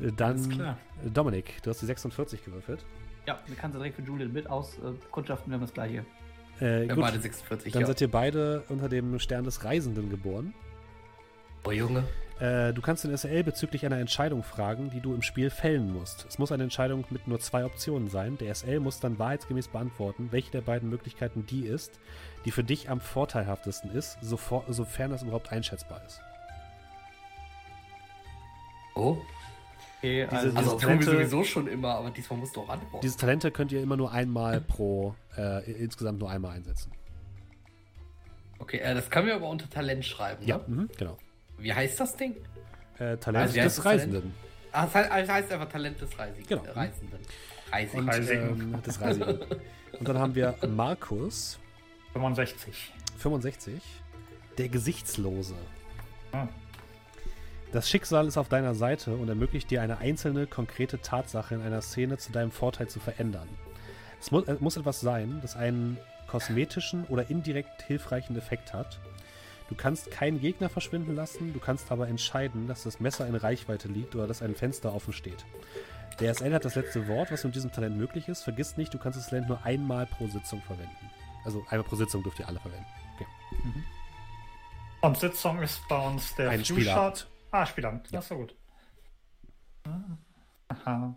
Äh, 0.00 0.12
Dann, 0.12 0.76
Dominik, 1.04 1.62
du 1.62 1.70
hast 1.70 1.82
die 1.82 1.86
46 1.86 2.42
gewürfelt. 2.44 2.84
Ja, 3.26 3.38
dann 3.46 3.56
kannst 3.56 3.74
du 3.74 3.78
direkt 3.78 3.96
für 3.96 4.02
Julian 4.02 4.32
mit 4.32 4.48
aus 4.48 4.78
äh, 4.78 4.92
Kundschaften, 5.10 5.50
wir 5.50 5.54
haben 5.54 5.62
das 5.62 5.72
gleiche. 5.74 6.04
Äh, 6.58 6.88
Wir 6.88 6.88
gut, 6.88 7.00
beide 7.00 7.20
46. 7.20 7.72
dann 7.72 7.82
ja. 7.82 7.86
seid 7.86 8.00
ihr 8.00 8.10
beide 8.10 8.64
unter 8.68 8.88
dem 8.88 9.18
Stern 9.18 9.44
des 9.44 9.64
Reisenden 9.64 10.10
geboren. 10.10 10.54
Oh 11.64 11.70
Junge. 11.70 12.04
Äh, 12.40 12.72
du 12.72 12.82
kannst 12.82 13.04
den 13.04 13.16
SL 13.16 13.44
bezüglich 13.44 13.86
einer 13.86 13.98
Entscheidung 13.98 14.42
fragen, 14.42 14.90
die 14.90 15.00
du 15.00 15.14
im 15.14 15.22
Spiel 15.22 15.48
fällen 15.48 15.92
musst. 15.92 16.26
Es 16.28 16.40
muss 16.40 16.50
eine 16.50 16.64
Entscheidung 16.64 17.04
mit 17.10 17.28
nur 17.28 17.38
zwei 17.38 17.64
Optionen 17.64 18.08
sein. 18.08 18.36
Der 18.38 18.52
SL 18.52 18.80
muss 18.80 18.98
dann 18.98 19.18
wahrheitsgemäß 19.20 19.68
beantworten, 19.68 20.28
welche 20.32 20.50
der 20.50 20.62
beiden 20.62 20.90
Möglichkeiten 20.90 21.46
die 21.46 21.66
ist, 21.66 22.00
die 22.44 22.50
für 22.50 22.64
dich 22.64 22.90
am 22.90 23.00
vorteilhaftesten 23.00 23.92
ist, 23.92 24.18
sofern 24.20 25.10
das 25.10 25.22
überhaupt 25.22 25.52
einschätzbar 25.52 26.02
ist. 26.04 26.20
Oh. 28.96 29.18
Okay, 30.02 30.24
Diese- 30.24 30.36
also, 30.36 30.48
diese- 30.48 30.58
Also 30.58 30.70
tun 30.72 30.80
wir 30.80 30.86
Talente- 30.88 31.04
sowieso 31.12 31.44
schon 31.44 31.66
immer, 31.68 31.94
aber 31.94 32.10
diesmal 32.10 32.38
musst 32.40 32.56
du 32.56 32.62
auch 32.62 32.68
antworten. 32.68 33.02
Diese 33.02 33.16
Talente 33.16 33.50
könnt 33.52 33.70
ihr 33.70 33.80
immer 33.82 33.96
nur 33.96 34.10
einmal 34.10 34.60
pro, 34.60 35.14
äh, 35.36 35.70
insgesamt 35.70 36.18
nur 36.18 36.28
einmal 36.28 36.56
einsetzen. 36.56 36.90
Okay, 38.58 38.78
äh, 38.78 38.94
das 38.94 39.10
können 39.10 39.26
wir 39.28 39.34
aber 39.36 39.48
unter 39.48 39.68
Talent 39.70 40.04
schreiben, 40.04 40.44
Ja, 40.46 40.58
ne? 40.58 40.64
mhm, 40.66 40.88
genau. 40.98 41.18
Wie 41.58 41.72
heißt 41.72 42.00
das 42.00 42.16
Ding? 42.16 42.34
Äh, 42.98 43.16
Talent 43.18 43.42
Also, 43.48 43.54
des? 43.60 43.84
Reisenden. 43.84 44.34
Ah, 44.72 44.86
es 44.86 44.94
heißt, 44.94 45.10
es 45.24 45.28
heißt 45.28 45.52
einfach 45.52 45.68
Talent 45.68 46.00
des 46.00 46.18
Reisigen. 46.18 46.46
Genau. 46.48 46.64
äh, 46.64 46.70
Reisenden. 46.70 47.18
Reisig. 47.70 47.98
Und, 47.98 48.08
Reisigen. 48.08 48.60
ähm, 48.74 48.82
des 48.82 49.00
Reisigen. 49.00 49.38
Und 49.98 50.08
dann 50.08 50.18
haben 50.18 50.34
wir 50.34 50.56
Markus, 50.68 51.58
65. 52.12 52.92
65, 53.18 53.80
der 54.58 54.68
Gesichtslose. 54.68 55.54
Ah. 56.32 56.48
Das 57.72 57.88
Schicksal 57.88 58.26
ist 58.26 58.36
auf 58.36 58.50
deiner 58.50 58.74
Seite 58.74 59.16
und 59.16 59.30
ermöglicht 59.30 59.70
dir 59.70 59.80
eine 59.80 59.96
einzelne, 59.96 60.46
konkrete 60.46 61.00
Tatsache 61.00 61.54
in 61.54 61.62
einer 61.62 61.80
Szene 61.80 62.18
zu 62.18 62.30
deinem 62.30 62.50
Vorteil 62.50 62.88
zu 62.88 63.00
verändern. 63.00 63.48
Es 64.20 64.30
muss, 64.30 64.46
es 64.46 64.60
muss 64.60 64.76
etwas 64.76 65.00
sein, 65.00 65.38
das 65.40 65.56
einen 65.56 65.96
kosmetischen 66.28 67.04
oder 67.06 67.30
indirekt 67.30 67.80
hilfreichen 67.82 68.36
Effekt 68.36 68.74
hat. 68.74 69.00
Du 69.70 69.74
kannst 69.74 70.10
keinen 70.10 70.38
Gegner 70.38 70.68
verschwinden 70.68 71.16
lassen, 71.16 71.54
du 71.54 71.60
kannst 71.60 71.90
aber 71.90 72.08
entscheiden, 72.08 72.68
dass 72.68 72.82
das 72.82 73.00
Messer 73.00 73.26
in 73.26 73.34
Reichweite 73.34 73.88
liegt 73.88 74.14
oder 74.14 74.26
dass 74.26 74.42
ein 74.42 74.54
Fenster 74.54 74.94
offen 74.94 75.14
steht. 75.14 75.46
Der 76.20 76.34
SL 76.34 76.52
hat 76.52 76.66
das 76.66 76.74
letzte 76.74 77.08
Wort, 77.08 77.32
was 77.32 77.42
mit 77.42 77.54
diesem 77.54 77.72
Talent 77.72 77.96
möglich 77.96 78.28
ist. 78.28 78.42
Vergiss 78.42 78.76
nicht, 78.76 78.92
du 78.92 78.98
kannst 78.98 79.18
das 79.18 79.28
Talent 79.28 79.48
nur 79.48 79.64
einmal 79.64 80.04
pro 80.04 80.28
Sitzung 80.28 80.60
verwenden. 80.60 81.10
Also 81.46 81.64
einmal 81.70 81.88
pro 81.88 81.96
Sitzung 81.96 82.22
dürft 82.22 82.38
ihr 82.38 82.48
alle 82.48 82.60
verwenden. 82.60 82.86
Okay. 83.14 83.26
Und 85.00 85.18
Sitzung 85.18 85.62
ist 85.62 85.80
bei 85.88 86.06
uns 86.06 86.34
der 86.34 86.50
Ein. 86.50 86.64
Shot. 86.64 87.31
Ah, 87.52 87.66
Spielabend. 87.66 88.08
Das 88.12 88.24
ist 88.24 88.28
so 88.30 88.36
gut. 88.36 88.56
Aha. 90.68 91.14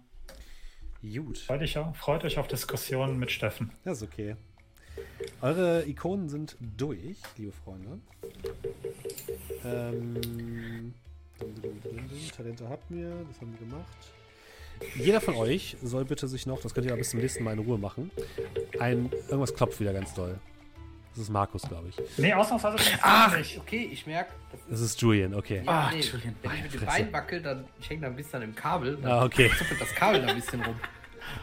Gut. 1.01 1.37
Freut 1.39 1.61
euch, 1.61 1.77
auf- 1.77 1.95
freut 1.97 2.23
euch 2.25 2.37
auf 2.37 2.47
Diskussionen 2.47 3.17
mit 3.17 3.31
Steffen. 3.31 3.71
Das 3.83 4.01
ist 4.01 4.03
okay. 4.07 4.35
Eure 5.41 5.87
Ikonen 5.87 6.29
sind 6.29 6.57
durch, 6.59 7.17
liebe 7.37 7.51
Freunde. 7.51 7.99
Ähm, 9.63 10.93
Talente 12.35 12.67
habt 12.69 12.89
ihr, 12.91 13.09
das 13.29 13.41
haben 13.41 13.57
wir 13.59 13.67
gemacht. 13.67 14.11
Jeder 14.95 15.21
von 15.21 15.35
euch 15.35 15.77
soll 15.81 16.05
bitte 16.05 16.27
sich 16.27 16.45
noch, 16.45 16.59
das 16.61 16.73
könnt 16.73 16.85
ihr 16.85 16.91
aber 16.91 16.99
bis 16.99 17.11
zum 17.11 17.19
nächsten 17.21 17.43
Mal 17.43 17.53
in 17.53 17.59
Ruhe 17.59 17.77
machen, 17.77 18.11
ein, 18.79 19.09
irgendwas 19.29 19.53
klopft 19.53 19.79
wieder 19.79 19.93
ganz 19.93 20.13
doll. 20.13 20.37
Das 21.15 21.23
ist 21.23 21.29
Markus, 21.29 21.61
glaube 21.61 21.87
ich. 21.89 21.95
Nee, 22.17 22.33
ausnahmsweise 22.33 22.75
bin 22.75 22.85
ich 22.87 22.97
Ach, 23.01 23.37
nicht. 23.37 23.57
okay, 23.57 23.89
ich 23.91 24.05
merke. 24.05 24.33
Das 24.69 24.81
ist 24.81 24.99
Julian, 25.01 25.33
okay. 25.33 25.63
Ah, 25.65 25.87
nee, 25.89 25.97
Entschuldigung. 25.97 26.35
wenn 26.43 26.51
ich 26.57 26.63
mit 26.73 26.73
dem. 26.81 26.85
Bein 26.85 27.13
wackel, 27.13 27.41
dann 27.41 27.63
ich 27.79 27.89
hänge 27.89 28.01
da 28.01 28.07
ein 28.07 28.15
bisschen 28.17 28.35
an 28.35 28.41
dem 28.41 28.55
Kabel. 28.55 28.97
Dann 29.01 29.11
Ah, 29.11 29.23
okay. 29.23 29.49
zuppelt 29.57 29.79
das 29.79 29.95
Kabel 29.95 30.21
da 30.21 30.27
ein 30.27 30.35
bisschen 30.35 30.61
rum. 30.61 30.75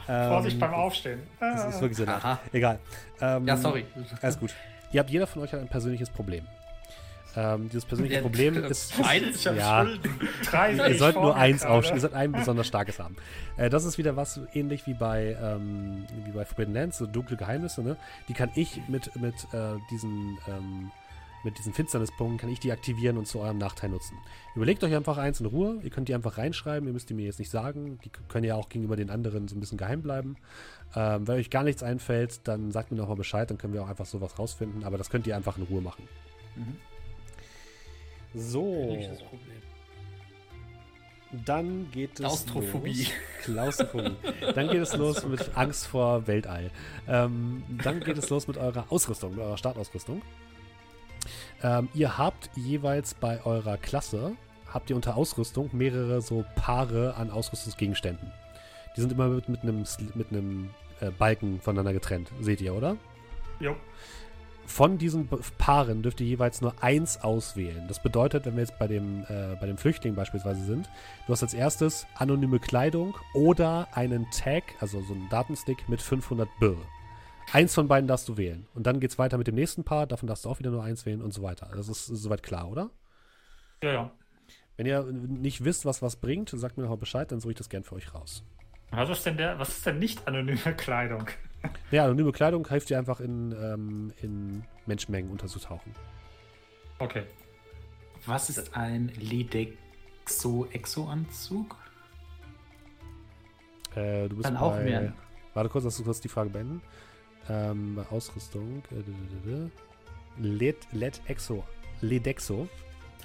Vorsicht 0.07 0.55
Ähm, 0.55 0.61
beim 0.61 0.75
Aufstehen. 0.75 1.21
Das 1.41 1.75
ist 1.75 1.81
wirklich 1.81 1.97
so. 1.97 2.07
Egal. 2.53 2.79
Ähm, 3.21 3.47
Ja, 3.47 3.57
sorry. 3.57 3.87
Alles 4.21 4.39
gut. 4.39 4.55
Ihr 4.93 5.01
habt 5.01 5.11
jeder 5.11 5.27
von 5.27 5.43
euch 5.43 5.53
hat 5.53 5.61
ein 5.61 5.69
persönliches 5.69 6.11
Problem. 6.11 6.47
Ähm, 7.37 7.69
dieses 7.69 7.85
persönliche 7.85 8.17
Ja, 8.17 8.23
Problem 8.23 8.63
ist. 8.65 8.93
Eins? 9.03 9.45
Ja, 9.45 9.87
Drei 10.45 10.73
ihr 10.73 10.99
sollt 10.99 11.17
nur 11.17 11.35
eins 11.35 11.65
aufstehen. 11.65 11.97
Ihr 11.97 12.01
sollt 12.03 12.15
ein 12.15 12.33
besonders 12.33 12.67
starkes 12.67 12.99
haben. 12.99 13.17
Äh, 13.57 13.71
das 13.71 13.85
ist 13.85 13.99
wieder 13.99 14.17
was 14.17 14.41
ähnlich 14.53 14.87
wie 14.87 14.95
bei, 14.95 15.37
ähm, 15.43 16.05
wie 16.27 16.33
bei 16.33 16.45
Forbidden 16.45 16.75
Lands, 16.75 16.99
so 16.99 17.07
dunkle 17.07 17.37
Geheimnisse, 17.37 17.83
ne? 17.83 17.97
Die 18.29 18.35
kann 18.35 18.51
ich 18.55 18.81
mit, 18.89 19.15
mit 19.17 19.35
äh, 19.53 19.77
diesen. 19.91 20.39
Ähm, 20.49 20.91
mit 21.45 21.59
diesen 21.59 21.73
Finsternispunkten 21.73 22.39
kann 22.39 22.51
ich 22.51 22.61
die 22.61 22.71
aktivieren 22.71 23.17
und 23.17 23.27
zu 23.27 23.41
eurem 23.41 23.59
Nachteil 23.59 23.91
nutzen. 23.91 24.17
Überlegt 24.55 24.85
euch 24.85 24.95
einfach 24.95 25.19
eins 25.19 25.41
in 25.41 25.47
Ruhe. 25.47 25.81
Ihr 25.83 25.91
könnt 25.91 26.09
die 26.09 26.15
einfach 26.15 26.39
reinschreiben. 26.39 26.87
Ihr 26.87 26.93
müsst 26.93 27.11
die 27.11 27.15
mir 27.15 27.25
jetzt 27.25 27.41
nicht 27.41 27.51
sagen. 27.51 27.99
Die 28.05 28.11
können 28.29 28.45
ja 28.45 28.55
auch 28.55 28.69
gegenüber 28.69 28.95
den 28.95 29.11
anderen 29.11 29.49
so 29.49 29.57
ein 29.57 29.61
bisschen 29.61 29.77
geheim 29.77 30.03
bleiben. 30.03 30.37
Ähm, 30.95 31.27
wenn 31.27 31.35
euch 31.39 31.51
gar 31.51 31.65
nichts 31.65 31.83
einfällt, 31.83 32.47
dann 32.47 32.71
sagt 32.71 32.93
mir 32.93 32.99
nochmal 32.99 33.17
Bescheid. 33.17 33.51
Dann 33.51 33.59
können 33.59 33.73
wir 33.73 33.83
auch 33.83 33.89
einfach 33.89 34.07
sowas 34.07 34.39
rausfinden. 34.39 34.85
Aber 34.85 34.99
das 34.99 35.11
könnt 35.11 35.27
ihr 35.27 35.35
einfach 35.35 35.57
in 35.59 35.65
Ruhe 35.65 35.81
machen. 35.81 36.07
Mhm. 36.55 36.77
So. 38.35 38.99
Dann 41.47 41.91
geht 41.91 42.13
es 42.13 42.17
Klaustrophobie. 42.17 43.05
los. 43.05 43.13
Klaustrophobie. 43.43 44.17
Dann 44.55 44.69
geht 44.69 44.83
es 44.83 44.97
los 44.97 45.25
mit 45.25 45.57
Angst 45.57 45.87
vor 45.87 46.27
Weltall. 46.27 46.71
Ähm, 47.09 47.63
dann 47.83 48.01
geht 48.01 48.19
es 48.19 48.29
los 48.29 48.47
mit 48.47 48.59
eurer 48.59 48.85
Ausrüstung, 48.91 49.33
mit 49.33 49.41
eurer 49.41 49.57
Startausrüstung. 49.57 50.21
Ähm, 51.63 51.89
ihr 51.95 52.19
habt 52.19 52.51
jeweils 52.55 53.15
bei 53.15 53.45
eurer 53.47 53.79
Klasse, 53.79 54.33
habt 54.67 54.91
ihr 54.91 54.97
unter 54.97 55.17
Ausrüstung 55.17 55.71
mehrere 55.73 56.21
so 56.21 56.45
Paare 56.55 57.15
an 57.17 57.31
Ausrüstungsgegenständen. 57.31 58.31
Die 58.97 59.01
sind 59.01 59.13
immer 59.13 59.29
mit, 59.29 59.49
mit 59.49 59.63
einem, 59.63 59.85
mit 60.15 60.31
einem 60.31 60.71
äh, 61.01 61.11
Balken 61.11 61.61
voneinander 61.61 61.95
getrennt. 61.95 62.31
Seht 62.41 62.61
ihr, 62.61 62.75
oder? 62.75 62.97
Jo. 63.59 63.75
Von 64.67 64.97
diesen 64.97 65.29
Paaren 65.59 66.03
dürft 66.03 66.21
ihr 66.21 66.27
jeweils 66.27 66.61
nur 66.61 66.83
eins 66.83 67.21
auswählen. 67.23 67.87
Das 67.89 68.03
bedeutet, 68.03 68.47
wenn 68.47 68.55
wir 68.55 68.63
jetzt 68.63 68.79
bei 68.79 68.87
dem, 68.87 69.25
äh, 69.29 69.57
bei 69.61 69.67
dem 69.67 69.77
Flüchtling 69.77 70.15
beispielsweise 70.15 70.65
sind, 70.65 70.89
du 71.27 71.33
hast 71.33 71.43
als 71.43 71.55
erstes 71.55 72.07
anonyme 72.15 72.59
Kleidung 72.59 73.17
oder 73.35 73.89
einen 73.93 74.31
Tag, 74.31 74.63
also 74.81 75.01
so 75.03 75.15
einen 75.15 75.29
Datenstick 75.29 75.89
mit 75.89 76.01
500 76.01 76.49
Birr. 76.59 76.79
Eins 77.53 77.75
von 77.75 77.89
beiden 77.89 78.09
darfst 78.09 78.29
du 78.29 78.37
wählen. 78.37 78.67
Und 78.75 78.87
dann 78.87 79.01
geht's 79.01 79.19
weiter 79.19 79.37
mit 79.37 79.47
dem 79.47 79.57
nächsten 79.57 79.85
Paar, 79.85 80.07
davon 80.07 80.27
darfst 80.27 80.45
du 80.45 80.49
auch 80.49 80.59
wieder 80.59 80.71
nur 80.71 80.83
eins 80.83 81.05
wählen 81.05 81.21
und 81.21 81.35
so 81.35 81.43
weiter. 81.43 81.69
Das 81.75 81.89
ist, 81.89 82.09
ist 82.09 82.23
soweit 82.23 82.43
klar, 82.43 82.71
oder? 82.71 82.91
Ja, 83.83 83.93
ja. 83.93 84.11
Wenn 84.77 84.87
ihr 84.87 85.03
nicht 85.03 85.65
wisst, 85.65 85.85
was 85.85 86.01
was 86.01 86.17
bringt, 86.17 86.49
sagt 86.49 86.77
mir 86.77 86.85
noch 86.85 86.91
mal 86.91 86.97
Bescheid, 86.97 87.31
dann 87.31 87.41
suche 87.41 87.53
ich 87.53 87.59
das 87.59 87.69
gern 87.69 87.85
für 87.85 87.97
euch 87.97 88.15
raus. 88.15 88.43
Was 88.91 89.11
ist 89.11 89.27
denn 89.27 89.37
der, 89.37 89.59
was 89.59 89.71
ist 89.71 89.87
denn 89.87 89.99
nicht 89.99 90.27
anonyme 90.27 90.75
Kleidung? 90.77 91.27
Ja, 91.91 92.05
anonyme 92.05 92.33
Kleidung 92.33 92.69
hilft 92.69 92.91
dir 92.91 92.99
einfach 92.99 93.21
in, 93.21 93.53
ähm, 93.53 94.13
in 94.21 94.65
Menschenmengen 94.87 95.31
unterzutauchen. 95.31 95.95
Okay. 96.99 97.23
Was 98.27 98.51
ist 98.51 98.77
ein 98.77 99.09
Lidexo-Exo-Anzug? 99.19 101.77
Äh, 103.95 104.29
du 104.29 104.37
bist 104.37 104.45
Kann 104.45 104.55
bei, 104.55 104.61
auch 104.61 104.77
werden. 104.79 105.15
Warte 105.55 105.69
kurz, 105.69 105.85
lass 105.85 105.97
du 105.99 106.05
kurz 106.05 106.21
die 106.21 106.29
Frage 106.29 106.49
beenden. 106.51 106.81
Ähm, 107.49 107.97
bei 107.97 108.07
Ausrüstung. 108.11 108.83
Äh, 108.91 109.03
d- 109.03 109.13
d- 109.13 109.51
d- 109.51 109.71
Led, 110.39 110.77
Led 110.93 111.21
Exo. 111.27 111.63
Ledexo. 112.01 112.67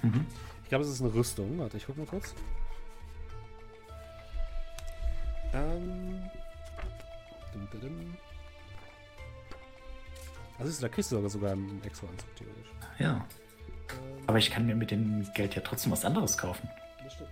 Mhm. 0.02 0.26
Ich 0.62 0.68
glaube, 0.68 0.84
es 0.84 0.90
ist 0.90 1.00
eine 1.00 1.14
Rüstung. 1.14 1.58
Warte, 1.58 1.78
ich 1.78 1.86
guck 1.86 1.96
mal 1.96 2.06
kurz. 2.06 2.34
Ähm. 5.54 6.20
Dum, 7.54 7.66
dum, 7.72 7.80
dum. 7.80 8.14
Also 10.58 10.70
ist, 10.70 10.82
da 10.82 10.88
kriegst 10.88 11.12
du 11.12 11.16
sogar, 11.16 11.30
sogar 11.30 11.52
einen 11.52 11.80
Exo-Anzug, 11.84 12.34
theoretisch. 12.36 12.72
Ja. 12.98 13.24
Aber 14.26 14.38
ich 14.38 14.50
kann 14.50 14.66
mir 14.66 14.74
mit 14.74 14.90
dem 14.90 15.26
Geld 15.34 15.54
ja 15.54 15.62
trotzdem 15.62 15.92
was 15.92 16.04
anderes 16.04 16.36
kaufen. 16.36 16.68
Das 17.02 17.14
stimmt. 17.14 17.30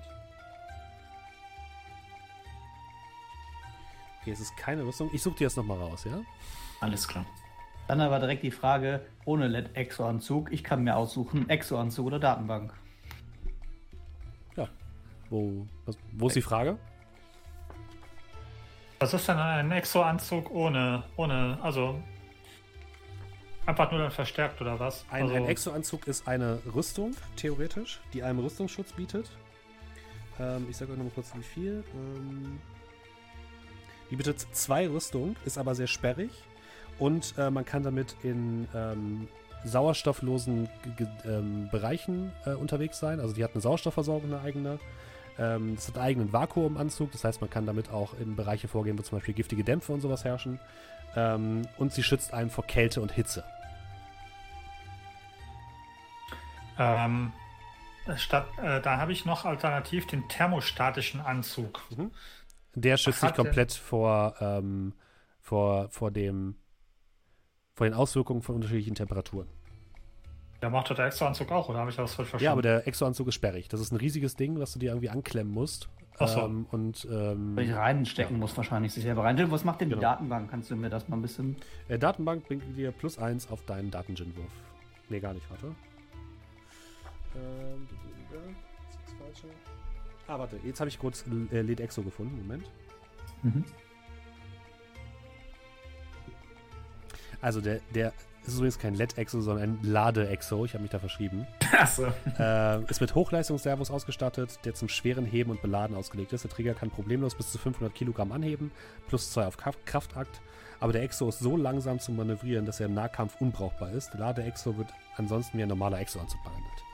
Okay, 4.20 4.30
es 4.30 4.40
ist 4.40 4.56
keine 4.56 4.84
Rüstung. 4.84 5.10
Ich 5.12 5.22
suche 5.22 5.36
dir 5.36 5.46
das 5.46 5.56
nochmal 5.56 5.78
raus, 5.78 6.04
ja? 6.04 6.20
Alles 6.80 7.06
klar. 7.06 7.26
Dann 7.88 8.00
aber 8.00 8.18
direkt 8.18 8.42
die 8.42 8.50
Frage, 8.50 9.04
ohne 9.24 9.46
LED-Exo-Anzug, 9.46 10.52
ich 10.52 10.64
kann 10.64 10.82
mir 10.82 10.96
aussuchen, 10.96 11.48
Exo-Anzug 11.48 12.06
oder 12.06 12.18
Datenbank. 12.18 12.72
Ja. 14.56 14.68
Wo, 15.30 15.66
was, 15.84 15.96
wo 16.12 16.26
ist 16.28 16.34
die 16.34 16.42
Frage? 16.42 16.78
Was 18.98 19.14
ist 19.14 19.28
denn 19.28 19.36
ein 19.36 19.70
Exo-Anzug 19.70 20.50
ohne, 20.50 21.04
ohne, 21.16 21.58
also 21.62 22.02
einfach 23.66 23.90
nur 23.90 24.00
dann 24.00 24.10
verstärkt 24.10 24.60
oder 24.60 24.78
was? 24.80 25.04
Ein, 25.10 25.24
also, 25.24 25.34
ein 25.34 25.46
Exo-Anzug 25.46 26.06
ist 26.06 26.26
eine 26.26 26.60
Rüstung, 26.74 27.14
theoretisch, 27.36 28.00
die 28.12 28.22
einem 28.22 28.38
Rüstungsschutz 28.38 28.92
bietet. 28.92 29.30
Ähm, 30.38 30.66
ich 30.70 30.76
sage 30.76 30.92
euch 30.92 30.98
nochmal 30.98 31.14
kurz, 31.14 31.32
wie 31.34 31.42
viel. 31.42 31.84
Ähm, 31.94 32.60
die 34.10 34.16
bietet 34.16 34.40
zwei 34.52 34.88
Rüstung, 34.88 35.36
ist 35.44 35.58
aber 35.58 35.74
sehr 35.74 35.88
sperrig. 35.88 36.30
Und 36.98 37.34
äh, 37.36 37.50
man 37.50 37.64
kann 37.64 37.82
damit 37.82 38.16
in 38.22 38.68
ähm, 38.74 39.28
sauerstofflosen 39.64 40.68
ähm, 41.24 41.68
Bereichen 41.70 42.32
äh, 42.46 42.50
unterwegs 42.50 42.98
sein. 42.98 43.20
Also 43.20 43.34
die 43.34 43.44
hat 43.44 43.52
eine 43.52 43.60
Sauerstoffversorgung, 43.60 44.32
eine 44.32 44.42
eigene. 44.42 44.78
Ähm, 45.38 45.74
es 45.76 45.88
hat 45.88 45.96
einen 45.96 46.06
eigenen 46.06 46.32
Vakuumanzug, 46.32 47.12
das 47.12 47.24
heißt, 47.24 47.42
man 47.42 47.50
kann 47.50 47.66
damit 47.66 47.90
auch 47.90 48.14
in 48.18 48.36
Bereiche 48.36 48.68
vorgehen, 48.68 48.98
wo 48.98 49.02
zum 49.02 49.18
Beispiel 49.18 49.34
giftige 49.34 49.64
Dämpfe 49.64 49.92
und 49.92 50.00
sowas 50.00 50.24
herrschen. 50.24 50.58
Ähm, 51.14 51.62
und 51.76 51.92
sie 51.92 52.02
schützt 52.02 52.32
einen 52.32 52.48
vor 52.48 52.64
Kälte 52.66 53.02
und 53.02 53.12
Hitze. 53.12 53.44
Ähm, 56.78 57.32
statt, 58.16 58.46
äh, 58.62 58.80
da 58.80 58.98
habe 58.98 59.12
ich 59.12 59.24
noch 59.24 59.44
alternativ 59.44 60.06
den 60.06 60.28
thermostatischen 60.28 61.20
Anzug. 61.20 61.82
Der 62.74 62.96
schützt 62.96 63.22
dich 63.22 63.34
komplett 63.34 63.72
vor, 63.72 64.34
ähm, 64.40 64.92
vor, 65.40 65.88
vor 65.90 66.10
dem 66.10 66.56
vor 67.74 67.86
den 67.86 67.92
Auswirkungen 67.94 68.40
von 68.40 68.54
unterschiedlichen 68.54 68.94
Temperaturen. 68.94 69.48
Der 70.62 70.70
macht 70.70 70.90
doch 70.90 70.96
der 70.96 71.06
Exo-Anzug 71.06 71.52
auch, 71.52 71.68
oder 71.68 71.80
habe 71.80 71.90
ich 71.90 71.96
das 71.96 72.14
falsch 72.14 72.30
verstanden? 72.30 72.44
Ja, 72.44 72.52
aber 72.52 72.62
der 72.62 72.86
Exo-Anzug 72.88 73.28
ist 73.28 73.34
sperrig. 73.34 73.68
Das 73.68 73.80
ist 73.80 73.92
ein 73.92 73.96
riesiges 73.96 74.34
Ding, 74.34 74.58
was 74.58 74.72
du 74.72 74.78
dir 74.78 74.90
irgendwie 74.92 75.10
anklemmen 75.10 75.52
musst. 75.52 75.90
Ach 76.18 76.28
so. 76.28 76.40
Ähm, 76.40 76.66
und 76.70 77.06
ähm, 77.10 77.54
Weil 77.54 77.66
ich 77.66 77.74
reinstecken 77.74 78.38
muss, 78.38 78.56
wahrscheinlich 78.56 78.94
sich 78.94 79.02
selber 79.02 79.24
rein. 79.24 79.50
Was 79.50 79.64
macht 79.64 79.82
denn 79.82 79.90
Genau. 79.90 80.00
die 80.00 80.04
Datenbank? 80.04 80.50
Kannst 80.50 80.70
du 80.70 80.76
mir 80.76 80.88
das 80.88 81.06
mal 81.08 81.16
ein 81.18 81.22
bisschen. 81.22 81.56
äh, 81.88 81.98
Datenbank 81.98 82.46
bringt 82.46 82.74
dir 82.74 82.90
plus 82.92 83.18
eins 83.18 83.50
auf 83.50 83.62
deinen 83.66 83.90
Datengenwurf. 83.90 84.50
Nee, 85.10 85.20
gar 85.20 85.34
nicht, 85.34 85.48
warte. 85.50 85.74
Ähm, 87.36 87.88
das 89.04 89.14
Falsche. 89.14 89.54
Ah, 90.26 90.38
warte, 90.38 90.58
jetzt 90.64 90.80
habe 90.80 90.88
ich 90.88 90.98
kurz 90.98 91.24
äh, 91.52 91.60
Led 91.60 91.80
Exo 91.80 92.02
gefunden. 92.02 92.36
Moment. 92.38 92.70
Mhm. 93.42 93.64
Also 97.40 97.60
der, 97.60 97.80
der 97.94 98.12
ist 98.46 98.54
übrigens 98.54 98.78
kein 98.78 98.94
LED-Exo, 98.94 99.40
sondern 99.40 99.64
ein 99.64 99.78
Lade-Exo. 99.82 100.64
Ich 100.64 100.74
habe 100.74 100.82
mich 100.82 100.90
da 100.90 100.98
verschrieben. 100.98 101.46
Achso. 101.76 102.06
äh, 102.38 102.82
ist 102.84 103.00
mit 103.00 103.14
Hochleistungsservos 103.14 103.90
ausgestattet, 103.90 104.60
der 104.64 104.74
zum 104.74 104.88
schweren 104.88 105.26
Heben 105.26 105.50
und 105.50 105.62
Beladen 105.62 105.96
ausgelegt 105.96 106.32
ist. 106.32 106.44
Der 106.44 106.50
Trigger 106.50 106.74
kann 106.74 106.90
problemlos 106.90 107.34
bis 107.34 107.50
zu 107.50 107.58
500 107.58 107.94
Kilogramm 107.94 108.32
anheben, 108.32 108.70
plus 109.08 109.32
2 109.32 109.46
auf 109.46 109.56
Kraft 109.56 109.84
Kraftakt. 109.86 110.40
Aber 110.78 110.92
der 110.92 111.02
Exo 111.02 111.28
ist 111.28 111.40
so 111.40 111.56
langsam 111.56 111.98
zu 111.98 112.12
manövrieren, 112.12 112.66
dass 112.66 112.80
er 112.80 112.86
im 112.86 112.94
Nahkampf 112.94 113.40
unbrauchbar 113.40 113.90
ist. 113.92 114.10
Der 114.10 114.20
Lade-Exo 114.20 114.76
wird 114.76 114.88
ansonsten 115.16 115.58
wie 115.58 115.62
ein 115.62 115.68
normaler 115.68 115.98
Exo-Anzug 116.00 116.42
behandelt. 116.44 116.85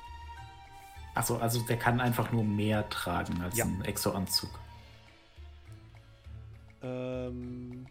Achso, 1.15 1.37
also 1.37 1.61
der 1.63 1.77
kann 1.79 2.01
einfach 2.01 2.33
nur 2.33 2.45
mehr 2.45 2.89
tragen 2.89 3.41
als 3.43 3.57
Ja. 3.57 3.65
ein 3.67 3.85
Exo-Anzug. 3.85 4.51
Ähm. 6.83 7.87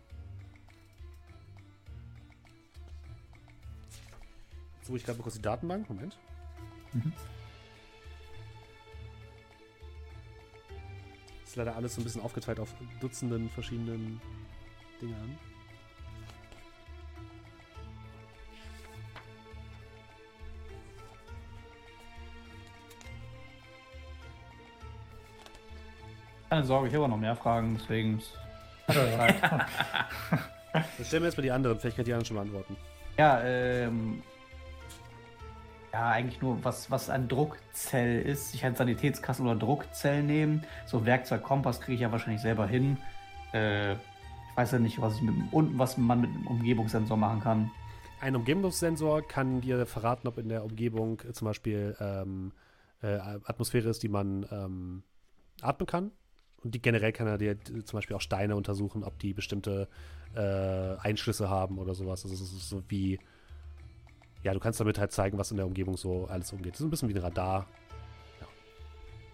Jetzt 4.78 4.88
suche 4.88 4.98
ich 4.98 5.06
gerade 5.06 5.20
kurz 5.20 5.36
die 5.36 5.42
Datenbank. 5.42 5.88
Moment. 5.90 6.18
Mhm. 6.94 7.14
Ist 11.46 11.56
leider 11.56 11.76
alles 11.76 11.96
so 11.96 12.02
ein 12.02 12.06
bisschen 12.06 12.22
aufgeteilt 12.22 12.60
auf 12.60 12.74
Dutzenden 13.00 13.50
verschiedenen 13.50 14.20
Dingern. 15.02 15.38
Keine 26.52 26.66
Sorge, 26.66 26.90
ich 26.90 26.96
habe 26.96 27.08
noch 27.08 27.16
mehr 27.16 27.38
Fragen, 27.38 27.78
deswegen. 27.80 28.22
Dann 28.86 29.06
stellen 31.02 31.24
wir 31.24 31.30
jetzt 31.30 31.38
mal 31.38 31.44
die 31.44 31.52
anderen. 31.52 31.80
Vielleicht 31.80 31.96
kann 31.96 32.04
die 32.04 32.12
anderen 32.12 32.26
schon 32.26 32.36
beantworten. 32.36 32.76
Ja, 33.18 33.42
ähm. 33.42 34.22
Ja, 35.94 36.10
eigentlich 36.10 36.42
nur, 36.42 36.62
was, 36.62 36.92
was 36.92 37.10
ein 37.10 37.30
Druckzell 37.30 38.22
ist. 38.22 38.54
Ich 38.54 38.60
kann 38.60 38.76
Sanitätskasten 38.76 39.48
oder 39.48 39.58
Druckzell 39.58 40.24
nehmen. 40.24 40.66
So 40.86 41.06
Werkzeug, 41.06 41.42
Kompass 41.42 41.80
kriege 41.80 41.96
ich 41.96 42.02
ja 42.02 42.12
wahrscheinlich 42.12 42.42
selber 42.42 42.68
hin. 42.68 42.98
Äh, 43.54 43.94
ich 43.94 43.98
weiß 44.58 44.74
ja 44.74 44.80
nicht, 44.80 45.00
was 45.00 45.16
ich 45.16 45.22
mit 45.22 45.34
und 45.54 45.80
was 45.80 45.98
man 45.98 46.20
mit 46.20 46.32
einem 46.32 46.48
Umgebungssensor 46.48 47.16
machen 47.16 47.40
kann. 47.40 47.72
Ein 48.20 48.36
Umgebungssensor 48.36 49.26
kann 49.26 49.62
dir 49.62 49.86
verraten, 49.86 50.28
ob 50.28 50.38
in 50.38 50.50
der 50.50 50.66
Umgebung 50.66 51.22
zum 51.32 51.46
Beispiel 51.46 51.96
ähm, 52.02 52.52
äh, 53.02 53.16
Atmosphäre 53.46 53.88
ist, 53.88 54.04
die 54.04 54.10
man 54.10 54.46
ähm, 54.52 55.04
atmen 55.62 55.88
kann. 55.88 56.12
Und 56.64 56.76
die 56.76 56.82
generell 56.82 57.12
kann 57.12 57.28
er 57.28 57.38
dir 57.38 57.58
zum 57.64 57.98
Beispiel 57.98 58.16
auch 58.16 58.22
Steine 58.22 58.56
untersuchen, 58.56 59.04
ob 59.04 59.18
die 59.20 59.34
bestimmte 59.34 59.88
äh, 60.36 60.96
Einschlüsse 61.00 61.50
haben 61.50 61.80
oder 61.80 61.96
sowas. 61.96 62.24
Also 62.24 62.36
es 62.36 62.42
ist 62.42 62.70
so 62.70 62.84
wie, 62.88 63.20
ja, 64.44 64.54
du 64.54 64.60
kannst 64.60 64.80
damit 64.80 65.00
halt 65.00 65.12
zeigen, 65.12 65.38
was 65.38 65.52
in 65.52 65.58
der 65.58 65.66
Umgebung 65.66 65.98
so 65.98 66.28
alles 66.28 66.52
umgeht. 66.54 66.74
Das 66.74 66.82
ist 66.82 66.86
ein 66.86 66.90
bisschen 66.92 67.10
wie 67.10 67.16
ein 67.16 67.22
Radar. 67.22 67.68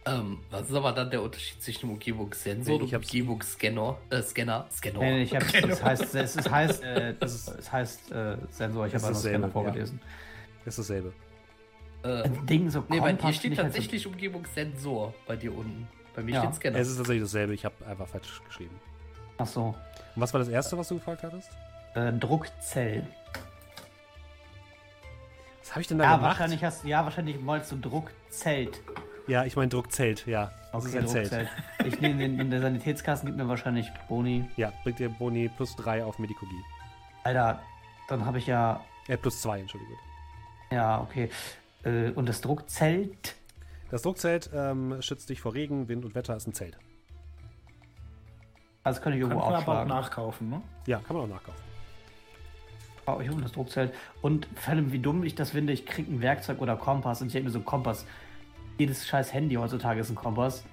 Ähm, 0.08 0.40
was 0.50 0.70
ist 0.70 0.76
aber 0.76 0.94
dann 0.94 1.12
der 1.12 1.22
Unterschied 1.22 1.62
zwischen 1.62 1.86
einem 1.86 1.94
Umgebungssensor 1.96 2.78
Nee, 2.80 2.86
und 2.86 2.94
Umgebungsscanner? 2.94 3.98
Äh, 4.10 4.22
Scanner? 4.22 4.68
Scanner. 4.72 5.00
Nee, 5.00 5.12
nee, 5.12 5.24
ich 5.24 5.36
hab, 5.36 5.44
es 5.44 5.84
heißt, 5.84 6.16
es 6.16 6.36
ist, 6.38 6.50
heißt, 6.50 6.84
äh, 6.84 7.14
das 7.20 7.36
ist, 7.36 7.48
es 7.50 7.72
heißt 7.72 8.12
äh, 8.12 8.38
Sensor, 8.50 8.88
ich 8.88 8.94
Es 8.94 9.04
habe 9.04 9.12
ist 9.12 9.24
nur 9.24 9.30
Scanner 9.30 9.48
dasselbe, 9.48 9.52
vorgelesen. 9.52 10.00
Ist 10.66 10.80
dasselbe. 10.80 11.14
äh, 12.04 12.24
Ein 12.24 12.46
Ding 12.46 12.70
so 12.70 12.86
nee, 12.88 13.02
bei 13.02 13.12
dir 13.14 13.34
steht 13.34 13.58
halt 13.58 13.68
tatsächlich 13.68 14.08
Umgebungssensor 14.08 15.14
bei 15.26 15.36
dir 15.36 15.54
unten. 15.54 15.90
Bei 16.18 16.24
mir 16.24 16.34
Ja. 16.34 16.42
steht 16.42 16.56
Scanner. 16.56 16.80
Es 16.80 16.88
ist 16.90 16.98
tatsächlich 16.98 17.24
dasselbe, 17.24 17.54
ich 17.54 17.64
habe 17.64 17.76
einfach 17.88 18.08
falsch 18.08 18.42
geschrieben. 18.48 18.76
Ach 19.38 19.46
so. 19.46 19.66
Und 19.68 19.76
was 20.16 20.34
war 20.34 20.40
das 20.40 20.50
erste, 20.50 20.76
was 20.76 20.88
du 20.88 20.96
gefragt 20.96 21.22
hattest? 21.22 21.52
Äh, 21.94 22.12
Druckzell. 22.14 23.06
Was 25.62 25.72
habe 25.72 25.82
ich 25.82 25.88
denn 25.88 26.00
da 26.00 26.06
Ja, 26.06 26.16
gemacht? 26.16 26.32
wahrscheinlich 26.32 26.64
hast 26.64 26.84
ja, 26.86 27.04
wahrscheinlich 27.04 27.46
wolltest 27.46 27.72
du 27.72 27.78
Druckzelt. 27.78 28.82
Ja, 29.28 29.44
ich 29.46 29.56
meine 29.56 29.68
Druckzelt, 29.70 30.26
ja. 30.26 30.52
Das 30.74 30.86
ist 30.86 30.96
ein 30.96 31.08
Zelt. 31.08 31.32
Druckzelt. 31.32 31.50
Ich 31.86 32.02
nehme 32.02 32.18
den 32.18 32.40
in 32.40 32.50
der 32.50 32.62
Sanitätskasten, 32.62 33.28
gibt 33.28 33.38
mir 33.38 33.48
wahrscheinlich 33.48 33.92
Boni. 34.08 34.50
Ja, 34.56 34.74
bringt 34.82 34.98
dir 34.98 35.10
Boni 35.10 35.50
plus 35.56 35.76
3 35.76 36.04
auf 36.04 36.18
Medikogie. 36.18 36.64
Alter, 37.26 37.62
dann 38.10 38.26
habe 38.26 38.40
ich 38.40 38.48
ja. 38.48 38.84
Äh, 39.08 39.18
plus 39.18 39.40
2, 39.44 39.60
Entschuldigung. 39.60 39.98
Ja, 40.72 41.00
okay. 41.00 41.30
Äh, 41.84 42.10
und 42.12 42.28
das 42.28 42.42
Druckzelt. 42.42 43.36
Das 43.90 44.02
Druckzelt 44.02 44.50
ähm, 44.54 45.02
schützt 45.02 45.30
dich 45.30 45.40
vor 45.42 45.54
Regen, 45.54 45.88
Wind 45.88 46.04
und 46.06 46.14
Wetter, 46.16 46.36
ist 46.36 46.48
ein 46.48 46.54
Zelt. 46.54 46.78
Das 48.84 49.02
könnte 49.02 49.18
ich 49.18 49.24
Kann 49.24 49.32
irgendwo 49.32 49.46
man 49.50 49.56
aber 49.56 49.56
auch 49.56 49.68
aufschlagen. 49.68 49.90
nachkaufen, 49.90 50.50
ne? 50.50 50.62
Ja, 50.86 51.00
kann 51.00 51.16
man 51.16 51.26
auch 51.26 51.30
nachkaufen. 51.36 51.62
Brauche 53.06 53.24
ich 53.24 53.30
um 53.30 53.42
das 53.42 53.52
Druckzelt. 53.54 53.94
Und 54.22 54.48
vor 54.56 54.74
allem, 54.74 54.92
wie 54.92 55.00
dumm 55.00 55.24
ich 55.24 55.36
das 55.36 55.52
finde, 55.52 55.74
ich 55.74 55.86
kriege 55.86 56.12
ein 56.12 56.22
Werkzeug 56.22 56.62
oder 56.62 56.76
Kompass 56.76 57.22
und 57.22 57.28
ich 57.28 57.34
denke 57.34 57.48
mir 57.48 57.54
so, 57.54 57.62
Kompass. 57.62 58.06
Jedes 58.78 59.08
scheiß 59.08 59.34
Handy 59.34 59.56
heutzutage 59.56 60.00
ist 60.02 60.10
ein 60.10 60.16
Kompass. 60.16 60.64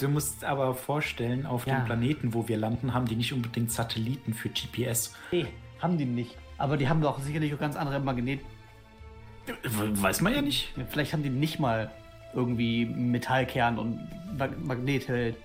Du 0.00 0.08
musst 0.08 0.44
aber 0.44 0.74
vorstellen, 0.74 1.46
auf 1.46 1.66
Ja. 1.66 1.76
dem 1.80 1.84
Planeten, 1.86 2.34
wo 2.34 2.46
wir 2.46 2.56
landen, 2.56 2.94
haben 2.94 3.06
die 3.06 3.16
nicht 3.16 3.32
unbedingt 3.32 3.72
Satelliten 3.72 4.34
für 4.34 4.48
GPS. 4.48 5.14
Nee, 5.32 5.46
haben 5.80 5.98
die 5.98 6.04
nicht. 6.04 6.36
Aber 6.58 6.76
die 6.76 6.88
haben 6.88 7.00
doch 7.00 7.18
sicherlich 7.20 7.52
auch 7.54 7.58
ganz 7.58 7.74
andere 7.74 7.98
Magnet. 7.98 8.40
Weiß 9.62 10.20
man 10.20 10.34
ja 10.34 10.42
nicht. 10.42 10.72
Vielleicht 10.90 11.12
haben 11.12 11.22
die 11.22 11.30
nicht 11.30 11.58
mal 11.58 11.90
irgendwie 12.34 12.86
Metallkern 12.86 13.78
und 13.78 14.00
Mag 14.36 14.58
Magnetheld. 14.64 15.36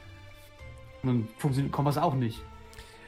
Und 1.03 1.09
dann 1.09 1.27
funktioniert 1.37 1.71
Kompass 1.71 1.97
auch 1.97 2.15
nicht. 2.15 2.41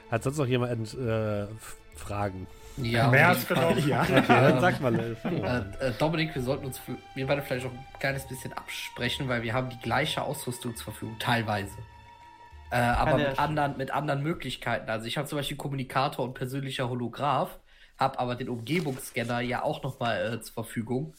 Hat 0.10 0.24
sonst 0.24 0.38
noch 0.38 0.48
jemand 0.48 0.94
äh, 0.94 1.48
Fragen? 1.96 2.48
ja, 2.78 3.08
Mehr 3.10 3.30
als 3.30 3.48
genug. 3.48 3.86
Ja. 3.86 4.04
Okay, 4.04 4.24
dann 4.28 4.60
sag 4.62 4.80
mal. 4.82 4.94
Äh, 5.00 5.88
Äh, 5.88 5.92
Dominik, 5.98 6.36
wir 6.36 6.42
sollten 6.42 6.66
uns 6.66 6.80
wir 7.16 7.28
beide 7.28 7.42
vielleicht 7.42 7.66
auch 7.66 7.72
ein 7.72 7.86
kleines 8.00 8.28
bisschen 8.28 8.54
absprechen, 8.54 9.28
weil 9.28 9.42
wir 9.44 9.54
haben 9.54 9.70
die 9.70 9.80
gleiche 9.80 10.22
Ausrüstung 10.22 10.76
zur 10.76 10.86
Verfügung, 10.86 11.18
teilweise. 11.20 11.72
Äh, 12.70 12.78
aber 12.78 13.18
mit 13.18 13.40
anderen, 13.40 13.78
mit 13.78 13.92
anderen 13.92 14.24
Möglichkeiten. 14.24 14.90
Also 14.90 15.06
ich 15.06 15.18
habe 15.18 15.28
zum 15.28 15.38
Beispiel 15.38 15.58
Kommunikator 15.58 16.24
und 16.24 16.34
persönlicher 16.34 16.90
Holograph, 16.90 17.60
habe 18.02 18.19
aber 18.19 18.36
den 18.36 18.49
Umgebungsscanner 18.49 19.40
ja 19.40 19.64
auch 19.64 19.82
nochmal 19.84 20.34
äh, 20.34 20.41
zur 20.41 20.53
Verfügung. 20.56 21.14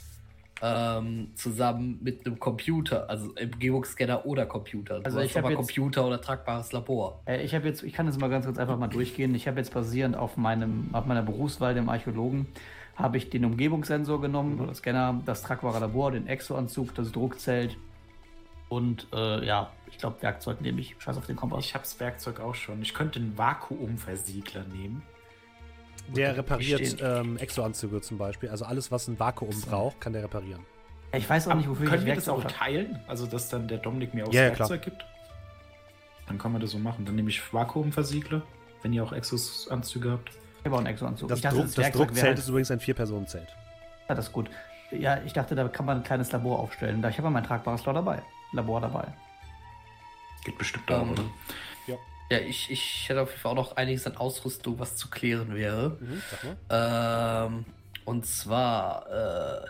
Ähm, 0.65 1.33
zusammen 1.35 1.99
mit 2.03 2.25
einem 2.25 2.39
Computer, 2.39 3.11
also 3.11 3.31
Umgebungsscanner 3.31 4.25
oder 4.25 4.47
Computer. 4.47 5.01
Du 5.01 5.07
Also 5.07 5.19
ich 5.19 5.37
hab 5.37 5.43
aber 5.43 5.51
jetzt- 5.51 5.57
Computer 5.59 6.07
oder 6.07 6.21
tragbares 6.21 6.71
Labor. 6.71 7.21
Äh, 7.27 7.43
ich 7.43 7.53
habe 7.53 7.67
jetzt, 7.67 7.83
ich 7.83 7.93
kann 7.93 8.07
das 8.07 8.17
mal 8.17 8.31
ganz 8.31 8.45
kurz 8.47 8.59
einfach 8.59 8.79
mal 8.79 8.87
durchgehen. 8.87 9.35
Ich 9.35 9.49
habe 9.49 9.59
jetzt 9.59 9.75
basierend 9.75 10.17
auf 10.17 10.37
meinem, 10.37 10.91
auf 10.93 11.05
meiner 11.05 11.23
Berufswahl, 11.23 11.75
dem 11.75 11.89
Archäologen, 11.89 12.47
habe 12.95 13.17
ich 13.17 13.29
den 13.29 13.45
Umgebungssensor 13.45 14.21
genommen, 14.21 14.61
oder 14.61 14.73
Scanner, 14.73 15.21
das 15.25 15.43
tragbare 15.43 15.81
Labor, 15.81 16.13
den 16.13 16.29
Exoanzug, 16.29 16.95
das 16.95 17.11
Druckzelt 17.11 17.77
und 18.69 19.09
äh, 19.13 19.45
ja, 19.45 19.73
ich 19.91 19.99
glaube 19.99 20.23
Werkzeug 20.23 20.61
nehme 20.61 20.81
ich. 20.81 20.95
Scheiß 21.01 21.17
auf 21.17 21.27
den 21.27 21.35
Kompass. 21.35 21.65
Ich 21.65 21.75
hab's 21.75 21.99
Werkzeug 21.99 22.39
auch 22.39 22.55
schon. 22.55 22.81
Ich 22.83 22.95
könnte 22.95 23.19
einen 23.19 23.37
Vakuumversiegler 23.37 24.63
nehmen. 24.73 25.03
Der 26.09 26.37
repariert 26.37 26.97
ähm, 27.01 27.37
Exoanzüge 27.39 28.01
zum 28.01 28.19
Beispiel. 28.19 28.49
Also 28.51 28.65
alles, 28.65 28.91
was 28.91 29.09
ein 29.09 29.19
Vakuum 29.19 29.61
braucht, 29.63 30.01
kann 30.01 30.13
der 30.13 30.23
reparieren. 30.25 30.65
Ich 31.15 31.29
weiß 31.29 31.49
auch 31.49 31.55
nicht, 31.55 31.69
wofür 31.69 31.87
Können 31.89 32.03
ich 32.03 32.07
wir 32.07 32.15
das 32.15 32.29
auch 32.29 32.43
hab. 32.43 32.57
teilen? 32.57 32.99
Also, 33.07 33.27
dass 33.27 33.49
dann 33.51 33.69
der 33.69 33.79
Dominik 33.79 34.15
mir 34.15 34.27
auch 34.27 34.33
Ja, 34.33 34.45
ja, 34.45 34.51
das 34.51 34.59
Werkzeug 34.61 34.83
gibt? 34.83 35.05
Dann 36.27 36.39
kann 36.39 36.53
man 36.53 36.61
das 36.61 36.71
so 36.71 36.79
machen. 36.79 37.05
Dann 37.05 37.15
nehme 37.17 37.29
ich 37.29 37.53
Vakuumversiegler, 37.53 38.43
wenn 38.83 38.93
ihr 38.95 39.05
auch 39.05 39.13
Exos-Anzüge 39.13 40.11
habt. 40.11 40.31
Ich 40.31 40.65
habe 40.65 40.77
auch 40.77 40.79
einen 40.79 40.87
Exoanzug. 40.87 41.29
Das, 41.29 41.41
dachte, 41.41 41.57
Druck, 41.57 41.67
das 41.67 41.77
wäre 41.77 41.91
Druckzelt 41.91 42.39
ist 42.39 42.49
übrigens 42.49 42.71
ein 42.71 42.81
Vier-Personen-Zelt. 42.81 43.49
Ja, 44.09 44.15
das 44.15 44.29
ist 44.29 44.33
gut. 44.33 44.49
Ja, 44.91 45.21
ich 45.25 45.33
dachte, 45.33 45.55
da 45.55 45.69
kann 45.69 45.85
man 45.87 45.99
ein 45.99 46.03
kleines 46.05 46.33
Labor 46.33 46.59
aufstellen. 46.61 47.03
Da 47.03 47.09
ich 47.09 47.19
habe 47.19 47.27
ja 47.27 47.31
mein 47.31 47.45
tragbares 47.45 47.85
Labor 47.85 47.95
dabei. 48.03 48.23
Labor 48.53 48.81
dabei. 48.81 49.09
Geht 50.45 50.57
bestimmt 50.59 50.91
auch, 50.91 51.03
Ähm, 51.03 51.11
oder? 51.11 51.23
Ja, 52.33 52.39
ich, 52.39 52.71
ich 52.71 53.09
hätte 53.11 53.21
auf 53.21 53.29
jeden 53.29 53.41
Fall 53.43 53.53
auch 53.53 53.57
noch 53.57 53.77
einiges 53.77 54.07
an 54.07 54.17
Ausrüstung, 54.17 54.79
was 54.79 54.97
zu 54.97 55.11
klären 55.11 55.55
wäre. 55.55 55.99
Mhm, 56.01 56.23
mal. 56.71 57.47
Ähm, 57.51 57.65
und 58.07 58.25
zwar, 58.25 59.07
äh, 59.11 59.67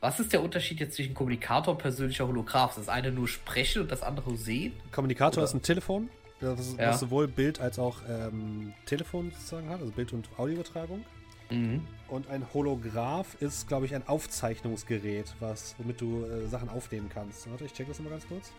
was 0.00 0.20
ist 0.20 0.32
der 0.32 0.42
Unterschied 0.44 0.78
jetzt 0.78 0.94
zwischen 0.94 1.12
Kommunikator 1.12 1.74
und 1.74 1.80
persönlicher 1.80 2.28
Holograph? 2.28 2.70
Ist 2.78 2.86
das 2.86 2.88
eine 2.88 3.10
nur 3.10 3.26
sprechen 3.26 3.82
und 3.82 3.90
das 3.90 4.02
andere 4.02 4.36
sehen? 4.36 4.74
Kommunikator 4.92 5.38
Oder- 5.38 5.44
ist 5.48 5.54
ein 5.54 5.62
Telefon, 5.62 6.08
das, 6.40 6.76
Ja. 6.78 6.92
sowohl 6.92 7.26
Bild 7.26 7.60
als 7.60 7.80
auch 7.80 7.96
ähm, 8.08 8.72
Telefon 8.84 9.32
sozusagen 9.32 9.68
hat, 9.68 9.80
also 9.80 9.90
Bild- 9.90 10.12
und 10.12 10.28
Audioübertragung. 10.38 11.04
Mhm. 11.50 11.84
Und 12.06 12.28
ein 12.30 12.46
Holograph 12.54 13.34
ist, 13.40 13.66
glaube 13.66 13.86
ich, 13.86 13.94
ein 13.96 14.06
Aufzeichnungsgerät, 14.06 15.34
was, 15.40 15.74
womit 15.78 16.00
du 16.00 16.24
äh, 16.26 16.46
Sachen 16.46 16.68
aufnehmen 16.68 17.08
kannst. 17.12 17.50
Warte, 17.50 17.64
ich 17.64 17.72
check 17.72 17.88
das 17.88 17.98
nochmal 17.98 18.12
ganz 18.12 18.28
kurz. 18.28 18.52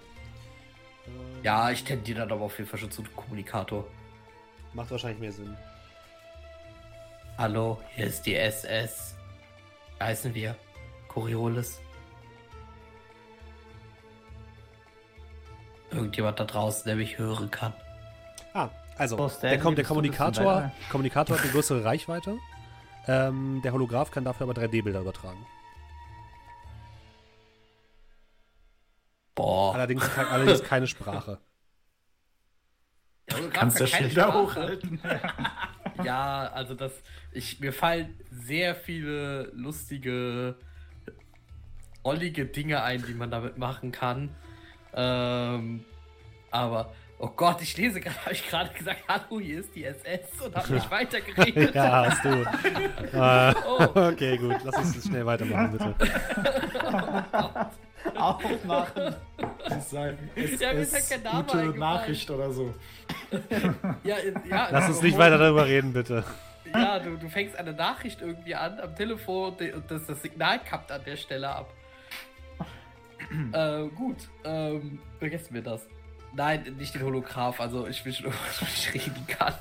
Ja, 1.43 1.69
ich 1.71 1.83
tendiere 1.83 2.19
dann 2.19 2.31
aber 2.31 2.45
auf 2.45 2.57
jeden 2.57 2.69
Fall 2.69 2.79
schon 2.79 2.91
zu 2.91 3.03
Kommunikator. 3.15 3.85
Macht 4.73 4.91
wahrscheinlich 4.91 5.19
mehr 5.19 5.31
Sinn. 5.31 5.55
Hallo, 7.37 7.79
hier 7.95 8.07
ist 8.07 8.25
die 8.25 8.35
SS. 8.35 9.15
Wie 9.97 10.03
heißen 10.03 10.33
wir? 10.33 10.55
Coriolis. 11.07 11.79
Irgendjemand 15.91 16.39
da 16.39 16.45
draußen, 16.45 16.83
der 16.85 16.95
mich 16.95 17.17
hören 17.17 17.49
kann. 17.49 17.73
Ah, 18.53 18.69
also, 18.97 19.17
Oh, 19.17 19.31
der, 19.41 19.59
Kom 19.59 19.75
der 19.75 19.85
Kommunikator? 19.85 20.71
Kommunikator 20.91 21.35
hat 21.37 21.43
eine 21.43 21.51
größere 21.51 21.83
Reichweite. 21.83 22.37
Ähm, 23.07 23.61
der 23.63 23.71
Holograph 23.71 24.11
kann 24.11 24.25
dafür 24.25 24.49
aber 24.49 24.59
3D-Bilder 24.61 24.99
übertragen. 24.99 25.45
Boah. 29.37 29.75
Allerdings, 29.75 30.03
ke- 30.13 30.27
allerdings 30.27 30.63
keine 30.63 30.87
Sprache. 30.87 31.37
Ja, 33.29 33.37
du 33.37 33.49
Kannst 33.51 33.79
ja 33.79 33.85
du 33.85 34.09
Sprache. 34.09 34.33
hochhalten? 34.33 34.99
Ja, 36.03 36.51
also 36.53 36.75
das. 36.75 36.91
Ich, 37.31 37.59
mir 37.59 37.73
fallen 37.73 38.19
sehr 38.31 38.75
viele 38.75 39.45
lustige, 39.55 40.55
rollige 42.05 42.45
Dinge 42.45 42.83
ein, 42.83 43.03
die 43.07 43.15
man 43.15 43.31
damit 43.31 43.57
machen 43.57 43.91
kann. 43.91 44.29
Ähm, 44.93 45.83
aber, 46.51 46.93
oh 47.17 47.29
Gott, 47.29 47.63
ich 47.63 47.75
lese 47.77 47.99
gerade, 47.99 48.15
habe 48.25 48.31
ich 48.33 48.47
gerade 48.47 48.71
gesagt, 48.75 48.99
hallo, 49.07 49.39
hier 49.39 49.59
ist 49.61 49.73
die 49.75 49.85
SS 49.85 50.39
und 50.39 50.55
habe 50.55 50.73
nicht 50.73 50.91
weitergeredet. 50.91 51.73
ja, 51.75 52.05
hast 52.11 52.23
du. 52.23 52.29
äh, 52.29 53.53
Oh. 53.67 54.09
okay, 54.11 54.37
gut. 54.37 54.57
Lass 54.63 54.75
uns 54.77 55.03
schnell 55.03 55.25
weitermachen, 55.25 55.71
bitte. 55.71 55.95
Aufmachen. 58.15 59.15
Sagen, 59.89 60.29
es 60.35 60.59
Ja, 60.59 60.71
ist 60.71 61.09
gute 61.09 61.29
eingefallen. 61.29 61.77
Nachricht 61.79 62.29
oder 62.29 62.51
so. 62.51 62.73
Ja, 64.03 64.15
ja, 64.49 64.67
Lass 64.71 64.87
uns 64.89 65.01
nicht 65.01 65.17
weiter 65.17 65.37
darüber 65.37 65.65
reden, 65.65 65.93
bitte. 65.93 66.23
Ja, 66.73 66.99
du, 66.99 67.17
du 67.17 67.29
fängst 67.29 67.55
eine 67.57 67.73
Nachricht 67.73 68.21
irgendwie 68.21 68.55
an 68.55 68.79
am 68.79 68.95
Telefon 68.95 69.53
und, 69.53 69.73
und 69.73 69.91
das, 69.91 70.05
das 70.05 70.21
Signal 70.21 70.59
kappt 70.59 70.91
an 70.91 71.01
der 71.05 71.15
Stelle 71.17 71.49
ab. 71.49 71.73
äh, 73.53 73.87
gut, 73.95 74.17
ähm, 74.43 74.99
vergessen 75.19 75.53
wir 75.53 75.61
das. 75.61 75.85
Nein, 76.33 76.75
nicht 76.77 76.93
den 76.95 77.03
Holograph, 77.03 77.59
also 77.59 77.87
ich 77.87 78.03
will 78.05 78.13
schon 78.13 78.25
irgendwas, 78.27 78.61
was 78.61 78.73
ich 78.73 78.93
reden 78.93 79.27
kann. 79.27 79.53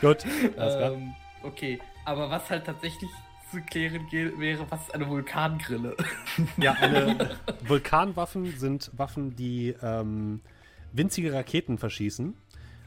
Gut, 0.00 0.24
alles 0.56 0.76
klar. 0.76 0.92
Ähm, 0.92 1.14
okay, 1.42 1.80
aber 2.04 2.30
was 2.30 2.48
halt 2.50 2.64
tatsächlich 2.64 3.10
zu 3.54 3.62
klären 3.62 4.06
wäre, 4.38 4.66
was 4.70 4.82
ist 4.82 4.94
eine 4.94 5.08
Vulkangrille? 5.08 5.96
Ja, 6.56 6.72
eine 6.72 7.36
Vulkanwaffen 7.66 8.56
sind 8.58 8.90
Waffen, 8.96 9.36
die 9.36 9.74
ähm, 9.82 10.40
winzige 10.92 11.32
Raketen 11.32 11.78
verschießen. 11.78 12.34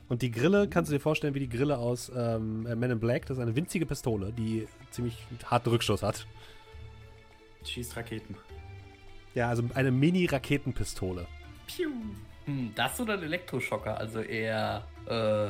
Und 0.09 0.21
die 0.21 0.31
Grille 0.31 0.69
kannst 0.69 0.89
du 0.89 0.95
dir 0.95 1.01
vorstellen 1.01 1.33
wie 1.33 1.39
die 1.39 1.49
Grille 1.49 1.77
aus 1.77 2.11
ähm, 2.15 2.63
Men 2.63 2.91
in 2.91 2.99
Black. 2.99 3.25
Das 3.25 3.37
ist 3.37 3.41
eine 3.41 3.55
winzige 3.55 3.85
Pistole, 3.85 4.31
die 4.31 4.67
ziemlich 4.91 5.17
harten 5.45 5.69
Rückstoß 5.69 6.03
hat. 6.03 6.25
Schießt 7.65 7.97
Raketen. 7.97 8.35
Ja, 9.33 9.49
also 9.49 9.63
eine 9.73 9.91
Mini-Raketenpistole. 9.91 11.27
Piu. 11.67 11.89
Hm, 12.45 12.71
das 12.75 12.99
oder 13.01 13.15
ein 13.15 13.23
Elektroschocker, 13.23 13.97
also 13.97 14.21
eher, 14.21 14.87
äh, 15.05 15.49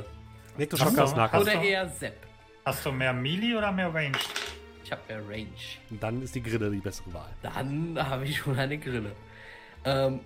Elektroschocker 0.58 1.04
ist. 1.04 1.16
Nahkampf. 1.16 1.44
oder 1.44 1.62
eher 1.62 1.88
Sepp. 1.90 2.18
Hast 2.66 2.86
du 2.86 2.92
mehr 2.92 3.14
Melee 3.14 3.56
oder 3.56 3.72
mehr 3.72 3.94
Range? 3.94 4.18
Ich 4.88 4.92
habe 4.94 5.02
mehr 5.10 5.20
Range. 5.28 6.00
Dann 6.00 6.22
ist 6.22 6.34
die 6.34 6.42
Grille 6.42 6.72
die 6.72 6.78
bessere 6.78 7.14
Wahl. 7.14 7.28
Dann 7.42 8.00
habe 8.00 8.24
ich 8.24 8.38
schon 8.38 8.58
eine 8.58 8.78
Grille. 8.78 9.12
Ähm, 9.84 10.22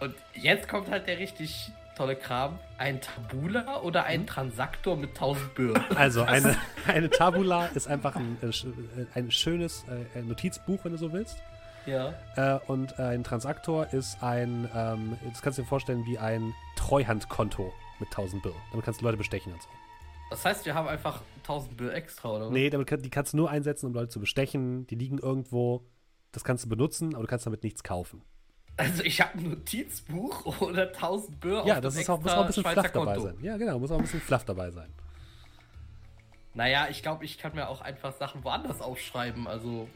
und 0.00 0.16
jetzt 0.34 0.66
kommt 0.66 0.90
halt 0.90 1.06
der 1.06 1.20
richtig 1.20 1.70
tolle 1.96 2.16
Kram. 2.16 2.58
Ein 2.76 3.00
Tabula 3.00 3.82
oder 3.82 4.02
ein 4.02 4.26
Transaktor 4.26 4.96
mit 4.96 5.10
1000 5.10 5.54
Birnen. 5.54 5.84
Also 5.94 6.24
eine, 6.24 6.56
eine 6.88 7.08
Tabula 7.08 7.66
ist 7.66 7.86
einfach 7.86 8.16
ein, 8.16 8.36
äh, 8.42 8.46
äh, 8.46 9.06
ein 9.14 9.30
schönes 9.30 9.84
äh, 10.16 10.22
Notizbuch, 10.22 10.80
wenn 10.84 10.90
du 10.90 10.98
so 10.98 11.12
willst. 11.12 11.38
Ja. 11.86 12.14
Und 12.66 12.98
ein 12.98 13.22
Transaktor 13.22 13.92
ist 13.92 14.20
ein, 14.22 14.68
ähm, 14.74 15.18
das 15.30 15.40
kannst 15.40 15.58
du 15.58 15.62
dir 15.62 15.68
vorstellen 15.68 16.04
wie 16.04 16.18
ein 16.18 16.52
Treuhandkonto 16.74 17.72
mit 18.00 18.08
1000 18.08 18.42
Bill. 18.42 18.54
Damit 18.72 18.86
kannst 18.86 19.02
du 19.02 19.04
Leute 19.04 19.18
bestechen 19.18 19.52
und 19.52 19.62
so. 19.62 19.68
Das 20.30 20.44
heißt, 20.44 20.66
wir 20.66 20.74
haben 20.74 20.88
einfach 20.88 21.20
1000 21.44 21.76
Bill 21.76 21.90
extra, 21.90 22.30
oder? 22.30 22.50
Nee, 22.50 22.70
damit 22.70 22.86
kann, 22.86 23.00
die 23.00 23.10
kannst 23.10 23.32
du 23.32 23.36
nur 23.36 23.50
einsetzen, 23.50 23.86
um 23.86 23.94
Leute 23.94 24.08
zu 24.08 24.20
bestechen. 24.20 24.86
Die 24.86 24.96
liegen 24.96 25.18
irgendwo. 25.18 25.86
Das 26.32 26.42
kannst 26.42 26.64
du 26.64 26.68
benutzen, 26.68 27.14
aber 27.14 27.22
du 27.22 27.28
kannst 27.28 27.46
damit 27.46 27.62
nichts 27.62 27.84
kaufen. 27.84 28.22
Also 28.76 29.04
ich 29.04 29.20
habe 29.20 29.38
ein 29.38 29.50
Notizbuch 29.50 30.60
oder 30.60 30.88
1000 30.88 31.40
Bill 31.40 31.62
ja, 31.64 31.74
auf 31.76 31.80
das 31.80 31.96
ist 31.96 32.10
auch, 32.10 32.20
muss 32.20 32.32
auch 32.32 32.40
ein 32.40 32.46
bisschen 32.48 32.64
Schweizer 32.64 32.80
fluff 32.82 32.92
dabei 32.92 33.14
Konto. 33.14 33.28
sein. 33.28 33.36
Ja, 33.44 33.56
genau, 33.56 33.78
muss 33.78 33.90
auch 33.90 33.98
ein 33.98 34.02
bisschen 34.02 34.20
fluff 34.20 34.44
dabei 34.44 34.70
sein. 34.70 34.92
Naja, 36.54 36.88
ich 36.90 37.02
glaube, 37.02 37.24
ich 37.24 37.38
kann 37.38 37.54
mir 37.54 37.68
auch 37.68 37.80
einfach 37.80 38.12
Sachen 38.12 38.42
woanders 38.44 38.80
aufschreiben, 38.80 39.46
also. 39.46 39.88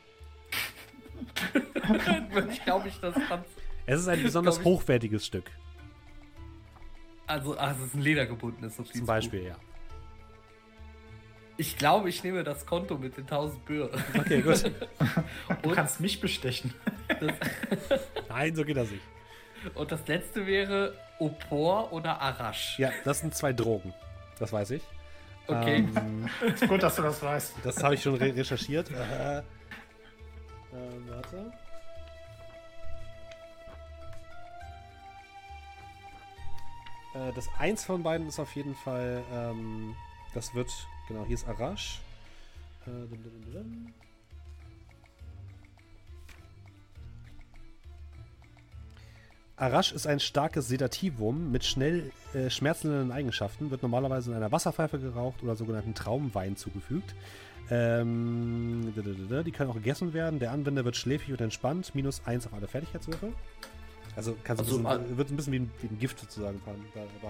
ich 2.51 2.65
glaube, 2.65 2.89
ich 2.89 2.99
das 3.01 3.15
kann. 3.29 3.45
Es 3.87 4.01
ist 4.01 4.09
ein 4.09 4.23
besonders 4.23 4.62
hochwertiges 4.62 5.25
Stück, 5.25 5.51
Also, 7.27 7.57
ah, 7.57 7.73
es 7.73 7.81
ist 7.81 7.95
ein 7.95 8.03
ledergebundenes 8.03 8.77
Notizbuch. 8.79 8.99
zum 8.99 9.07
Beispiel, 9.07 9.45
ja. 9.45 9.57
Ich 11.61 11.77
glaube, 11.77 12.09
ich 12.09 12.23
nehme 12.23 12.45
das 12.45 12.65
Konto 12.65 12.97
mit 12.97 13.17
den 13.17 13.25
1000 13.25 13.65
Bill. 13.65 13.91
Okay, 14.17 14.41
gut. 14.43 14.71
Du 15.63 15.69
Und- 15.71 15.75
kannst 15.75 16.01
mich 16.01 16.21
bestechen. 16.21 16.73
Nein, 18.29 18.55
so 18.55 18.65
geht 18.65 18.77
das 18.77 18.91
nicht. 18.91 19.03
und 19.75 19.91
das 19.91 20.07
letzte 20.07 20.47
wäre 20.47 20.95
Opor 21.19 21.93
oder 21.93 22.21
Arash. 22.21 22.79
Ja, 22.79 22.91
das 23.05 23.21
sind 23.21 23.35
zwei 23.35 23.53
Drogen. 23.53 23.93
Das 24.39 24.53
weiß 24.53 24.71
ich. 24.71 24.83
Okay. 25.49 25.89
Ähm, 25.97 26.29
Ist 26.47 26.69
gut, 26.69 26.81
dass 26.83 26.95
du 26.97 27.03
das 27.03 27.21
weißt. 27.23 27.55
das 27.65 27.83
habe 27.83 27.95
ich 27.95 28.03
schon 28.03 28.15
re 28.15 28.37
recherchiert. 28.37 28.89
Äh, 28.91 29.39
äh, 29.39 29.43
warte. 31.09 31.53
Äh, 37.15 37.33
das 37.35 37.49
eins 37.59 37.85
von 37.85 38.03
beiden 38.03 38.29
ist 38.29 38.39
auf 38.39 38.55
jeden 38.55 38.75
Fall, 38.75 39.23
ähm, 39.33 39.95
das 40.35 40.55
wird, 40.55 40.71
genau, 41.09 41.25
hier 41.25 41.35
ist 41.35 41.49
Arash. 41.49 42.01
Äh. 42.87 42.91
Arash 49.57 49.93
ist 49.93 50.07
ein 50.07 50.21
starkes 50.21 50.69
Sedativum 50.69 51.51
mit 51.51 51.65
schnell 51.65 52.13
äh, 52.33 52.49
schmerzlindernden 52.49 53.11
Eigenschaften, 53.11 53.71
wird 53.71 53.83
normalerweise 53.83 54.31
in 54.31 54.37
einer 54.37 54.53
Wasserpfeife 54.53 55.01
geraucht 55.01 55.43
oder 55.43 55.57
sogenannten 55.57 55.95
Traumwein 55.95 56.57
zugefügt. 56.57 57.15
Ähm, 57.71 58.95
die 58.95 59.53
können 59.53 59.71
auch 59.71 59.75
gegessen 59.75 60.15
werden. 60.15 60.39
Der 60.39 60.53
Anwender 60.53 60.85
wird 60.85 60.97
schläfrig 60.97 61.33
und 61.33 61.41
entspannt. 61.41 61.95
Minus 61.95 62.23
1 62.25 62.47
auf 62.47 62.55
alle 62.55 62.67
Fertigkeitswürfe. 62.67 63.33
Also, 64.17 64.37
kannst 64.43 64.63
Also, 64.63 64.79
ein 64.79 64.85
bisschen, 64.85 65.19
wird 65.19 65.31
ein 65.31 65.37
bisschen 65.37 65.53
wie 65.53 65.59
ein, 65.61 65.71
wie 65.83 65.87
ein 65.87 65.99
Gift 65.99 66.19
sozusagen. 66.19 66.61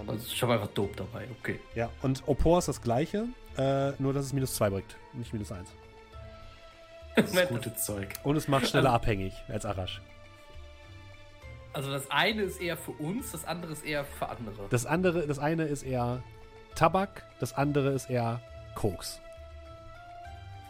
Also 0.06 0.24
ich 0.26 0.42
habe 0.42 0.54
einfach 0.54 0.68
dope 0.68 0.96
dabei, 0.96 1.26
okay. 1.38 1.60
ja, 1.74 1.90
und 2.02 2.22
Opor 2.26 2.60
ist 2.60 2.68
das 2.68 2.80
gleiche, 2.80 3.26
äh, 3.58 3.92
nur 3.98 4.12
dass 4.12 4.26
es 4.26 4.32
minus 4.32 4.54
2 4.54 4.70
bringt, 4.70 4.96
nicht 5.12 5.32
minus 5.32 5.52
1. 5.52 5.68
Das 7.16 7.34
ist 7.34 7.48
gute 7.48 7.74
Zeug. 7.74 8.14
Und 8.22 8.36
es 8.36 8.48
macht 8.48 8.68
schneller 8.68 8.92
abhängig 8.92 9.34
als 9.48 9.66
Arash. 9.66 10.00
Also 11.72 11.90
das 11.90 12.10
eine 12.10 12.42
ist 12.42 12.60
eher 12.60 12.76
für 12.76 12.92
uns, 12.92 13.32
das 13.32 13.44
andere 13.44 13.72
ist 13.72 13.84
eher 13.84 14.04
für 14.04 14.28
andere. 14.28 14.68
Das 14.70 14.86
andere, 14.86 15.26
das 15.26 15.38
eine 15.38 15.64
ist 15.64 15.82
eher 15.82 16.22
Tabak, 16.74 17.24
das 17.40 17.52
andere 17.52 17.90
ist 17.90 18.08
eher 18.08 18.40
Koks. 18.74 19.20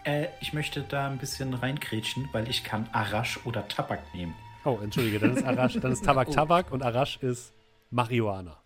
Äh, 0.04 0.28
ich 0.40 0.52
möchte 0.52 0.82
da 0.82 1.06
ein 1.06 1.18
bisschen 1.18 1.52
reinkrätschen, 1.54 2.28
weil 2.32 2.48
ich 2.48 2.64
kann 2.64 2.88
Arash 2.92 3.38
oder 3.44 3.68
Tabak 3.68 4.00
nehmen. 4.14 4.34
Oh, 4.64 4.78
entschuldige, 4.82 5.18
dann 5.18 5.36
ist 5.36 5.44
Arash, 5.44 5.78
dann 5.80 5.92
ist 5.92 6.04
Tabak 6.04 6.28
Oh. 6.30 6.32
Tabak 6.32 6.72
und 6.72 6.82
Arash 6.82 7.18
ist 7.18 7.52
Marihuana. 7.90 8.56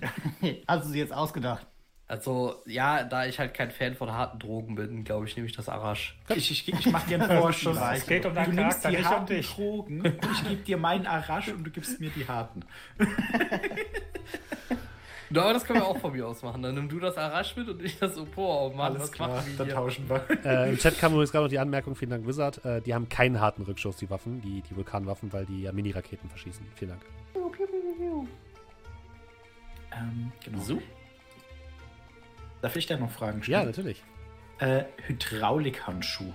Hast 0.68 0.86
du 0.86 0.90
sie 0.90 0.98
jetzt 0.98 1.12
ausgedacht? 1.12 1.66
Also, 2.12 2.56
ja, 2.66 3.04
da 3.04 3.24
ich 3.24 3.38
halt 3.38 3.54
kein 3.54 3.70
Fan 3.70 3.94
von 3.94 4.12
harten 4.12 4.38
Drogen 4.38 4.74
bin, 4.74 5.02
glaube 5.02 5.26
ich, 5.26 5.34
nehme 5.34 5.48
ich 5.48 5.56
das 5.56 5.70
Arash. 5.70 6.14
Ich, 6.28 6.50
ich, 6.50 6.68
ich 6.68 6.92
mache 6.92 7.08
dir 7.08 7.18
einen 7.22 7.38
Vorschlag. 7.40 7.94
Es 7.96 8.06
geht 8.06 8.26
um 8.26 8.34
du 8.34 8.34
deinen 8.34 8.54
nimmst 8.54 8.82
Charakter, 8.82 8.90
die 8.90 8.96
nicht 8.96 9.06
um 9.06 9.12
harten 9.12 9.26
dich. 9.34 9.54
Drogen, 9.54 10.04
ich 10.04 10.44
gebe 10.46 10.62
dir 10.62 10.76
meinen 10.76 11.06
Arash 11.06 11.48
und 11.48 11.64
du 11.64 11.70
gibst 11.70 12.00
mir 12.00 12.10
die 12.10 12.28
harten. 12.28 12.66
Na, 15.30 15.40
aber 15.40 15.54
das 15.54 15.64
können 15.64 15.80
wir 15.80 15.86
auch 15.86 15.96
von 15.96 16.12
mir 16.12 16.28
aus 16.28 16.42
machen. 16.42 16.62
Dann 16.62 16.74
nimm 16.74 16.90
du 16.90 17.00
das 17.00 17.16
Arash 17.16 17.56
mit 17.56 17.66
und 17.66 17.82
ich 17.82 17.98
das 17.98 18.18
Opor. 18.18 18.66
Oh 18.66 18.76
Mann, 18.76 18.92
Alles 18.92 19.04
was 19.04 19.12
klar, 19.12 19.28
machen 19.30 19.46
wir 19.46 19.56
dann 19.56 19.66
hier? 19.68 19.74
tauschen 19.74 20.10
wir. 20.10 20.22
Äh, 20.44 20.68
Im 20.68 20.76
Chat 20.76 20.98
kam 20.98 21.12
übrigens 21.12 21.32
gerade 21.32 21.44
noch 21.46 21.50
die 21.50 21.60
Anmerkung, 21.60 21.94
vielen 21.96 22.10
Dank 22.10 22.26
Wizard, 22.26 22.62
äh, 22.66 22.82
die 22.82 22.92
haben 22.92 23.08
keinen 23.08 23.40
harten 23.40 23.62
Rückschuss, 23.62 23.96
die 23.96 24.10
Waffen, 24.10 24.42
die, 24.42 24.60
die 24.60 24.76
Vulkanwaffen, 24.76 25.32
weil 25.32 25.46
die 25.46 25.62
ja 25.62 25.72
Mini-Raketen 25.72 26.28
verschießen. 26.28 26.66
Vielen 26.74 26.90
Dank. 26.90 27.02
Ähm, 29.94 30.30
genau. 30.44 30.58
So? 30.60 30.82
Darf 32.62 32.76
ich 32.76 32.86
da 32.86 32.96
noch 32.96 33.10
Fragen 33.10 33.38
Ja, 33.40 33.42
stellen? 33.44 33.66
natürlich. 33.66 34.02
Äh, 34.58 34.84
Hydraulikhandschuh. 35.06 36.32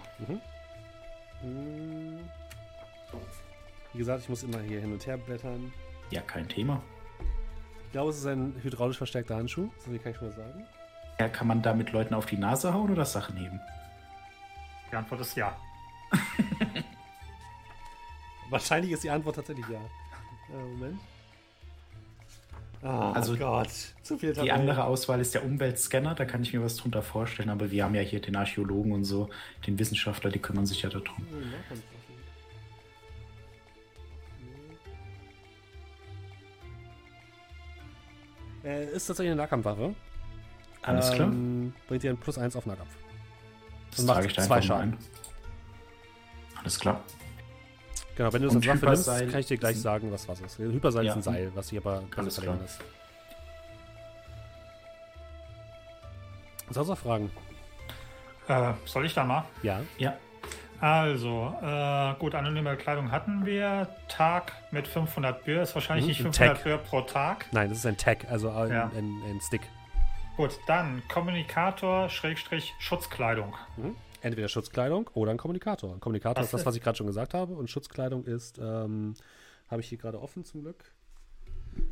Hm. 1.41 2.19
Wie 3.93 3.97
gesagt, 3.97 4.23
ich 4.23 4.29
muss 4.29 4.43
immer 4.43 4.59
hier 4.59 4.81
hin 4.81 4.91
und 4.91 5.05
her 5.07 5.17
blättern. 5.17 5.73
Ja, 6.11 6.21
kein 6.21 6.47
Thema. 6.47 6.83
Ich 7.85 7.91
glaube, 7.93 8.09
es 8.11 8.17
ist 8.17 8.25
ein 8.25 8.53
hydraulisch 8.61 8.97
verstärkter 8.97 9.37
Handschuh. 9.37 9.69
So 9.79 9.89
viel 9.91 9.99
kann 9.99 10.11
ich 10.11 10.17
schon 10.17 10.27
mal 10.29 10.35
sagen. 10.35 10.67
Ja, 11.19 11.29
kann 11.29 11.47
man 11.47 11.61
da 11.61 11.73
mit 11.73 11.91
Leuten 11.93 12.13
auf 12.13 12.25
die 12.25 12.37
Nase 12.37 12.73
hauen 12.73 12.91
oder 12.91 13.05
Sachen 13.05 13.37
heben? 13.37 13.59
Die 14.91 14.95
Antwort 14.95 15.21
ist 15.21 15.35
ja. 15.35 15.55
Wahrscheinlich 18.49 18.91
ist 18.91 19.03
die 19.03 19.09
Antwort 19.09 19.37
tatsächlich 19.37 19.67
ja. 19.67 19.79
Äh, 19.79 20.63
Moment. 20.73 20.99
Ah, 22.83 23.11
Also, 23.13 23.35
Gott. 23.35 23.69
Zu 24.03 24.17
viel 24.17 24.33
Die 24.33 24.51
andere 24.51 24.83
Auswahl 24.85 25.19
ist 25.19 25.33
der 25.33 25.43
Umweltscanner, 25.43 26.13
da 26.15 26.25
kann 26.25 26.43
ich 26.43 26.53
mir 26.53 26.61
was 26.63 26.77
drunter 26.77 27.01
vorstellen, 27.01 27.49
aber 27.49 27.71
wir 27.71 27.83
haben 27.83 27.95
ja 27.95 28.01
hier 28.01 28.21
den 28.21 28.35
Archäologen 28.35 28.91
und 28.91 29.03
so, 29.03 29.29
den 29.65 29.79
Wissenschaftler, 29.79 30.29
die 30.29 30.39
kümmern 30.39 30.65
sich 30.65 30.83
ja 30.83 30.89
darum. 30.89 31.25
Äh, 38.63 38.85
ist 38.95 39.07
tatsächlich 39.07 39.31
eine 39.31 39.41
Nahkampfwaffe. 39.41 39.95
Alles 40.81 41.11
klar? 41.11 41.27
Ähm, 41.27 41.73
Bringt 41.87 42.03
dir 42.03 42.11
ein 42.11 42.17
plus 42.17 42.37
1 42.37 42.55
auf 42.55 42.65
Nahkampf. 42.65 42.89
Das 43.91 44.05
macht 44.05 44.15
trage 44.15 44.27
ich 44.27 44.33
da 44.33 44.41
zwei 44.43 44.55
einfach 44.55 44.69
mal 44.69 44.77
Schaden. 44.77 44.93
ein. 44.93 46.59
Alles 46.59 46.79
klar. 46.79 47.03
Genau, 48.17 48.33
wenn 48.33 48.41
du 48.41 48.47
es 48.47 48.55
Und 48.55 48.67
als 48.67 48.81
Waffe 48.81 49.11
nimmst, 49.19 49.31
kann 49.31 49.39
ich 49.41 49.45
dir 49.45 49.57
gleich 49.57 49.79
sagen, 49.79 50.11
was 50.11 50.27
was 50.27 50.41
ist. 50.41 50.57
Hyperseil 50.57 51.05
Ja. 51.05 51.11
ist 51.11 51.17
ein 51.17 51.21
Seil, 51.21 51.51
was 51.53 51.67
sich 51.67 51.77
aber 51.77 52.01
ganz 52.09 52.41
klar. 52.41 52.57
ist. 52.65 52.79
Sonst 56.69 56.87
noch 56.89 56.97
Fragen? 56.97 57.31
Äh, 58.47 58.73
soll 58.85 59.05
ich 59.05 59.13
da 59.13 59.23
mal? 59.23 59.45
Ja. 59.61 59.81
Ja, 59.97 60.15
Also, 60.79 61.53
äh, 61.61 62.13
gut, 62.19 62.33
anonyme 62.35 62.75
Kleidung 62.75 63.11
hatten 63.11 63.45
wir. 63.45 63.87
Tag 64.09 64.51
mit 64.71 64.87
500 64.87 65.43
Bür 65.45 65.61
ist 65.61 65.75
wahrscheinlich 65.75 66.05
Mhm, 66.05 66.09
nicht 66.09 66.19
ein 66.21 66.33
500 66.33 66.55
Tag. 66.57 66.63
Bür 66.63 66.77
pro 66.77 67.01
Tag. 67.01 67.45
Nein, 67.51 67.69
das 67.69 67.79
ist 67.79 67.85
ein 67.85 67.97
Tag, 67.97 68.25
also 68.29 68.49
ein, 68.51 68.71
Ja. 68.71 68.91
ein, 68.95 69.21
ein 69.29 69.39
Stick. 69.41 69.61
Gut, 70.37 70.59
dann 70.67 71.01
Kommunikator, 71.07 72.09
Schrägstrich, 72.09 72.73
Schutzkleidung. 72.79 73.55
Mhm. 73.75 73.95
Entweder 74.27 74.47
Schutzkleidung 74.49 75.09
oder 75.13 75.31
ein 75.31 75.37
Kommunikator. 75.37 75.93
Ein 75.93 75.99
Kommunikator 75.99 76.43
ist 76.43 76.53
das, 76.53 76.65
was 76.65 76.75
ich 76.75 76.83
gerade 76.83 76.97
schon 76.97 77.07
gesagt 77.07 77.33
habe. 77.33 77.53
Und 77.53 77.69
Schutzkleidung 77.69 78.25
ist, 78.25 78.59
ähm, 78.59 79.13
habe 79.69 79.81
ich 79.81 79.87
hier 79.89 79.97
gerade 79.97 80.21
offen 80.21 80.43
zum 80.45 80.61
Glück. 80.61 80.91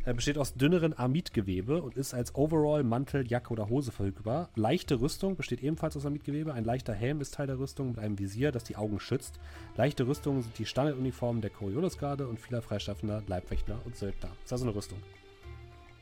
Er 0.03 0.13
besteht 0.15 0.37
aus 0.37 0.55
dünneren 0.55 0.97
Amidgewebe 0.97 1.81
und 1.81 1.95
ist 1.95 2.13
als 2.13 2.33
Overall, 2.35 2.83
Mantel, 2.83 3.27
Jacke 3.27 3.51
oder 3.53 3.69
Hose 3.69 3.91
verfügbar. 3.91 4.49
Leichte 4.55 4.99
Rüstung 4.99 5.35
besteht 5.35 5.61
ebenfalls 5.61 5.95
aus 5.95 6.05
Amidgewebe. 6.05 6.53
Ein 6.53 6.63
leichter 6.65 6.93
Helm 6.93 7.21
ist 7.21 7.35
Teil 7.35 7.47
der 7.47 7.59
Rüstung 7.59 7.89
mit 7.89 7.99
einem 7.99 8.17
Visier, 8.17 8.51
das 8.51 8.63
die 8.63 8.75
Augen 8.77 8.99
schützt. 8.99 9.39
Leichte 9.77 10.07
Rüstungen 10.07 10.41
sind 10.41 10.57
die 10.57 10.65
Standarduniformen 10.65 11.41
der 11.41 11.51
Coriolisgarde 11.51 12.27
und 12.27 12.39
vieler 12.39 12.61
freischaffender 12.63 13.21
Leibwächter 13.27 13.79
und 13.85 13.95
Söldner. 13.95 14.29
Das 14.29 14.45
ist 14.45 14.51
also 14.53 14.65
eine 14.65 14.75
Rüstung. 14.75 14.97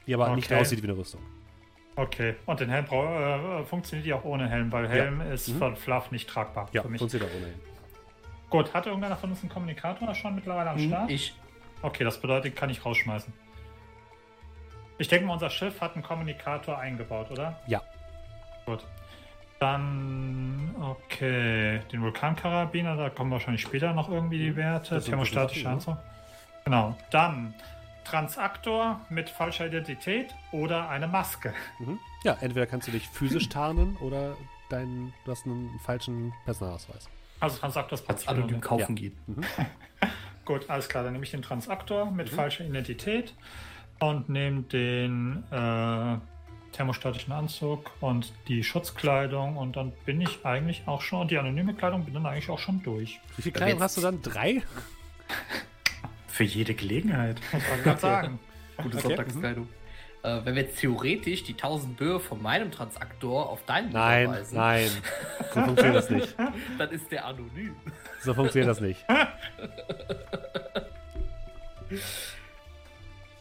Die 0.07 0.13
aber 0.13 0.33
nicht 0.35 0.49
Okay. 0.51 0.61
aussieht 0.61 0.81
wie 0.81 0.87
eine 0.87 0.97
Rüstung. 0.97 1.21
Okay, 1.95 2.35
und 2.47 2.59
den 2.59 2.69
Helm 2.69 2.85
brau- 2.85 3.59
äh, 3.59 3.63
funktioniert 3.65 4.05
die 4.07 4.13
auch 4.13 4.23
ohne 4.23 4.49
Helm, 4.49 4.71
weil 4.71 4.87
Helm 4.89 5.21
ist 5.21 5.47
Mhm. 5.49 5.57
von 5.59 5.75
Fluff 5.75 6.09
nicht 6.11 6.27
tragbar 6.27 6.67
Ja, 6.71 6.81
für 6.81 6.89
mich. 6.89 6.99
funktioniert 6.99 7.29
auch 7.31 7.35
ohnehin. 7.35 7.59
Gut, 8.49 8.73
hat 8.73 8.85
irgendeiner 8.87 9.15
von 9.15 9.29
uns 9.31 9.41
einen 9.41 9.49
Kommunikator 9.49 10.13
schon 10.15 10.35
mittlerweile 10.35 10.71
am 10.71 10.79
Start? 10.79 11.09
Ich. 11.11 11.35
Okay, 11.81 12.03
das 12.03 12.19
bedeutet, 12.19 12.55
kann 12.55 12.69
ich 12.69 12.83
rausschmeißen. 12.83 13.31
Ich 14.97 15.07
denke 15.07 15.25
mal, 15.25 15.33
unser 15.33 15.49
Schiff 15.49 15.81
hat 15.81 15.93
einen 15.95 16.03
Kommunikator 16.03 16.77
eingebaut, 16.77 17.29
oder? 17.31 17.59
Ja. 17.67 17.81
Gut. 18.65 18.85
Dann, 19.59 20.75
okay, 20.81 21.79
den 21.91 22.01
Vulkankarabiner, 22.01 22.95
da 22.95 23.09
kommen 23.09 23.31
wahrscheinlich 23.31 23.61
später 23.61 23.93
noch 23.93 24.09
irgendwie 24.09 24.37
die 24.37 24.55
Werte. 24.55 24.95
Das 24.95 25.05
sind 25.05 25.11
Thermostatische 25.13 25.61
Sachen, 25.63 25.73
Anzug. 25.73 25.97
Genau. 26.65 26.97
Dann 27.11 27.53
Transaktor 28.03 29.01
mit 29.09 29.29
falscher 29.29 29.67
Identität 29.67 30.33
oder 30.51 30.89
eine 30.89 31.07
Maske. 31.07 31.53
Mhm. 31.79 31.99
Ja, 32.23 32.37
entweder 32.41 32.65
kannst 32.65 32.87
du 32.87 32.91
dich 32.91 33.07
physisch 33.09 33.49
tarnen 33.49 33.97
oder 33.97 34.35
dein, 34.69 35.13
du 35.25 35.31
hast 35.31 35.45
einen 35.45 35.79
falschen 35.83 36.33
Personalausweis. 36.45 37.09
Also 37.39 37.57
Transaktor 37.59 37.99
ist 37.99 38.09
Als 38.09 38.27
anonym 38.27 38.61
kaufen 38.61 38.95
Ja. 38.95 39.01
geht. 39.03 39.13
Gut, 40.45 40.69
alles 40.69 40.89
klar. 40.89 41.03
Dann 41.03 41.13
nehme 41.13 41.25
ich 41.25 41.31
den 41.31 41.41
Transaktor 41.41 42.09
mit 42.11 42.29
falscher 42.29 42.65
Identität 42.65 43.33
und 43.99 44.29
nehme 44.29 44.63
den 44.63 45.43
äh, 45.51 46.17
thermostatischen 46.73 47.31
Anzug 47.31 47.91
und 48.01 48.33
die 48.47 48.63
Schutzkleidung 48.63 49.57
und 49.57 49.75
dann 49.75 49.93
bin 50.05 50.19
ich 50.21 50.45
eigentlich 50.45 50.83
auch 50.87 51.01
schon, 51.01 51.21
und 51.21 51.31
die 51.31 51.37
anonyme 51.37 51.73
Kleidung 51.73 52.03
bin 52.03 52.13
dann 52.13 52.25
eigentlich 52.25 52.49
auch 52.49 52.59
schon 52.59 52.81
durch. 52.83 53.19
Wie 53.37 53.41
viel 53.41 53.51
Kleidung 53.51 53.81
hast 53.81 53.97
du 53.97 54.01
dann? 54.01 54.21
Drei? 54.21 54.63
Für 56.33 56.43
jede 56.45 56.73
Gelegenheit. 56.73 57.39
Muss 57.51 57.61
man 57.69 57.83
gerade 57.83 57.99
sagen. 58.01 58.39
Gute 58.77 58.97
Okay. 58.97 59.07
Sonntagskleidung. 59.07 59.69
Äh, 60.23 60.39
wenn 60.43 60.55
wir 60.55 60.63
jetzt 60.63 60.79
theoretisch 60.79 61.43
die 61.43 61.51
1000 61.53 61.95
Böe 61.95 62.19
von 62.19 62.41
meinem 62.41 62.71
Transaktor 62.71 63.47
auf 63.49 63.63
deinen 63.65 63.91
Nein, 63.91 64.23
überweisen, 64.23 64.57
nein. 64.57 64.89
So 65.53 65.61
funktioniert 65.61 65.95
das 65.95 66.09
nicht. 66.09 66.35
dann 66.79 66.89
ist 66.89 67.11
der 67.11 67.25
anonym. 67.25 67.75
So 68.21 68.33
funktioniert 68.33 68.67
das 68.71 68.81
nicht. 68.81 69.05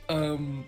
Ähm, 0.08 0.64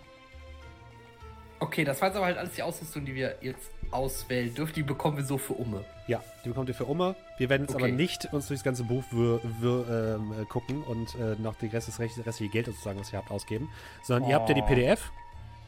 okay, 1.59 1.85
das 1.85 2.01
war 2.01 2.09
jetzt 2.09 2.17
aber 2.17 2.25
halt 2.27 2.39
alles 2.39 2.53
die 2.55 2.63
Ausrüstung, 2.63 3.05
die 3.05 3.15
wir 3.15 3.37
jetzt 3.43 3.71
auswählen 3.95 4.53
dürfen. 4.55 4.75
Die 4.75 4.83
bekommen 4.83 5.17
wir 5.17 5.25
so 5.25 5.39
für 5.39 5.55
Umme. 5.55 5.85
Ja, 6.07 6.23
die 6.45 6.49
bekommt 6.51 6.69
ihr 6.69 6.75
für 6.75 6.85
Umme. 6.85 7.15
Wir 7.39 7.49
werden 7.49 7.63
jetzt 7.63 7.75
Okay. 7.75 7.85
aber 7.85 7.93
nicht 7.93 8.33
uns 8.33 8.49
durchs 8.49 8.63
ganze 8.65 8.85
Buch 8.85 9.05
wir, 9.11 9.41
wir, 9.61 10.17
ähm, 10.17 10.33
äh, 10.43 10.45
gucken 10.47 10.83
und 10.83 11.15
äh, 11.15 11.37
noch 11.41 11.55
die 11.57 11.67
Rest, 11.69 11.89
das 11.89 11.99
rest- 12.01 12.19
restliche 12.27 12.53
Geld 12.53 12.67
sozusagen, 12.67 12.99
was 13.01 13.13
ihr 13.13 13.19
habt, 13.19 13.31
ausgeben. 13.31 13.69
Sondern 14.03 14.29
ihr 14.29 14.37
habt 14.37 14.49
ja 14.49 14.55
die 14.55 14.63
Oh. 14.63 14.67
PDF. 14.67 15.11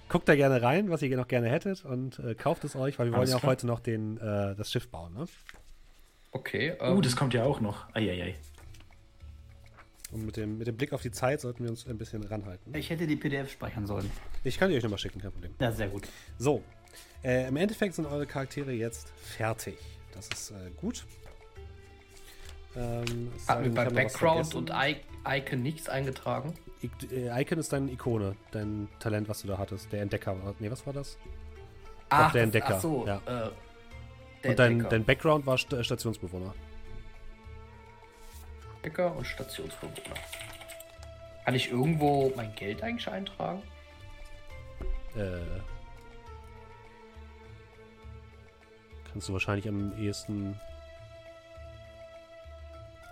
Guckt 0.08 0.28
da 0.28 0.36
gerne 0.36 0.62
rein, 0.62 0.88
was 0.90 1.02
ihr 1.02 1.16
noch 1.16 1.26
gerne 1.28 1.48
hättet 1.48 1.84
und 1.84 2.18
äh, 2.20 2.34
kauft 2.36 2.62
es 2.64 2.76
euch, 2.76 2.98
weil 2.98 3.06
wir 3.06 3.12
wollen 3.12 3.20
Alles 3.22 3.30
ja 3.32 3.36
auch 3.38 3.42
heute 3.42 3.66
noch 3.66 3.80
den, 3.80 4.18
äh, 4.18 4.54
das 4.54 4.70
Schiff 4.70 4.88
bauen. 4.88 5.14
Ne? 5.14 5.26
Okay. 6.32 6.74
Oh, 6.80 6.84
Ähm, 6.84 7.02
das 7.02 7.16
kommt 7.16 7.34
ja 7.34 7.42
auch 7.44 7.60
noch. 7.60 7.92
Eieiei. 7.94 8.34
Und 10.12 10.24
mit 10.24 10.36
dem, 10.36 10.58
mit 10.58 10.68
dem 10.68 10.76
Blick 10.76 10.92
auf 10.92 11.02
die 11.02 11.10
Zeit 11.10 11.40
sollten 11.40 11.64
wir 11.64 11.70
uns 11.70 11.86
ein 11.88 11.98
bisschen 11.98 12.22
ranhalten. 12.22 12.72
Ich 12.76 12.90
hätte 12.90 13.06
die 13.08 13.16
PDF 13.16 13.50
speichern 13.50 13.86
sollen. 13.86 14.08
Ich 14.44 14.56
kann 14.58 14.70
die 14.70 14.76
euch 14.76 14.82
nochmal 14.84 14.98
schicken, 15.00 15.20
kein 15.20 15.32
Problem. 15.32 15.52
Ja, 15.58 15.72
sehr 15.72 15.88
gut. 15.88 16.06
So, 16.38 16.62
äh, 17.24 17.48
im 17.48 17.56
Endeffekt 17.56 17.94
sind 17.94 18.06
eure 18.06 18.26
Charaktere 18.26 18.72
jetzt 18.72 19.08
fertig. 19.16 19.76
Das 20.12 20.28
ist 20.28 20.50
äh, 20.50 20.70
gut. 20.76 21.04
Ähm, 22.76 23.32
wir 23.46 23.56
denn, 23.62 23.74
bei 23.74 23.84
Background 23.88 24.54
und 24.54 24.70
I 24.70 24.96
Icon 25.26 25.62
nichts 25.62 25.88
eingetragen. 25.88 26.54
I 26.82 26.90
äh, 27.14 27.40
Icon 27.42 27.58
ist 27.58 27.72
deine 27.72 27.90
Ikone, 27.90 28.36
dein 28.52 28.88
Talent, 29.00 29.28
was 29.28 29.42
du 29.42 29.48
da 29.48 29.56
hattest. 29.58 29.90
Der 29.92 30.02
Entdecker. 30.02 30.42
war- 30.44 30.54
Nee, 30.58 30.70
was 30.70 30.84
war 30.86 30.92
das? 30.92 31.16
Ach, 32.10 32.32
der 32.32 32.42
Entdecker, 32.44 32.74
Ach 32.76 32.80
so, 32.80 33.06
ja. 33.06 33.16
äh, 33.16 33.20
der 34.44 34.50
und 34.50 34.58
dein, 34.58 34.72
Entdecker. 34.72 34.90
dein 34.90 35.04
Background 35.04 35.46
war 35.46 35.58
St 35.58 35.72
äh, 35.72 35.82
Stationsbewohner. 35.82 36.54
Entdecker 38.76 39.16
und 39.16 39.26
Stationsbewohner. 39.26 40.14
Kann 41.44 41.54
ich 41.54 41.70
irgendwo 41.70 42.32
mein 42.36 42.54
Geld 42.54 42.82
eigentlich 42.82 43.08
eintragen? 43.08 43.62
Äh, 45.16 45.38
kannst 49.16 49.30
du 49.30 49.32
wahrscheinlich 49.32 49.66
am 49.66 49.96
ehesten. 49.98 50.60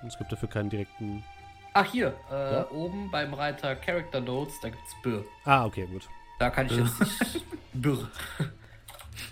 Es 0.06 0.18
gibt 0.18 0.30
dafür 0.30 0.50
keinen 0.50 0.68
direkten. 0.68 1.24
Ach, 1.72 1.90
hier, 1.90 2.12
äh, 2.30 2.52
Ja? 2.52 2.70
oben 2.70 3.10
beim 3.10 3.32
Reiter 3.32 3.74
Character 3.74 4.20
Notes, 4.20 4.60
da 4.60 4.68
gibt's 4.68 4.94
Bür. 5.02 5.24
Ah, 5.46 5.64
okay, 5.64 5.86
gut. 5.86 6.06
Da 6.38 6.50
kann 6.50 6.66
ich 6.66 6.72
jetzt 6.76 7.00
nicht. 7.00 7.44
Bür. 7.72 8.06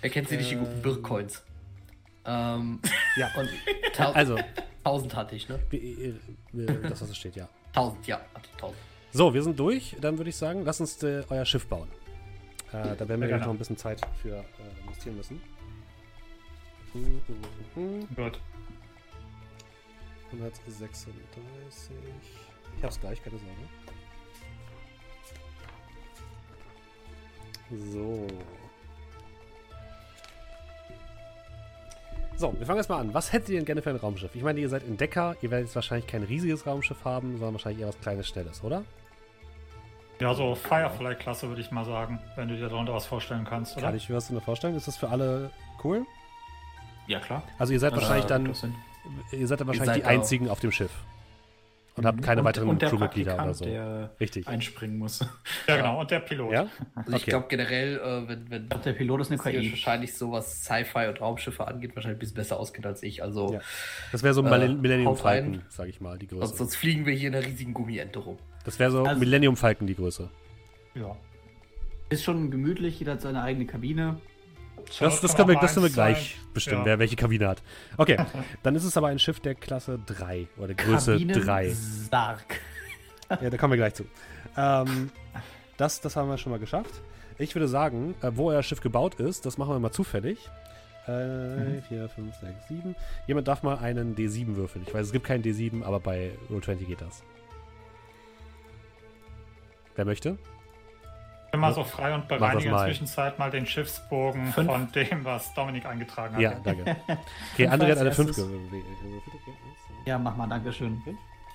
Wer 0.01 0.09
kennt 0.11 0.31
sie 0.31 0.39
nicht, 0.39 0.51
die 0.51 0.57
guten 0.57 0.73
Ähm. 0.77 0.83
Bür-Coins? 0.83 1.43
Ähm, 2.25 2.79
Ja, 3.17 3.33
und 3.37 3.49
also, 4.15 4.39
1000 4.85 5.17
hatte 5.17 5.35
ich, 5.35 5.49
ne? 5.49 5.59
äh, 5.73 5.77
äh, 5.77 6.15
das, 6.89 7.03
was 7.03 7.09
da 7.09 7.15
steht, 7.17 7.35
ja. 7.35 7.49
1000, 7.75 8.07
ja, 8.07 8.21
hatte 8.33 8.47
ich 8.47 8.53
1000. 8.53 8.79
So, 9.11 9.35
wir 9.35 9.43
sind 9.43 9.59
durch. 9.59 9.97
Dann 10.01 10.17
würde 10.19 10.31
ich 10.31 10.37
sagen, 10.37 10.65
lasst 10.65 10.81
uns 10.81 11.03
äh, 11.03 11.25
euer 11.29 11.45
Schiff 11.45 11.67
bauen. 11.67 11.89
Äh, 12.73 12.95
da 12.97 13.09
werden 13.09 13.21
wir 13.21 13.23
Ja, 13.23 13.27
gleich 13.27 13.31
genau. 13.41 13.47
noch 13.47 13.55
ein 13.55 13.59
bisschen 13.59 13.77
Zeit 13.77 14.01
für 14.23 14.37
äh, 14.37 14.45
investieren 14.85 15.17
müssen. 15.17 15.43
Hm, 16.93 17.21
hm, 17.27 17.37
hm. 17.75 18.09
Gut. 18.17 18.41
136. 20.33 21.13
Ich 22.79 22.85
hab's 22.85 23.01
gleich, 23.01 23.23
keine 23.23 23.37
Sorge. 23.39 23.53
So. 27.93 28.27
So, 32.37 32.53
wir 32.59 32.67
fangen 32.67 32.79
jetzt 32.79 32.89
mal 32.89 32.99
an. 32.99 33.15
Was 33.15 33.33
hättet 33.33 33.51
ihr 33.51 33.57
denn 33.57 33.65
gerne 33.65 33.83
für 33.83 33.91
ein 33.91 33.97
Raumschiff? 33.97 34.35
Ich 34.35 34.43
meine, 34.43 34.59
ihr 34.59 34.69
seid 34.69 34.83
Entdecker, 34.85 35.37
ihr 35.43 35.51
werdet 35.51 35.67
jetzt 35.67 35.77
wahrscheinlich 35.77 36.07
kein 36.07 36.25
riesiges 36.25 36.67
Raumschiff 36.67 37.05
haben, 37.05 37.33
sondern 37.33 37.55
wahrscheinlich 37.55 37.83
eher 37.83 37.89
was 37.89 38.01
kleines, 38.01 38.29
schnelles, 38.29 38.65
oder? 38.65 38.85
Ja, 40.19 40.35
so 40.35 40.55
Firefly-Klasse 40.55 41.49
würde 41.49 41.61
ich 41.61 41.71
mal 41.71 41.85
sagen, 41.85 42.21
wenn 42.37 42.49
du 42.49 42.57
dir 42.57 42.69
darunter 42.69 42.95
was 42.95 43.07
vorstellen 43.07 43.45
kannst, 43.45 43.77
oder? 43.77 43.87
Kann 43.87 43.97
ich 43.97 44.09
mir 44.09 44.17
was 44.17 44.31
nur 44.31 44.41
vorstellen? 44.41 44.75
Ist 44.77 44.89
das 44.89 44.97
für 44.97 45.09
alle 45.09 45.51
cool? 45.85 46.05
Ja, 47.07 47.21
klar. 47.21 47.43
Also 47.59 47.73
ihr 47.73 47.81
seid 47.81 47.93
Das 47.93 48.01
wahrscheinlich 48.03 48.27
dann, 48.27 48.45
doch 48.47 48.55
ihr 49.33 49.47
seid 49.47 49.61
dann 49.61 49.67
wahrscheinlich 49.67 49.95
seid 49.95 50.03
die 50.05 50.05
einzigen 50.07 50.49
auf 50.49 50.61
dem 50.61 50.73
Schiff. 50.73 50.91
Und 51.95 52.07
habt 52.07 52.23
keine 52.23 52.41
und, 52.41 52.47
weiteren 52.47 52.69
und 52.71 52.83
Crewmitglieder 52.83 53.35
oder 53.35 53.53
so. 53.53 53.67
der 53.67 54.11
Richtig. 54.19 54.49
einspringen 54.49 54.97
muss. 54.97 55.21
Ja, 55.69 55.77
genau. 55.77 56.01
Und 56.01 56.11
der 56.11 56.21
Pilot. 56.21 56.51
Ja? 56.53 56.67
Also 56.95 57.11
ich 57.11 57.23
Okay. 57.23 57.31
glaube 57.33 57.47
generell, 57.51 57.99
äh, 57.99 58.29
wenn, 58.29 58.51
wenn 58.51 58.69
glaube, 58.71 58.83
der 58.85 58.93
Pilot 58.95 59.21
ist 59.21 59.31
eine 59.31 59.39
KI. 59.43 59.71
wahrscheinlich 59.73 60.15
so 60.17 60.33
was 60.33 60.63
Sci-Fi 60.65 61.09
und 61.09 61.21
Raumschiffe 61.21 61.67
angeht, 61.69 61.95
wahrscheinlich 61.95 62.17
ein 62.17 62.21
bisschen 62.21 62.37
besser 62.37 62.59
auskennt 62.59 62.87
als 62.87 63.03
ich. 63.03 63.23
Also 63.23 63.53
Ja. 63.53 63.61
Das 64.11 64.23
wäre 64.23 64.33
so 64.33 64.41
ein 64.43 64.47
Äh, 64.47 64.59
Millen- 64.59 64.81
Millennium. 64.81 65.17
Falcon, 65.19 65.63
sag 65.69 65.89
ich 65.89 66.01
mal, 66.01 66.19
die 66.19 66.29
sonst, 66.29 66.41
Größe. 66.41 66.57
sonst 66.57 66.77
fliegen 66.77 67.05
wir 67.05 67.13
hier 67.13 67.29
in 67.29 67.35
einer 67.35 67.45
riesigen 67.45 67.75
Gummiente 67.75 68.21
rum. 68.21 68.39
Das 68.65 68.79
wäre 68.79 68.91
so 68.91 69.05
Also- 69.05 69.19
Millennium 69.21 69.57
Falcon, 69.59 69.87
die 69.87 69.95
Größe. 69.97 70.31
ja. 70.95 71.15
Ist 72.09 72.25
schon 72.25 72.51
gemütlich, 72.51 72.99
jeder 72.99 73.13
hat 73.13 73.21
seine 73.23 73.43
eigene 73.43 73.65
Kabine. 73.67 74.17
Das, 75.01 75.21
das, 75.21 75.35
kann 75.35 75.47
können 75.47 75.57
wir, 75.57 75.61
das 75.61 75.75
können 75.75 75.87
wir 75.87 75.93
gleich 75.93 76.37
sein. 76.37 76.51
bestimmen, 76.55 76.81
Ja. 76.81 76.87
wer 76.87 76.99
welche 76.99 77.17
Kabine 77.17 77.49
hat. 77.49 77.63
Okay, 77.97 78.17
dann 78.63 78.75
ist 78.75 78.85
es 78.85 78.97
aber 78.97 79.09
ein 79.09 79.19
Schiff 79.19 79.41
der 79.41 79.55
Klasse 79.55 79.99
3 80.07 80.49
oder 80.57 80.69
der 80.69 80.77
Größe 80.77 81.13
Kabinen 81.13 81.41
3. 81.45 81.71
Sarg. 81.71 82.61
Ja, 83.41 83.51
da 83.51 83.57
kommen 83.57 83.73
wir 83.73 83.79
gleich 83.79 83.95
zu. 83.95 84.05
Ähm, 84.57 85.11
das, 85.77 86.01
das 86.01 86.17
haben 86.17 86.29
wir 86.29 86.39
schon 86.39 86.53
mal 86.53 86.59
geschafft. 86.59 86.93
Ich 87.39 87.55
würde 87.55 87.69
sagen, 87.69 88.15
äh, 88.23 88.31
wo 88.35 88.51
euer 88.51 88.63
Schiff 88.63 88.81
gebaut 88.81 89.15
ist, 89.17 89.47
das 89.47 89.59
machen 89.59 89.71
wir 89.75 89.79
mal 89.81 89.91
zufällig. 89.93 90.39
Äh, 91.07 91.81
4, 91.89 92.09
5, 92.09 92.37
6, 92.37 92.69
7. 92.69 92.95
Jemand 93.27 93.49
darf 93.49 93.63
mal 93.65 93.79
einen 93.79 94.15
D7 94.15 94.55
würfeln. 94.55 94.85
Ich 94.87 94.95
weiß, 94.95 95.07
es 95.07 95.13
gibt 95.13 95.27
keinen 95.27 95.43
D7, 95.43 95.83
aber 95.83 95.99
bei 95.99 96.31
Roll20 96.51 96.85
geht 96.85 97.01
das. 97.01 97.25
Wer 99.97 100.05
möchte? 100.05 100.39
Bin 101.53 101.61
mal 101.61 101.75
so 101.75 101.85
frei 101.85 102.15
und 102.15 102.27
bereinige 102.29 102.65
in 102.67 102.73
mal. 102.73 102.79
der 102.87 102.95
Zwischenzeit 102.95 103.39
mal 103.39 103.51
den 103.51 103.67
Schiffsbogen 103.67 104.47
Fünf. 104.53 104.67
von 104.67 104.91
dem, 104.93 105.25
was 105.25 105.53
Dominik 105.55 105.85
eingetragen 105.85 106.35
hat. 106.35 106.41
Ja, 106.43 106.55
danke. 106.65 106.97
Okay, 107.53 107.69
André 107.69 107.91
hat 107.91 107.99
eine 107.99 108.13
5 108.13 108.29
erstes. 108.29 108.37
gewürfelt. 108.37 108.83
Okay, 108.83 109.57
Ja, 110.07 110.19
mach 110.19 110.35
mal, 110.35 110.49
Dankeschön. 110.49 111.03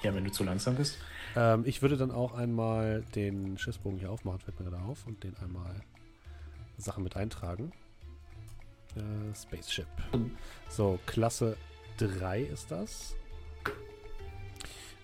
Ja, 0.03 0.14
wenn 0.14 0.24
du 0.24 0.32
zu 0.32 0.44
langsam 0.44 0.76
bist. 0.76 0.99
Ähm, 1.36 1.64
ich 1.65 1.82
würde 1.82 1.98
dann 1.98 2.11
auch 2.11 2.36
einmal 2.36 3.03
den 3.15 3.57
Schiffsbogen 3.57 3.98
hier 3.98 4.11
aufmachen, 4.11 4.40
fällt 4.40 4.60
mir 4.60 4.69
gerade 4.69 4.84
auf, 4.84 5.06
und 5.07 5.24
den 5.24 5.36
einmal 5.38 5.82
Sachen 6.78 7.03
mit 7.03 7.18
eintragen. 7.18 7.72
Äh, 8.95 9.36
Spaceship. 9.36 9.88
So, 10.69 10.99
Klasse 11.07 11.57
3 11.98 12.41
ist 12.41 12.69
das. 12.72 13.15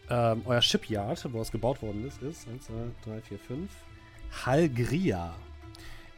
Ähm, 0.09 0.43
euer 0.45 0.61
Shipyard, 0.61 1.33
wo 1.33 1.41
es 1.41 1.51
gebaut 1.51 1.81
worden 1.81 2.05
ist, 2.07 2.21
ist 2.21 2.47
1, 2.47 2.65
2, 2.65 2.73
3, 3.05 3.21
4, 3.21 3.39
5. 3.39 3.71
Halgria. 4.45 5.33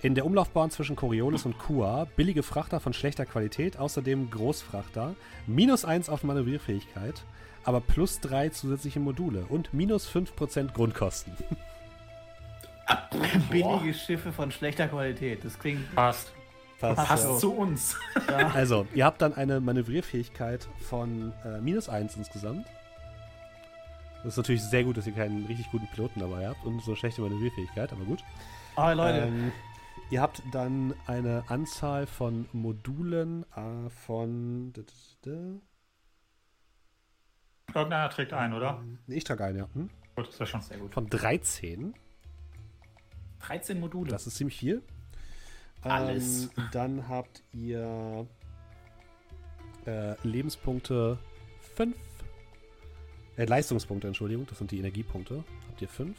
In 0.02 0.16
der 0.16 0.26
Umlaufbahn 0.26 0.72
zwischen 0.72 0.96
Coriolis 0.96 1.46
und 1.46 1.58
Kua 1.58 2.06
billige 2.16 2.44
Frachter 2.44 2.80
von 2.80 2.94
schlechter 2.94 3.26
Qualität, 3.26 3.78
außerdem 3.78 4.30
Großfrachter, 4.30 5.16
minus 5.48 5.86
1 5.86 6.10
auf 6.10 6.24
Manövrierfähigkeit, 6.24 7.24
aber 7.64 7.82
plus 7.82 8.20
3 8.20 8.50
zusätzliche 8.50 9.00
Module 9.00 9.46
und 9.50 9.74
minus 9.74 10.08
5% 10.08 10.74
Grundkosten. 10.74 11.34
Billige 13.50 13.94
Schiffe 13.94 14.32
von 14.32 14.52
schlechter 14.52 14.88
Qualität. 14.88 15.44
Das 15.44 15.58
klingt. 15.58 15.94
Passt. 15.96 16.32
Passt 16.80 17.24
so. 17.24 17.38
zu 17.38 17.54
uns. 17.54 17.98
Also, 18.54 18.86
ihr 18.94 19.06
habt 19.06 19.22
dann 19.22 19.34
eine 19.34 19.60
Manövrierfähigkeit 19.60 20.68
von 20.82 21.34
äh, 21.44 21.62
minus 21.62 21.90
1 21.90 22.18
insgesamt. 22.18 22.68
Das 24.26 24.34
ist 24.34 24.38
natürlich 24.38 24.64
sehr 24.64 24.84
gut, 24.84 24.98
dass 24.98 25.06
ihr 25.06 25.14
keinen 25.14 25.46
richtig 25.46 25.70
guten 25.70 25.86
Piloten 25.86 26.20
dabei 26.20 26.48
habt 26.48 26.66
und 26.66 26.82
so 26.82 26.96
schlechte 26.96 27.22
Manövrierfähigkeit, 27.22 27.94
aber 27.94 28.06
gut. 28.06 28.24
Ah, 28.76 28.92
Leute. 28.92 29.28
Ähm, 29.28 29.52
ihr 30.10 30.20
habt 30.20 30.42
dann 30.52 30.96
eine 31.06 31.44
Anzahl 31.48 32.08
von 32.08 32.48
Modulen 32.52 33.46
äh, 33.56 33.88
von. 33.92 34.74
Irgendeiner 37.68 38.10
trägt 38.10 38.34
ein, 38.34 38.54
oder? 38.54 38.84
Nee, 39.06 39.18
Ich 39.18 39.24
trage 39.26 39.46
ein, 39.46 39.58
ja. 39.58 39.70
Hm? 39.76 39.92
Gut, 40.16 40.28
ist 40.28 40.40
ja 40.40 40.48
schon. 40.48 40.62
Sehr 40.62 40.80
gut. 40.80 40.92
Von 40.92 41.08
13. 41.08 41.94
13 43.42 43.80
Module. 43.80 44.10
Das 44.10 44.26
ist 44.26 44.38
ziemlich 44.38 44.58
viel. 44.58 44.82
Alles. 45.84 46.46
Ähm, 46.58 46.64
dann 46.72 47.08
habt 47.08 47.44
ihr 47.52 48.26
äh, 49.86 50.16
Lebenspunkte 50.24 51.20
5 51.76 51.96
Äh, 53.38 53.46
Leistungspunkte, 53.46 54.08
Entschuldigung, 54.08 54.46
das 54.48 54.58
sind 54.58 54.72
die 54.72 54.80
Energiepunkte. 54.80 55.44
Habt 55.70 55.82
ihr 55.82 55.90
fünf. 55.90 56.18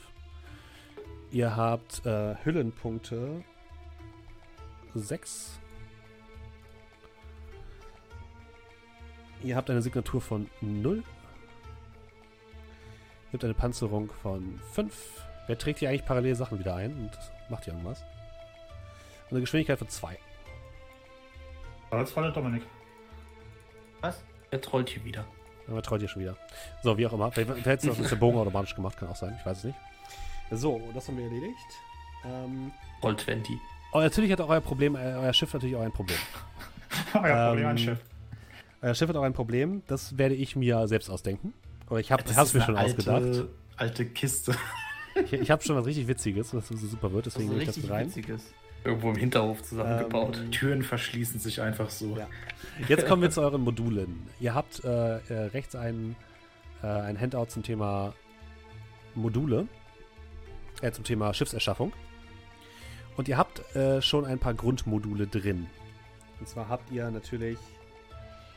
Ihr 1.31 1.57
habt 1.57 2.05
äh, 2.07 2.35
Hüllenpunkte 2.45 3.43
sechs. 4.95 5.59
Ihr 9.43 9.57
habt 9.57 9.71
eine 9.71 9.83
Signatur 9.83 10.21
von 10.21 10.51
0. 10.61 10.97
Ihr 10.97 11.03
habt 13.33 13.45
eine 13.45 13.55
Panzerung 13.55 14.11
von 14.23 14.59
5. 14.73 15.23
Wer 15.47 15.59
trägt 15.59 15.81
hier 15.81 15.91
eigentlich 15.91 16.05
parallel 16.05 16.35
Sachen 16.35 16.59
wieder 16.59 16.75
ein 16.75 16.93
und 16.93 17.11
macht 17.49 17.65
hier 17.65 17.75
irgendwas? 17.75 18.03
Und 19.25 19.33
eine 19.33 19.41
Geschwindigkeit 19.41 19.79
von 19.79 19.89
2. 19.89 20.19
Als 21.91 22.13
Falle 22.13 22.33
Dominik. 22.33 22.63
Was? 24.01 24.25
Er 24.51 24.61
trollt 24.61 24.89
hier 24.89 25.05
wieder. 25.05 25.27
Aber 25.69 25.83
trollt 25.83 26.03
ihr 26.03 26.09
schon 26.09 26.23
wieder. 26.23 26.37
So, 26.83 26.97
wie 26.97 27.07
auch 27.07 27.13
immer. 27.13 27.33
Vielleicht 27.33 27.67
hätte 27.67 27.91
es 27.91 27.99
noch 27.99 28.09
den 28.09 28.19
Bogen 28.19 28.39
automatisch 28.39 28.75
gemacht, 28.75 28.97
kann 28.97 29.09
auch 29.09 29.17
sein. 29.17 29.37
Ich 29.39 29.45
weiß 29.47 29.59
es 29.59 29.65
nicht. 29.65 29.79
So, 30.53 30.81
das 30.95 31.09
haben 31.09 31.19
wir 31.19 31.25
erledigt. 31.25 31.57
Ähm, 32.25 32.71
Roll 33.03 33.17
20. 33.17 33.57
oh, 33.93 33.99
natürlich 34.01 34.31
hat 34.33 34.41
auch 34.41 34.49
euer 34.49 34.61
Problem, 34.61 34.95
äh, 34.95 34.99
euer 35.17 35.33
Schiff 35.33 35.53
natürlich 35.53 35.77
auch 35.77 35.83
ein 35.83 35.93
Problem. 35.93 36.19
Euer 37.15 37.49
Problem, 37.49 37.65
Ähm, 37.65 37.71
ein 37.71 37.79
Schiff. 37.79 37.99
Euer 38.81 38.95
Schiff 38.95 39.09
hat 39.09 39.17
auch 39.17 39.23
ein 39.23 39.33
Problem. 39.33 39.83
Das 39.89 40.17
werde 40.19 40.35
ich 40.35 40.55
mir 40.57 40.87
selbst 40.89 41.11
ausdenken. 41.11 41.53
Oder 41.91 42.01
ich 42.01 42.13
habe 42.13 42.23
Das 42.23 42.37
es 42.37 42.55
mir 42.55 42.61
eine 42.61 42.67
schon 42.67 42.77
alte, 42.77 43.13
ausgedacht. 43.13 43.49
Alte 43.77 44.07
Kiste. 44.07 44.55
Ich, 45.25 45.33
ich 45.33 45.51
habe 45.51 45.63
schon 45.63 45.77
was 45.77 45.87
richtig 45.87 46.07
Witziges, 46.09 46.55
was 46.55 46.69
so 46.69 46.77
super 46.77 47.11
wird, 47.13 47.27
Das 47.27 47.35
deswegen 47.35 47.51
nehme 47.51 47.63
ich 47.63 47.69
das 47.69 47.77
mit 47.79 47.91
rein. 47.91 48.07
witziges. 48.07 48.53
Irgendwo 48.87 49.11
im 49.11 49.17
Hinterhof 49.17 49.63
zusammengebaut. 49.63 50.39
Ähm, 50.39 50.53
Türen 50.53 50.83
verschließen 50.83 51.41
sich 51.41 51.61
einfach 51.61 51.91
so. 51.91 52.17
Ja. 52.17 52.29
Jetzt 52.89 53.07
kommen 53.07 53.23
wir 53.23 53.31
zu 53.31 53.43
euren 53.43 53.63
Modulen. 53.63 54.29
Ihr 54.39 54.55
habt 54.55 54.85
äh, 54.85 55.17
äh, 55.17 55.47
rechts 55.53 55.75
ein, 55.75 56.15
äh, 56.83 56.87
ein 56.87 57.21
Handout 57.21 57.47
zum 57.47 57.65
Thema 57.65 58.15
Module, 59.17 59.67
äh, 60.83 60.93
zum 60.93 61.03
Thema 61.03 61.35
Schiffserschaffung. 61.35 61.93
Und 63.17 63.27
ihr 63.29 63.37
habt 63.37 63.75
äh, 63.75 64.01
schon 64.03 64.25
ein 64.25 64.39
paar 64.39 64.55
Grundmodule 64.55 65.27
drin. 65.27 65.67
Und 66.39 66.49
zwar 66.49 66.69
habt 66.69 66.93
ihr 66.93 67.11
natürlich 67.11 67.59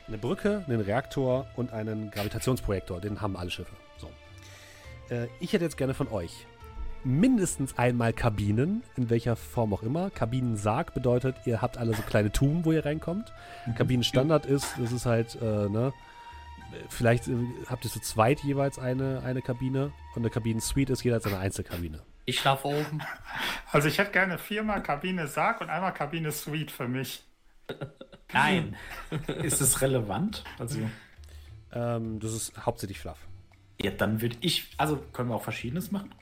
eine 0.06 0.18
Brücke, 0.18 0.64
einen 0.68 0.80
Reaktor 0.80 1.46
und 1.56 1.72
einen 1.72 2.10
Gravitationsprojektor. 2.10 3.00
Den 3.00 3.20
haben 3.20 3.36
alle 3.36 3.50
Schiffe. 3.50 3.74
So. 3.98 4.08
Äh, 5.12 5.26
ich 5.40 5.52
hätte 5.52 5.64
jetzt 5.64 5.76
gerne 5.76 5.94
von 5.94 6.08
euch 6.08 6.46
mindestens 7.04 7.78
einmal 7.78 8.12
Kabinen, 8.12 8.82
in 8.96 9.10
welcher 9.10 9.36
Form 9.36 9.72
auch 9.72 9.82
immer. 9.82 10.10
Kabinensarg 10.10 10.94
bedeutet, 10.94 11.36
ihr 11.46 11.62
habt 11.62 11.78
alle 11.78 11.94
so 11.94 12.02
kleine 12.02 12.30
Tuben, 12.32 12.64
wo 12.64 12.72
ihr 12.72 12.84
reinkommt. 12.84 13.32
Kabinenstandard 13.76 14.46
ist, 14.46 14.74
das 14.78 14.92
ist 14.92 15.06
halt, 15.06 15.36
äh, 15.40 15.68
ne, 15.68 15.92
vielleicht 16.88 17.28
äh, 17.28 17.34
habt 17.68 17.84
ihr 17.84 17.90
zu 17.90 18.00
zweit 18.00 18.40
jeweils 18.40 18.78
eine, 18.78 19.22
eine 19.24 19.42
Kabine 19.42 19.92
und 20.14 20.22
eine 20.22 20.30
Kabinensuite 20.30 20.92
ist 20.92 21.02
jeweils 21.04 21.26
eine 21.26 21.38
Einzelkabine. 21.38 22.00
Ich 22.26 22.38
schlafe 22.38 22.68
oben. 22.68 23.00
Also 23.72 23.86
ich 23.86 23.98
hätte 23.98 24.10
gerne 24.10 24.36
viermal 24.36 24.82
Kabine 24.82 25.28
Sarg 25.28 25.60
und 25.60 25.70
einmal 25.70 25.94
Kabine 25.94 26.32
Suite 26.32 26.72
für 26.72 26.88
mich. 26.88 27.22
Nein. 28.32 28.74
Ist 29.42 29.60
es 29.60 29.80
relevant? 29.80 30.42
Also, 30.58 30.80
Ähm, 31.72 32.18
das 32.18 32.32
ist 32.32 32.66
hauptsächlich 32.66 32.98
Fluff. 32.98 33.18
ja, 33.80 33.92
dann 33.92 34.20
würde 34.20 34.36
ich. 34.40 34.72
Also, 34.76 34.96
können 35.12 35.28
wir 35.28 35.36
auch 35.36 35.44
Verschiedenes 35.44 35.92
machen? 35.92 36.12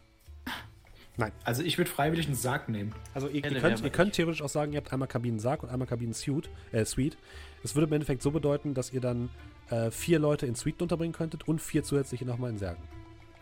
Nein. 1.18 1.32
Also, 1.44 1.62
ich 1.62 1.76
würde 1.78 1.90
freiwillig 1.90 2.26
einen 2.26 2.36
Sarg 2.36 2.68
nehmen. 2.68 2.94
Also 3.12 3.28
ihr, 3.28 3.44
ihr, 3.44 3.60
könnt, 3.60 3.82
ihr 3.82 3.90
könnt 3.90 4.14
theoretisch 4.14 4.40
auch 4.40 4.48
sagen, 4.48 4.72
ihr 4.72 4.78
habt 4.78 4.92
einmal 4.92 5.08
Kabinensarg 5.08 5.62
und 5.62 5.68
einmal 5.68 5.86
Kabinensuite. 5.88 6.48
Äh, 6.72 6.84
Suite. 6.84 7.18
Das 7.62 7.74
würde 7.74 7.88
im 7.88 7.92
Endeffekt 7.92 8.22
so 8.22 8.30
bedeuten, 8.30 8.72
dass 8.72 8.92
ihr 8.92 9.00
dann 9.00 9.28
äh, 9.68 9.90
vier 9.90 10.20
Leute 10.20 10.46
in 10.46 10.54
Suite 10.54 10.80
unterbringen 10.80 11.12
könntet 11.12 11.46
und 11.48 11.60
vier 11.60 11.82
zusätzliche 11.82 12.24
nochmal 12.24 12.50
in 12.50 12.58
Särgen. 12.58 12.82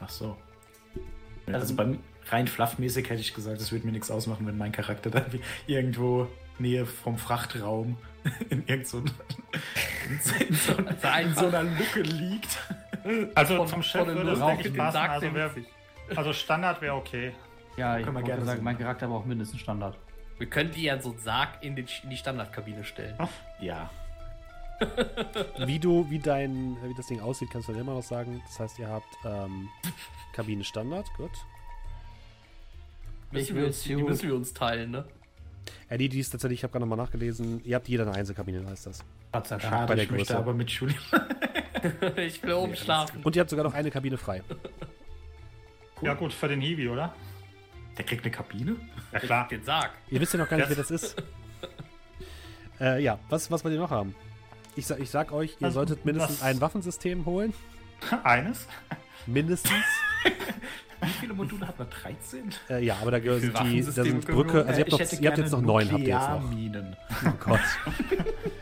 Ach 0.00 0.08
so. 0.08 0.36
Also, 1.52 1.76
beim 1.76 1.98
rein 2.30 2.48
fluffmäßig 2.48 3.08
hätte 3.10 3.20
ich 3.20 3.34
gesagt, 3.34 3.60
es 3.60 3.70
würde 3.70 3.86
mir 3.86 3.92
nichts 3.92 4.10
ausmachen, 4.10 4.46
wenn 4.46 4.56
mein 4.58 4.72
Charakter 4.72 5.10
dann 5.10 5.32
wie- 5.32 5.40
irgendwo 5.66 6.26
Nähe 6.58 6.86
vom 6.86 7.18
Frachtraum 7.18 7.98
in 8.48 8.66
irgend 8.66 8.88
so, 8.88 8.98
in 8.98 9.04
so, 10.20 10.34
in 10.38 11.34
so, 11.34 11.46
einer 11.46 11.62
Lücke 11.62 12.00
liegt. 12.00 12.58
Also 13.34 13.56
Von- 13.58 13.68
zum 13.68 13.82
Schiff 13.82 14.06
würde 14.06 14.32
es, 14.32 14.38
passen. 14.40 14.74
Sarg 14.74 15.10
Also, 15.10 15.34
wär, 15.34 15.50
also 16.16 16.32
Standard 16.32 16.80
wäre 16.82 16.94
okay. 16.94 17.32
Ja, 17.76 17.98
ich 17.98 18.04
Können 18.04 18.16
wir 18.16 18.22
wollte 18.22 18.26
gerne 18.26 18.44
sagen, 18.44 18.58
so 18.58 18.64
mein. 18.64 18.78
Charakter 18.78 19.08
braucht 19.08 19.26
mindestens 19.26 19.60
Standard. 19.60 19.98
Wir 20.38 20.48
können 20.48 20.70
die 20.70 20.82
ja 20.82 21.00
so 21.00 21.10
einen 21.10 21.18
Sarg 21.18 21.62
in, 21.62 21.76
den, 21.76 21.86
in 22.02 22.10
die 22.10 22.16
Standardkabine 22.16 22.84
stellen. 22.84 23.16
Ja. 23.60 23.90
Wie 25.58 25.78
du, 25.78 26.04
wie 26.10 26.18
dein, 26.18 26.76
wie 26.84 26.92
das 26.94 27.06
Ding 27.06 27.18
aussieht, 27.20 27.48
kannst 27.50 27.66
du 27.66 27.72
dann 27.72 27.80
immer 27.80 27.94
noch 27.94 28.02
sagen. 28.02 28.42
Das 28.44 28.60
heißt, 28.60 28.78
ihr 28.78 28.88
habt 28.88 29.08
ähm, 29.24 29.70
Kabinenstandard, 30.34 31.06
gut. 31.16 31.30
Ich 33.30 33.32
Müssen 33.32 33.56
wir 33.56 33.66
uns, 33.66 33.82
die 33.82 33.96
müssen 33.96 34.28
wir 34.28 34.36
uns 34.36 34.52
teilen, 34.52 34.90
ne? 34.90 35.06
Ja, 35.88 35.96
die, 35.96 36.10
die 36.10 36.20
ist 36.20 36.28
tatsächlich, 36.28 36.60
ich 36.60 36.62
habe 36.62 36.72
gerade 36.72 36.84
nochmal 36.86 37.02
nachgelesen, 37.02 37.64
ihr 37.64 37.74
habt 37.74 37.88
jeder 37.88 38.06
eine 38.06 38.14
Einzelkabine, 38.14 38.66
heißt 38.66 38.86
das. 38.86 39.02
Gott 39.32 39.46
sei 39.46 39.56
Dank. 39.56 39.62
Schade, 39.62 39.86
bei 39.86 39.94
der 39.94 40.04
ich 40.04 40.10
möchte 40.10 40.26
Größe. 40.34 40.38
aber 40.38 40.52
mit 40.52 40.70
Julian. 40.70 41.00
ich 42.16 42.42
will 42.42 42.52
oben 42.52 42.76
schlafen. 42.76 43.22
Und 43.22 43.34
ihr 43.34 43.40
habt 43.40 43.50
sogar 43.50 43.64
noch 43.64 43.74
eine 43.74 43.90
Kabine 43.90 44.18
frei. 44.18 44.42
Ja 46.02 46.12
gut, 46.12 46.34
für 46.34 46.48
den 46.48 46.60
Hiwi, 46.60 46.88
oder? 46.90 47.14
Der 47.98 48.04
kriegt 48.04 48.24
eine 48.24 48.30
Kabine? 48.30 48.76
Ja 49.12 49.20
klar. 49.20 49.48
Den 49.48 49.62
Sarg. 49.64 49.90
Ihr 50.10 50.20
wisst 50.20 50.32
ja 50.34 50.38
noch 50.38 50.48
gar 50.48 50.56
nicht, 50.58 50.66
Ja. 50.70 50.76
wer 50.76 50.76
das 50.76 50.90
ist. 50.90 51.16
äh, 52.80 53.02
ja, 53.02 53.18
was, 53.28 53.50
was 53.50 53.64
wollt 53.64 53.74
ihr 53.74 53.80
noch 53.80 53.90
haben? 53.90 54.14
Ich, 54.76 54.86
sag- 54.86 55.00
ich 55.00 55.08
sag 55.10 55.32
euch, 55.32 55.56
ihr 55.60 55.66
Also, 55.66 55.76
solltet 55.80 56.04
mindestens 56.04 56.40
was- 56.40 56.46
ein 56.46 56.60
Waffensystem 56.60 57.24
holen. 57.24 57.54
Eines. 58.24 58.66
Mindestens. 59.26 59.72
Wie 61.02 61.08
viele 61.20 61.34
Module 61.34 61.66
hat 61.68 61.78
man? 61.78 61.88
13? 61.90 62.50
äh, 62.70 62.82
ja, 62.84 62.96
aber 63.02 63.10
da, 63.10 63.18
gehören 63.18 63.40
viele 63.40 63.52
die, 63.64 63.82
da 63.82 63.92
sind 63.92 64.24
Brücke. 64.26 64.64
Also 64.66 64.80
ihr 64.80 64.86
habt, 64.86 64.92
Äh, 64.92 65.04
noch, 65.04 65.20
ihr 65.22 65.28
habt 65.30 65.38
jetzt 65.38 65.50
noch 65.52 65.60
neun, 65.60 65.92
habt 65.92 66.00
ihr 66.02 66.08
jetzt 66.08 66.28
noch. 66.28 66.40
Nuklearminen. 66.42 66.96
Oh 67.26 67.30
Gott. 67.44 67.60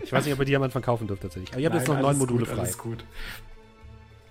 Ich 0.03 0.13
weiß 0.13 0.25
nicht, 0.25 0.35
ob 0.35 0.41
ihr 0.41 0.45
die 0.45 0.51
jemand 0.53 0.73
verkaufen 0.73 1.07
dürft 1.07 1.23
tatsächlich. 1.23 1.53
Aber 1.53 1.61
ihr 1.61 1.67
habt 1.69 1.77
jetzt 1.77 1.87
noch 1.89 1.95
Nein, 1.95 2.03
neun 2.03 2.19
Module 2.19 2.41
gut, 2.41 2.49
frei. 2.49 2.59
Alles 2.61 2.77
gut. 2.79 3.05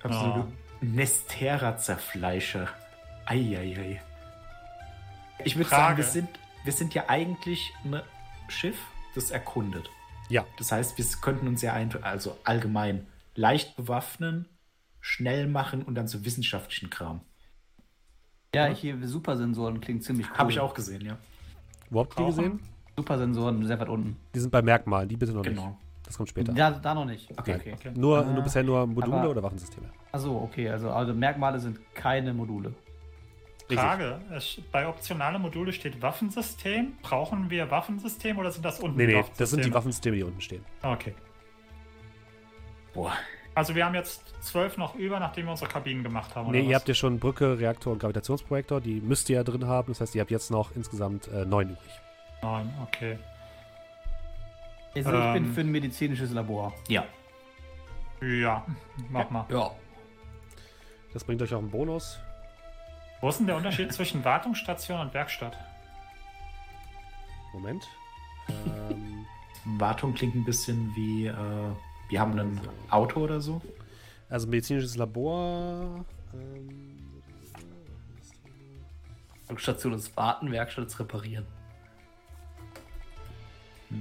Absolut. 0.03 0.45
Nestera-Zerfleischer. 0.81 2.67
Eieiei. 3.25 4.01
Ich 5.43 5.55
würde 5.55 5.69
sagen, 5.69 5.97
wir 5.97 6.03
sind, 6.03 6.29
wir 6.63 6.73
sind 6.73 6.93
ja 6.93 7.05
eigentlich 7.07 7.73
ein 7.83 8.01
Schiff, 8.47 8.77
das 9.15 9.31
erkundet. 9.31 9.89
Ja. 10.29 10.45
Das 10.57 10.71
heißt, 10.71 10.97
wir 10.97 11.05
könnten 11.21 11.47
uns 11.47 11.61
ja 11.61 11.73
ein, 11.73 11.91
also 12.03 12.37
allgemein 12.43 13.07
leicht 13.35 13.75
bewaffnen, 13.75 14.47
schnell 15.01 15.47
machen 15.47 15.83
und 15.83 15.95
dann 15.95 16.07
zu 16.07 16.25
wissenschaftlichen 16.25 16.89
Kram. 16.89 17.21
Ja, 18.55 18.67
hier 18.67 19.05
Supersensoren 19.07 19.81
klingt 19.81 20.03
ziemlich 20.03 20.29
cool. 20.29 20.37
Habe 20.37 20.51
ich 20.51 20.59
auch 20.59 20.73
gesehen, 20.73 21.01
ja. 21.01 21.17
Wo 21.89 22.01
habt 22.01 22.19
ihr 22.19 22.25
gesehen? 22.27 22.59
Supersensoren 22.95 23.65
sehr 23.65 23.79
weit 23.79 23.89
unten. 23.89 24.17
Die 24.35 24.39
sind 24.39 24.51
bei 24.51 24.61
Merkmalen, 24.61 25.09
die 25.09 25.17
bitte 25.17 25.33
noch 25.33 25.43
nicht. 25.43 25.55
Genau. 25.55 25.77
Das 26.03 26.17
kommt 26.17 26.29
später. 26.29 26.53
Da, 26.53 26.71
da 26.71 26.93
noch 26.93 27.05
nicht. 27.05 27.31
Okay. 27.31 27.55
okay. 27.55 27.73
Okay. 27.73 27.91
Nur, 27.95 28.23
nur 28.23 28.43
bisher 28.43 28.63
nur 28.63 28.85
Module 28.85 29.17
aber- 29.17 29.29
oder 29.29 29.43
Waffensysteme. 29.43 29.87
Achso, 30.11 30.37
okay. 30.37 30.69
Also, 30.69 30.91
also 30.91 31.13
Merkmale 31.13 31.59
sind 31.59 31.79
keine 31.95 32.33
Module. 32.33 32.73
Frage. 33.79 34.19
Es, 34.31 34.59
bei 34.71 34.87
optionale 34.87 35.39
Module 35.39 35.73
steht 35.73 36.01
Waffensystem. 36.01 36.93
Brauchen 37.01 37.49
wir 37.49 37.69
Waffensystem 37.71 38.37
oder 38.37 38.51
sind 38.51 38.63
das 38.65 38.79
unten 38.79 38.97
Nee, 38.97 39.07
nee, 39.07 39.23
das 39.37 39.49
sind 39.49 39.65
die 39.65 39.73
Waffensysteme? 39.73 40.15
Die 40.17 40.23
unten 40.23 40.41
stehen. 40.41 40.63
Okay. 40.81 41.13
Boah. 42.93 43.13
Also 43.55 43.75
wir 43.75 43.85
haben 43.85 43.93
jetzt 43.93 44.33
zwölf 44.43 44.77
noch 44.77 44.95
über, 44.95 45.19
nachdem 45.19 45.45
wir 45.45 45.51
unsere 45.51 45.69
Kabinen 45.69 46.03
gemacht 46.03 46.35
haben. 46.35 46.51
Nee, 46.51 46.59
oder 46.59 46.67
ihr 46.67 46.69
was? 46.69 46.75
habt 46.81 46.87
ja 46.87 46.93
schon 46.95 47.19
Brücke, 47.19 47.59
Reaktor 47.59 47.93
und 47.93 47.99
Gravitationsprojektor. 47.99 48.81
Die 48.81 48.99
müsst 49.01 49.29
ihr 49.29 49.37
ja 49.37 49.43
drin 49.43 49.67
haben. 49.67 49.89
Das 49.89 50.01
heißt, 50.01 50.15
ihr 50.15 50.21
habt 50.21 50.31
jetzt 50.31 50.49
noch 50.49 50.75
insgesamt 50.75 51.27
äh, 51.27 51.45
neun 51.45 51.69
übrig. 51.69 51.91
Neun, 52.41 52.73
okay. 52.81 53.17
Also, 54.95 55.09
ich 55.09 55.33
bin 55.33 55.45
Ähm. 55.45 55.53
für 55.53 55.61
ein 55.61 55.71
medizinisches 55.71 56.31
Labor. 56.31 56.73
Ja. 56.87 57.05
Ja, 58.21 58.65
mach 59.09 59.29
mal. 59.29 59.45
Ja. 59.49 59.71
Das 61.13 61.23
bringt 61.23 61.41
euch 61.41 61.53
auch 61.53 61.59
einen 61.59 61.69
Bonus. 61.69 62.19
Wo 63.23 63.29
ist 63.29 63.39
denn 63.39 63.47
der 63.47 63.55
Unterschied 63.55 63.93
zwischen 63.93 64.25
Wartungsstation 64.25 64.99
und 64.99 65.13
Werkstatt? 65.13 65.57
Moment. 67.53 67.87
Ähm, 68.49 69.25
Wartung 69.79 70.13
klingt 70.13 70.35
ein 70.35 70.43
bisschen 70.43 70.93
wie, 70.93 71.27
äh, 71.27 71.33
wir 72.09 72.19
haben 72.19 72.37
ein 72.37 72.59
Auto 72.89 73.21
oder 73.21 73.39
so. 73.39 73.61
also 74.27 74.45
medizinisches 74.47 74.97
Labor. 74.97 76.03
Ähm, 76.33 76.99
Station 79.55 79.93
ist 79.93 80.17
warten, 80.17 80.51
Werkstatt 80.51 80.87
ist 80.87 80.99
reparieren. 80.99 81.45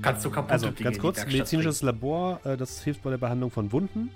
Kannst 0.03 0.25
du 0.25 0.31
kaputte 0.31 0.53
also 0.53 0.71
Dinge 0.71 0.91
ganz 0.91 0.99
kurz, 0.99 1.25
medizinisches 1.25 1.83
Labor, 1.83 2.41
äh, 2.45 2.57
das 2.57 2.83
hilft 2.83 3.05
bei 3.05 3.11
der 3.11 3.19
Behandlung 3.19 3.53
von 3.53 3.71
Wunden. 3.71 4.11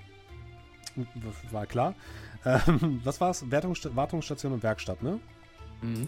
War 1.52 1.66
klar. 1.66 1.94
Ähm, 2.46 3.00
was 3.04 3.20
war's? 3.20 3.50
Wertungssta 3.50 3.90
Wartungsstation 3.94 4.52
und 4.52 4.62
Werkstatt, 4.62 5.02
ne? 5.02 5.18
Mhm. 5.82 6.06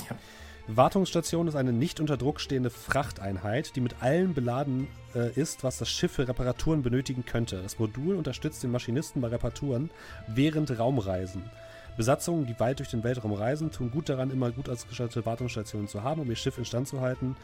Wartungsstation 0.68 1.48
ist 1.48 1.56
eine 1.56 1.72
nicht 1.72 1.98
unter 1.98 2.16
Druck 2.16 2.40
stehende 2.40 2.70
Frachteinheit, 2.70 3.74
die 3.74 3.80
mit 3.80 4.02
allem 4.02 4.34
beladen 4.34 4.86
äh, 5.14 5.32
ist, 5.32 5.64
was 5.64 5.78
das 5.78 5.90
Schiff 5.90 6.12
für 6.12 6.28
Reparaturen 6.28 6.82
benötigen 6.82 7.24
könnte. 7.24 7.62
Das 7.62 7.78
Modul 7.78 8.14
unterstützt 8.16 8.62
den 8.62 8.70
Maschinisten 8.70 9.22
bei 9.22 9.28
Reparaturen 9.28 9.90
während 10.26 10.78
Raumreisen. 10.78 11.42
Besatzungen, 11.96 12.46
die 12.46 12.60
weit 12.60 12.78
durch 12.78 12.90
den 12.90 13.02
Weltraum 13.02 13.32
reisen, 13.32 13.72
tun 13.72 13.90
gut 13.90 14.08
daran, 14.08 14.30
immer 14.30 14.52
gut 14.52 14.68
ausgestattete 14.68 15.26
Wartungsstationen 15.26 15.88
zu 15.88 16.04
haben, 16.04 16.20
um 16.20 16.30
ihr 16.30 16.36
Schiff 16.36 16.58
instand 16.58 16.86
zu 16.86 17.00
halten. 17.00 17.34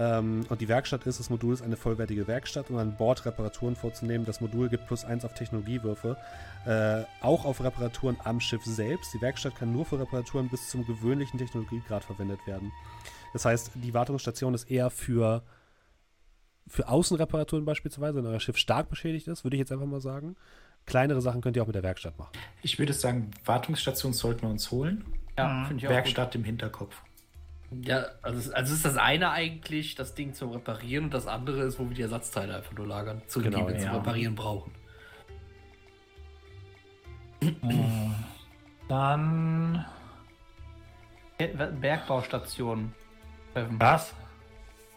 Ähm, 0.00 0.46
und 0.48 0.62
die 0.62 0.68
Werkstatt 0.68 1.06
ist 1.06 1.18
des 1.18 1.28
Moduls 1.28 1.60
eine 1.60 1.76
vollwertige 1.76 2.26
Werkstatt, 2.26 2.70
um 2.70 2.78
an 2.78 2.96
Bord 2.96 3.26
Reparaturen 3.26 3.76
vorzunehmen. 3.76 4.24
Das 4.24 4.40
Modul 4.40 4.70
gibt 4.70 4.86
plus 4.86 5.04
eins 5.04 5.26
auf 5.26 5.34
Technologiewürfe, 5.34 6.16
äh, 6.64 7.02
auch 7.22 7.44
auf 7.44 7.62
Reparaturen 7.62 8.16
am 8.24 8.40
Schiff 8.40 8.64
selbst. 8.64 9.12
Die 9.12 9.20
Werkstatt 9.20 9.56
kann 9.56 9.72
nur 9.72 9.84
für 9.84 10.00
Reparaturen 10.00 10.48
bis 10.48 10.70
zum 10.70 10.86
gewöhnlichen 10.86 11.38
Technologiegrad 11.38 12.02
verwendet 12.02 12.40
werden. 12.46 12.72
Das 13.34 13.44
heißt, 13.44 13.72
die 13.74 13.92
Wartungsstation 13.92 14.54
ist 14.54 14.70
eher 14.70 14.88
für, 14.88 15.42
für 16.66 16.88
Außenreparaturen 16.88 17.66
beispielsweise, 17.66 18.16
wenn 18.16 18.26
euer 18.26 18.40
Schiff 18.40 18.56
stark 18.56 18.88
beschädigt 18.88 19.28
ist, 19.28 19.44
würde 19.44 19.56
ich 19.56 19.60
jetzt 19.60 19.70
einfach 19.70 19.86
mal 19.86 20.00
sagen. 20.00 20.34
Kleinere 20.86 21.20
Sachen 21.20 21.42
könnt 21.42 21.56
ihr 21.56 21.62
auch 21.62 21.66
mit 21.66 21.76
der 21.76 21.82
Werkstatt 21.82 22.16
machen. 22.18 22.32
Ich 22.62 22.78
würde 22.78 22.94
sagen, 22.94 23.32
Wartungsstation 23.44 24.14
sollten 24.14 24.42
wir 24.42 24.48
uns 24.48 24.70
holen. 24.70 25.04
Ja, 25.36 25.46
Mhm. 25.48 25.66
finde 25.66 25.80
ich 25.82 25.86
auch. 25.88 25.92
Werkstatt 25.92 26.34
im 26.34 26.44
Hinterkopf. 26.44 26.96
Ja, 27.72 28.06
also, 28.22 28.38
es- 28.38 28.50
also 28.50 28.74
ist 28.74 28.84
das 28.84 28.96
eine 28.96 29.30
eigentlich 29.30 29.94
das 29.94 30.14
Ding 30.14 30.34
zum 30.34 30.50
Reparieren 30.50 31.04
und 31.04 31.14
das 31.14 31.26
andere 31.26 31.62
ist, 31.62 31.78
wo 31.78 31.88
wir 31.88 31.94
die 31.94 32.02
Ersatzteile 32.02 32.56
einfach 32.56 32.72
nur 32.72 32.86
lagern, 32.86 33.22
zu 33.28 33.40
Genau, 33.40 33.60
die 33.60 33.66
wir 33.68 33.74
ja. 33.80 33.86
zum 33.86 33.90
Reparieren 34.00 34.34
brauchen. 34.34 34.72
Dann. 38.88 39.84
Gut. 41.38 41.80
Bergbaustation. 41.80 42.92
Treffen. 43.54 43.80
Was? 43.80 44.14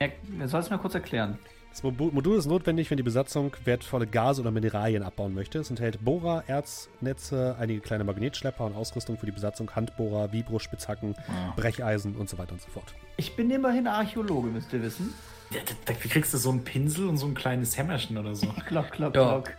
Ja, 0.02 0.10
sollst 0.48 0.70
du 0.70 0.74
mir 0.76 0.80
kurz 0.80 0.96
erklären? 0.96 1.38
Das 1.74 1.82
Modul 1.82 2.38
ist 2.38 2.46
notwendig, 2.46 2.92
wenn 2.92 2.98
die 2.98 3.04
Besatzung 3.04 3.52
wertvolle 3.66 4.06
Gase 4.06 4.42
oder 4.42 4.52
Mineralien 4.52 5.02
abbauen 5.02 5.34
möchte. 5.34 5.58
Es 5.58 5.72
enthält 5.72 6.06
Bohrer, 6.06 6.44
Erznetze, 6.46 7.56
einige 7.60 7.80
kleine 7.82 8.04
Magnetschlepper 8.04 8.64
und 8.66 8.76
Ausrüstung 8.76 9.18
für 9.18 9.26
die 9.26 9.32
Besatzung, 9.32 9.72
Handbohrer, 9.76 10.32
Vibrospitzhacken, 10.32 11.16
Brecheisen 11.56 12.16
und 12.16 12.30
so 12.30 12.38
weiter 12.38 12.52
und 12.52 12.62
so 12.62 12.70
fort. 12.70 12.94
Ich 13.18 13.36
bin 13.36 13.50
immerhin 13.50 13.88
Archäologe, 13.88 14.50
müsst 14.50 14.72
ihr 14.72 14.84
wissen. 14.84 15.16
Ja, 15.50 15.62
da, 15.66 15.74
da 15.86 15.94
kriegst 15.94 16.32
du 16.36 16.38
so 16.38 16.52
einen 16.52 16.64
Pinsel 16.64 17.08
und 17.08 17.18
so 17.18 17.26
ein 17.26 17.34
kleines 17.34 17.76
Hämmerchen 17.76 18.20
oder 18.20 18.36
so. 18.36 18.46
Klock, 18.68 18.92
klock, 18.92 19.16
Ja. 19.16 19.32
klock. 19.32 19.52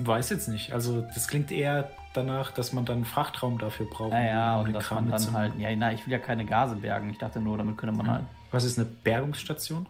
Weiß 0.00 0.30
jetzt 0.30 0.48
nicht. 0.48 0.72
Also, 0.72 1.02
das 1.02 1.28
klingt 1.28 1.52
eher 1.52 1.88
danach, 2.14 2.50
dass 2.50 2.72
man 2.72 2.84
dann 2.84 2.96
einen 2.96 3.04
Frachtraum 3.04 3.58
dafür 3.58 3.86
braucht. 3.86 4.10
Naja, 4.10 4.58
um 4.58 4.66
und 4.66 4.72
dass 4.72 4.86
Kram 4.86 5.08
man 5.08 5.22
dann 5.22 5.32
halt. 5.32 5.52
Ja, 5.56 5.74
na, 5.76 5.92
ich 5.92 6.04
will 6.04 6.12
ja 6.12 6.18
keine 6.18 6.44
Gase 6.44 6.74
bergen. 6.74 7.10
Ich 7.10 7.18
dachte 7.18 7.38
nur, 7.40 7.56
damit 7.58 7.76
könnte 7.78 7.96
man 7.96 8.10
halt. 8.10 8.24
Was 8.50 8.64
ist 8.64 8.76
eine 8.76 8.86
Bergungsstation? 8.88 9.86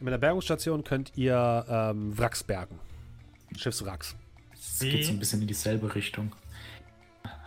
Mit 0.00 0.12
der 0.12 0.18
Bergungsstation 0.18 0.82
könnt 0.82 1.12
ihr 1.16 1.64
ähm, 1.68 2.16
Wracks 2.18 2.42
bergen. 2.42 2.78
Schiffswracks. 3.56 4.16
Das 4.52 4.80
Wie? 4.80 4.90
geht 4.90 5.04
so 5.04 5.12
ein 5.12 5.18
bisschen 5.18 5.42
in 5.42 5.48
dieselbe 5.48 5.94
Richtung. 5.94 6.32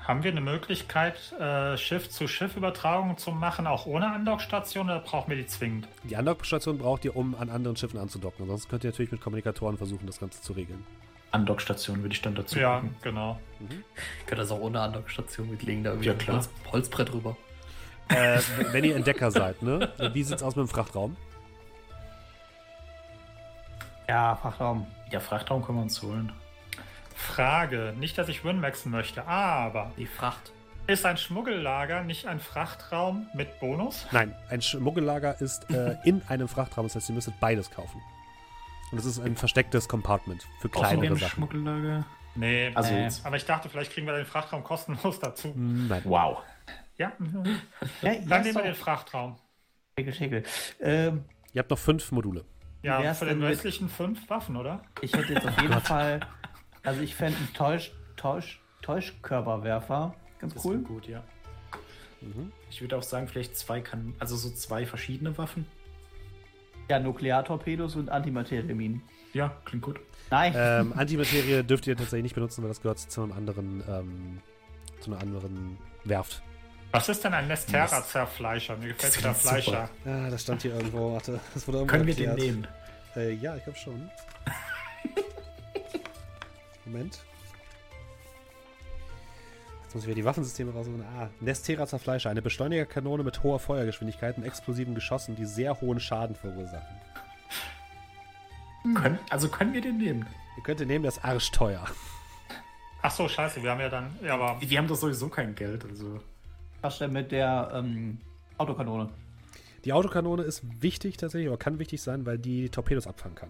Haben 0.04 0.24
wir 0.24 0.32
eine 0.32 0.42
Möglichkeit, 0.42 1.16
äh, 1.40 1.78
Schiff-zu-Schiff-Übertragungen 1.78 3.18
zu 3.18 3.32
machen, 3.32 3.66
auch 3.68 3.86
ohne 3.86 4.08
Andockstation, 4.12 4.88
oder 4.88 5.00
brauchen 5.00 5.30
wir 5.30 5.38
die 5.38 5.46
zwingend? 5.48 5.88
Die 6.04 6.16
Andockstation 6.18 6.78
braucht 6.78 7.06
ihr, 7.06 7.16
um 7.16 7.36
an 7.36 7.50
anderen 7.50 7.78
Schiffen 7.78 7.98
anzudocken. 7.98 8.44
Ansonsten 8.44 8.70
könnt 8.70 8.84
ihr 8.84 8.90
natürlich 8.90 9.12
mit 9.14 9.22
Kommunikatoren 9.22 9.78
versuchen, 9.78 10.06
das 10.06 10.20
Ganze 10.20 10.42
zu 10.42 10.52
regeln. 10.54 10.84
Andockstation 11.32 12.02
würde 12.02 12.14
ich 12.14 12.22
dann 12.22 12.36
dazu 12.36 12.60
Ja, 12.60 12.76
packen. 12.76 12.96
genau. 13.02 13.40
Ich 13.62 14.26
könnte 14.28 14.42
das 14.44 14.52
auch 14.52 14.60
ohne 14.60 14.82
Andockstation 14.82 15.50
mitlegen, 15.50 15.84
da 15.86 15.92
irgendwie 15.92 16.10
Ja, 16.10 16.14
ein. 16.16 16.28
Holz, 16.28 16.50
Holzbrett 16.72 17.14
rüber. 17.14 17.38
äh, 18.10 18.40
wenn 18.74 18.84
ihr 18.84 18.98
Entdecker 18.98 19.32
seid, 19.32 19.62
ne? 19.64 19.90
Wie 20.14 20.22
sieht's 20.24 20.44
aus 20.44 20.56
mit 20.58 20.68
dem 20.68 20.70
Frachtraum? 20.70 21.16
Ja, 24.14 24.36
Frachtraum. 24.36 24.86
Ja, 25.10 25.20
Frachtraum 25.20 25.64
können 25.66 25.80
wir 25.80 25.82
uns 25.82 26.00
holen. 26.04 26.32
Frage, 27.16 27.96
nicht, 27.98 28.16
dass 28.16 28.28
ich 28.30 28.44
Winmaxen 28.46 28.92
möchte, 28.92 29.26
aber 29.26 29.92
Die 29.98 30.06
Fracht. 30.06 30.52
ist 30.86 31.04
ein 31.04 31.18
Schmuggellager 31.18 32.04
nicht 32.04 32.28
ein 32.28 32.40
Frachtraum 32.40 33.26
mit 33.34 33.60
Bonus? 33.60 34.06
Nein, 34.12 34.36
ein 34.52 34.62
Schmuggellager 34.62 35.42
ist 35.42 35.68
äh, 35.72 35.96
in 36.04 36.22
einem 36.28 36.48
Frachtraum. 36.48 36.86
Das 36.86 36.96
heißt, 36.96 37.10
ihr 37.10 37.16
müsstet 37.16 37.40
beides 37.40 37.72
kaufen. 37.72 38.00
Und 38.92 39.00
es 39.00 39.06
ist 39.06 39.20
ein 39.20 39.36
verstecktes 39.36 39.90
Compartment 39.90 40.46
für 40.60 40.70
kleinere 40.70 41.16
Sachen. 41.16 41.30
Schmuggellager. 41.34 42.06
Nee, 42.36 42.72
Also 42.76 42.94
jetzt. 42.94 43.26
aber 43.26 43.38
ich 43.38 43.46
dachte, 43.46 43.68
vielleicht 43.68 43.94
kriegen 43.94 44.06
wir 44.06 44.16
den 44.16 44.28
Frachtraum 44.28 44.64
kostenlos 44.64 45.20
dazu. 45.20 45.56
Hm, 45.56 45.88
Nein. 45.88 46.02
Wow. 46.06 46.38
Ja, 47.00 47.14
Ja, 48.04 48.14
dann 48.28 48.44
nehmen 48.44 48.54
wir 48.58 48.62
den 48.62 48.76
Frachtraum. 48.76 49.38
Schäkel, 49.98 50.14
Schäkel. 50.14 50.44
Ähm, 50.80 51.26
Ihr 51.52 51.60
habt 51.62 51.72
noch 51.72 51.80
fünf 51.80 52.12
Module. 52.12 52.46
Ja, 52.84 53.02
wär's 53.02 53.20
für 53.20 53.26
den 53.26 53.40
denn 53.40 53.40
mit- 53.40 53.50
restlichen 53.50 53.90
fünf 53.90 54.30
Waffen, 54.30 54.56
oder? 54.58 54.82
ich 55.02 55.14
hätte 55.14 55.34
jetzt 55.34 55.48
auf 55.48 55.60
jeden 55.62 55.82
Fall. 55.82 56.20
Also, 56.84 57.02
ich 57.02 57.16
fände 57.16 57.38
einen 57.38 57.54
Täusch, 57.54 57.92
Täusch, 58.18 58.62
Täuschkörperwerfer 58.82 60.14
ganz 60.40 60.54
Das 60.54 60.66
cool. 60.66 60.80
gut, 60.80 61.08
ja. 61.08 61.24
Ich 62.70 62.80
würde 62.82 62.98
auch 62.98 63.04
sagen, 63.04 63.28
vielleicht 63.28 63.58
zwei 63.58 63.82
kann, 63.82 64.14
also 64.20 64.36
so 64.38 64.50
zwei 64.50 64.86
verschiedene 64.86 65.38
Waffen. 65.38 65.66
Ja, 66.90 67.00
Nukleartorpedos 67.00 67.96
und 67.98 68.10
Antimaterieminen. 68.10 69.02
Ja, 69.34 69.54
klingt 69.66 69.84
gut. 69.84 70.00
Nein. 70.30 70.54
Ähm, 70.56 70.94
Antimaterie 70.98 71.64
dürft 71.64 71.86
ihr 71.88 71.96
tatsächlich 71.98 72.24
nicht 72.24 72.36
benutzen, 72.36 72.62
weil 72.62 72.70
das 72.70 72.82
gehört 72.82 73.00
zu 73.00 73.24
einem 73.24 73.32
anderen, 73.34 73.84
ähm, 73.90 74.42
zu 75.02 75.12
einer 75.12 75.22
anderen 75.22 75.78
Werft. 76.06 76.44
Was 76.94 77.10
ist 77.10 77.24
denn 77.24 77.34
ein 77.34 77.48
Nestera-Zerfleischer? 77.48 78.78
Mir 78.78 78.94
gefällt 78.94 79.14
Zerfleischer. 79.14 79.90
Ja, 80.06 80.30
das 80.30 80.44
stand 80.44 80.62
hier 80.62 80.76
irgendwo. 80.76 81.14
Warte, 81.14 81.40
das 81.56 81.68
wurde 81.68 81.80
irgendwo 81.80 81.92
Können 81.92 82.06
wir 82.06 82.14
den 82.14 82.30
erklärt. 82.30 82.52
nehmen? 82.52 82.68
Äh, 83.16 83.34
ja, 83.34 83.56
ich 83.56 83.64
glaube 83.64 83.80
schon. 83.80 84.12
Moment. 86.86 87.20
Jetzt 89.86 89.96
muss 89.96 90.04
ich 90.04 90.08
wieder 90.08 90.16
die 90.18 90.26
Waffensysteme 90.26 90.72
raussuchen. 90.72 91.04
Ah, 91.18 91.30
Nestera 91.40 91.88
Zerfleischer. 91.88 92.30
Eine 92.30 92.44
Beschleunigerkanone 92.44 93.24
mit 93.24 93.42
hoher 93.42 93.58
Feuergeschwindigkeit 93.60 94.38
und 94.38 94.44
explosiven 94.44 94.94
Geschossen, 94.94 95.36
die 95.36 95.46
sehr 95.46 95.82
hohen 95.82 96.00
Schaden 96.00 96.36
verursachen. 96.36 96.96
Können, 98.94 99.18
also 99.32 99.50
können 99.50 99.74
wir 99.74 99.82
den 99.82 99.98
nehmen? 99.98 100.28
Ihr 100.58 100.64
könnt 100.64 100.80
den 100.80 100.90
nehmen, 100.90 101.02
der 101.02 101.12
ist 101.12 101.26
arschteuer. 101.26 101.84
Ach 103.02 103.12
so, 103.12 103.28
scheiße, 103.28 103.64
wir 103.64 103.72
haben 103.72 103.80
ja 103.80 103.90
dann. 103.90 104.16
Ja, 104.22 104.36
aber 104.36 104.62
Wir 104.62 104.78
haben 104.78 104.88
doch 104.88 104.96
sowieso 104.96 105.28
kein 105.30 105.56
Geld, 105.56 105.84
also. 105.86 106.22
Was 106.84 107.00
denn 107.00 107.14
mit 107.14 107.32
der 107.32 107.72
ähm, 107.74 108.18
Autokanone? 108.58 109.10
Die 109.86 109.94
Autokanone 109.94 110.44
ist 110.44 110.64
wichtig 110.82 111.16
tatsächlich, 111.16 111.48
oder 111.48 111.58
kann 111.58 111.80
wichtig 111.80 112.02
sein, 112.02 112.26
weil 112.26 112.38
die 112.38 112.70
Torpedos 112.70 113.08
abfangen 113.08 113.36
kann. 113.36 113.50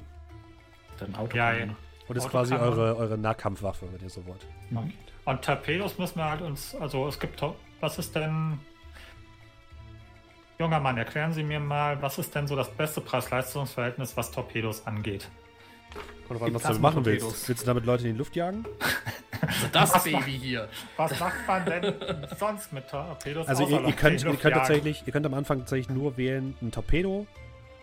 Dann 1.00 1.16
Auto. 1.16 1.36
Ja, 1.36 1.52
ja. 1.52 1.64
Und 2.08 2.16
ist 2.16 2.26
Autokanone. 2.26 2.30
quasi 2.30 2.54
eure, 2.54 2.96
eure 2.96 3.18
Nahkampfwaffe, 3.18 3.88
wenn 3.92 4.02
ihr 4.02 4.10
so 4.12 4.24
wollt. 4.28 4.46
Und 5.26 5.42
Torpedos 5.42 5.98
müssen 5.98 6.18
wir 6.18 6.30
halt 6.30 6.42
uns. 6.42 6.76
Also, 6.76 7.08
es 7.08 7.20
gibt. 7.20 7.44
Was 7.82 7.98
ist 7.98 8.16
denn. 8.16 8.60
Junger 10.60 10.80
Mann, 10.80 10.98
erklären 10.98 11.34
Sie 11.34 11.42
mir 11.42 11.60
mal, 11.60 12.00
was 12.04 12.20
ist 12.20 12.36
denn 12.36 12.46
so 12.46 12.56
das 12.56 12.70
beste 12.70 13.02
Preis-Leistungs-Verhältnis, 13.02 14.16
was 14.16 14.30
Torpedos 14.32 14.86
angeht? 14.86 15.28
Und 16.30 16.40
was 16.40 16.64
du 16.64 16.80
machen 16.80 17.04
Torpedos. 17.04 17.24
willst. 17.24 17.50
Willst 17.50 17.64
du 17.64 17.66
damit 17.66 17.86
Leute 17.86 18.08
in 18.08 18.14
die 18.14 18.18
Luft 18.20 18.36
jagen? 18.36 18.64
Also 19.48 19.68
das 19.72 20.04
Baby 20.04 20.40
hier. 20.42 20.70
Was 20.98 21.20
macht 21.20 21.48
man 21.48 21.66
denn 21.66 21.94
sonst 22.40 22.72
mit 22.74 22.88
Torpedos? 22.90 23.48
Also 23.48 23.68
ihr, 23.68 23.86
ihr, 23.86 23.94
könnt, 23.94 24.24
ihr 24.24 24.36
könnt 24.36 24.56
tatsächlich, 24.56 25.04
ihr 25.06 25.14
könnt 25.14 25.26
am 25.26 25.34
Anfang 25.34 25.60
tatsächlich 25.60 25.90
nur 25.90 26.18
wählen 26.18 26.56
ein 26.62 26.72
Torpedo. 26.72 27.26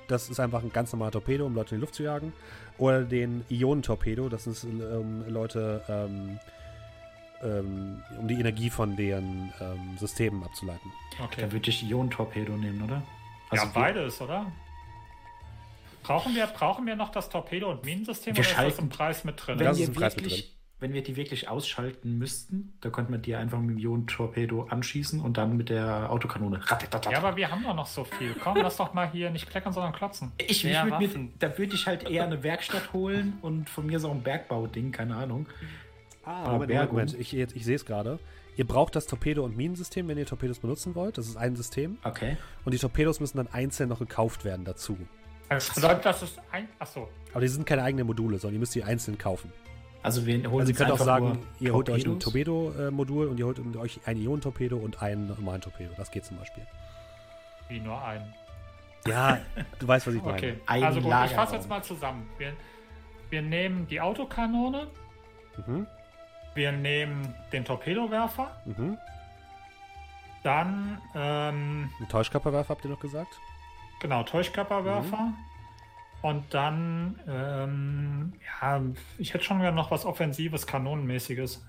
Das 0.08 0.28
ist 0.28 0.40
einfach 0.40 0.62
ein 0.62 0.72
ganz 0.72 0.92
normaler 0.92 1.12
Torpedo, 1.12 1.46
um 1.46 1.54
Leute 1.54 1.74
in 1.74 1.80
die 1.80 1.82
Luft 1.82 1.94
zu 1.94 2.02
jagen. 2.02 2.32
Oder 2.78 3.02
den 3.02 3.44
Ionentorpedo, 3.48 4.28
das 4.28 4.46
ist 4.46 4.64
ähm, 4.64 5.24
Leute, 5.28 5.82
ähm, 5.88 6.38
ähm, 7.42 8.02
um 8.18 8.26
die 8.26 8.34
Energie 8.34 8.70
von 8.70 8.96
deren 8.96 9.52
ähm, 9.60 9.96
Systemen 9.98 10.42
abzuleiten. 10.42 10.90
Okay. 11.22 11.42
Da 11.42 11.52
würde 11.52 11.70
ich 11.70 11.82
Ionentorpedo 11.82 12.52
nehmen, 12.56 12.82
oder? 12.82 13.02
Also 13.50 13.66
ja, 13.66 13.70
beides, 13.72 14.20
oder? 14.20 14.46
Brauchen 16.02 16.34
wir, 16.34 16.46
brauchen 16.46 16.86
wir 16.86 16.96
noch 16.96 17.10
das 17.10 17.28
Torpedo- 17.28 17.70
und 17.70 17.84
Minensystem 17.84 18.34
Wir 18.34 18.40
oder 18.40 18.48
ist 18.48 18.56
das 18.56 18.56
schalten- 18.64 18.80
im 18.82 18.88
Preis 18.88 19.24
mit 19.24 19.46
drin? 19.46 19.58
Wenn 19.58 19.66
Das 19.66 19.78
ist 19.78 19.88
ein 19.88 19.94
Preis 19.94 20.16
mit 20.16 20.24
wirklich, 20.24 20.56
wenn 20.80 20.92
wir 20.94 21.02
die 21.02 21.14
wirklich 21.16 21.48
ausschalten 21.48 22.18
müssten, 22.18 22.72
da 22.80 22.88
könnte 22.90 23.10
man 23.12 23.20
die 23.22 23.34
einfach 23.34 23.58
mit 23.60 23.70
dem 23.70 23.78
Ionentorpedo 23.78 24.64
anschießen 24.70 25.20
und 25.20 25.36
dann 25.36 25.56
mit 25.56 25.68
der 25.68 26.10
Autokanone. 26.10 26.60
Ja, 27.10 27.18
aber 27.18 27.36
wir 27.36 27.50
haben 27.50 27.62
doch 27.62 27.74
noch 27.74 27.86
so 27.86 28.04
viel. 28.04 28.34
Komm, 28.42 28.56
lass 28.56 28.76
doch 28.78 28.94
mal 28.94 29.10
hier 29.10 29.30
nicht 29.30 29.48
kleckern, 29.50 29.72
sondern 29.72 29.92
klotzen. 29.92 30.32
Ich, 30.38 30.64
ich 30.64 30.74
würd 30.82 30.98
mir, 30.98 31.28
da 31.38 31.56
würde 31.58 31.74
ich 31.74 31.86
halt 31.86 32.08
eher 32.08 32.24
eine 32.24 32.42
Werkstatt 32.42 32.92
holen 32.92 33.34
und 33.42 33.68
von 33.68 33.86
mir 33.86 34.00
so 34.00 34.10
ein 34.10 34.22
Bergbauding, 34.22 34.90
keine 34.92 35.16
Ahnung. 35.16 35.46
Ah, 36.24 36.42
Aber 36.44 36.52
Moment, 36.52 36.70
Moment. 36.70 36.92
Moment. 36.92 37.14
Ich, 37.20 37.32
jetzt- 37.32 37.54
ich 37.56 37.64
sehe 37.64 37.76
es 37.76 37.84
gerade. 37.84 38.18
Ihr 38.56 38.66
braucht 38.66 38.94
das 38.96 39.06
Torpedo- 39.06 39.44
und 39.44 39.56
Minensystem, 39.56 40.06
wenn 40.08 40.18
ihr 40.18 40.26
Torpedos 40.26 40.58
benutzen 40.58 40.94
wollt. 40.94 41.16
Das 41.18 41.26
ist 41.28 41.36
ein 41.36 41.56
System. 41.56 41.98
Okay. 42.04 42.36
Und 42.64 42.72
die 42.74 42.78
Torpedos 42.78 43.20
müssen 43.20 43.36
dann 43.38 43.46
einzeln 43.48 43.88
noch 43.88 43.98
gekauft 44.00 44.44
werden 44.44 44.64
dazu. 44.64 44.98
Das 45.48 45.72
bedeutet, 45.74 46.04
das 46.04 46.22
ist 46.22 46.38
ein. 46.52 46.68
Achso. 46.78 47.08
Aber 47.32 47.40
die 47.40 47.48
sind 47.48 47.64
keine 47.66 47.82
eigenen 47.82 48.06
Module, 48.06 48.38
sondern 48.38 48.54
ihr 48.54 48.60
müsst 48.60 48.74
die 48.74 48.84
einzeln 48.84 49.18
kaufen. 49.18 49.50
Also 50.02 50.24
wir 50.24 50.34
holen 50.50 50.60
Also 50.60 50.72
ihr 50.72 50.78
könnt 50.78 50.92
auch 50.92 50.98
sagen, 50.98 51.46
ihr 51.58 51.74
holt 51.74 51.90
euch 51.90 52.06
ein. 52.06 52.18
Torpedo-Modul 52.20 53.28
und 53.28 53.38
ihr 53.38 53.46
holt 53.46 53.60
euch 53.76 54.00
ein 54.06 54.16
Ionentorpedo 54.16 54.76
und 54.76 55.02
einen 55.02 55.26
normalen 55.28 55.60
Torpedo. 55.60 55.90
Das 55.96 56.10
geht 56.10 56.24
zum 56.24 56.38
Beispiel. 56.38 56.66
Wie 57.68 57.80
nur 57.80 58.02
ein. 58.02 58.34
Ja, 59.06 59.38
du 59.78 59.86
weißt, 59.88 60.06
was 60.06 60.14
ich 60.14 60.22
meine. 60.22 60.36
Okay. 60.36 60.60
Ein 60.66 60.84
Also 60.84 61.00
gut, 61.00 61.12
ich 61.26 61.30
fasse 61.32 61.56
jetzt 61.56 61.68
mal 61.68 61.82
zusammen. 61.82 62.28
Wir, 62.38 62.52
wir 63.30 63.42
nehmen 63.42 63.86
die 63.88 64.00
Autokanone, 64.00 64.86
Mhm. 65.66 65.86
Wir 66.54 66.72
nehmen 66.72 67.34
den 67.52 67.64
Torpedowerfer, 67.64 68.50
Mhm. 68.64 68.96
dann 70.42 71.00
ähm, 71.14 71.90
Ein 72.00 72.08
Täuschkörperwerfer 72.08 72.70
habt 72.70 72.84
ihr 72.84 72.90
noch 72.90 73.00
gesagt? 73.00 73.38
genau 74.00 74.22
Täuschkörperwerfer 74.22 75.16
Mhm. 75.18 75.36
Und 76.22 76.44
dann 76.52 77.18
ähm, 77.28 78.32
ja, 78.62 78.80
ich 79.18 79.32
hätte 79.34 79.44
schon 79.44 79.60
gerne 79.60 79.76
noch 79.76 79.90
was 79.90 80.04
Offensives, 80.04 80.66
Kanonenmäßiges. 80.66 81.64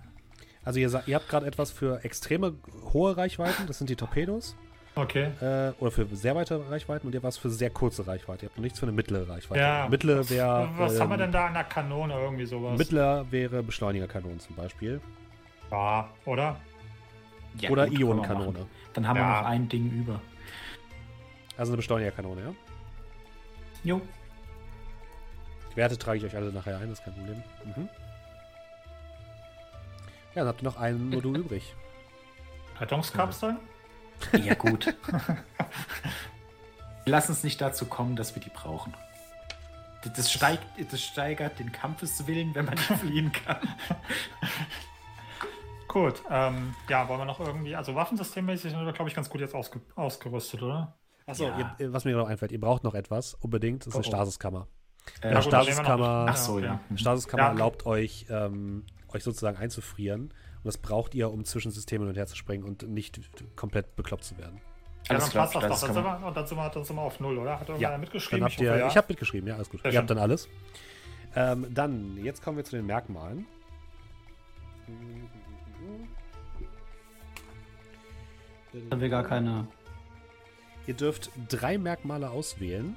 Also 0.63 0.79
ihr, 0.79 1.03
ihr 1.07 1.15
habt 1.15 1.27
gerade 1.29 1.45
etwas 1.47 1.71
für 1.71 2.03
extreme 2.03 2.53
hohe 2.93 3.17
Reichweiten, 3.17 3.65
das 3.67 3.77
sind 3.79 3.89
die 3.89 3.95
Torpedos. 3.95 4.55
Okay. 4.93 5.29
Äh, 5.39 5.71
oder 5.79 5.89
für 5.91 6.05
sehr 6.15 6.35
weite 6.35 6.69
Reichweiten 6.69 7.07
und 7.07 7.13
ihr 7.15 7.23
was 7.23 7.37
für 7.37 7.49
sehr 7.49 7.69
kurze 7.69 8.05
Reichweite. 8.07 8.45
Ihr 8.45 8.49
habt 8.49 8.57
noch 8.57 8.63
nichts 8.63 8.77
für 8.77 8.85
eine 8.85 8.91
mittlere 8.91 9.27
Reichweite. 9.29 9.61
Ja. 9.61 9.87
Mittlere 9.89 10.29
wäre. 10.29 10.69
was 10.77 10.99
haben 10.99 11.09
wir 11.09 11.13
ähm, 11.15 11.19
denn 11.21 11.31
da 11.31 11.47
an 11.47 11.53
der 11.53 11.63
Kanone 11.63 12.13
irgendwie 12.13 12.45
sowas? 12.45 12.77
Mittler 12.77 13.25
wäre 13.31 13.63
Beschleunigerkanonen 13.63 14.39
zum 14.41 14.55
Beispiel. 14.55 14.99
ja, 15.71 16.09
oder? 16.25 16.57
Ja, 17.57 17.69
oder 17.69 17.87
Ionenkanone. 17.87 18.65
Dann 18.93 19.07
haben 19.07 19.17
Ja. 19.17 19.23
wir 19.29 19.41
noch 19.41 19.47
ein 19.47 19.69
Ding 19.69 19.89
über. 19.91 20.21
Also 21.57 21.71
eine 21.71 21.77
Beschleunigerkanone, 21.77 22.41
ja? 22.41 22.53
Jo. 23.83 24.01
Die 25.71 25.75
Werte 25.77 25.97
trage 25.97 26.17
ich 26.19 26.25
euch 26.25 26.35
alle 26.35 26.51
nachher 26.51 26.77
ein, 26.77 26.89
das 26.89 26.99
ist 26.99 27.05
kein 27.05 27.13
Problem. 27.13 27.43
Mhm. 27.63 27.89
Ja, 30.33 30.43
dann 30.43 30.47
habt 30.47 30.61
ihr 30.61 30.65
noch 30.65 30.77
ein 30.77 31.09
Modul 31.09 31.37
übrig. 31.37 31.73
Rettungskapseln? 32.79 33.57
Ja, 34.43 34.53
gut. 34.53 34.95
Lass 37.05 37.29
uns 37.29 37.43
nicht 37.43 37.59
dazu 37.59 37.85
kommen, 37.85 38.15
dass 38.15 38.35
wir 38.35 38.41
die 38.41 38.49
brauchen. 38.49 38.93
Das- 40.15 40.31
steigt, 40.31 40.63
das 40.91 41.01
steigert 41.01 41.59
den 41.59 41.71
Kampfeswillen, 41.71 42.55
wenn 42.55 42.65
man 42.65 42.73
nicht 42.75 42.85
fliehen 42.85 43.31
kann. 43.31 43.57
Gut, 45.87 46.23
ähm, 46.29 46.73
ja, 46.87 47.07
wollen 47.09 47.19
wir 47.19 47.25
noch 47.25 47.39
irgendwie, 47.41 47.75
also 47.75 47.93
waffensystemmäßig 47.95 48.71
sind 48.71 48.85
wir, 48.85 48.93
glaube 48.93 49.09
ich, 49.09 49.15
ganz 49.15 49.29
gut 49.29 49.41
jetzt 49.41 49.53
ausge 49.53 49.81
ausgerüstet, 49.95 50.61
oder? 50.61 50.97
Achso, 51.25 51.43
Ja. 51.49 51.75
was 51.79 52.05
mir 52.05 52.15
noch 52.15 52.29
einfällt, 52.29 52.53
ihr 52.53 52.61
braucht 52.61 52.85
noch 52.85 52.93
etwas, 52.95 53.33
unbedingt, 53.33 53.81
das 53.85 53.87
ist 53.87 53.95
eine 53.95 54.05
Oh, 54.05 54.07
oh. 54.07 54.11
Stasiskammer. 54.15 54.67
Äh, 54.67 54.80
Ja, 55.23 55.29
wir 55.29 55.35
noch- 55.35 55.43
Stasiskammer- 55.43 56.25
Ach 56.29 56.37
so, 56.37 56.59
ja. 56.59 56.79
Ja. 56.95 57.49
erlaubt 57.49 57.85
euch, 57.85 58.25
ähm, 58.29 58.83
euch 59.09 59.23
sozusagen 59.23 59.57
einzufrieren. 59.57 60.21
Und 60.23 60.65
das 60.65 60.77
braucht 60.77 61.15
ihr, 61.15 61.31
um 61.31 61.43
zwischen 61.43 61.71
Systemen 61.71 62.03
hin 62.03 62.09
und 62.09 62.17
her 62.17 62.27
zu 62.27 62.35
springen 62.35 62.63
und 62.63 62.87
nicht 62.87 63.19
komplett 63.55 63.95
bekloppt 63.95 64.23
zu 64.23 64.37
werden. 64.37 64.61
Ja, 65.05 65.11
Alles 65.11 65.23
dann 65.23 65.31
klar, 65.31 65.43
passt 65.45 65.55
das 65.55 65.61
das 65.63 65.81
doch. 65.81 65.87
Dann 65.95 66.21
wir, 66.21 66.27
und 66.27 66.37
dann, 66.37 66.45
sind 66.47 66.57
wir, 66.57 66.69
dann 66.69 66.83
sind 66.85 66.95
wir 66.95 67.01
auf 67.01 67.19
Null, 67.19 67.37
oder? 67.39 67.59
Hat 67.59 67.67
irgendwer 67.67 67.91
Ja, 67.91 67.97
mitgeschrieben? 67.97 68.41
Dann 68.41 68.51
habt 68.51 68.61
ihr, 68.61 68.69
hoffe, 68.69 68.79
ja. 68.79 68.87
Ich 68.87 68.97
habe 68.97 69.07
mitgeschrieben, 69.09 69.47
ja, 69.47 69.55
alles 69.55 69.69
gut. 69.69 69.81
Sehr 69.81 69.91
ihr 69.91 69.97
habt 69.99 70.09
dann 70.09 70.19
alles. 70.19 70.47
Ähm, 71.35 71.65
dann, 71.73 72.17
jetzt 72.23 72.43
kommen 72.43 72.57
wir 72.57 72.63
zu 72.63 72.75
den 72.75 72.85
Merkmalen. 72.85 73.45
Haben 78.89 79.01
wir 79.01 79.09
gar 79.09 79.23
keine. 79.23 79.67
Ihr 80.87 80.93
dürft 80.93 81.31
drei 81.49 81.77
Merkmale 81.77 82.29
auswählen. 82.29 82.95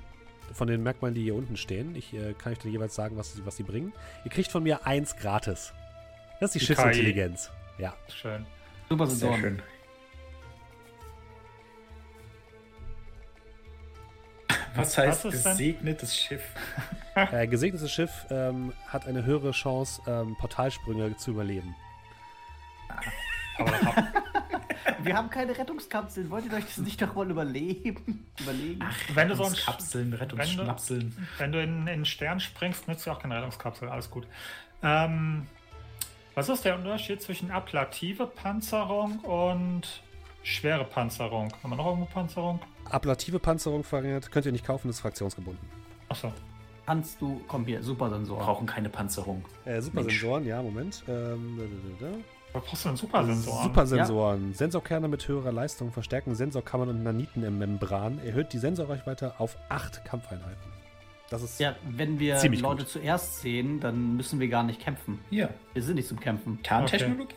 Von 0.53 0.69
den 0.69 0.83
Merkmalen, 0.83 1.15
die 1.15 1.23
hier 1.23 1.35
unten 1.35 1.57
stehen. 1.57 1.97
Ich 1.97 2.13
äh, 2.15 2.35
kann 2.35 2.53
euch 2.53 2.59
dann 2.59 2.71
jeweils 2.71 2.95
sagen, 2.95 3.17
was, 3.17 3.33
sie- 3.35 3.45
was 3.47 3.57
sie 3.57 3.63
bringen. 3.65 3.93
Ihr 4.25 4.31
kriegt 4.31 4.51
von 4.51 4.63
mir 4.63 4.87
eins 4.87 5.17
gratis. 5.17 5.73
Das 6.41 6.51
ist 6.51 6.55
die, 6.55 6.59
Die 6.61 6.67
Schiffsintelligenz. 6.67 7.51
Ja. 7.79 7.95
Schön. 8.09 8.47
Super 8.89 9.07
Sehr 9.07 9.37
schön. 9.37 9.63
Was 14.77 14.99
heißt 14.99 15.25
Was 15.25 15.35
ist 15.35 15.45
denn? 15.47 15.53
gesegnetes 15.53 16.17
Schiff? 16.17 16.43
Äh, 17.17 17.47
gesegnetes 17.47 17.93
Schiff 17.93 18.27
ähm, 18.29 18.73
hat 18.89 19.07
eine 19.07 19.25
höhere 19.25 19.53
Chance, 19.53 20.03
ähm, 20.09 20.35
Portalsprünge 20.41 21.17
zu 21.17 21.31
überleben. 21.31 21.77
Aber 23.57 23.71
das 23.71 24.34
Wir 25.03 25.17
haben 25.17 25.31
keine 25.31 25.57
Rettungskapseln. 25.57 26.31
Wollt 26.31 26.47
ihr 26.47 26.53
euch 26.53 26.65
das 26.65 26.79
nicht 26.79 27.01
doch 27.01 27.15
mal 27.15 27.31
überleben? 27.31 28.27
Überlegen? 28.41 28.81
wenn 29.15 29.29
du 29.29 29.37
so 29.37 29.45
ein 29.45 29.55
Kapseln, 29.55 30.13
Rettungsschnapseln. 30.13 31.17
wenn 31.39 31.53
du 31.53 31.63
in, 31.63 31.83
in 31.83 31.89
einen 31.89 32.05
Stern 32.05 32.41
springst, 32.41 32.89
nützt 32.89 33.07
ja 33.07 33.13
auch 33.13 33.21
keine 33.21 33.37
Rettungskapsel. 33.37 33.89
Alles 33.89 34.11
gut. 34.11 34.27
Ähm, 34.83 35.47
was 36.35 36.49
ist 36.49 36.65
der 36.65 36.75
Unterschied 36.75 37.23
zwischen 37.23 37.51
ablative 37.51 38.27
Panzerung 38.27 39.21
und 39.21 40.03
schwere 40.43 40.85
Panzerung? 40.85 41.53
Haben 41.63 41.71
wir 41.71 41.77
noch 41.77 41.87
irgendwo 41.87 42.07
Panzerung? 42.07 42.61
Ablative 42.91 43.39
Panzerung 43.39 43.85
verringert, 43.85 44.31
könnt 44.31 44.47
ihr 44.47 44.53
nicht 44.53 44.67
kaufen, 44.67 44.91
ist 44.91 45.01
fraktionsgebunden. 45.01 45.67
Achso. 46.09 46.33
Kannst 46.87 47.21
du. 47.21 47.41
Komm 47.49 47.65
hier, 47.65 47.83
Super 47.83 48.11
Sensoren. 48.11 48.45
Brauchen 48.45 48.67
keine 48.67 48.91
Panzerung. 48.91 49.45
Äh, 49.65 49.81
Supersensoren, 49.81 50.45
ja, 50.45 50.61
Moment. 50.61 51.03
Ähm, 51.09 51.57
da, 52.01 52.07
da, 52.07 52.13
da, 52.13 52.19
da. 52.55 52.61
Was 52.61 52.65
brauchst 52.69 52.85
du 52.85 52.89
denn 52.89 52.97
Supersensoren? 52.97 53.63
Supersensoren. 53.65 54.55
Sensorkerne 54.55 55.09
mit 55.09 55.27
höherer 55.29 55.53
Leistung 55.53 55.93
verstärken 55.93 56.35
Sensorkammern 56.35 56.89
und 56.89 57.03
Naniten 57.03 57.43
im 57.45 57.59
Membran. 57.59 58.19
Erhöht 58.25 58.53
die 58.53 58.59
Sensorreichweite 58.59 59.35
auf 59.39 59.57
8 59.69 60.05
Kampfeinheiten. 60.05 60.73
Das 61.31 61.43
ist. 61.43 61.59
Ja, 61.59 61.75
wenn 61.89 62.19
wir 62.19 62.37
Ziemlich 62.37 62.61
Leute 62.61 62.83
gut. 62.85 62.93
zuerst 62.93 63.41
sehen, 63.41 63.81
dann 63.81 64.17
müssen 64.17 64.41
wir 64.41 64.49
gar 64.49 64.63
nicht 64.63 64.81
kämpfen. 64.81 65.21
Hier, 65.31 65.51
Wir 65.73 65.83
sind 65.83 65.97
nicht 65.97 66.09
zum 66.09 66.21
Kämpfen. 66.21 66.63
Tarntechnologie? 66.63 67.35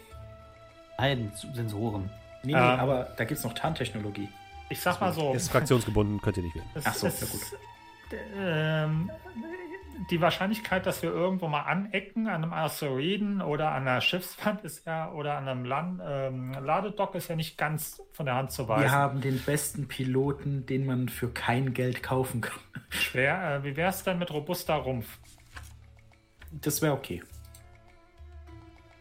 Nein, 0.98 1.32
Sensoren. 1.54 2.10
Nee, 2.44 2.54
nee, 2.54 2.58
Ähm. 2.58 2.80
aber 2.80 3.06
da 3.18 3.24
gibt 3.26 3.38
es 3.40 3.44
noch 3.44 3.54
Tarntechnologie. 3.54 4.30
Ich 4.70 4.82
sag 4.82 5.00
mal 5.00 5.14
so. 5.14 5.34
Ist 5.34 5.50
fraktionsgebunden, 5.50 6.22
könnt 6.22 6.38
ihr 6.38 6.44
nicht 6.44 6.56
wählen. 6.56 6.66
es 6.76 6.86
Ach 6.86 6.94
so, 6.94 7.08
ist- 7.08 7.22
ja 7.22 7.28
gut. 7.28 7.42
Ähm, 8.38 9.12
die 10.10 10.22
Wahrscheinlichkeit, 10.22 10.86
dass 10.86 11.02
wir 11.02 11.12
irgendwo 11.12 11.48
mal 11.48 11.62
anecken, 11.62 12.28
an 12.28 12.44
einem 12.44 12.54
Asteroiden 12.54 13.42
oder 13.42 13.72
an 13.72 13.88
einer 13.88 14.02
Schiffswand 14.02 14.64
ist 14.64 14.86
ja, 14.86 15.12
oder 15.12 15.38
an 15.38 15.48
einem 15.48 15.66
Land, 15.66 16.02
ähm, 16.06 16.54
Ladedock 16.54 17.16
ist 17.16 17.30
ja 17.30 17.36
nicht 17.36 17.58
ganz 17.58 18.02
von 18.12 18.26
der 18.26 18.36
Hand 18.36 18.52
zu 18.52 18.64
Wir 18.64 18.70
weisen. 18.70 18.92
haben 18.92 19.22
den 19.22 19.40
besten 19.40 19.88
Piloten, 19.88 20.66
den 20.66 20.86
man 20.86 21.10
für 21.10 21.30
kein 21.30 21.74
Geld 21.74 22.04
kaufen 22.04 22.42
kann. 22.42 22.60
Schwer. 22.90 23.56
Äh, 23.56 23.64
wie 23.64 23.76
wäre 23.76 23.90
es 23.90 24.04
denn 24.04 24.20
mit 24.20 24.32
robuster 24.32 24.76
Rumpf? 24.76 25.20
Das 26.52 26.82
wäre 26.82 26.94
okay. 26.94 27.24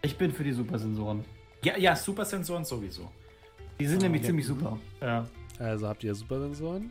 Ich 0.02 0.16
bin 0.16 0.32
für 0.32 0.44
die 0.44 0.52
Supersensoren. 0.52 1.24
Ja, 1.62 1.76
ja, 1.76 1.96
Supersensoren 1.96 2.64
sowieso. 2.64 3.10
Die 3.78 3.86
sind 3.86 4.02
nämlich 4.02 4.22
ja. 4.22 4.26
ziemlich 4.28 4.46
super. 4.46 4.78
Ja. 5.00 5.26
Also 5.58 5.88
habt 5.88 6.04
ihr 6.04 6.14
Supersensoren. 6.14 6.90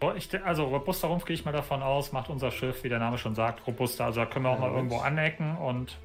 Oh, 0.00 0.12
ich, 0.16 0.28
also 0.44 0.64
robuster 0.66 1.08
Rumpf 1.08 1.24
gehe 1.24 1.34
ich 1.34 1.44
mal 1.44 1.52
davon 1.52 1.82
aus, 1.82 2.12
macht 2.12 2.28
unser 2.28 2.50
Schiff, 2.50 2.84
wie 2.84 2.88
der 2.88 2.98
Name 2.98 3.16
schon 3.16 3.34
sagt, 3.34 3.66
robuster. 3.66 4.04
Also 4.06 4.20
da 4.20 4.26
können 4.26 4.44
wir 4.44 4.50
auch 4.50 4.54
Ja, 4.54 4.60
mal 4.60 4.66
Mensch. 4.70 4.78
irgendwo 4.92 4.98
anecken 4.98 5.56
und 5.56 5.96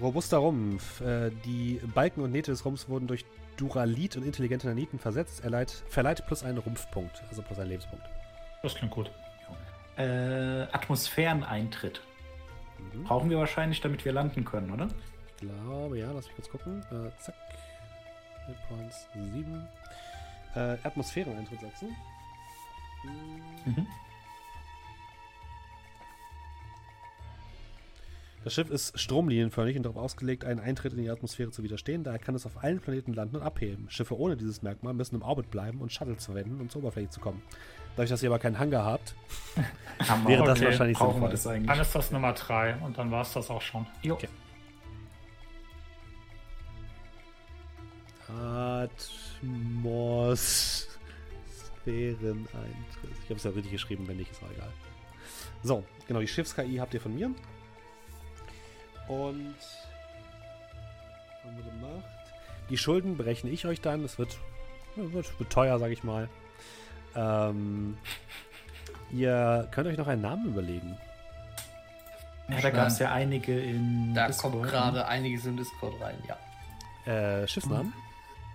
Robuster 0.00 0.38
Rumpf. 0.38 1.00
Äh, 1.00 1.30
die 1.44 1.80
Balken 1.94 2.20
und 2.22 2.32
Nähte 2.32 2.50
des 2.50 2.64
Rumpfs 2.64 2.88
wurden 2.88 3.06
durch 3.06 3.24
Duralit 3.56 4.16
und 4.16 4.24
intelligente 4.24 4.66
Naniten 4.66 4.98
versetzt. 4.98 5.44
Er 5.44 5.50
leiht, 5.50 5.70
verleiht 5.70 6.26
plus 6.26 6.42
einen 6.42 6.58
Rumpfpunkt, 6.58 7.22
also 7.30 7.42
plus 7.42 7.58
einen 7.60 7.68
Lebenspunkt. 7.70 8.04
das 8.62 8.74
klingt 8.74 8.92
gut. 8.92 9.10
Äh, 9.96 10.62
Atmosphäreneintritt. 10.72 12.00
Mhm. 12.92 13.04
Brauchen 13.04 13.30
wir 13.30 13.38
wahrscheinlich, 13.38 13.80
damit 13.80 14.04
wir 14.04 14.10
landen 14.12 14.44
können, 14.44 14.72
oder? 14.72 14.88
Ich 15.28 15.36
glaube, 15.48 15.98
ja, 16.00 16.10
lass 16.10 16.26
mich 16.26 16.34
kurz 16.34 16.48
gucken. 16.48 16.80
Äh, 16.90 17.10
zack. 17.22 17.34
Hit 18.46 18.56
Points 18.68 19.06
7. 19.14 19.68
Äh, 20.56 20.58
Atmosphäreneintritt, 20.82 21.60
sagst 21.60 21.82
du? 21.82 21.88
Mhm. 23.64 23.86
Das 28.44 28.52
Schiff 28.52 28.68
ist 28.68 28.98
stromlinienförmig 29.00 29.74
und 29.78 29.84
darauf 29.84 29.96
ausgelegt, 29.96 30.44
einen 30.44 30.60
Eintritt 30.60 30.92
in 30.92 30.98
die 31.02 31.08
Atmosphäre 31.08 31.50
zu 31.50 31.62
widerstehen. 31.62 32.04
Daher 32.04 32.18
kann 32.18 32.34
es 32.34 32.44
auf 32.44 32.62
allen 32.62 32.78
Planeten 32.78 33.14
landen 33.14 33.36
und 33.36 33.42
abheben. 33.42 33.86
Schiffe 33.88 34.18
ohne 34.18 34.36
dieses 34.36 34.60
Merkmal 34.60 34.92
müssen 34.92 35.14
im 35.14 35.22
Orbit 35.22 35.50
bleiben 35.50 35.80
und 35.80 35.90
Shuttles 35.94 36.26
verwenden, 36.26 36.60
um 36.60 36.68
zur 36.68 36.82
Oberfläche 36.82 37.08
zu 37.08 37.20
kommen. 37.20 37.40
Dadurch, 37.96 38.10
dass 38.10 38.22
ihr 38.22 38.28
aber 38.28 38.38
keinen 38.38 38.58
Hangar 38.58 38.84
habt, 38.84 39.14
wäre 40.26 40.40
wir. 40.40 40.44
das 40.44 40.58
Okay. 40.58 40.66
wahrscheinlich 40.66 40.98
Brauchen 40.98 41.22
wir 41.22 41.28
das 41.30 41.46
eigentlich? 41.46 41.68
Dann 41.70 41.80
ist 41.80 41.94
das 41.94 42.10
Nummer 42.10 42.32
3 42.34 42.76
und 42.82 42.98
dann 42.98 43.10
war 43.10 43.22
es 43.22 43.32
das 43.32 43.48
auch 43.48 43.62
schon. 43.62 43.86
Jo. 44.02 44.12
Okay. 44.14 44.28
Atmosphäreneintritt. 51.84 53.10
Ich 53.22 53.30
habe 53.30 53.34
es 53.34 53.44
ja 53.44 53.50
richtig 53.50 53.72
geschrieben, 53.72 54.06
wenn 54.08 54.16
nicht, 54.16 54.30
ist 54.30 54.42
auch 54.42 54.50
egal. 54.50 54.72
So, 55.62 55.84
genau, 56.06 56.20
die 56.20 56.28
Schiffs-KI 56.28 56.76
habt 56.76 56.94
ihr 56.94 57.00
von 57.00 57.14
mir. 57.14 57.26
Und 59.08 59.56
haben 61.44 61.56
wir 61.56 61.64
gemacht. 61.64 62.04
Die 62.70 62.78
Schulden 62.78 63.16
berechne 63.16 63.50
ich 63.50 63.66
euch 63.66 63.80
dann. 63.80 64.02
Das 64.02 64.18
wird, 64.18 64.38
wird, 64.96 65.38
wird 65.38 65.50
teuer, 65.50 65.78
sage 65.78 65.92
ich 65.92 66.02
mal. 66.02 66.28
Ähm, 67.14 67.98
ihr 69.10 69.68
könnt 69.70 69.86
euch 69.88 69.98
noch 69.98 70.08
einen 70.08 70.22
Namen 70.22 70.46
überlegen. 70.46 70.96
Ja, 72.48 72.60
da 72.60 72.70
gab 72.70 72.88
es 72.88 72.98
ja 72.98 73.12
einige 73.12 73.58
in. 73.58 74.14
Da 74.14 74.26
Discord, 74.26 74.52
kommt 74.52 74.64
ne? 74.64 74.70
gerade 74.70 75.06
einiges 75.06 75.46
im 75.46 75.56
Discord 75.56 76.00
rein, 76.00 76.16
ja. 76.28 77.12
Äh, 77.12 77.48
Schiffsnamen. 77.48 77.92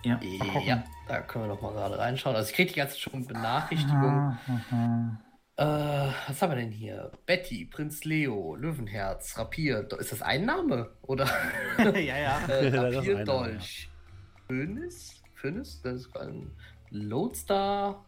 Ja. 0.02 0.18
Ja, 0.64 0.84
da 1.08 1.20
können 1.20 1.44
wir 1.44 1.54
doch 1.54 1.60
mal 1.60 1.72
gerade 1.72 1.98
reinschauen. 1.98 2.34
Also 2.34 2.50
ich 2.50 2.56
kriege 2.56 2.70
die 2.72 2.78
ganze 2.78 2.94
Zeit 2.94 3.02
schon 3.02 3.26
Benachrichtigungen. 3.26 4.38
Äh, 5.56 5.64
was 6.26 6.40
haben 6.40 6.52
wir 6.52 6.56
denn 6.56 6.70
hier? 6.70 7.12
Betty, 7.26 7.66
Prinz 7.66 8.04
Leo, 8.04 8.56
Löwenherz, 8.56 9.36
Rapier. 9.36 9.86
Ist 9.98 10.12
das 10.12 10.22
ein 10.22 10.46
Name? 10.46 10.90
Oder? 11.02 11.28
ja, 11.78 12.16
ja. 12.16 12.40
äh, 12.48 12.70
Das 12.70 12.90
ist 12.90 12.96
Rapier, 12.96 13.18
ein 13.18 13.24
Name, 13.24 13.24
Dolch. 13.24 13.90
Phönix? 14.46 15.22
Phönix? 15.34 15.82
Das 15.82 15.96
ist 15.96 16.16
ein 16.16 16.50
Lodestar. 16.90 18.06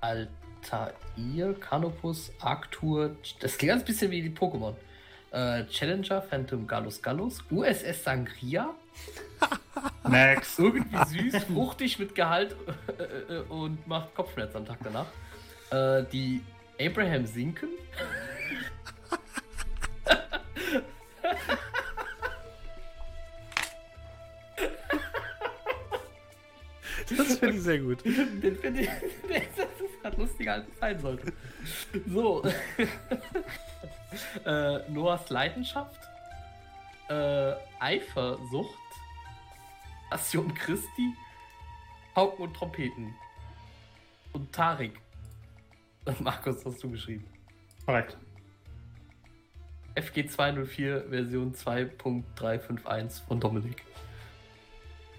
Altair, 0.00 1.54
Canopus, 1.60 2.32
Arctur. 2.40 3.16
Das 3.40 3.56
klingt 3.58 3.72
ganz 3.72 3.84
bisschen 3.84 4.10
wie 4.10 4.22
die 4.22 4.30
Pokémon. 4.30 4.74
Äh, 5.30 5.66
Challenger, 5.66 6.20
Phantom 6.22 6.66
Gallus 6.66 7.00
Gallus, 7.00 7.44
USS 7.50 8.02
Sangria. 8.04 8.74
Next. 10.08 10.58
Irgendwie 10.58 11.30
süß, 11.30 11.44
fruchtig 11.44 11.98
mit 11.98 12.14
Gehalt 12.14 12.56
äh, 12.98 13.02
äh, 13.02 13.40
und 13.48 13.86
macht 13.86 14.14
Kopfschmerzen 14.14 14.58
am 14.58 14.66
Tag 14.66 14.78
danach. 14.82 15.06
Äh, 15.70 16.04
die 16.10 16.42
Abraham 16.80 17.26
Sinken. 17.26 17.68
Das 27.08 27.38
finde 27.38 27.56
ich 27.56 27.62
sehr 27.62 27.78
gut. 27.78 28.04
Den 28.04 28.56
finde 28.56 28.82
ich, 28.82 28.88
der 29.28 29.42
ist, 29.42 29.50
das 29.56 29.80
ist 29.80 30.02
gerade 30.02 30.16
lustiger, 30.16 30.54
als 30.54 30.66
es 30.68 30.78
sein 30.78 31.00
sollte. 31.00 31.32
So. 32.06 32.42
äh, 34.44 34.90
Noahs 34.90 35.30
Leidenschaft. 35.30 36.00
Äh, 37.08 37.52
Eifersucht. 37.78 38.78
Passion 40.10 40.52
Christi. 40.54 41.14
Pauken 42.14 42.46
und 42.46 42.54
Trompeten. 42.54 43.14
Und 44.32 44.52
Tarik. 44.52 44.98
Und 46.04 46.20
Markus, 46.22 46.64
hast 46.64 46.82
du 46.82 46.90
geschrieben. 46.90 47.24
Korrekt. 47.84 48.16
FG 49.94 50.26
204 50.28 51.06
Version 51.08 51.54
2.351 51.54 53.22
von 53.26 53.40
Dominik. 53.40 53.82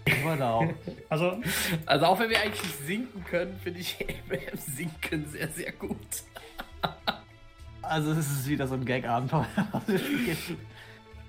Genau. 0.05 0.73
Also, 1.09 1.41
Also 1.85 2.05
auch 2.05 2.19
wenn 2.19 2.29
wir 2.29 2.39
eigentlich 2.39 2.63
nicht 2.63 2.77
sinken 2.85 3.23
können, 3.25 3.59
finde 3.59 3.79
ich 3.79 3.97
Abraham 4.25 4.57
Sinken 4.57 5.25
sehr, 5.25 5.47
sehr 5.49 5.71
gut. 5.73 6.23
Also 7.81 8.11
es 8.11 8.29
ist 8.29 8.47
wieder 8.47 8.67
so 8.67 8.75
ein 8.75 8.85
Gag-Abenteuer. 8.85 9.47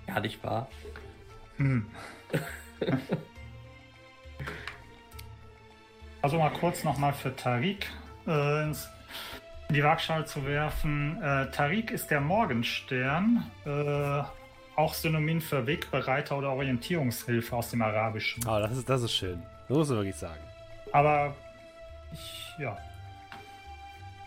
Gar 0.07 0.21
nicht 0.21 0.43
wahr. 0.43 0.69
hm. 1.57 1.87
Also 6.23 6.39
mal 6.39 6.51
kurz 6.51 6.85
nochmal 6.85 7.12
für 7.12 7.35
Tariq 7.35 7.86
äh, 8.27 8.65
ins, 8.65 8.89
in 9.69 9.74
die 9.74 9.85
Waagschale 9.85 10.24
zu 10.24 10.45
werfen. 10.45 11.20
Äh, 11.23 11.51
Tariq 11.51 11.90
ist 11.90 12.11
der 12.11 12.20
Morgenstern, 12.20 13.51
äh, 13.65 14.23
auch 14.77 14.95
Synonym 14.95 15.40
für 15.40 15.66
Wegbereiter 15.66 16.39
oder 16.39 16.53
Orientierungshilfe 16.53 17.55
aus 17.55 17.70
dem 17.70 17.82
Arabischen. 17.82 18.47
Ah, 18.47 18.61
das 18.61 18.78
ist, 18.78 18.89
das 18.89 19.03
ist 19.03 19.12
schön. 19.12 19.43
Das 19.69 19.77
muss 19.77 19.89
man 19.89 19.99
wirklich 19.99 20.16
sagen. 20.16 20.40
Aber 20.93 21.35
ich, 22.12 22.55
ja. 22.59 22.77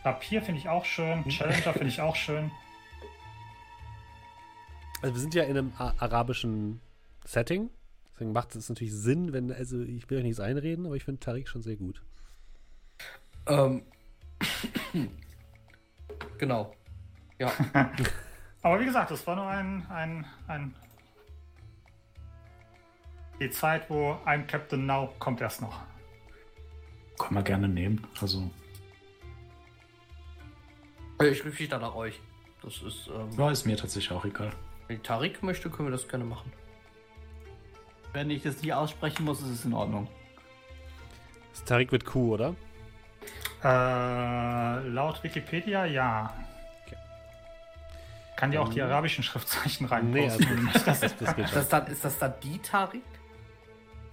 Rapier 0.03 0.41
finde 0.41 0.59
ich 0.59 0.67
auch 0.67 0.85
schön, 0.85 1.23
Challenger 1.29 1.73
finde 1.73 1.87
ich 1.87 2.01
auch 2.01 2.15
schön. 2.15 2.51
Also 5.01 5.15
wir 5.15 5.21
sind 5.21 5.33
ja 5.33 5.43
in 5.43 5.57
einem 5.57 5.73
arabischen 5.77 6.81
Setting. 7.25 7.69
Deswegen 8.21 8.33
macht 8.33 8.55
es 8.55 8.69
natürlich 8.69 8.93
Sinn, 8.93 9.33
wenn, 9.33 9.51
also 9.51 9.81
ich 9.81 10.07
will 10.07 10.19
euch 10.19 10.23
nichts 10.23 10.39
einreden, 10.39 10.85
aber 10.85 10.95
ich 10.95 11.03
finde 11.03 11.19
Tariq 11.19 11.47
schon 11.47 11.63
sehr 11.63 11.75
gut. 11.75 12.03
Ähm. 13.47 13.81
genau. 16.37 16.71
Ja. 17.39 17.51
Aber 18.61 18.79
wie 18.79 18.85
gesagt, 18.85 19.09
das 19.09 19.25
war 19.25 19.35
nur 19.35 19.47
ein, 19.47 19.87
ein, 19.89 20.25
ein. 20.47 20.75
Die 23.39 23.49
Zeit, 23.49 23.89
wo 23.89 24.19
ein 24.25 24.45
Captain 24.45 24.85
Now 24.85 25.15
kommt 25.17 25.41
erst 25.41 25.63
noch. 25.63 25.81
Kann 27.17 27.33
man 27.33 27.43
gerne 27.43 27.67
nehmen. 27.67 28.05
Also, 28.21 28.51
Ich 31.23 31.43
richte 31.43 31.47
mich 31.47 31.69
dann 31.69 31.81
nach 31.81 31.95
euch. 31.95 32.19
Das 32.61 32.83
ist, 32.83 33.07
ähm, 33.07 33.31
ja, 33.35 33.49
ist 33.49 33.65
mir 33.65 33.77
tatsächlich 33.77 34.11
auch 34.11 34.25
egal. 34.25 34.51
wenn 34.87 35.01
Tarik 35.01 35.41
möchte, 35.41 35.71
können 35.71 35.87
wir 35.87 35.93
das 35.93 36.07
gerne 36.07 36.25
machen. 36.25 36.51
Wenn 38.13 38.29
ich 38.29 38.43
das 38.43 38.61
nicht 38.61 38.73
aussprechen 38.73 39.23
muss, 39.25 39.41
ist 39.41 39.49
es 39.49 39.65
in 39.65 39.73
Ordnung. 39.73 40.07
Das 41.53 41.63
Tariq 41.65 41.91
mit 41.91 42.05
Q, 42.05 42.33
oder? 42.33 42.55
Äh, 43.63 44.87
laut 44.87 45.23
Wikipedia 45.23 45.85
ja. 45.85 46.33
Okay. 46.85 46.97
Kann 48.35 48.51
dir 48.51 48.61
auch 48.61 48.69
die 48.69 48.81
arabischen 48.81 49.23
Schriftzeichen 49.23 49.85
reinposten. 49.85 50.63
Nee, 50.63 50.69
also, 50.73 50.85
das, 50.85 50.99
das 50.99 51.35
geht 51.35 51.45
Ist 51.45 51.55
das 51.55 51.69
dann, 51.69 51.87
ist 51.87 52.03
das 52.03 52.17
dann 52.19 52.33
die 52.43 52.59
Tarik? 52.59 53.03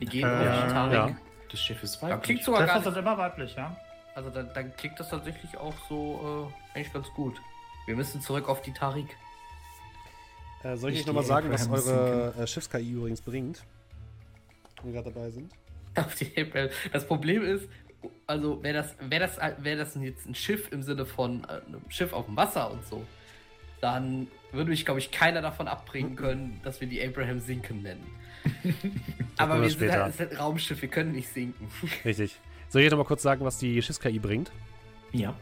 Die 0.00 0.06
gehen 0.06 0.24
Äh, 0.28 0.48
auf 0.48 0.64
die 0.66 0.72
Tarik? 0.72 0.92
ja. 0.94 1.16
Das 1.50 1.60
Schiff 1.60 1.82
ist 1.82 2.02
weiblich. 2.02 2.22
klingt 2.22 2.44
sogar 2.44 2.62
nicht. 2.62 2.84
sind 2.84 2.96
immer 2.96 3.16
weiblich, 3.16 3.56
ja. 3.56 3.74
Also 4.14 4.28
dann, 4.30 4.52
dann 4.52 4.76
klingt 4.76 5.00
das 5.00 5.08
tatsächlich 5.08 5.56
auch 5.56 5.74
so 5.88 6.50
äh, 6.74 6.76
eigentlich 6.76 6.92
ganz 6.92 7.08
gut. 7.14 7.40
Wir 7.86 7.96
müssen 7.96 8.20
zurück 8.20 8.48
auf 8.48 8.60
die 8.60 8.72
Tarik. 8.72 9.16
Äh, 10.62 10.76
soll 10.76 10.92
ich 10.92 11.00
euch 11.00 11.06
nochmal 11.06 11.24
sagen, 11.24 11.50
was 11.50 11.68
eure 11.70 12.34
äh, 12.38 12.46
Schiffs-KI 12.46 12.90
übrigens 12.92 13.22
bringt? 13.22 13.64
Wir 14.82 14.92
gerade 14.92 15.10
dabei 15.12 15.30
sind. 15.30 15.52
Auf 15.94 16.14
die 16.14 16.30
April. 16.40 16.70
Das 16.92 17.06
Problem 17.06 17.42
ist, 17.42 17.68
also 18.26 18.62
wäre 18.62 18.74
das, 18.74 18.94
wäre 19.00 19.26
das, 19.26 19.38
wäre 19.62 19.76
das 19.76 19.94
jetzt 19.96 20.26
ein 20.26 20.34
Schiff 20.34 20.70
im 20.72 20.82
Sinne 20.82 21.05
von 21.05 21.44
äh, 21.44 21.60
einem 21.66 21.82
Schiff 21.88 22.12
auf 22.12 22.26
dem 22.26 22.36
Wasser 22.36 22.70
und 22.70 22.86
so, 22.86 23.05
dann 23.80 24.28
würde 24.52 24.70
mich, 24.70 24.84
glaube 24.84 25.00
ich, 25.00 25.10
keiner 25.10 25.42
davon 25.42 25.68
abbringen 25.68 26.16
können, 26.16 26.60
dass 26.62 26.80
wir 26.80 26.88
die 26.88 27.05
Abraham 27.05 27.40
sinken 27.40 27.82
nennen. 27.82 28.06
Aber 29.36 29.60
wir 29.60 29.70
sind 29.70 29.90
halt, 29.90 30.20
ein 30.20 30.36
Raumschiff, 30.36 30.80
wir 30.80 30.88
können 30.88 31.12
nicht 31.12 31.28
sinken. 31.28 31.68
Richtig. 32.05 32.38
Soll 32.68 32.82
ich 32.82 32.86
euch 32.86 32.90
nochmal 32.90 33.06
kurz 33.06 33.22
sagen, 33.22 33.44
was 33.44 33.59
die 33.59 33.80
Schiffs-KI 33.80 34.18
bringt? 34.18 34.50
Ja. 35.12 35.34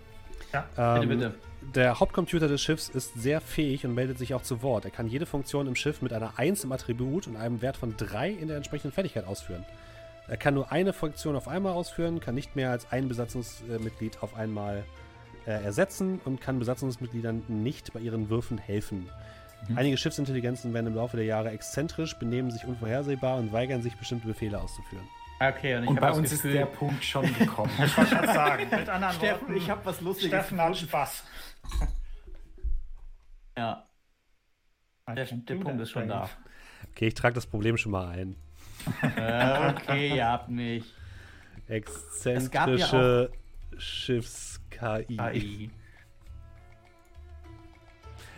Ähm, 0.77 1.09
bitte. 1.09 1.35
Der 1.75 2.01
Hauptcomputer 2.01 2.49
des 2.49 2.63
Schiffs 2.63 2.89
ist 2.89 3.15
sehr 3.15 3.41
fähig 3.41 3.85
und 3.85 3.95
meldet 3.95 4.19
sich 4.19 4.35
auch 4.35 4.43
zu 4.43 4.63
Wort. 4.63 4.85
Er 4.85 4.91
kann 4.91 5.09
jede 5.09 5.27
Funktion 5.27 5.67
im 5.67 5.75
Schiff 5.75 6.01
mit 6.01 6.13
einer 6.13 6.39
1 6.39 6.65
im 6.65 6.73
Attribut 6.73 7.27
und 7.27 7.37
einem 7.37 7.61
Wert 7.61 7.77
von 7.77 7.97
3 7.97 8.31
in 8.31 8.49
der 8.49 8.57
entsprechenden 8.57 8.93
Fertigkeit 8.93 9.27
ausführen. 9.27 9.65
Er 10.29 10.37
kann 10.37 10.55
nur 10.55 10.73
eine 10.73 10.93
Funktion 10.93 11.37
auf 11.37 11.49
einmal 11.49 11.73
ausführen, 11.73 12.21
kann 12.21 12.35
nicht 12.35 12.57
mehr 12.57 12.71
als 12.71 12.91
ein 12.91 13.09
Besatzungsmitglied 13.09 14.23
auf 14.23 14.35
einmal 14.37 14.85
äh, 15.47 15.51
ersetzen 15.51 16.21
und 16.25 16.41
kann 16.41 16.59
Besatzungsmitgliedern 16.59 17.45
nicht 17.49 17.93
bei 17.93 18.01
ihren 18.01 18.29
Würfen 18.31 18.59
helfen. 18.59 19.09
Einige 19.75 19.97
Schiffsintelligenzen 19.97 20.73
werden 20.75 20.87
im 20.87 20.95
Laufe 20.95 21.17
der 21.17 21.27
Jahre 21.27 21.51
exzentrisch, 21.51 22.15
benehmen 22.17 22.51
sich 22.51 22.65
unvorhersehbar 22.65 23.39
und 23.39 23.53
weigern 23.53 23.83
sich, 23.83 23.97
bestimmte 23.97 24.27
Befehle 24.29 24.61
auszuführen. 24.61 25.09
Okay, 25.39 25.77
und 25.77 25.83
ich 25.83 25.91
Und 25.91 26.01
bei 26.01 26.11
uns 26.11 26.31
Gefühl, 26.31 26.53
ist 26.53 26.59
der 26.59 26.67
Punkt 26.67 27.05
schon 27.05 27.35
gekommen. 27.35 27.71
Ich 27.85 27.97
wollte 27.97 28.15
gerade 28.15 28.27
sagen, 28.29 28.67
mit 28.71 28.89
anderen 28.89 29.15
Steffen, 29.15 29.49
Worten, 29.49 29.57
ich 29.57 29.71
habe 29.71 29.81
was 29.85 30.01
Lustiges. 30.01 30.29
Steffen 30.29 30.61
hat 30.61 30.77
Spaß. 30.77 31.25
Ja, 33.59 33.87
der, 35.15 35.25
der 35.25 35.55
Punkt 35.55 35.81
ist 35.81 35.91
schon 35.91 36.09
da. 36.09 36.29
Okay, 36.91 37.07
ich 37.07 37.15
trage 37.15 37.35
das 37.35 37.47
Problem 37.47 37.77
schon 37.77 37.93
mal 37.93 38.09
ein. 38.09 38.37
Äh, 39.17 39.71
okay, 39.71 40.17
ihr 40.17 40.27
habt 40.27 40.49
mich. 40.49 40.85
Exzentrische 41.69 43.31
Schiffs-KI. 43.79 45.19
AI. 45.19 45.71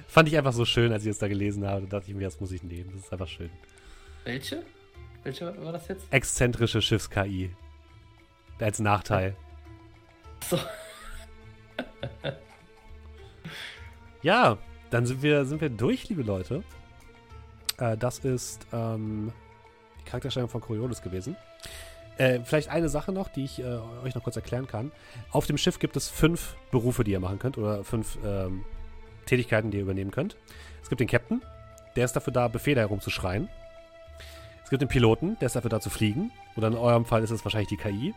Fand 0.06 0.28
ich 0.28 0.36
einfach 0.36 0.52
so 0.52 0.64
schön, 0.64 0.92
als 0.92 1.04
ich 1.04 1.10
es 1.10 1.18
da 1.18 1.28
gelesen 1.28 1.66
habe. 1.66 1.86
Da 1.86 1.98
dachte 1.98 2.10
ich 2.10 2.16
mir, 2.16 2.24
das 2.24 2.38
muss 2.38 2.52
ich 2.52 2.62
nehmen. 2.62 2.90
Das 2.92 3.04
ist 3.04 3.12
einfach 3.12 3.28
schön. 3.28 3.50
Welche? 4.24 4.62
Welche 5.22 5.46
war 5.62 5.72
das 5.72 5.88
jetzt? 5.88 6.12
Exzentrische 6.12 6.82
Schiffs-KI. 6.82 7.50
Als 8.60 8.78
Nachteil. 8.78 9.36
So. 10.48 10.58
Ja, 14.22 14.58
dann 14.90 15.06
sind 15.06 15.22
wir, 15.22 15.44
sind 15.44 15.60
wir 15.60 15.70
durch, 15.70 16.08
liebe 16.08 16.22
Leute. 16.22 16.62
Äh, 17.78 17.96
das 17.96 18.20
ist 18.20 18.66
ähm, 18.72 19.32
die 20.00 20.04
Charakterstellung 20.04 20.48
von 20.48 20.60
Coriolis 20.60 21.02
gewesen. 21.02 21.36
Äh, 22.16 22.40
vielleicht 22.42 22.68
eine 22.68 22.88
Sache 22.88 23.12
noch, 23.12 23.28
die 23.28 23.44
ich 23.44 23.60
äh, 23.60 23.78
euch 24.04 24.14
noch 24.14 24.24
kurz 24.24 24.34
erklären 24.34 24.66
kann. 24.66 24.90
Auf 25.30 25.46
dem 25.46 25.56
Schiff 25.56 25.78
gibt 25.78 25.96
es 25.96 26.08
fünf 26.08 26.56
Berufe, 26.72 27.04
die 27.04 27.12
ihr 27.12 27.20
machen 27.20 27.38
könnt 27.38 27.58
oder 27.58 27.84
fünf 27.84 28.18
ähm, 28.24 28.64
Tätigkeiten, 29.26 29.70
die 29.70 29.76
ihr 29.76 29.84
übernehmen 29.84 30.10
könnt. 30.10 30.36
Es 30.82 30.88
gibt 30.88 31.00
den 31.00 31.06
Captain, 31.06 31.42
der 31.94 32.04
ist 32.04 32.14
dafür 32.14 32.32
da, 32.32 32.48
Befehle 32.48 32.80
herumzuschreien. 32.80 33.48
Es 34.64 34.70
gibt 34.70 34.82
den 34.82 34.88
Piloten, 34.88 35.38
der 35.40 35.46
ist 35.46 35.56
dafür 35.56 35.70
da 35.70 35.80
zu 35.80 35.90
fliegen. 35.90 36.32
Oder 36.56 36.68
in 36.68 36.74
eurem 36.74 37.04
Fall 37.04 37.22
ist 37.22 37.30
es 37.30 37.44
wahrscheinlich 37.44 37.68
die 37.68 37.76
KI. 37.76 38.14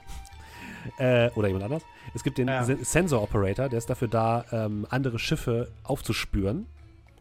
Äh, 0.97 1.29
oder 1.31 1.47
jemand 1.47 1.65
anders. 1.65 1.83
Es 2.13 2.23
gibt 2.23 2.37
den 2.37 2.47
Ja. 2.47 2.63
Sen 2.63 2.83
Sensor 2.83 3.21
Operator, 3.21 3.69
der 3.69 3.77
ist 3.77 3.89
dafür 3.89 4.07
da, 4.07 4.45
ähm, 4.51 4.85
andere 4.89 5.19
Schiffe 5.19 5.71
aufzuspüren 5.83 6.65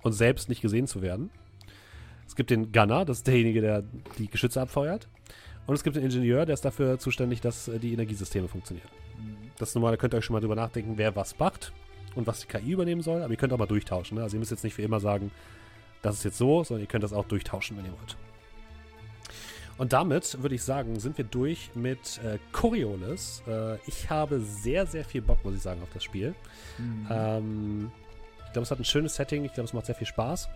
und 0.02 0.12
selbst 0.12 0.48
nicht 0.48 0.62
gesehen 0.62 0.86
zu 0.86 1.02
werden. 1.02 1.30
Es 2.26 2.36
gibt 2.36 2.50
den 2.50 2.72
Gunner, 2.72 3.04
das 3.04 3.18
ist 3.18 3.26
derjenige, 3.26 3.60
der 3.60 3.82
die 4.18 4.28
Geschütze 4.28 4.60
abfeuert. 4.60 5.08
Und 5.66 5.74
es 5.74 5.84
gibt 5.84 5.96
den 5.96 6.04
Ingenieur, 6.04 6.46
der 6.46 6.54
ist 6.54 6.64
dafür 6.64 6.98
zuständig, 6.98 7.40
dass 7.40 7.68
äh, 7.68 7.78
die 7.78 7.92
Energiesysteme 7.92 8.48
funktionieren. 8.48 8.88
Das 9.58 9.70
ist 9.70 9.74
normal, 9.74 9.92
da 9.92 9.96
könnt 9.98 10.14
ihr 10.14 10.18
euch 10.18 10.24
schon 10.24 10.34
mal 10.34 10.40
drüber 10.40 10.56
nachdenken, 10.56 10.94
wer 10.96 11.14
was 11.16 11.38
macht. 11.38 11.72
und 12.16 12.26
was 12.26 12.40
die 12.40 12.46
KI 12.48 12.72
übernehmen 12.72 13.02
soll, 13.02 13.22
aber 13.22 13.30
ihr 13.32 13.36
könnt 13.36 13.52
auch 13.52 13.58
mal 13.58 13.66
durchtauschen. 13.66 14.16
Ne? 14.16 14.24
Also 14.24 14.34
ihr 14.36 14.40
müsst 14.40 14.50
jetzt 14.50 14.64
nicht 14.64 14.74
für 14.74 14.82
immer 14.82 14.98
sagen, 14.98 15.30
das 16.02 16.16
ist 16.16 16.24
jetzt 16.24 16.38
so, 16.38 16.64
sondern 16.64 16.82
ihr 16.82 16.88
könnt 16.88 17.04
das 17.04 17.12
auch 17.12 17.24
durchtauschen, 17.26 17.76
wenn 17.76 17.84
ihr 17.84 17.92
wollt. 17.92 18.16
Und 19.80 19.94
damit 19.94 20.42
würde 20.42 20.54
ich 20.54 20.62
sagen, 20.62 21.00
sind 21.00 21.16
wir 21.16 21.24
durch 21.24 21.70
mit 21.74 22.20
äh, 22.22 22.38
Coriolis. 22.52 23.42
Äh, 23.48 23.76
ich 23.86 24.10
habe 24.10 24.38
sehr, 24.40 24.84
sehr 24.84 25.06
viel 25.06 25.22
Bock, 25.22 25.42
muss 25.42 25.54
ich 25.54 25.62
sagen, 25.62 25.80
auf 25.82 25.88
das 25.94 26.04
Spiel. 26.04 26.34
Mhm. 26.76 27.06
Ähm, 27.10 27.90
ich 28.44 28.52
glaube, 28.52 28.64
es 28.64 28.70
hat 28.70 28.78
ein 28.78 28.84
schönes 28.84 29.14
Setting. 29.14 29.42
Ich 29.46 29.54
glaube, 29.54 29.68
es 29.68 29.72
macht 29.72 29.86
sehr 29.86 29.94
viel 29.94 30.06
Spaß. 30.06 30.50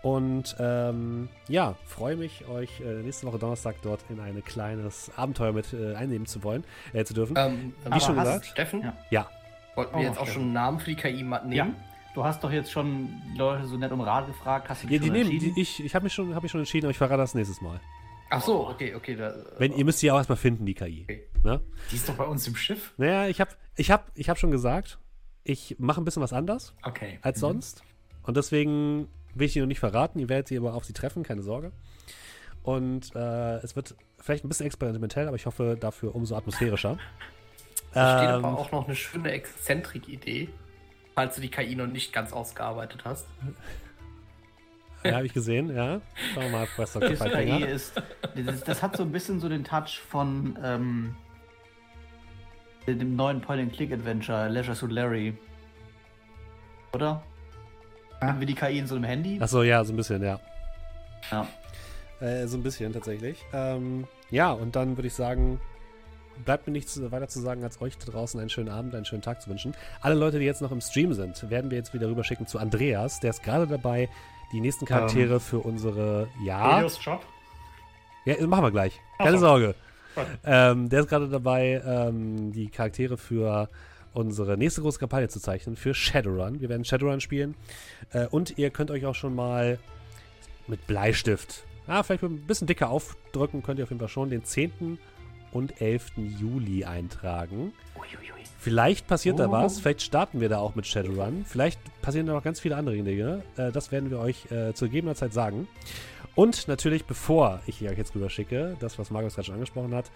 Und 0.00 0.56
ähm, 0.58 1.28
ja, 1.46 1.74
freue 1.84 2.16
mich, 2.16 2.48
euch 2.48 2.80
äh, 2.80 3.02
nächste 3.02 3.26
Woche 3.26 3.38
Donnerstag 3.38 3.76
dort 3.82 4.00
in 4.08 4.18
ein 4.18 4.42
kleines 4.42 5.10
Abenteuer 5.14 5.52
mit 5.52 5.74
äh, 5.74 5.94
einnehmen 5.94 6.24
zu 6.24 6.42
wollen, 6.42 6.64
äh, 6.94 7.04
zu 7.04 7.12
dürfen. 7.12 7.36
Ähm, 7.36 7.74
Wie 7.84 8.00
schon 8.00 8.16
gesagt. 8.16 8.46
Steffen? 8.46 8.80
Ja. 8.80 8.96
ja. 9.10 9.28
Wollten 9.74 9.92
wir 9.92 10.00
oh, 10.00 10.04
jetzt 10.04 10.18
auch 10.18 10.26
schon 10.26 10.44
einen 10.44 10.52
Namen 10.54 10.80
für 10.80 10.88
die 10.88 10.96
KI 10.96 11.22
nehmen? 11.22 11.52
Ja. 11.52 11.66
Du 12.14 12.24
hast 12.24 12.42
doch 12.42 12.50
jetzt 12.50 12.72
schon 12.72 13.10
Leute 13.36 13.66
so 13.66 13.76
nett 13.76 13.92
um 13.92 14.00
Rat 14.00 14.26
gefragt. 14.26 14.70
Hast 14.70 14.84
du 14.84 14.88
ja, 14.88 14.98
die 14.98 15.10
nehmen, 15.10 15.28
die, 15.28 15.52
ich 15.60 15.84
ich 15.84 15.94
habe 15.94 16.04
mich, 16.04 16.14
schon, 16.14 16.34
hab 16.34 16.42
mich 16.42 16.50
schon 16.50 16.60
entschieden, 16.60 16.86
aber 16.86 16.92
ich 16.92 16.98
verrate 16.98 17.18
das 17.18 17.34
nächstes 17.34 17.60
Mal. 17.60 17.78
Ach 18.30 18.42
so, 18.42 18.68
okay, 18.68 18.94
okay. 18.94 19.16
Da, 19.16 19.34
Wenn, 19.58 19.72
ihr 19.72 19.84
müsst 19.84 20.00
die 20.02 20.10
auch 20.10 20.16
erstmal 20.16 20.38
finden, 20.38 20.64
die 20.64 20.74
KI. 20.74 21.02
Okay. 21.02 21.26
Ne? 21.42 21.60
Die 21.90 21.96
ist 21.96 22.08
doch 22.08 22.14
bei 22.14 22.24
uns 22.24 22.46
im 22.46 22.54
Schiff. 22.54 22.94
Naja, 22.96 23.28
ich 23.28 23.40
habe 23.40 23.50
ich 23.76 23.90
hab, 23.90 24.10
ich 24.14 24.28
hab 24.28 24.38
schon 24.38 24.52
gesagt, 24.52 24.98
ich 25.42 25.76
mache 25.78 26.00
ein 26.00 26.04
bisschen 26.04 26.22
was 26.22 26.32
anders 26.32 26.74
okay. 26.82 27.18
als 27.22 27.38
mhm. 27.38 27.40
sonst. 27.40 27.82
Und 28.22 28.36
deswegen 28.36 29.08
will 29.34 29.46
ich 29.46 29.54
die 29.54 29.60
noch 29.60 29.66
nicht 29.66 29.80
verraten. 29.80 30.18
Ihr 30.20 30.28
werdet 30.28 30.48
sie 30.48 30.56
aber 30.56 30.74
auf 30.74 30.84
sie 30.84 30.92
treffen, 30.92 31.22
keine 31.24 31.42
Sorge. 31.42 31.72
Und 32.62 33.14
äh, 33.16 33.56
es 33.58 33.74
wird 33.74 33.96
vielleicht 34.18 34.44
ein 34.44 34.48
bisschen 34.48 34.66
experimentell, 34.66 35.26
aber 35.26 35.36
ich 35.36 35.46
hoffe 35.46 35.76
dafür 35.78 36.14
umso 36.14 36.36
atmosphärischer. 36.36 36.98
Da 37.92 38.18
steht 38.18 38.28
ähm, 38.28 38.44
aber 38.44 38.56
auch 38.56 38.70
noch 38.70 38.86
eine 38.86 38.94
schöne 38.94 39.32
Exzentrik-Idee, 39.32 40.48
falls 41.16 41.34
du 41.34 41.40
die 41.40 41.50
KI 41.50 41.74
noch 41.74 41.88
nicht 41.88 42.12
ganz 42.12 42.32
ausgearbeitet 42.32 43.02
hast. 43.04 43.26
Ja, 45.04 45.16
habe 45.16 45.26
ich 45.26 45.32
gesehen, 45.32 45.74
ja. 45.74 46.00
Schauen 46.34 46.44
wir 46.44 46.50
mal, 46.50 46.68
was 46.76 46.92
das 46.92 47.18
KI 47.18 47.64
ist. 47.64 47.94
Das, 48.34 48.64
das, 48.64 48.82
hat 48.82 48.96
so 48.96 49.02
ein 49.02 49.12
bisschen 49.12 49.40
so 49.40 49.48
den 49.48 49.64
Touch 49.64 49.98
von 50.08 50.58
ähm, 50.62 51.16
dem 52.86 53.16
neuen 53.16 53.40
Point-and-Click-Adventure, 53.40 54.48
Leisure 54.48 54.74
Suit 54.74 54.92
Larry. 54.92 55.36
Oder? 56.92 57.22
Ja. 58.20 58.38
Wie 58.38 58.46
die 58.46 58.54
KI 58.54 58.78
in 58.78 58.86
so 58.86 58.96
einem 58.96 59.04
Handy? 59.04 59.40
Achso, 59.40 59.62
ja, 59.62 59.82
so 59.84 59.92
ein 59.92 59.96
bisschen, 59.96 60.22
ja. 60.22 60.38
Ja. 61.30 61.46
Äh, 62.20 62.46
so 62.46 62.58
ein 62.58 62.62
bisschen 62.62 62.92
tatsächlich. 62.92 63.38
Ähm, 63.52 64.06
ja, 64.30 64.52
und 64.52 64.76
dann 64.76 64.96
würde 64.96 65.06
ich 65.06 65.14
sagen, 65.14 65.60
bleibt 66.44 66.66
mir 66.66 66.72
nichts 66.72 67.00
weiter 67.10 67.28
zu 67.28 67.40
sagen, 67.40 67.64
als 67.64 67.80
euch 67.80 67.96
da 67.98 68.10
draußen 68.10 68.38
einen 68.38 68.50
schönen 68.50 68.68
Abend, 68.68 68.94
einen 68.94 69.04
schönen 69.04 69.22
Tag 69.22 69.40
zu 69.40 69.48
wünschen. 69.48 69.74
Alle 70.00 70.14
Leute, 70.14 70.38
die 70.38 70.44
jetzt 70.44 70.60
noch 70.62 70.72
im 70.72 70.80
Stream 70.80 71.14
sind, 71.14 71.50
werden 71.50 71.70
wir 71.70 71.78
jetzt 71.78 71.94
wieder 71.94 72.08
rüberschicken 72.08 72.46
zu 72.46 72.58
Andreas. 72.58 73.20
Der 73.20 73.30
ist 73.30 73.42
gerade 73.42 73.66
dabei, 73.66 74.08
die 74.52 74.60
nächsten 74.60 74.84
Charaktere 74.84 75.34
ähm, 75.34 75.40
für 75.40 75.58
unsere. 75.58 76.28
Ja. 76.42 76.76
Helios 76.76 76.98
Job? 77.02 77.24
Ja, 78.24 78.46
machen 78.46 78.64
wir 78.64 78.70
gleich. 78.70 79.00
Keine 79.18 79.38
so. 79.38 79.46
Sorge. 79.46 79.74
Ähm, 80.44 80.88
der 80.88 81.00
ist 81.00 81.08
gerade 81.08 81.28
dabei, 81.28 81.80
ähm, 81.86 82.52
die 82.52 82.68
Charaktere 82.68 83.16
für 83.16 83.68
unsere 84.12 84.58
nächste 84.58 84.82
große 84.82 84.98
Kampagne 84.98 85.28
zu 85.28 85.40
zeichnen, 85.40 85.76
für 85.76 85.94
Shadowrun. 85.94 86.60
Wir 86.60 86.68
werden 86.68 86.84
Shadowrun 86.84 87.20
spielen. 87.20 87.54
Äh, 88.12 88.26
und 88.26 88.58
ihr 88.58 88.70
könnt 88.70 88.90
euch 88.90 89.06
auch 89.06 89.14
schon 89.14 89.34
mal 89.34 89.78
mit 90.66 90.86
Bleistift, 90.86 91.64
ah, 91.86 92.02
vielleicht 92.02 92.22
ein 92.22 92.46
bisschen 92.46 92.66
dicker 92.66 92.90
aufdrücken, 92.90 93.62
könnt 93.62 93.78
ihr 93.78 93.84
auf 93.84 93.90
jeden 93.90 94.00
Fall 94.00 94.08
schon 94.08 94.30
den 94.30 94.44
10. 94.44 94.98
und 95.52 95.80
11. 95.80 96.12
Juli 96.16 96.84
eintragen. 96.84 97.72
Vielleicht 98.58 99.06
passiert 99.06 99.36
oh. 99.36 99.38
da 99.38 99.50
was, 99.50 99.80
vielleicht 99.80 100.02
starten 100.02 100.40
wir 100.40 100.50
da 100.50 100.58
auch 100.58 100.74
mit 100.74 100.86
Shadowrun, 100.86 101.46
vielleicht 101.46 101.80
passieren 102.02 102.26
da 102.26 102.34
noch 102.34 102.42
ganz 102.42 102.60
viele 102.60 102.76
andere 102.76 102.94
Dinge. 102.96 103.42
Äh, 103.56 103.72
das 103.72 103.90
werden 103.90 104.10
wir 104.10 104.18
euch 104.18 104.50
äh, 104.50 104.74
zu 104.74 104.84
gegebener 104.84 105.14
Zeit 105.14 105.32
sagen. 105.32 105.66
Und 106.34 106.68
natürlich, 106.68 107.06
bevor 107.06 107.60
ich 107.66 107.82
euch 107.82 107.96
jetzt 107.96 108.14
rüber 108.14 108.28
schicke, 108.28 108.76
das, 108.78 108.98
was 108.98 109.10
Markus 109.10 109.34
gerade 109.34 109.46
schon 109.46 109.54
angesprochen 109.54 109.94
hat, 109.94 110.10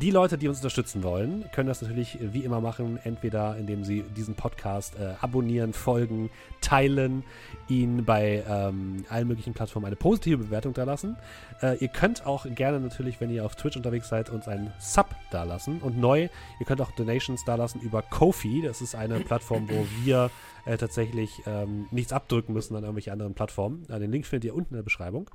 die 0.00 0.10
Leute, 0.10 0.38
die 0.38 0.48
uns 0.48 0.58
unterstützen 0.58 1.02
wollen, 1.02 1.44
können 1.52 1.68
das 1.68 1.82
natürlich 1.82 2.18
wie 2.20 2.42
immer 2.44 2.60
machen, 2.60 2.98
entweder 3.04 3.56
indem 3.58 3.84
sie 3.84 4.02
diesen 4.02 4.34
Podcast 4.34 4.94
äh, 4.98 5.14
abonnieren, 5.20 5.74
folgen, 5.74 6.30
teilen, 6.62 7.22
ihn 7.68 8.04
bei 8.04 8.42
ähm, 8.48 9.04
allen 9.10 9.28
möglichen 9.28 9.52
Plattformen 9.52 9.86
eine 9.86 9.96
positive 9.96 10.38
Bewertung 10.38 10.72
da 10.72 10.84
lassen. 10.84 11.16
Äh, 11.60 11.76
ihr 11.80 11.88
könnt 11.88 12.24
auch 12.24 12.46
gerne 12.54 12.80
natürlich, 12.80 13.20
wenn 13.20 13.30
ihr 13.30 13.44
auf 13.44 13.56
Twitch 13.56 13.76
unterwegs 13.76 14.08
seid, 14.08 14.30
uns 14.30 14.48
einen 14.48 14.72
Sub 14.78 15.14
da 15.30 15.44
lassen. 15.44 15.80
Und 15.80 15.98
neu, 15.98 16.28
ihr 16.58 16.66
könnt 16.66 16.80
auch 16.80 16.92
Donations 16.92 17.44
da 17.44 17.56
lassen 17.56 17.80
über 17.80 18.00
Kofi. 18.00 18.62
Das 18.64 18.80
ist 18.80 18.94
eine 18.94 19.20
Plattform, 19.20 19.68
wo 19.68 19.86
wir 20.02 20.30
äh, 20.64 20.78
tatsächlich 20.78 21.42
ähm, 21.46 21.88
nichts 21.90 22.12
abdrücken 22.12 22.54
müssen 22.54 22.74
an 22.74 22.84
irgendwelche 22.84 23.12
anderen 23.12 23.34
Plattformen. 23.34 23.86
Äh, 23.90 23.98
den 23.98 24.10
Link 24.10 24.24
findet 24.24 24.46
ihr 24.46 24.54
unten 24.54 24.74
in 24.74 24.78
der 24.78 24.84
Beschreibung. 24.84 25.28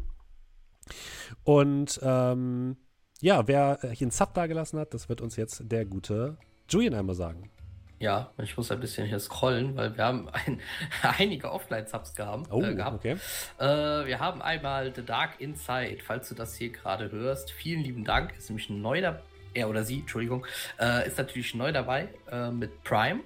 Und 1.43 1.99
ähm, 2.03 2.77
ja, 3.25 3.47
wer 3.47 3.79
hier 3.81 4.05
einen 4.05 4.11
Sub 4.11 4.35
da 4.35 4.45
gelassen 4.45 4.79
hat, 4.79 4.93
das 4.93 5.09
wird 5.09 5.19
uns 5.19 5.35
jetzt 5.35 5.63
der 5.71 5.83
gute 5.83 6.37
Julian 6.69 6.93
einmal 6.93 7.15
sagen. 7.15 7.49
Ja, 7.97 8.29
ich 8.37 8.55
muss 8.55 8.69
ein 8.69 8.79
bisschen 8.79 9.07
hier 9.07 9.19
scrollen, 9.19 9.75
weil 9.75 9.97
wir 9.97 10.03
haben 10.03 10.29
ein, 10.29 10.59
einige 11.17 11.51
Offline-Subs 11.51 12.13
gehabt. 12.13 12.51
Oh, 12.51 12.61
äh, 12.61 12.75
gehabt. 12.75 12.97
okay. 12.97 13.17
Äh, 13.57 14.05
wir 14.05 14.19
haben 14.19 14.43
einmal 14.43 14.93
The 14.93 15.03
Dark 15.03 15.41
Inside, 15.41 15.97
falls 16.05 16.29
du 16.29 16.35
das 16.35 16.55
hier 16.55 16.69
gerade 16.69 17.11
hörst. 17.11 17.49
Vielen 17.49 17.81
lieben 17.81 18.03
Dank, 18.03 18.37
ist 18.37 18.51
nämlich 18.51 18.69
neu 18.69 19.01
dabei. 19.01 19.21
Er 19.55 19.69
oder 19.69 19.83
sie, 19.83 20.01
Entschuldigung, 20.01 20.45
äh, 20.79 21.07
ist 21.07 21.17
natürlich 21.17 21.55
neu 21.55 21.71
dabei 21.71 22.09
äh, 22.29 22.51
mit 22.51 22.83
Prime. 22.83 23.21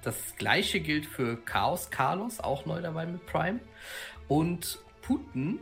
Das 0.00 0.34
gleiche 0.36 0.80
gilt 0.80 1.04
für 1.04 1.36
Chaos 1.44 1.90
Carlos, 1.90 2.40
auch 2.40 2.64
neu 2.64 2.80
dabei 2.80 3.04
mit 3.04 3.26
Prime. 3.26 3.60
Und 4.28 4.78
Putin, 5.02 5.58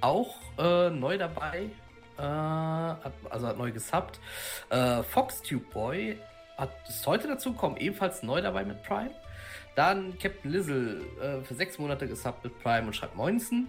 auch 0.00 0.34
äh, 0.58 0.90
neu 0.90 1.16
dabei 1.16 1.70
äh, 2.18 2.22
also 2.22 3.46
hat 3.46 3.58
neu 3.58 3.72
gesubbt. 3.72 4.20
Äh, 4.70 5.02
FoxTube 5.02 5.70
Boy 5.72 6.18
hat, 6.56 6.70
ist 6.88 7.06
heute 7.06 7.28
dazu 7.28 7.52
gekommen, 7.52 7.76
ebenfalls 7.76 8.22
neu 8.22 8.40
dabei 8.40 8.64
mit 8.64 8.82
Prime. 8.82 9.10
Dann 9.74 10.16
Captain 10.18 10.50
Lizzle 10.52 11.00
äh, 11.20 11.42
für 11.42 11.54
sechs 11.54 11.78
Monate 11.78 12.06
gesubbt 12.06 12.44
mit 12.44 12.58
Prime 12.62 12.86
und 12.86 12.94
schreibt 12.94 13.16
19. 13.16 13.66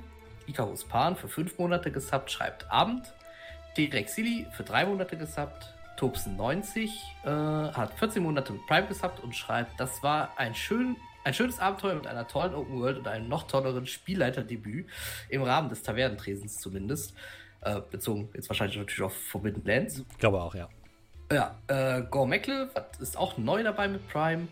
Icarus 0.47 0.83
Pan 0.83 1.15
für 1.15 1.27
fünf 1.27 1.57
Monate 1.57 1.91
gesubbt, 1.91 2.31
schreibt 2.31 2.69
Abend. 2.71 3.13
T-Rexili 3.75 4.47
für 4.51 4.63
drei 4.63 4.85
Monate 4.85 5.17
gesubbt. 5.17 5.73
Tobsen90 5.97 6.89
äh, 7.23 7.29
hat 7.73 7.93
14 7.97 8.21
Monate 8.21 8.53
mit 8.53 8.65
Prime 8.67 8.87
gesubbt 8.87 9.21
und 9.21 9.35
schreibt, 9.35 9.79
das 9.79 10.03
war 10.03 10.37
ein, 10.37 10.53
schön, 10.53 10.97
ein 11.23 11.33
schönes 11.33 11.59
Abenteuer 11.59 11.95
mit 11.95 12.05
einer 12.05 12.27
tollen 12.27 12.53
Open 12.53 12.79
World 12.79 12.99
und 12.99 13.07
einem 13.07 13.29
noch 13.29 13.47
tolleren 13.47 13.85
Spielleiterdebüt, 13.85 14.87
im 15.29 15.41
Rahmen 15.41 15.69
des 15.69 15.83
Tavernentresens 15.83 16.59
zumindest. 16.59 17.15
Äh, 17.65 17.81
bezogen 17.89 18.29
jetzt 18.35 18.47
wahrscheinlich 18.47 18.77
natürlich 18.77 19.01
auf 19.01 19.13
Forbidden 19.13 19.65
Lands. 19.65 20.03
Ich 20.11 20.17
glaube 20.19 20.39
auch, 20.39 20.53
ja. 20.53 20.69
Ja, 21.31 21.57
äh, 21.67 22.03
Gore 22.03 22.27
Meckle 22.27 22.69
ist 22.99 23.17
auch 23.17 23.39
neu 23.39 23.63
dabei 23.63 23.87
mit 23.87 24.07
Prime. 24.07 24.47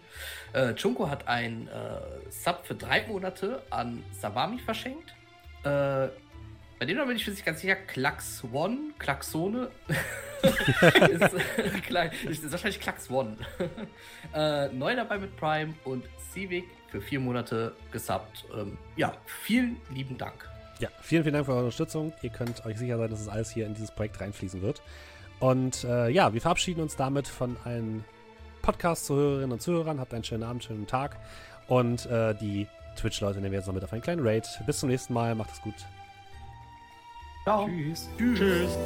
Äh, 0.53 0.72
Junko 0.72 1.07
hat 1.07 1.27
ein 1.27 1.68
äh, 1.68 2.31
Sub 2.31 2.61
für 2.65 2.73
drei 2.73 3.06
Monate 3.06 3.61
an 3.69 4.03
Sabami 4.19 4.57
verschenkt. 4.57 5.14
Äh, 5.64 6.07
bei 6.80 6.85
dem 6.88 6.98
bin 7.06 7.15
ich 7.15 7.27
mir 7.27 7.34
nicht 7.34 7.45
ganz 7.45 7.61
sicher. 7.61 7.76
Klax 7.76 8.44
One, 8.52 8.80
Klaxone. 8.98 9.69
ist, 10.41 11.22
äh, 11.22 12.30
ist, 12.30 12.52
wahrscheinlich 12.52 12.80
Klax 12.80 13.11
One. 13.11 13.38
äh, 14.34 14.69
neu 14.69 14.95
dabei 14.95 15.19
mit 15.19 15.38
Prime 15.38 15.76
und 15.84 16.03
Civic 16.31 16.65
für 16.90 16.99
vier 16.99 17.19
Monate 17.19 17.76
gesubbt. 17.91 18.45
Ähm, 18.57 18.80
ja, 18.95 19.14
vielen 19.26 19.77
lieben 19.91 20.18
Dank. 20.18 20.52
Ja, 20.80 20.90
vielen, 21.02 21.24
vielen 21.24 21.34
Dank 21.34 21.45
für 21.45 21.52
eure 21.52 21.66
Unterstützung. 21.66 22.14
Ihr 22.22 22.30
könnt 22.30 22.66
euch 22.66 22.78
sicher 22.78 22.98
sein, 22.98 23.10
dass 23.10 23.22
es 23.22 23.28
alles 23.28 23.52
hier 23.52 23.66
in 23.66 23.74
dieses 23.74 23.91
Projekt 23.91 24.20
reinfließen 24.20 24.62
wird. 24.62 24.82
Und 25.40 25.84
äh, 25.84 26.10
ja, 26.10 26.34
wir 26.34 26.41
verabschieden 26.41 26.82
uns 26.82 26.95
damit 26.95 27.28
von 27.28 27.58
allen 27.64 28.04
Podcast-Zuhörerinnen 28.62 29.52
und 29.52 29.62
Zuhörern. 29.62 30.00
Habt 30.00 30.14
einen 30.14 30.24
schönen 30.24 30.44
Abend, 30.44 30.64
schönen 30.64 30.88
Tag. 30.88 31.18
Und 31.68 32.06
äh, 32.08 32.34
die 32.36 32.68
Twitch-Leute 32.95 33.40
nehmen 33.40 33.52
wir 33.52 33.60
jetzt 33.60 33.68
noch 33.68 33.74
mit 33.74 33.84
auf 33.84 33.94
einen 33.94 34.02
kleinen 34.02 34.26
Raid. 34.26 34.48
Bis 34.66 34.80
zum 34.80 34.90
nächsten 34.90 35.14
Mal. 35.14 35.36
Macht 35.36 35.52
es 35.52 35.62
gut. 35.62 35.76
Ciao. 37.44 37.68
Tschüss. 37.68 38.10
Tschüss. 38.18 38.40
Tschüss. 38.40 38.78